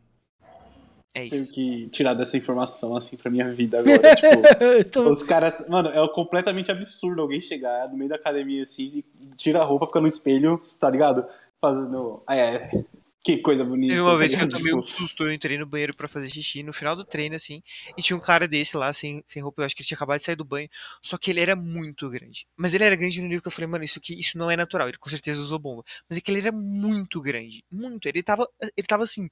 É 1.14 1.28
Tenho 1.28 1.42
isso. 1.42 1.52
que 1.52 1.88
tirar 1.90 2.14
dessa 2.14 2.36
informação, 2.36 2.96
assim, 2.96 3.16
pra 3.16 3.30
minha 3.30 3.50
vida 3.52 3.78
agora. 3.80 4.14
tipo, 4.16 4.64
Eu 4.64 4.90
tô- 4.90 5.08
os 5.08 5.22
caras. 5.22 5.66
Mano, 5.68 5.88
é 5.90 6.08
completamente 6.12 6.70
absurdo 6.72 7.22
alguém 7.22 7.40
chegar 7.40 7.88
no 7.88 7.96
meio 7.96 8.10
da 8.10 8.16
academia 8.16 8.62
assim, 8.62 9.02
e 9.20 9.26
tira 9.36 9.60
a 9.60 9.64
roupa, 9.64 9.86
fica 9.86 10.00
no 10.00 10.06
espelho, 10.08 10.60
tá 10.78 10.90
ligado? 10.90 11.24
Fazendo. 11.60 12.20
Ah, 12.26 12.36
é. 12.36 12.84
Que 13.22 13.36
coisa 13.36 13.64
bonita. 13.64 13.92
Teve 13.92 14.00
uma 14.00 14.12
tá 14.12 14.16
vez 14.16 14.34
que 14.34 14.42
eu 14.42 14.48
tomei 14.48 14.72
um 14.72 14.80
Tipo, 14.80 14.98
susto, 14.98 15.24
eu 15.24 15.32
entrei 15.32 15.58
no 15.58 15.66
banheiro 15.66 15.94
pra 15.94 16.08
fazer 16.08 16.30
xixi 16.30 16.62
no 16.62 16.72
final 16.72 16.96
do 16.96 17.04
treino, 17.04 17.34
assim, 17.36 17.62
e 17.96 18.00
tinha 18.00 18.16
um 18.16 18.20
cara 18.20 18.48
desse 18.48 18.76
lá, 18.78 18.90
sem, 18.94 19.22
sem 19.26 19.42
roupa, 19.42 19.60
eu 19.60 19.66
acho 19.66 19.76
que 19.76 19.82
ele 19.82 19.86
tinha 19.86 19.96
acabado 19.96 20.18
de 20.18 20.24
sair 20.24 20.36
do 20.36 20.44
banho, 20.44 20.68
só 21.02 21.18
que 21.18 21.30
ele 21.30 21.38
era 21.40 21.54
muito 21.54 22.08
grande. 22.08 22.46
Mas 22.56 22.72
ele 22.72 22.84
era 22.84 22.96
grande 22.96 23.20
no 23.20 23.26
nível 23.28 23.42
que 23.42 23.48
eu 23.48 23.52
falei, 23.52 23.68
mano, 23.68 23.84
isso 23.84 23.98
aqui, 23.98 24.18
isso 24.18 24.38
não 24.38 24.50
é 24.50 24.56
natural, 24.56 24.88
ele 24.88 24.96
com 24.96 25.10
certeza 25.10 25.40
usou 25.42 25.58
bomba. 25.58 25.84
Mas 26.08 26.16
é 26.16 26.20
que 26.22 26.30
ele 26.30 26.40
era 26.40 26.50
muito 26.50 27.20
grande, 27.20 27.62
muito, 27.70 28.06
ele 28.08 28.22
tava, 28.22 28.48
ele 28.74 28.86
tava 28.86 29.02
assim, 29.02 29.28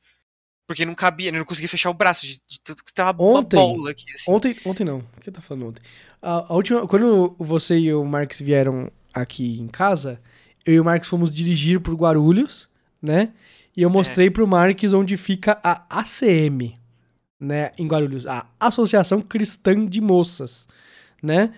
porque 0.66 0.84
não 0.84 0.94
cabia, 0.94 1.28
ele 1.28 1.38
não 1.38 1.46
conseguia 1.46 1.68
fechar 1.68 1.88
o 1.88 1.94
braço, 1.94 2.26
de, 2.26 2.42
de 2.46 2.60
tudo 2.62 2.84
que 2.84 2.92
tava 2.92 3.22
Ontem- 3.22 3.56
uma 3.58 3.74
bola 3.74 3.90
aqui, 3.92 4.04
assim. 4.12 4.30
Ontem, 4.30 4.54
ontem 4.66 4.84
não. 4.84 4.98
O 4.98 5.20
que 5.22 5.30
eu 5.30 5.32
tava 5.32 5.46
falando 5.46 5.68
ontem? 5.68 5.80
A, 6.20 6.52
a 6.52 6.54
última, 6.54 6.86
quando 6.86 7.34
você 7.38 7.78
e 7.78 7.94
o 7.94 8.04
Marcos 8.04 8.38
vieram 8.38 8.92
aqui 9.14 9.58
em 9.58 9.66
casa, 9.66 10.20
eu 10.66 10.74
e 10.74 10.80
o 10.80 10.84
Marcos 10.84 11.08
fomos 11.08 11.32
dirigir 11.32 11.80
por 11.80 11.94
Guarulhos, 11.94 12.68
né? 13.00 13.32
E 13.78 13.82
eu 13.82 13.88
mostrei 13.88 14.28
pro 14.28 14.44
Marcos 14.44 14.92
onde 14.92 15.16
fica 15.16 15.56
a 15.62 16.00
ACM, 16.00 16.74
né, 17.38 17.70
em 17.78 17.86
Guarulhos, 17.86 18.26
a 18.26 18.44
Associação 18.58 19.22
Cristã 19.22 19.86
de 19.86 20.00
Moças, 20.00 20.66
né? 21.22 21.52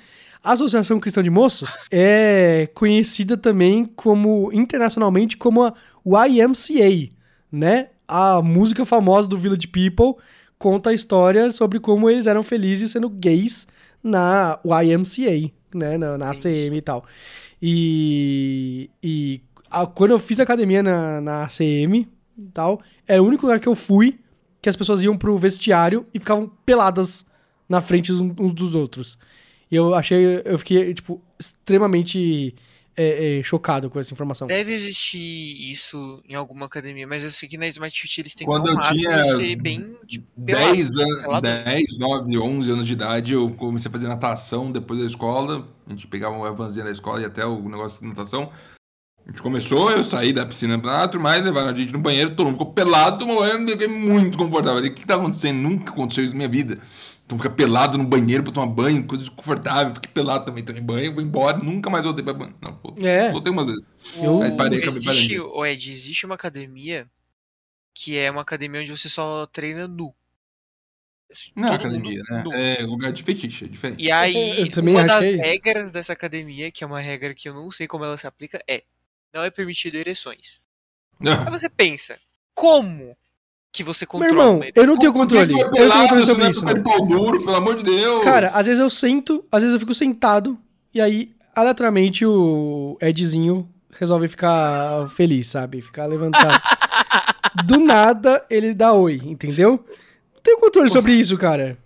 A 0.45 0.53
Associação 0.53 1.01
Cristã 1.01 1.23
de 1.23 1.31
Moças 1.31 1.75
é 1.91 2.69
conhecida 2.75 3.39
também 3.39 3.87
como 3.87 4.51
internacionalmente 4.53 5.39
como 5.39 5.65
a 5.65 5.75
YMCA, 6.27 7.11
né? 7.51 7.89
A 8.07 8.43
música 8.43 8.85
famosa 8.85 9.27
do 9.27 9.39
Village 9.39 9.69
People 9.69 10.23
conta 10.59 10.91
a 10.91 10.95
história 10.95 11.51
sobre 11.51 11.81
como 11.81 12.11
eles 12.11 12.27
eram 12.27 12.43
felizes 12.43 12.91
sendo 12.91 13.09
gays 13.09 13.67
na 14.05 14.61
YMCA, 14.63 15.51
né? 15.75 15.97
Na, 15.97 16.19
na 16.19 16.33
ACM 16.33 16.77
e 16.77 16.83
tal. 16.83 17.03
E, 17.63 18.91
e 19.03 19.41
a- 19.71 19.87
quando 19.87 20.11
eu 20.11 20.19
fiz 20.19 20.41
academia 20.41 20.83
na, 20.83 21.21
na 21.21 21.45
ACM 21.45 22.09
e 22.39 22.51
tal, 22.53 22.81
era 23.07 23.23
o 23.23 23.27
único 23.27 23.47
lugar 23.47 23.61
que 23.61 23.69
eu 23.69 23.75
fui 23.75 24.19
que 24.61 24.69
as 24.69 24.77
pessoas 24.77 25.03
iam 25.03 25.17
pro 25.17 25.39
vestiário 25.39 26.07
e 26.13 26.19
ficavam 26.19 26.51
peladas 26.67 27.25
na 27.69 27.81
frente 27.81 28.13
uns, 28.13 28.53
dos 28.53 28.75
outros. 28.75 29.19
E 29.71 29.77
eu 29.77 29.95
achei, 29.95 30.43
eu 30.45 30.59
fiquei, 30.59 30.93
tipo, 30.93 31.23
extremamente 31.39 32.55
é, 32.97 33.39
é, 33.39 33.43
chocado 33.43 33.89
com 33.89 33.99
essa 33.99 34.13
informação. 34.13 34.47
Deve 34.47 34.73
existir 34.75 35.19
isso 35.71 36.21
em 36.29 36.35
alguma 36.35 36.67
academia, 36.67 37.07
mas 37.07 37.23
eu 37.25 37.31
sei 37.31 37.49
que 37.49 37.57
na 37.57 37.69
Smart 37.69 37.99
Fit 37.99 38.21
eles 38.21 38.35
tentam 38.35 38.53
Quando 38.53 38.69
eu 38.69 38.93
tinha 38.93 39.25
ser 39.25 39.57
bem 39.57 39.97
tipo, 40.07 40.27
pelado. 40.45 40.75
10, 40.75 40.97
anos, 40.97 41.23
pelado. 41.23 41.49
10, 41.65 41.99
9, 41.99 42.39
11 42.39 42.71
anos 42.73 42.87
de 42.87 42.93
idade, 42.93 43.33
eu 43.33 43.51
comecei 43.53 43.89
a 43.89 43.93
fazer 43.93 44.09
natação 44.09 44.71
depois 44.73 45.01
da 45.01 45.07
escola. 45.07 45.67
A 45.87 45.91
gente 45.91 46.07
pegava 46.09 46.37
uma 46.37 46.53
vanzinha 46.53 46.85
da 46.85 46.91
escola 46.91 47.23
e 47.23 47.25
até 47.25 47.47
o 47.47 47.69
negócio 47.69 48.01
de 48.03 48.09
natação. 48.09 48.51
A 49.27 49.31
gente 49.31 49.43
começou, 49.43 49.91
eu 49.93 50.03
saí 50.03 50.33
da 50.33 50.45
piscina 50.45 50.79
pra 50.79 51.05
lá, 51.05 51.11
mas 51.21 51.45
levaram 51.45 51.69
a 51.69 51.75
gente 51.75 51.93
no 51.93 52.01
banheiro, 52.01 52.31
todo 52.35 52.47
mundo 52.47 52.55
ficou 52.59 52.73
pelado, 52.73 53.27
morrendo, 53.27 53.71
eu 53.71 53.79
fiquei 53.79 53.87
muito 53.89 54.37
confortável. 54.37 54.81
Eu 54.85 54.91
O 54.91 54.95
que, 54.95 55.01
que 55.03 55.07
tá 55.07 55.15
acontecendo? 55.15 55.57
Nunca 55.59 55.93
aconteceu 55.93 56.25
isso 56.25 56.33
na 56.33 56.39
minha 56.39 56.49
vida. 56.49 56.81
Então 57.25 57.39
fica 57.39 57.51
pelado 57.51 57.97
no 57.97 58.03
banheiro 58.03 58.43
pra 58.43 58.51
tomar 58.53 58.67
banho, 58.67 59.07
coisa 59.07 59.23
desconfortável, 59.23 59.95
fiquei 59.95 60.11
pelado 60.11 60.45
também, 60.47 60.65
tomei 60.65 60.81
banho, 60.81 61.15
vou 61.15 61.23
embora, 61.23 61.59
nunca 61.59 61.89
mais 61.89 62.03
voltei 62.05 62.25
pra 62.25 62.33
banho. 62.35 62.57
Não, 62.61 62.77
vou- 62.83 62.97
É. 63.07 63.31
voltei 63.31 63.53
umas 63.53 63.69
vezes. 63.69 63.87
Eu- 64.17 64.43
Aí 64.43 64.57
parei, 64.57 64.79
acabei 64.81 64.99
existe, 64.99 65.39
ô 65.39 65.65
Ed, 65.65 65.93
existe 65.93 66.27
uma 66.27 66.35
academia 66.35 67.07
que 67.95 68.19
é 68.19 68.29
uma 68.33 68.41
academia 68.43 68.81
onde 68.81 68.91
você 68.91 69.09
só 69.09 69.47
treina 69.47 69.87
nu. 69.87 70.13
Não 71.55 71.69
é 71.69 71.79
Todo 71.79 71.87
academia, 71.87 72.23
né? 72.29 72.43
nu. 72.45 72.53
É 72.53 72.83
lugar 72.83 73.13
de 73.13 73.23
fetiche, 73.23 73.65
é 73.67 73.69
diferente. 73.69 74.03
E 74.05 74.11
aí, 74.11 74.63
Eu 74.63 74.71
também 74.73 74.95
uma 74.97 75.05
das 75.05 75.29
é 75.29 75.37
regras 75.37 75.93
dessa 75.93 76.13
academia, 76.13 76.73
que 76.73 76.83
é 76.83 76.87
uma 76.87 76.99
regra 76.99 77.33
que 77.33 77.49
eu 77.49 77.55
não 77.55 77.71
sei 77.71 77.87
como 77.87 78.05
ela 78.05 78.17
se 78.19 78.27
aplica, 78.27 78.61
é 78.67 78.83
não 79.33 79.43
é 79.45 79.51
permitido 79.51 79.97
ereções. 79.97 80.61
Não. 81.19 81.33
Aí 81.33 81.51
você 81.51 81.69
pensa, 81.69 82.19
como 82.55 83.17
que 83.73 83.85
você 83.85 84.05
Meu 84.05 84.09
controla 84.11 84.33
irmão, 84.33 84.57
uma 84.57 84.67
eu 84.75 84.87
não 84.87 84.99
tenho 84.99 85.13
controle. 85.13 85.53
Eu 85.53 85.67
não 85.67 85.73
tenho 85.73 85.93
controle 85.93 86.23
sobre 86.25 86.51
isso, 86.51 86.65
Não. 86.65 86.75
não. 86.75 86.83
Pau 86.83 87.07
duro, 87.07 87.39
pelo 87.45 87.57
amor 87.57 87.77
de 87.77 87.85
Deus. 87.85 88.25
Cara, 88.25 88.49
às 88.49 88.67
vezes 88.67 88.81
eu 88.81 88.91
sento, 88.91 89.45
às 89.51 89.63
vezes 89.63 89.75
eu 89.75 89.81
fico 89.81 89.95
sentado, 89.95 90.59
e 90.93 91.01
aí, 91.01 91.33
aleatoriamente, 91.55 92.27
o 92.27 92.99
Edzinho 93.01 93.69
resolve 93.93 94.29
ficar 94.29 95.09
feliz, 95.11 95.47
sabe? 95.47 95.81
Ficar 95.81 96.07
levantado. 96.07 96.61
Do 97.65 97.79
nada, 97.79 98.45
ele 98.49 98.73
dá 98.73 98.93
oi, 98.93 99.21
entendeu? 99.25 99.85
Não 100.35 100.41
tenho 100.43 100.59
controle 100.59 100.89
sobre 100.89 101.13
isso, 101.13 101.37
cara. 101.37 101.77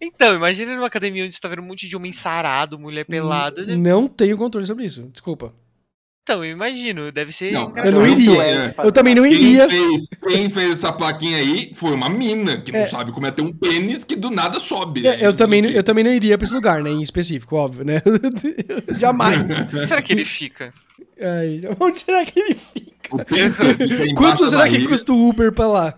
Então, 0.00 0.34
imagina 0.34 0.74
numa 0.74 0.86
academia 0.86 1.24
onde 1.24 1.32
você 1.34 1.40
tá 1.40 1.48
vendo 1.48 1.62
um 1.62 1.66
monte 1.66 1.88
de 1.88 1.96
homem 1.96 2.12
sarado, 2.12 2.78
mulher 2.78 3.04
pelada. 3.04 3.64
Não 3.76 4.06
tenho 4.06 4.36
controle 4.36 4.66
sobre 4.66 4.84
isso, 4.84 5.02
desculpa. 5.12 5.52
Então, 6.24 6.42
eu 6.42 6.52
imagino, 6.52 7.12
deve 7.12 7.32
ser 7.32 7.52
Não, 7.52 7.68
engraçado. 7.68 8.00
eu 8.02 8.06
não 8.06 8.08
iria. 8.18 8.42
é, 8.42 8.74
Eu 8.78 8.90
também 8.90 9.14
não 9.14 9.24
Quem 9.24 9.32
iria. 9.34 9.68
fez, 9.68 10.08
quem 10.26 10.48
fez 10.48 10.70
essa 10.70 10.90
plaquinha 10.90 11.36
aí 11.36 11.70
foi 11.74 11.90
uma 11.92 12.08
mina 12.08 12.62
que 12.62 12.72
não 12.72 12.78
É. 12.80 12.86
sabe 12.88 13.12
como 13.12 13.26
é 13.26 13.30
ter 13.30 13.42
um 13.42 13.52
pênis 13.52 14.04
que 14.04 14.16
do 14.16 14.30
nada 14.30 14.58
sobe. 14.58 15.06
É, 15.06 15.26
Eu 15.26 15.34
também, 15.34 15.60
não- 15.60 15.68
Não 15.68 15.76
eu 15.76 15.82
também 15.82 16.02
não 16.02 16.10
iria 16.10 16.38
pra 16.38 16.46
esse 16.46 16.54
lugar, 16.54 16.82
né? 16.82 16.88
Em 16.88 17.02
específico, 17.02 17.54
óbvio, 17.56 17.84
né? 17.84 18.00
Jamais. 18.98 19.42
Onde 19.42 19.86
será 19.86 20.00
que 20.00 20.14
ele 20.14 20.24
fica? 20.24 20.72
Ai, 21.20 21.60
onde 21.78 21.98
será 21.98 22.24
que 22.24 22.40
ele 22.40 22.54
fica? 22.54 22.94
Quanto 24.16 24.46
será 24.46 24.66
que 24.66 24.86
custa 24.88 25.12
o 25.12 25.28
Uber 25.28 25.52
pra 25.52 25.66
lá? 25.66 25.94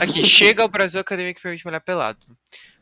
Aqui, 0.00 0.24
chega 0.24 0.62
ao 0.62 0.68
Brasil 0.68 0.98
Academia 0.98 1.34
que 1.34 1.42
permite 1.42 1.62
malhar 1.66 1.82
pelado. 1.84 2.18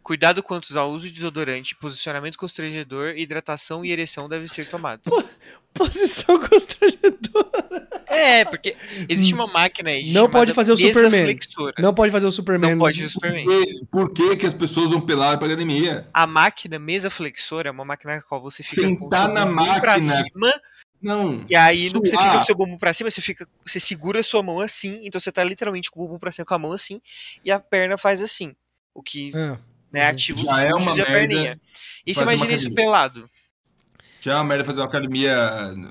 Cuidado 0.07 0.41
quanto 0.41 0.79
ao 0.79 0.93
uso 0.93 1.09
de 1.09 1.15
desodorante, 1.15 1.75
posicionamento 1.75 2.39
constrangedor, 2.39 3.15
hidratação 3.17 3.85
e 3.85 3.91
ereção 3.91 4.29
devem 4.29 4.47
ser 4.47 4.69
tomados. 4.69 5.13
Posição 5.75 6.39
constrangedora. 6.49 7.89
É, 8.07 8.45
porque 8.45 8.77
existe 9.09 9.35
uma 9.35 9.49
máquina 9.49 9.91
aí 9.91 10.13
Não 10.13 10.31
pode 10.31 10.55
fazer 10.55 10.71
o 10.71 10.77
Superman. 10.77 11.25
flexora. 11.25 11.75
Não 11.81 11.93
pode 11.93 12.13
fazer 12.13 12.27
o 12.27 12.31
Superman. 12.31 12.71
Não 12.71 12.79
pode 12.79 12.99
fazer 13.01 13.07
o 13.07 13.11
Superman. 13.11 13.45
Por 13.45 13.65
que- 13.65 13.87
Por 13.91 14.13
que, 14.13 14.37
que 14.37 14.47
as 14.47 14.55
pessoas 14.55 14.91
vão 14.91 15.01
pelar 15.01 15.37
pra 15.39 15.49
academia? 15.49 16.09
A 16.15 16.25
máquina 16.25 16.79
mesa 16.79 17.11
flexora 17.11 17.69
é 17.69 17.73
uma 17.73 17.85
máquina 17.85 18.15
na 18.15 18.23
qual 18.23 18.41
você 18.41 18.63
fica 18.63 18.83
com 18.95 18.95
o 18.95 18.99
Sentar 19.11 19.29
na 19.29 19.45
bumbum 19.45 19.65
pra 19.81 19.99
máquina. 19.99 20.25
cima, 20.25 20.53
Não. 21.03 21.45
e 21.51 21.57
aí 21.57 21.91
no 21.93 22.01
que 22.01 22.09
você 22.11 22.17
fica 22.17 22.31
com 22.33 22.39
o 22.39 22.45
seu 22.45 22.55
bumbum 22.55 22.79
pra 22.79 22.95
cima, 22.95 23.11
você 23.11 23.21
fica, 23.21 23.45
você 23.67 23.81
segura 23.81 24.21
a 24.21 24.23
sua 24.23 24.41
mão 24.41 24.61
assim, 24.61 25.01
então 25.03 25.21
você 25.21 25.33
tá 25.33 25.43
literalmente 25.43 25.91
com 25.91 26.01
o 26.01 26.07
bumbum 26.07 26.19
pra 26.21 26.31
cima 26.31 26.47
com 26.47 26.55
a 26.55 26.59
mão 26.61 26.71
assim, 26.73 27.01
e 27.45 27.51
a 27.51 27.59
perna 27.59 27.99
faz 27.99 28.23
assim, 28.23 28.55
o 28.95 29.03
que 29.03 29.33
Ah, 29.35 29.59
né, 29.97 30.05
Uhum. 30.05 30.11
ativa 30.11 30.41
os 30.41 30.47
Já 30.47 30.61
é 30.63 30.75
uma 30.75 30.81
e 30.81 30.89
a 30.89 30.95
merda 30.95 31.05
perninha. 31.13 31.61
E 32.07 32.15
você 32.15 32.23
imagina 32.23 32.53
isso 32.53 32.67
academia. 32.67 32.85
pelado. 32.85 33.31
Já 34.21 34.33
é 34.33 34.35
uma 34.37 34.45
merda 34.45 34.65
fazer 34.65 34.81
uma 34.81 34.87
academia, 34.87 35.35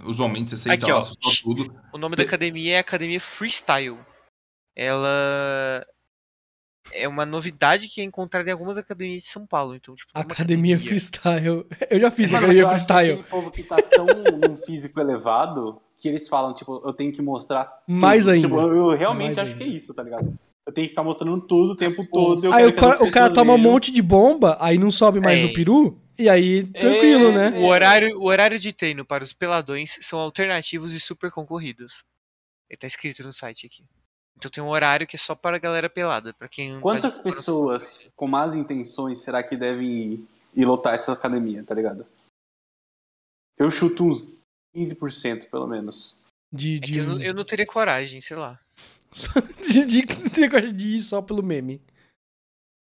usualmente 0.06 0.52
você 0.52 0.57
senta 0.57 0.76
Aqui, 0.76 0.91
ó. 0.91 1.02
só 1.02 1.14
tudo. 1.44 1.73
O 1.94 1.98
nome 1.98 2.15
da 2.15 2.23
academia 2.23 2.76
é 2.76 2.80
Academia 2.80 3.19
Freestyle. 3.22 3.98
Ela 4.76 5.86
é 6.91 7.07
uma 7.07 7.26
novidade 7.26 7.88
que 7.88 8.02
é 8.02 8.03
encontrada 8.03 8.49
em 8.49 8.52
algumas 8.52 8.77
academias 8.77 9.23
de 9.23 9.30
São 9.30 9.45
Paulo. 9.48 9.73
Então, 9.76 9.95
tipo, 9.95 10.11
numa 10.14 10.23
academia 10.26 10.77
freestyle. 10.77 11.65
Eu 11.90 11.99
já 11.99 12.11
fiz 12.11 12.32
mas 12.32 12.44
academia 12.44 12.64
que 12.64 12.69
freestyle. 12.69 13.11
aquele 13.14 13.23
povo 13.30 13.52
que 13.52 13.64
tá 13.64 13.77
tão 13.82 14.06
num 14.06 14.57
físico 14.57 14.99
elevado 14.99 15.82
que 15.98 16.10
eles 16.10 16.27
falam, 16.27 16.53
tipo, 16.53 16.82
eu 16.86 16.91
tenho 16.91 17.14
que 17.14 17.22
mostrar 17.22 17.64
tudo. 17.65 17.84
Mais 17.88 18.27
ainda. 18.27 18.41
Tipo, 18.48 18.60
eu 18.60 18.90
realmente 18.98 19.38
Mais 19.38 19.38
acho 19.40 19.52
ainda. 19.53 19.64
que 19.64 19.69
é 19.72 19.73
isso, 19.73 19.94
tá 19.94 20.03
ligado? 20.03 20.38
Eu 20.67 20.73
tenho 20.73 20.85
que 20.85 20.89
ficar 20.89 21.03
mostrando 21.03 21.39
tudo 21.45 21.73
o 21.73 21.75
tempo 21.75 22.05
todo. 22.11 22.45
eu 22.45 22.53
Aí 22.53 22.63
quero 22.63 22.69
o 22.73 22.75
cara, 22.75 23.03
o 23.03 23.11
cara 23.11 23.33
toma 23.33 23.53
um 23.53 23.57
vejam. 23.57 23.71
monte 23.71 23.91
de 23.91 24.01
bomba, 24.01 24.57
aí 24.59 24.77
não 24.77 24.89
sobe 24.91 25.19
mais 25.19 25.43
É. 25.43 25.45
o 25.45 25.53
peru, 25.53 26.01
e 26.17 26.27
aí 26.27 26.65
tranquilo, 26.73 27.27
É. 27.29 27.51
né? 27.51 27.59
O 27.59 27.65
horário, 27.65 28.17
o 28.19 28.25
horário 28.25 28.57
de 28.57 28.73
treino 28.73 29.05
para 29.05 29.23
os 29.23 29.31
peladões 29.31 29.97
são 30.01 30.17
alternativos 30.19 30.93
e 30.93 30.99
super 30.99 31.29
concorridos. 31.31 32.03
Ele 32.69 32.77
tá 32.79 32.87
escrito 32.87 33.21
no 33.23 33.31
site 33.31 33.67
aqui. 33.67 33.83
Então 34.37 34.49
tem 34.49 34.63
um 34.63 34.67
horário 34.69 35.05
que 35.07 35.15
é 35.15 35.19
só 35.19 35.35
para 35.35 35.55
a 35.55 35.59
galera 35.59 35.89
pelada, 35.89 36.33
para 36.33 36.49
quem 36.49 36.73
tá 36.75 36.81
Quantas 36.81 37.13
se 37.13 37.23
pessoas 37.23 38.11
com 38.15 38.27
más 38.27 38.55
intenções 38.55 39.19
será 39.19 39.43
que 39.43 39.55
devem 39.55 39.87
ir, 40.13 40.27
ir 40.55 40.65
lotar 40.65 40.95
essa 40.95 41.13
academia, 41.13 41.63
tá 41.63 41.75
ligado? 41.75 42.05
Eu 43.57 43.69
chuto 43.71 44.03
uns 44.03 44.35
15%, 44.75 45.47
pelo 45.49 45.67
menos. 45.67 46.17
De, 46.51 46.77
É 46.77 46.79
que 46.79 46.91
de, 46.91 46.99
eu, 46.99 47.05
não, 47.05 47.21
eu 47.21 47.33
não 47.33 47.45
teria 47.45 47.65
coragem, 47.65 48.19
sei 48.19 48.35
lá. 48.35 48.59
de, 49.67 49.85
de, 49.85 50.01
de, 50.05 50.71
de 50.73 50.87
ir 50.95 50.99
só 50.99 51.21
pelo 51.21 51.41
meme. 51.43 51.81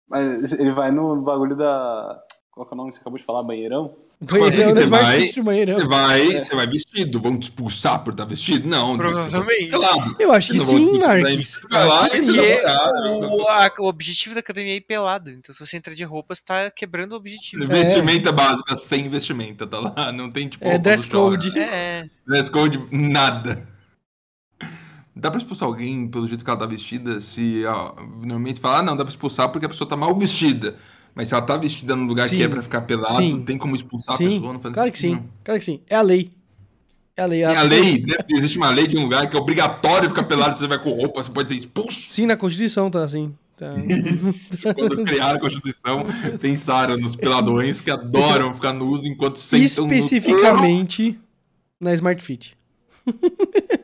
Mas 0.08 0.52
ele 0.52 0.70
vai 0.70 0.90
no 0.90 1.22
bagulho 1.22 1.56
da. 1.56 2.20
Qual 2.50 2.66
que 2.66 2.72
é 2.72 2.74
o 2.74 2.76
nome 2.76 2.90
que 2.90 2.96
você 2.96 3.00
acabou 3.00 3.18
de 3.18 3.24
falar? 3.24 3.42
Banheirão? 3.42 3.96
Banheirão, 4.20 4.70
você 4.70 4.84
né? 4.84 4.86
Mais 4.90 5.34
vai- 5.34 5.44
banheirão. 5.44 5.80
Você 5.80 5.86
vai, 5.88 6.26
você 6.32 6.54
vai 6.54 6.66
vestido. 6.68 7.20
Vão 7.20 7.36
te 7.38 7.44
expulsar 7.44 8.04
por 8.04 8.12
estar 8.12 8.24
vestido? 8.24 8.68
Não. 8.68 8.96
Provavelmente. 8.96 9.70
Claro. 9.70 10.16
Eu 10.20 10.32
acho 10.32 10.52
que 10.52 10.60
sim. 10.60 10.98
Marques. 11.00 11.60
Vai 11.68 11.86
lá 11.88 12.06
e 12.06 12.10
que 12.10 12.16
você 12.18 12.24
sim. 12.32 12.36
vai 12.36 12.60
Porque 12.60 12.62
namorar, 12.62 13.32
o, 13.32 13.48
a- 13.48 13.72
o 13.80 13.88
objetivo 13.88 14.34
da 14.34 14.40
academia 14.40 14.72
é 14.72 14.76
ir 14.76 14.82
pelado. 14.82 15.30
Então 15.30 15.52
se 15.52 15.66
você 15.66 15.76
entra 15.76 15.94
de 15.94 16.04
roupa, 16.04 16.34
você 16.34 16.44
tá 16.44 16.70
quebrando 16.70 17.12
o 17.12 17.16
objetivo. 17.16 17.66
Vestimenta 17.66 18.30
básica, 18.30 18.76
sem 18.76 19.08
vestimenta, 19.08 19.66
tá 19.66 19.80
lá. 19.80 20.12
Não 20.12 20.30
tem 20.30 20.48
tipo. 20.48 20.64
É 20.64 20.78
dress 20.78 21.06
code. 21.06 21.58
É, 21.58 22.08
Dress 22.26 22.48
code, 22.50 22.86
nada. 22.92 23.66
Dá 25.16 25.30
pra 25.30 25.38
expulsar 25.38 25.68
alguém 25.68 26.08
pelo 26.08 26.26
jeito 26.26 26.44
que 26.44 26.50
ela 26.50 26.58
tá 26.58 26.66
vestida? 26.66 27.20
Se 27.20 27.64
ó, 27.66 27.94
normalmente 28.20 28.60
fala, 28.60 28.78
ah, 28.78 28.82
não, 28.82 28.96
dá 28.96 29.04
pra 29.04 29.10
expulsar 29.10 29.48
porque 29.50 29.66
a 29.66 29.68
pessoa 29.68 29.88
tá 29.88 29.96
mal 29.96 30.14
vestida. 30.18 30.76
Mas 31.14 31.28
se 31.28 31.34
ela 31.34 31.42
tá 31.42 31.56
vestida 31.56 31.94
num 31.94 32.06
lugar 32.06 32.28
Sim. 32.28 32.36
que 32.36 32.42
é 32.42 32.48
pra 32.48 32.60
ficar 32.62 32.80
pelado, 32.80 33.16
Sim. 33.16 33.42
tem 33.42 33.56
como 33.56 33.76
expulsar 33.76 34.16
a 34.16 34.18
Sim, 34.18 34.30
pessoa? 34.36 34.52
Não 34.52 34.60
faz 34.60 34.74
claro 34.74 34.90
que 34.90 34.98
sim. 34.98 35.10
sentido, 35.10 35.28
Claro 35.44 35.60
que 35.60 35.64
sim. 35.66 35.80
É 35.88 35.94
a 35.94 36.02
lei. 36.02 36.32
É 37.16 37.22
a 37.22 37.26
lei. 37.26 37.42
não. 37.42 37.48
Tem 37.50 37.58
a 37.58 37.62
lei, 37.62 38.04
né? 38.04 38.16
existe 38.32 38.58
uma 38.58 38.70
lei 38.70 38.88
de 38.88 38.96
um 38.98 39.02
lugar 39.02 39.30
que 39.30 39.36
é 39.36 39.38
obrigatório 39.38 40.08
ficar 40.08 40.24
pelado, 40.24 40.58
você 40.58 40.66
vai 40.66 40.82
com 40.82 40.90
roupa, 40.90 41.22
você 41.22 41.30
pode 41.30 41.48
ser 41.48 41.54
expulso. 41.54 42.06
Sim, 42.08 42.26
na 42.26 42.36
Constituição 42.36 42.90
tá 42.90 43.04
assim. 43.04 43.32
Tá. 43.56 43.72
Isso. 43.78 44.74
Quando 44.74 45.04
criaram 45.04 45.36
a 45.36 45.40
Constituição, 45.40 46.04
pensaram 46.40 46.96
nos 46.96 47.14
peladões 47.14 47.80
que 47.80 47.92
adoram 47.92 48.52
ficar 48.52 48.72
nus 48.72 49.04
enquanto 49.04 49.38
sentam 49.38 49.86
no 49.86 49.94
Especificamente 49.94 51.16
na 51.78 51.94
Smart 51.94 52.20
Fit. 52.20 52.56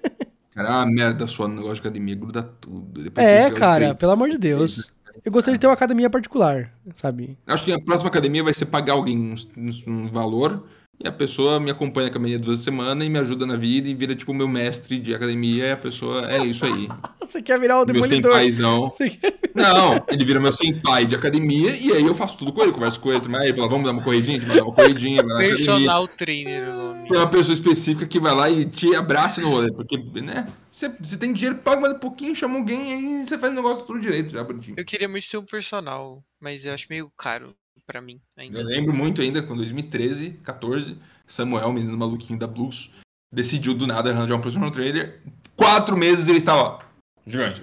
Cara, 0.55 0.69
é 0.69 0.73
uma 0.73 0.87
merda 0.87 1.27
sua 1.27 1.47
no 1.49 1.55
negócio 1.57 1.77
de 1.77 1.81
academia, 1.83 2.15
gruda 2.15 2.43
tudo. 2.43 3.03
Depois 3.03 3.27
É, 3.27 3.51
cara, 3.51 3.85
três- 3.85 3.99
pelo 3.99 4.13
amor 4.13 4.29
de 4.29 4.39
Deus. 4.39 4.91
Eu 5.25 5.31
gostaria 5.33 5.57
de 5.57 5.61
ter 5.61 5.67
uma 5.67 5.75
academia 5.75 6.09
particular, 6.09 6.73
sabe? 6.95 7.37
Acho 7.47 7.65
que 7.65 7.73
a 7.73 7.81
próxima 7.81 8.09
academia 8.09 8.43
vai 8.43 8.55
ser 8.55 8.67
pagar 8.67 8.95
alguém 8.95 9.19
um- 9.57 9.71
um 9.93 10.09
valor 10.09 10.67
e 11.03 11.09
a 11.09 11.13
pessoa 11.13 11.59
me 11.59 11.71
acompanha 11.71 12.07
na 12.07 12.11
academia 12.11 12.39
duas 12.39 12.59
vezes 12.59 12.65
por 12.65 12.71
semana 12.71 13.05
e 13.05 13.09
me 13.09 13.19
ajuda 13.19 13.47
na 13.47 13.57
vida 13.57 13.89
e 13.89 13.95
vira 13.95 14.15
tipo 14.15 14.33
o 14.33 14.35
meu 14.35 14.47
mestre 14.47 14.99
de 14.99 15.15
academia 15.15 15.67
e 15.69 15.73
a 15.73 15.77
pessoa 15.77 16.31
é 16.31 16.45
isso 16.45 16.65
aí. 16.65 16.89
Você 17.21 17.41
quer 17.41 17.59
virar 17.61 17.77
o 17.77 17.87
meu 17.87 17.95
demolidor? 17.95 18.33
senpaizão. 18.33 18.91
Você 18.91 19.11
quer- 19.11 19.39
Não, 19.55 20.05
ele 20.09 20.25
vira 20.25 20.41
meu 20.41 20.53
senpai 20.53 21.07
de 21.07 21.15
academia 21.15 21.71
e 21.77 21.93
aí 21.93 22.05
eu 22.05 22.15
faço 22.15 22.37
tudo 22.37 22.53
com 22.53 22.63
ele, 22.63 22.73
converso 22.73 22.99
com 23.01 23.13
ele, 23.13 23.27
mas 23.29 23.43
aí 23.43 23.55
fala, 23.55 23.69
vamos 23.69 23.85
dar 23.87 23.93
uma 23.93 24.03
corridinha, 24.03 24.37
a 24.37 24.41
gente 24.41 24.49
vai 24.49 24.57
dar 24.59 24.65
uma 24.65 24.75
corridinha, 24.75 25.25
personal 25.25 26.07
trainer. 26.09 26.65
Tem 27.09 27.19
uma 27.19 27.29
pessoa 27.29 27.55
específica 27.55 28.07
que 28.07 28.21
vai 28.21 28.35
lá 28.35 28.51
e 28.51 28.65
te 28.65 28.95
abraça 28.95 29.41
no 29.41 29.49
rolê, 29.51 29.73
porque, 29.73 29.97
né, 30.21 30.47
você, 30.71 30.89
você 31.01 31.17
tem 31.17 31.33
dinheiro, 31.33 31.57
paga 31.59 31.81
mais 31.81 31.95
um 31.95 31.99
pouquinho, 31.99 32.35
chama 32.37 32.57
alguém, 32.59 32.93
aí 32.93 33.27
você 33.27 33.37
faz 33.39 33.53
o 33.53 33.57
negócio 33.57 33.85
tudo 33.87 34.01
direito, 34.01 34.31
já 34.31 34.45
bonitinho. 34.45 34.75
Eu 34.79 34.85
queria 34.85 35.09
muito 35.09 35.29
ter 35.29 35.37
um 35.39 35.45
personal, 35.45 36.23
mas 36.41 36.67
eu 36.67 36.75
acho 36.75 36.87
meio 36.91 37.11
caro 37.17 37.55
pra 37.91 38.01
mim 38.01 38.21
ainda. 38.37 38.61
Eu 38.61 38.65
lembro 38.65 38.95
muito 38.95 39.21
ainda, 39.21 39.43
com 39.43 39.57
2013, 39.57 40.31
14, 40.45 40.97
Samuel, 41.27 41.73
menino 41.73 41.97
maluquinho 41.99 42.39
da 42.39 42.47
Blues, 42.47 42.91
decidiu 43.33 43.75
do 43.75 43.87
nada 43.87 44.11
arranjar 44.11 44.37
um 44.37 44.41
personal 44.41 44.71
trainer. 44.71 45.21
Quatro 45.57 45.97
meses 45.97 46.29
ele 46.29 46.39
estava. 46.39 46.79
Gigante. 47.27 47.63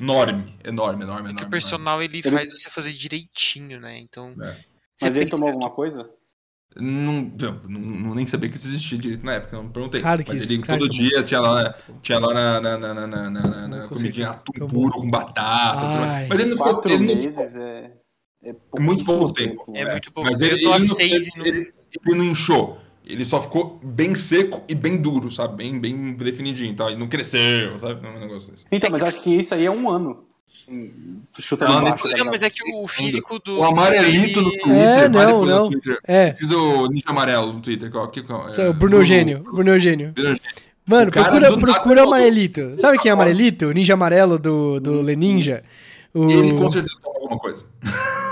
Enorme, 0.00 0.54
enorme, 0.64 1.02
enorme, 1.04 1.04
enorme. 1.04 1.32
Porque 1.32 1.44
o 1.44 1.50
personal 1.50 2.02
ele, 2.02 2.18
Ele- 2.18 2.30
faz 2.30 2.52
você 2.52 2.68
fazer 2.70 2.92
direitinho, 2.92 3.80
né? 3.80 3.98
Então. 3.98 4.30
É. 4.40 4.52
você 4.96 5.06
Mas 5.06 5.16
ele 5.16 5.24
pensa- 5.26 5.36
tomou 5.36 5.48
alguma 5.48 5.70
coisa? 5.70 6.08
Não, 6.76 7.22
não, 7.22 7.52
não, 7.68 8.14
nem 8.14 8.26
sabia 8.26 8.48
que 8.48 8.56
isso 8.56 8.68
existia 8.68 8.98
direito 8.98 9.24
na 9.24 9.32
época, 9.34 9.56
não 9.56 9.68
perguntei. 9.70 10.00
Claro 10.02 10.22
que 10.22 10.30
Mas 10.30 10.42
ele 10.42 10.58
claro 10.62 10.80
todo 10.82 10.90
dia 10.92 11.22
tinha 11.24 11.40
lá, 11.40 11.74
tinha 12.02 12.18
lá 12.20 12.32
na, 12.34 12.60
na, 12.60 12.78
na, 12.78 12.94
na, 12.94 13.06
na, 13.06 13.30
na, 13.30 13.68
na- 13.68 13.88
comidinha 13.88 14.30
atum 14.30 14.52
puro 14.68 14.92
com 15.00 15.10
batata. 15.10 15.80
tudo 15.80 15.94
mais. 15.98 16.02
Ai. 16.12 16.26
Mas 16.28 16.38
ele 16.38 16.50
não 16.50 16.56
ficou. 16.58 16.72
Quatro 16.74 16.92
Ele 16.92 17.06
não 17.06 17.14
meses 17.22 17.56
é. 17.56 17.97
É 18.42 18.50
É 18.50 18.80
muito 18.80 19.04
pouco 19.04 19.32
tempo. 19.32 19.64
É 19.74 19.90
muito 19.90 20.12
pouco. 20.12 20.30
Mas 20.30 20.40
Eu 20.40 20.46
ele, 20.48 20.56
ele 20.64 20.68
não- 20.68 20.80
seis 20.80 21.26
e 21.28 21.38
não- 21.38 21.46
ele- 21.46 21.72
ele 22.06 22.16
não 22.16 22.24
inchou. 22.24 22.78
Ele 23.04 23.24
só 23.24 23.40
ficou 23.40 23.80
bem 23.82 24.14
seco 24.14 24.62
e 24.68 24.74
bem 24.74 24.96
duro, 25.00 25.30
sabe? 25.30 25.56
Bem, 25.56 25.78
bem 25.80 26.12
definidinho, 26.14 26.74
tá? 26.76 26.86
Ele 26.88 26.96
não 26.96 27.08
cresceu, 27.08 27.78
sabe? 27.78 28.02
Não 28.02 28.10
é 28.10 28.16
um 28.16 28.20
negócio 28.20 28.52
desse. 28.52 28.64
Então, 28.70 28.90
mas 28.90 29.00
eu 29.00 29.08
acho 29.08 29.22
que 29.22 29.34
isso 29.34 29.54
aí 29.54 29.64
é 29.64 29.70
um 29.70 29.88
ano. 29.88 30.24
Chutando 31.38 31.72
Não, 31.72 31.82
baixo. 31.84 32.06
Não, 32.08 32.26
mas 32.26 32.42
é 32.42 32.50
que 32.50 32.58
o 32.74 32.86
físico 32.86 33.38
do. 33.38 33.60
O 33.60 33.64
amarelito 33.64 34.42
no 34.42 34.50
ele- 34.50 34.58
Twitter. 34.60 34.82
É, 34.86 35.08
não, 35.08 35.44
não. 35.46 35.70
Twitter. 35.70 35.98
É, 36.04 36.32
Fiz 36.34 36.50
o 36.50 36.86
Ninja 36.88 37.04
Amarelo 37.06 37.52
no 37.54 37.60
Twitter. 37.62 37.90
Qual, 37.90 38.08
que, 38.08 38.22
qual, 38.22 38.50
é 38.50 38.68
o 38.68 38.74
Bruno 38.74 38.96
Eugênio. 38.96 39.38
Bruno 39.42 39.70
Eugênio. 39.70 40.12
Bruno 40.12 40.28
Eugênio. 40.30 40.50
Mano, 40.86 41.10
procura, 41.10 41.50
do 41.50 41.58
procura 41.58 42.02
Amarelito. 42.02 42.74
Sabe 42.78 42.98
quem 42.98 43.08
é 43.08 43.12
Amarelito? 43.12 43.66
O 43.66 43.72
ninja 43.72 43.94
amarelo 43.94 44.38
do, 44.38 44.78
do 44.80 45.00
Leninja? 45.00 45.62
O... 46.14 46.30
Ele 46.30 46.52
com 46.54 46.70
certeza 46.70 46.96
alguma 47.30 47.40
coisa. 47.40 47.64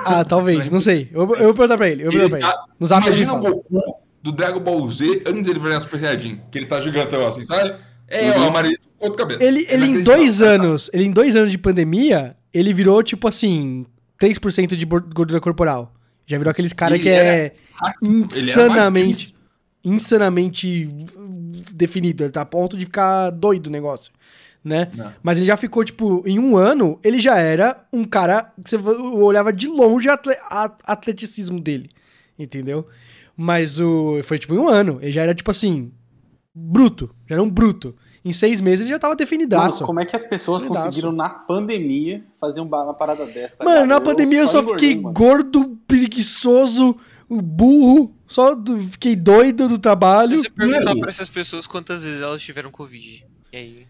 Ah, 0.05 0.25
talvez, 0.25 0.71
não 0.71 0.81
sei. 0.81 1.09
Eu, 1.13 1.21
eu 1.21 1.27
vou 1.27 1.55
perguntar 1.55 1.77
pra 1.77 1.89
ele. 1.89 2.03
Eu 2.05 2.11
Ele 2.13 2.23
ele. 2.23 2.39
tá- 2.39 2.65
ele 2.81 2.89
Imagina 3.07 3.35
o. 3.35 3.41
Goku 3.41 4.07
do 4.23 4.33
Dragon 4.33 4.61
Ball 4.61 4.89
Z 4.91 5.23
antes 5.27 5.43
dele 5.43 5.61
virar 5.61 5.81
Super 5.81 6.01
Saiyajin. 6.01 6.41
Que 6.51 6.59
ele 6.59 6.67
tá 6.67 6.81
gigantão 6.81 7.27
assim, 7.27 7.45
sabe? 7.45 7.77
É 8.09 8.31
o 8.39 8.45
amarelito 8.45 8.83
com 8.99 9.05
outro 9.07 9.19
cabelo. 9.19 9.43
Ele, 9.43 9.67
ele 9.69 9.87
em 9.87 10.03
dois 10.03 10.41
anos, 10.43 10.91
ele 10.93 11.05
em 11.05 11.11
dois 11.11 11.35
anos 11.37 11.51
de 11.51 11.59
pandemia, 11.59 12.37
ele 12.53 12.73
virou, 12.73 13.03
tipo 13.03 13.27
assim, 13.29 13.85
3% 14.21 14.77
de 14.77 14.85
gordura 14.85 15.41
corporal. 15.41 15.93
Já 16.27 16.39
virou 16.39 16.51
aqueles 16.51 16.73
cara 16.73 16.95
Ele 16.95 17.03
que 17.05 17.09
é 17.09 17.55
Ele 18.03 18.13
insanamente, 18.51 19.35
insanamente 19.85 20.89
definido. 21.73 22.25
Ele 22.25 22.33
tá 22.33 22.43
a 22.43 22.47
ponto 22.47 22.77
de 22.77 22.85
ficar 22.85 23.31
doido 23.31 23.67
o 23.69 23.71
negócio, 23.71 24.13
né? 24.67 24.91
Não. 24.95 25.13
Mas 25.23 25.39
ele 25.39 25.47
já 25.47 25.57
ficou, 25.57 25.85
tipo, 25.85 26.23
em 26.27 26.39
um 26.39 26.57
ano, 26.57 26.99
ele 27.05 27.19
já 27.21 27.39
era 27.39 27.87
um 27.93 28.05
cara 28.05 28.53
que 28.63 28.69
você 28.71 28.77
olhava 28.77 29.53
de 29.53 29.69
longe 29.69 30.09
o 30.09 30.13
atleticismo 30.85 31.61
dele, 31.61 31.89
entendeu? 32.39 32.87
Mas 33.37 33.79
o 33.79 34.21
foi, 34.25 34.39
tipo, 34.39 34.55
em 34.55 34.59
um 34.59 34.69
ano. 34.69 34.99
Ele 35.01 35.13
já 35.13 35.23
era, 35.23 35.35
tipo 35.35 35.51
assim, 35.51 35.93
bruto. 36.55 37.15
Já 37.29 37.37
era 37.37 37.43
um 37.43 37.51
bruto. 37.51 37.95
Em 38.25 38.33
seis 38.33 38.61
meses 38.61 38.81
ele 38.81 38.91
já 38.91 38.99
tava 38.99 39.13
Mano, 39.13 39.19
definidaço. 39.19 39.85
como 39.85 40.01
é 40.01 40.05
que 40.05 40.17
as 40.17 40.27
pessoas 40.27 40.63
Definidaço. 40.63 40.87
conseguiram, 40.89 41.13
na 41.13 41.29
pandemia, 41.29 42.25
fazer 42.41 42.61
um 42.61 42.67
uma 42.67 42.93
parada 42.95 43.25
dessa? 43.25 43.59
tá 43.59 43.65
Mano, 43.65 43.83
ligado? 43.83 43.89
na 43.89 44.01
pandemia 44.01 44.41
eu 44.41 44.49
só 44.49 44.61
engordei, 44.63 44.89
fiquei 44.89 45.01
mano. 45.03 45.15
gordo, 45.15 45.79
preguiçoso, 45.87 46.97
burro. 47.31 48.13
Só 48.27 48.57
do- 48.57 48.81
fiquei 48.81 49.15
doido 49.15 49.69
do 49.69 49.79
trabalho. 49.79 50.35
Se 50.35 50.43
você 50.43 50.51
perguntar 50.51 50.85
Mano. 50.87 51.01
pra 51.03 51.09
essas 51.11 51.29
pessoas 51.29 51.67
quantas 51.69 52.03
vezes 52.05 52.21
elas 52.21 52.43
tiveram 52.43 52.71
Covid. 52.73 53.25
E 53.53 53.57
aí? 53.57 53.87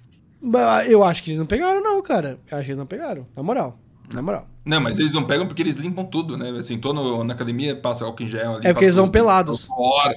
Eu 0.89 1.03
acho 1.05 1.23
que 1.23 1.31
eles 1.31 1.39
não 1.39 1.47
pegaram, 1.47 1.83
não, 1.83 2.03
cara. 2.03 2.39
Eu 2.51 2.57
acho 2.59 2.65
que 2.65 2.71
eles 2.71 2.79
não 2.79 2.87
pegaram. 2.87 3.27
Na 3.37 3.43
moral. 3.43 3.79
Na 4.13 4.23
moral. 4.23 4.49
Não, 4.65 4.81
mas 4.81 4.99
eles 4.99 5.13
não 5.13 5.25
pegam 5.25 5.47
porque 5.47 5.63
eles 5.63 5.77
limpam 5.77 6.05
tudo, 6.05 6.37
né? 6.37 6.51
Assim, 6.59 6.79
tô 6.79 6.93
no- 6.93 7.25
na 7.25 7.35
academia, 7.35 7.75
passa 7.75 8.05
álcool 8.05 8.23
em 8.23 8.27
gel. 8.29 8.59
É 8.63 8.73
porque 8.73 8.85
eles 8.85 8.97
vão 8.97 9.09
pelados. 9.09 9.67
Fora. 9.67 10.15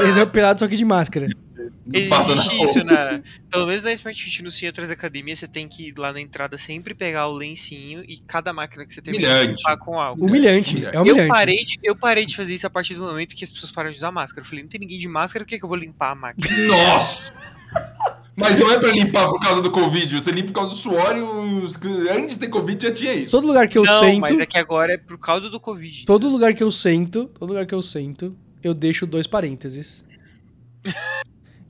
Eles 0.00 0.14
são 0.14 0.26
pelados 0.28 0.60
só 0.60 0.68
que 0.68 0.76
de 0.76 0.84
máscara. 0.84 1.26
Existe 1.92 2.62
isso, 2.62 2.84
na, 2.84 3.20
pelo 3.50 3.66
menos 3.66 3.82
na 3.82 3.92
Smart 3.92 4.20
Fit 4.22 4.42
no 4.42 4.50
centro 4.50 4.82
das 4.82 4.90
academias, 4.90 5.38
você 5.38 5.46
tem 5.46 5.68
que 5.68 5.88
ir 5.88 5.94
lá 5.98 6.12
na 6.12 6.20
entrada 6.20 6.58
sempre 6.58 6.94
pegar 6.94 7.28
o 7.28 7.32
lencinho 7.34 8.02
e 8.08 8.18
cada 8.26 8.52
máquina 8.52 8.84
que 8.84 8.92
você 8.92 9.00
termina 9.00 9.28
Humilhante. 9.28 9.56
limpar 9.58 9.76
com 9.76 10.00
álcool. 10.00 10.24
Humilhante. 10.26 10.84
É 10.84 10.98
humilhante. 11.00 11.20
Eu 11.22 11.28
parei, 11.28 11.64
de, 11.64 11.78
eu 11.82 11.96
parei 11.96 12.26
de 12.26 12.36
fazer 12.36 12.54
isso 12.54 12.66
a 12.66 12.70
partir 12.70 12.94
do 12.94 13.02
momento 13.04 13.34
que 13.36 13.44
as 13.44 13.50
pessoas 13.50 13.70
pararam 13.70 13.92
de 13.92 13.98
usar 13.98 14.10
máscara. 14.10 14.40
Eu 14.44 14.48
falei, 14.48 14.62
não 14.64 14.68
tem 14.68 14.80
ninguém 14.80 14.98
de 14.98 15.06
máscara, 15.08 15.44
por 15.44 15.48
que, 15.50 15.58
que 15.58 15.64
eu 15.64 15.68
vou 15.68 15.78
limpar 15.78 16.10
a 16.10 16.14
máquina? 16.14 16.48
Nossa! 16.66 17.32
Mas 18.36 18.58
não 18.58 18.70
é 18.70 18.78
pra 18.78 18.92
limpar 18.92 19.28
por 19.28 19.40
causa 19.40 19.62
do 19.62 19.70
Covid, 19.70 20.20
você 20.20 20.30
limpa 20.30 20.48
por 20.48 20.54
causa 20.54 20.70
do 20.70 20.76
suor 20.76 21.16
e 21.16 21.22
os... 21.22 21.80
antes 22.10 22.34
de 22.34 22.40
ter 22.40 22.48
Covid 22.48 22.86
já 22.86 22.92
tinha 22.92 23.14
isso. 23.14 23.30
Todo 23.30 23.46
lugar 23.46 23.66
que 23.66 23.78
eu 23.78 23.82
não, 23.82 23.98
sento. 23.98 24.20
mas 24.20 24.38
é 24.38 24.44
que 24.44 24.58
agora 24.58 24.92
é 24.92 24.98
por 24.98 25.18
causa 25.18 25.48
do 25.48 25.58
Covid. 25.58 26.04
Todo 26.04 26.28
lugar 26.28 26.52
que 26.52 26.62
eu 26.62 26.70
sento, 26.70 27.30
todo 27.38 27.48
lugar 27.48 27.64
que 27.64 27.74
eu 27.74 27.80
sento, 27.80 28.36
eu 28.62 28.74
deixo 28.74 29.06
dois 29.06 29.26
parênteses. 29.26 30.04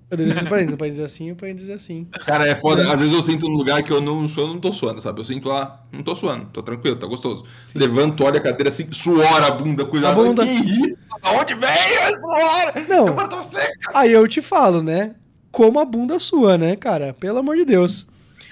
Eu 0.09 0.17
deixo 0.17 0.35
dois 0.35 0.49
parênteses, 0.49 0.75
um 0.75 0.77
parênteses 0.77 1.05
assim 1.05 1.27
e 1.27 1.33
um 1.33 1.35
parênteses 1.35 1.69
assim. 1.69 2.05
Cara, 2.25 2.47
é 2.47 2.55
foda. 2.55 2.93
Às 2.93 3.01
vezes 3.01 3.13
eu 3.13 3.23
sinto 3.25 3.49
num 3.49 3.57
lugar 3.57 3.83
que 3.83 3.91
eu 3.91 4.01
não 4.01 4.29
sou, 4.29 4.47
eu 4.47 4.55
não 4.55 4.61
tô 4.61 4.73
suando, 4.73 5.01
sabe? 5.01 5.21
Eu 5.21 5.25
sinto 5.25 5.49
lá, 5.49 5.85
não 5.91 6.01
tô 6.05 6.15
suando, 6.15 6.47
tô 6.53 6.63
tranquilo, 6.63 6.95
tá 6.95 7.09
gostoso. 7.09 7.45
Levanto, 7.75 8.23
olho 8.23 8.37
a 8.37 8.41
cadeira 8.41 8.69
assim, 8.69 8.87
suor 8.93 9.43
a 9.43 9.51
bunda, 9.51 9.85
cuidado. 9.85 10.21
A 10.21 10.25
bunda. 10.25 10.47
Que 10.47 10.87
isso? 10.87 11.01
Da 11.21 11.33
onde 11.33 11.55
veio 11.55 11.73
esse 11.73 12.21
suor? 12.21 12.89
Não. 12.89 13.09
Agora 13.09 13.27
tá 13.27 13.43
seca. 13.43 13.91
Aí 13.93 14.13
eu 14.13 14.29
te 14.29 14.41
falo, 14.41 14.81
né? 14.81 15.17
Como 15.57 15.81
a 15.81 15.87
bunda 15.87 16.21
sua, 16.21 16.59
né, 16.59 16.77
cara? 16.77 17.15
Pelo 17.15 17.39
amor 17.39 17.57
de 17.57 17.65
Deus. 17.65 18.07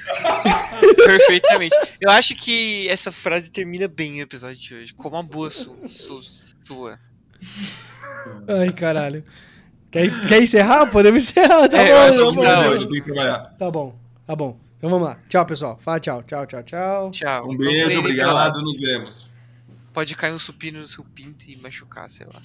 Perfeitamente. 1.05 1.77
Eu 2.01 2.11
acho 2.11 2.35
que 2.35 2.89
essa 2.89 3.13
frase 3.13 3.51
termina 3.51 3.87
bem 3.87 4.21
o 4.21 4.23
episódio 4.23 4.57
de 4.59 4.75
hoje. 4.75 4.95
Como 4.95 5.15
a 5.15 5.23
boa 5.23 5.51
su, 5.51 5.77
su- 5.87 6.23
sua. 6.63 6.99
Ai, 8.49 8.73
caralho. 8.73 9.23
Quer, 9.91 10.09
quer 10.27 10.43
encerrar? 10.43 10.87
Podemos 10.87 11.25
encerrar, 11.29 11.69
tá 11.69 11.77
É, 11.77 11.91
eu 11.93 11.95
bom, 12.25 12.31
acho 12.31 12.41
tá 12.41 12.63
tá 12.63 12.69
Hoje 12.71 12.89
tem 12.89 13.03
que 13.03 13.13
trabalhar. 13.13 13.39
Tá 13.59 13.71
bom, 13.71 13.99
tá 14.27 14.35
bom. 14.35 14.59
Então 14.79 14.89
vamos 14.89 15.07
lá. 15.07 15.19
Tchau, 15.29 15.45
pessoal. 15.45 15.79
Fala 15.83 16.01
tchau. 16.01 16.23
Tchau, 16.23 16.47
tchau, 16.47 16.63
tchau. 16.63 17.11
Tchau. 17.11 17.51
Um 17.51 17.57
beijo, 17.59 17.85
treinem 17.85 17.99
obrigado, 17.99 18.63
nos 18.63 18.81
vemos. 18.81 19.31
Pode 19.93 20.17
cair 20.17 20.33
um 20.33 20.39
supino 20.39 20.81
no 20.81 20.89
seu 20.89 21.05
pinto 21.05 21.45
e 21.51 21.57
machucar, 21.59 22.09
sei 22.09 22.25
lá. 22.25 22.41